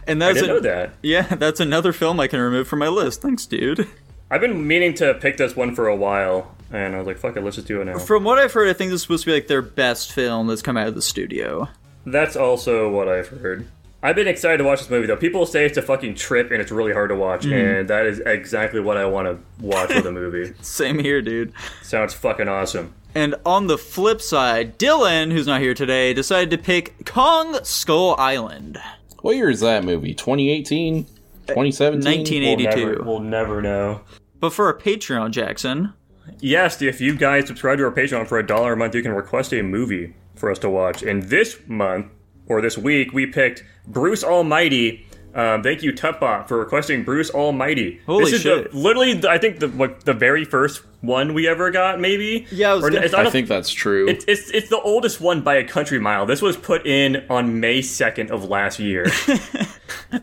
and 0.07 0.23
I 0.23 0.27
that's 0.27 0.39
didn't 0.41 0.49
a- 0.49 0.53
know 0.53 0.59
that. 0.61 0.93
Yeah, 1.01 1.23
that's 1.23 1.59
another 1.59 1.91
film 1.91 2.19
I 2.21 2.27
can 2.27 2.39
remove 2.39 2.69
from 2.69 2.79
my 2.79 2.87
list. 2.87 3.21
Thanks, 3.21 3.45
dude. 3.45 3.85
I've 4.31 4.39
been 4.41 4.65
meaning 4.65 4.93
to 4.95 5.13
pick 5.15 5.35
this 5.37 5.55
one 5.55 5.73
for 5.75 5.87
a 5.87 5.95
while, 5.95 6.53
and 6.71 6.95
I 6.95 6.97
was 6.97 7.07
like, 7.07 7.17
fuck 7.17 7.35
it, 7.37 7.43
let's 7.43 7.55
just 7.55 7.67
do 7.67 7.81
it 7.81 7.85
now. 7.85 7.99
From 7.99 8.23
what 8.23 8.39
I've 8.39 8.53
heard, 8.53 8.67
I 8.69 8.73
think 8.73 8.91
this 8.91 8.97
is 8.97 9.01
supposed 9.03 9.23
to 9.23 9.29
be 9.29 9.33
like 9.33 9.47
their 9.47 9.61
best 9.61 10.11
film 10.11 10.47
that's 10.47 10.61
come 10.61 10.77
out 10.77 10.87
of 10.87 10.95
the 10.95 11.01
studio. 11.01 11.67
That's 12.05 12.35
also 12.35 12.89
what 12.89 13.09
I've 13.09 13.27
heard. 13.27 13.67
I've 14.03 14.15
been 14.15 14.27
excited 14.27 14.59
to 14.59 14.63
watch 14.63 14.79
this 14.79 14.89
movie 14.89 15.07
though. 15.07 15.17
People 15.17 15.45
say 15.45 15.65
it's 15.65 15.77
a 15.77 15.81
fucking 15.81 16.15
trip 16.15 16.51
and 16.51 16.61
it's 16.61 16.71
really 16.71 16.93
hard 16.93 17.09
to 17.09 17.15
watch, 17.15 17.45
mm. 17.45 17.79
and 17.79 17.89
that 17.89 18.05
is 18.05 18.19
exactly 18.19 18.79
what 18.79 18.95
I 18.95 19.05
want 19.05 19.27
to 19.27 19.63
watch 19.63 19.89
with 19.89 20.05
a 20.05 20.11
movie. 20.11 20.53
Same 20.61 20.99
here, 20.99 21.21
dude. 21.21 21.51
Sounds 21.81 22.13
fucking 22.13 22.47
awesome. 22.47 22.93
And 23.15 23.35
on 23.45 23.67
the 23.67 23.77
flip 23.77 24.21
side, 24.21 24.77
Dylan, 24.77 25.31
who's 25.31 25.47
not 25.47 25.61
here 25.61 25.73
today, 25.73 26.13
decided 26.13 26.51
to 26.51 26.57
pick 26.57 27.05
Kong 27.05 27.57
Skull 27.63 28.15
Island. 28.19 28.77
What 29.21 29.35
year 29.35 29.49
is 29.49 29.61
that 29.61 29.83
movie? 29.83 30.13
2018? 30.13 31.05
2017? 31.47 32.03
19 32.03 32.43
We'll 32.43 32.57
never, 32.57 33.03
we'll 33.03 33.19
never 33.19 33.61
know. 33.61 34.01
But 34.39 34.53
for 34.53 34.67
our 34.67 34.77
Patreon, 34.77 35.31
Jackson, 35.31 35.93
Yes, 36.39 36.81
if 36.81 37.01
you 37.01 37.15
guys 37.15 37.47
subscribe 37.47 37.77
to 37.79 37.85
our 37.85 37.91
Patreon 37.91 38.27
for 38.27 38.37
a 38.39 38.45
dollar 38.45 38.73
a 38.73 38.77
month, 38.77 38.95
you 38.95 39.01
can 39.01 39.11
request 39.13 39.53
a 39.53 39.61
movie 39.61 40.13
for 40.35 40.51
us 40.51 40.59
to 40.59 40.69
watch. 40.69 41.03
And 41.03 41.23
this 41.23 41.57
month, 41.67 42.07
or 42.47 42.61
this 42.61 42.77
week, 42.77 43.13
we 43.13 43.25
picked 43.25 43.63
Bruce 43.87 44.23
Almighty. 44.23 45.05
Um, 45.35 45.61
thank 45.61 45.83
you, 45.83 45.91
Tutbot, 45.93 46.47
for 46.47 46.57
requesting 46.57 47.03
Bruce 47.03 47.29
Almighty. 47.29 48.01
Holy 48.07 48.25
this 48.25 48.33
is 48.35 48.41
shit. 48.41 48.71
The, 48.71 48.77
literally, 48.77 49.13
the- 49.13 49.29
I 49.29 49.37
think 49.37 49.59
the 49.59 49.67
what, 49.67 50.03
the 50.05 50.13
very 50.13 50.43
first 50.45 50.81
one 51.01 51.33
we 51.35 51.47
ever 51.47 51.69
got, 51.69 51.99
maybe. 51.99 52.47
Yeah, 52.51 52.71
I 52.71 52.73
was 52.75 52.83
Or, 52.85 52.89
gonna- 52.89 53.05
it's- 53.05 53.13
I 53.13 53.25
I 53.25 53.29
think 53.29 53.47
that's 53.47 53.69
true. 53.69 54.07
It's, 54.09 54.25
it's 54.27 54.49
it's 54.51 54.69
the 54.69 54.79
oldest 54.81 55.21
one 55.21 55.41
by 55.41 55.55
a 55.55 55.63
country 55.63 55.99
mile. 55.99 56.25
This 56.25 56.41
was 56.41 56.57
put 56.57 56.87
in 56.87 57.23
on 57.29 57.59
May 57.59 57.81
second 57.83 58.31
of 58.31 58.45
last 58.49 58.79
year. 58.79 59.05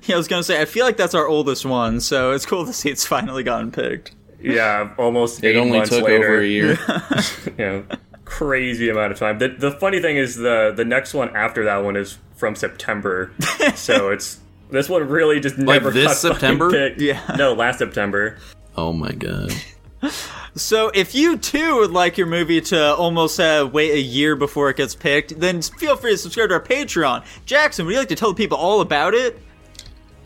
yeah, 0.03 0.15
I 0.15 0.17
was 0.17 0.27
gonna 0.27 0.43
say, 0.43 0.61
I 0.61 0.65
feel 0.65 0.85
like 0.85 0.97
that's 0.97 1.15
our 1.15 1.29
oldest 1.29 1.65
one, 1.65 2.01
so 2.01 2.33
it's 2.33 2.47
cool 2.47 2.67
to 2.67 2.73
see 2.73 2.89
it's 2.91 3.07
finally 3.07 3.43
gotten 3.45 3.71
picked. 3.71 4.15
Yeah, 4.53 4.95
almost. 4.99 5.43
it 5.43 5.49
eight 5.49 5.57
only 5.57 5.79
months 5.79 5.91
took 5.91 6.05
later. 6.05 6.25
over 6.25 6.41
a 6.41 6.47
year. 6.47 6.79
you 7.47 7.65
know, 7.65 7.85
crazy 8.25 8.89
amount 8.89 9.13
of 9.13 9.19
time. 9.19 9.39
The 9.39 9.49
the 9.49 9.73
funny 9.73 10.01
thing 10.01 10.17
is 10.17 10.37
the 10.37 10.73
the 10.75 10.85
next 10.85 11.15
one 11.15 11.35
after 11.37 11.65
that 11.65 11.79
one 11.79 11.97
is 11.97 12.19
from 12.37 12.55
September, 12.55 13.33
so 13.75 14.11
it's 14.11 14.41
this 14.71 14.89
one 14.89 15.09
really 15.09 15.41
just 15.41 15.57
never 15.59 15.91
this 15.91 16.21
September? 16.21 16.71
picked. 16.71 17.01
Yeah. 17.01 17.21
no, 17.37 17.53
last 17.55 17.79
September. 17.79 18.39
oh 18.77 18.93
my 18.93 19.13
god. 19.13 19.53
So 20.57 20.91
if 20.95 21.15
you 21.17 21.37
too 21.37 21.77
would 21.77 21.91
like 21.91 22.17
your 22.17 22.29
movie 22.29 22.61
to 22.61 22.95
almost 22.95 23.41
uh, 23.41 23.69
wait 23.73 23.93
a 23.93 24.01
year 24.01 24.37
before 24.37 24.71
it 24.71 24.77
gets 24.77 24.95
picked, 24.95 25.41
then 25.41 25.63
feel 25.63 25.97
free 25.97 26.13
to 26.13 26.19
subscribe 26.19 26.51
to 26.51 26.55
our 26.55 26.63
Patreon. 26.63 27.25
Jackson, 27.45 27.87
would 27.87 27.93
you 27.93 27.99
like 27.99 28.09
to 28.09 28.15
tell 28.15 28.29
the 28.31 28.37
people 28.37 28.57
all 28.57 28.81
about 28.81 29.15
it? 29.15 29.41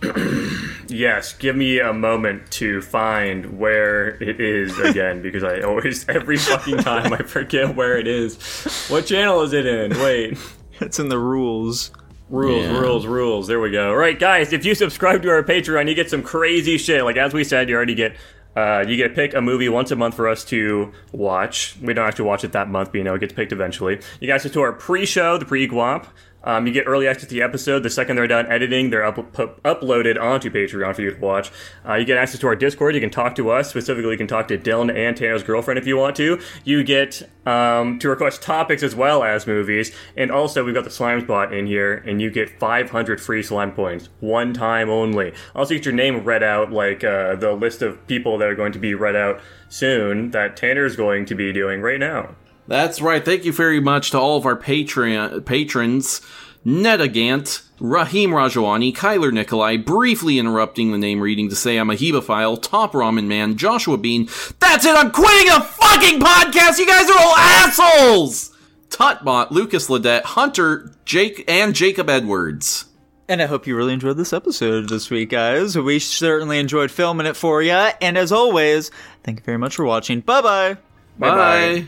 Yes, 0.88 1.32
give 1.34 1.54
me 1.54 1.80
a 1.80 1.92
moment 1.92 2.50
to 2.52 2.80
find 2.80 3.58
where 3.58 4.22
it 4.22 4.40
is 4.40 4.78
again 4.80 5.20
because 5.22 5.44
I 5.44 5.60
always 5.60 6.08
every 6.08 6.38
fucking 6.38 6.78
time 6.78 7.12
I 7.12 7.18
forget 7.18 7.74
where 7.76 7.98
it 7.98 8.06
is. 8.06 8.86
What 8.88 9.06
channel 9.06 9.42
is 9.42 9.52
it 9.52 9.66
in? 9.66 9.90
Wait. 10.00 10.38
It's 10.80 10.98
in 10.98 11.08
the 11.08 11.18
rules. 11.18 11.90
Rules, 12.30 12.64
Yeah. 12.64 12.78
rules, 12.78 13.06
rules. 13.06 13.46
There 13.48 13.60
we 13.60 13.70
go. 13.70 13.90
All 13.90 13.96
right, 13.96 14.18
guys, 14.18 14.52
if 14.52 14.64
you 14.64 14.74
subscribe 14.74 15.22
to 15.22 15.30
our 15.30 15.42
Patreon, 15.42 15.88
you 15.88 15.94
get 15.94 16.08
some 16.10 16.22
crazy 16.22 16.78
shit. 16.78 17.02
Like 17.04 17.16
as 17.16 17.32
we 17.34 17.42
said, 17.44 17.68
you 17.68 17.74
already 17.76 17.94
get 17.94 18.16
uh, 18.56 18.84
you 18.88 18.96
get 18.96 19.08
to 19.08 19.14
pick 19.14 19.34
a 19.34 19.40
movie 19.40 19.68
once 19.68 19.90
a 19.92 19.96
month 19.96 20.14
for 20.14 20.26
us 20.28 20.44
to 20.46 20.92
watch. 21.12 21.76
We 21.82 21.94
don't 21.94 22.06
actually 22.06 22.24
watch 22.26 22.44
it 22.44 22.52
that 22.52 22.68
month, 22.68 22.90
but 22.92 22.98
you 22.98 23.04
know 23.04 23.14
it 23.14 23.20
gets 23.20 23.32
picked 23.32 23.52
eventually. 23.52 24.00
You 24.20 24.26
guys 24.26 24.42
get 24.42 24.52
to 24.54 24.60
our 24.62 24.72
pre-show, 24.72 25.36
the 25.38 25.44
pre-guap. 25.44 26.06
Um, 26.44 26.66
you 26.66 26.72
get 26.72 26.84
early 26.86 27.08
access 27.08 27.28
to 27.28 27.34
the 27.34 27.42
episode. 27.42 27.82
The 27.82 27.90
second 27.90 28.16
they're 28.16 28.26
done 28.26 28.46
editing, 28.46 28.90
they're 28.90 29.04
up- 29.04 29.32
uploaded 29.64 30.20
onto 30.20 30.50
Patreon 30.50 30.94
for 30.94 31.02
you 31.02 31.10
to 31.12 31.20
watch. 31.20 31.50
Uh, 31.86 31.94
you 31.94 32.04
get 32.04 32.16
access 32.16 32.40
to 32.40 32.46
our 32.46 32.56
Discord. 32.56 32.94
You 32.94 33.00
can 33.00 33.10
talk 33.10 33.34
to 33.36 33.50
us. 33.50 33.68
Specifically, 33.68 34.12
you 34.12 34.16
can 34.16 34.28
talk 34.28 34.48
to 34.48 34.58
Dylan 34.58 34.94
and 34.94 35.16
Tanner's 35.16 35.42
girlfriend 35.42 35.78
if 35.78 35.86
you 35.86 35.96
want 35.96 36.16
to. 36.16 36.40
You 36.64 36.84
get 36.84 37.28
um, 37.44 37.98
to 37.98 38.08
request 38.08 38.40
topics 38.40 38.82
as 38.82 38.94
well 38.94 39.24
as 39.24 39.46
movies. 39.46 39.94
And 40.16 40.30
also, 40.30 40.64
we've 40.64 40.74
got 40.74 40.84
the 40.84 40.90
Slime 40.90 41.20
Spot 41.20 41.52
in 41.52 41.66
here, 41.66 41.94
and 42.06 42.22
you 42.22 42.30
get 42.30 42.58
500 42.58 43.20
free 43.20 43.42
slime 43.42 43.72
points. 43.72 44.08
One 44.20 44.54
time 44.54 44.88
only. 44.88 45.32
Also, 45.54 45.74
get 45.74 45.84
your 45.84 45.94
name 45.94 46.24
read 46.24 46.42
out, 46.42 46.72
like 46.72 47.02
uh, 47.02 47.34
the 47.34 47.52
list 47.52 47.82
of 47.82 48.06
people 48.06 48.38
that 48.38 48.48
are 48.48 48.54
going 48.54 48.72
to 48.72 48.78
be 48.78 48.94
read 48.94 49.16
out 49.16 49.40
soon 49.68 50.30
that 50.30 50.56
Tanner's 50.56 50.96
going 50.96 51.24
to 51.26 51.34
be 51.34 51.52
doing 51.52 51.80
right 51.80 51.98
now. 52.00 52.34
That's 52.68 53.00
right. 53.00 53.24
Thank 53.24 53.44
you 53.44 53.52
very 53.52 53.80
much 53.80 54.10
to 54.10 54.18
all 54.18 54.36
of 54.36 54.46
our 54.46 54.56
Patreon 54.56 55.44
patrons. 55.44 56.20
Netagant, 56.66 57.62
Rahim 57.80 58.30
Rajawani, 58.30 58.94
Kyler 58.94 59.32
Nikolai, 59.32 59.78
briefly 59.78 60.38
interrupting 60.38 60.92
the 60.92 60.98
name 60.98 61.20
reading 61.20 61.48
to 61.48 61.56
say 61.56 61.78
I'm 61.78 61.88
a 61.88 61.94
Hebephile, 61.94 62.60
Top 62.60 62.92
Ramen 62.92 63.26
Man, 63.26 63.56
Joshua 63.56 63.96
Bean. 63.96 64.28
That's 64.60 64.84
it, 64.84 64.94
I'm 64.94 65.10
quitting 65.10 65.46
the 65.46 65.60
fucking 65.60 66.20
podcast! 66.20 66.78
You 66.78 66.86
guys 66.86 67.08
are 67.08 67.18
all 67.18 67.36
assholes! 67.36 68.54
Tutbot, 68.90 69.50
Lucas 69.50 69.88
Ledette, 69.88 70.24
Hunter, 70.24 70.92
Jake, 71.06 71.44
and 71.48 71.74
Jacob 71.74 72.10
Edwards. 72.10 72.86
And 73.28 73.40
I 73.40 73.46
hope 73.46 73.66
you 73.66 73.76
really 73.76 73.92
enjoyed 73.94 74.16
this 74.16 74.32
episode 74.32 74.88
this 74.88 75.08
week, 75.08 75.30
guys. 75.30 75.76
We 75.76 76.00
certainly 76.00 76.58
enjoyed 76.58 76.90
filming 76.90 77.26
it 77.26 77.36
for 77.36 77.62
you. 77.62 77.72
And 77.72 78.18
as 78.18 78.32
always, 78.32 78.90
thank 79.22 79.38
you 79.38 79.44
very 79.44 79.58
much 79.58 79.76
for 79.76 79.84
watching. 79.84 80.20
Bye 80.20 80.42
bye. 80.42 80.74
Bye-bye. 81.18 81.36
Bye. 81.82 81.86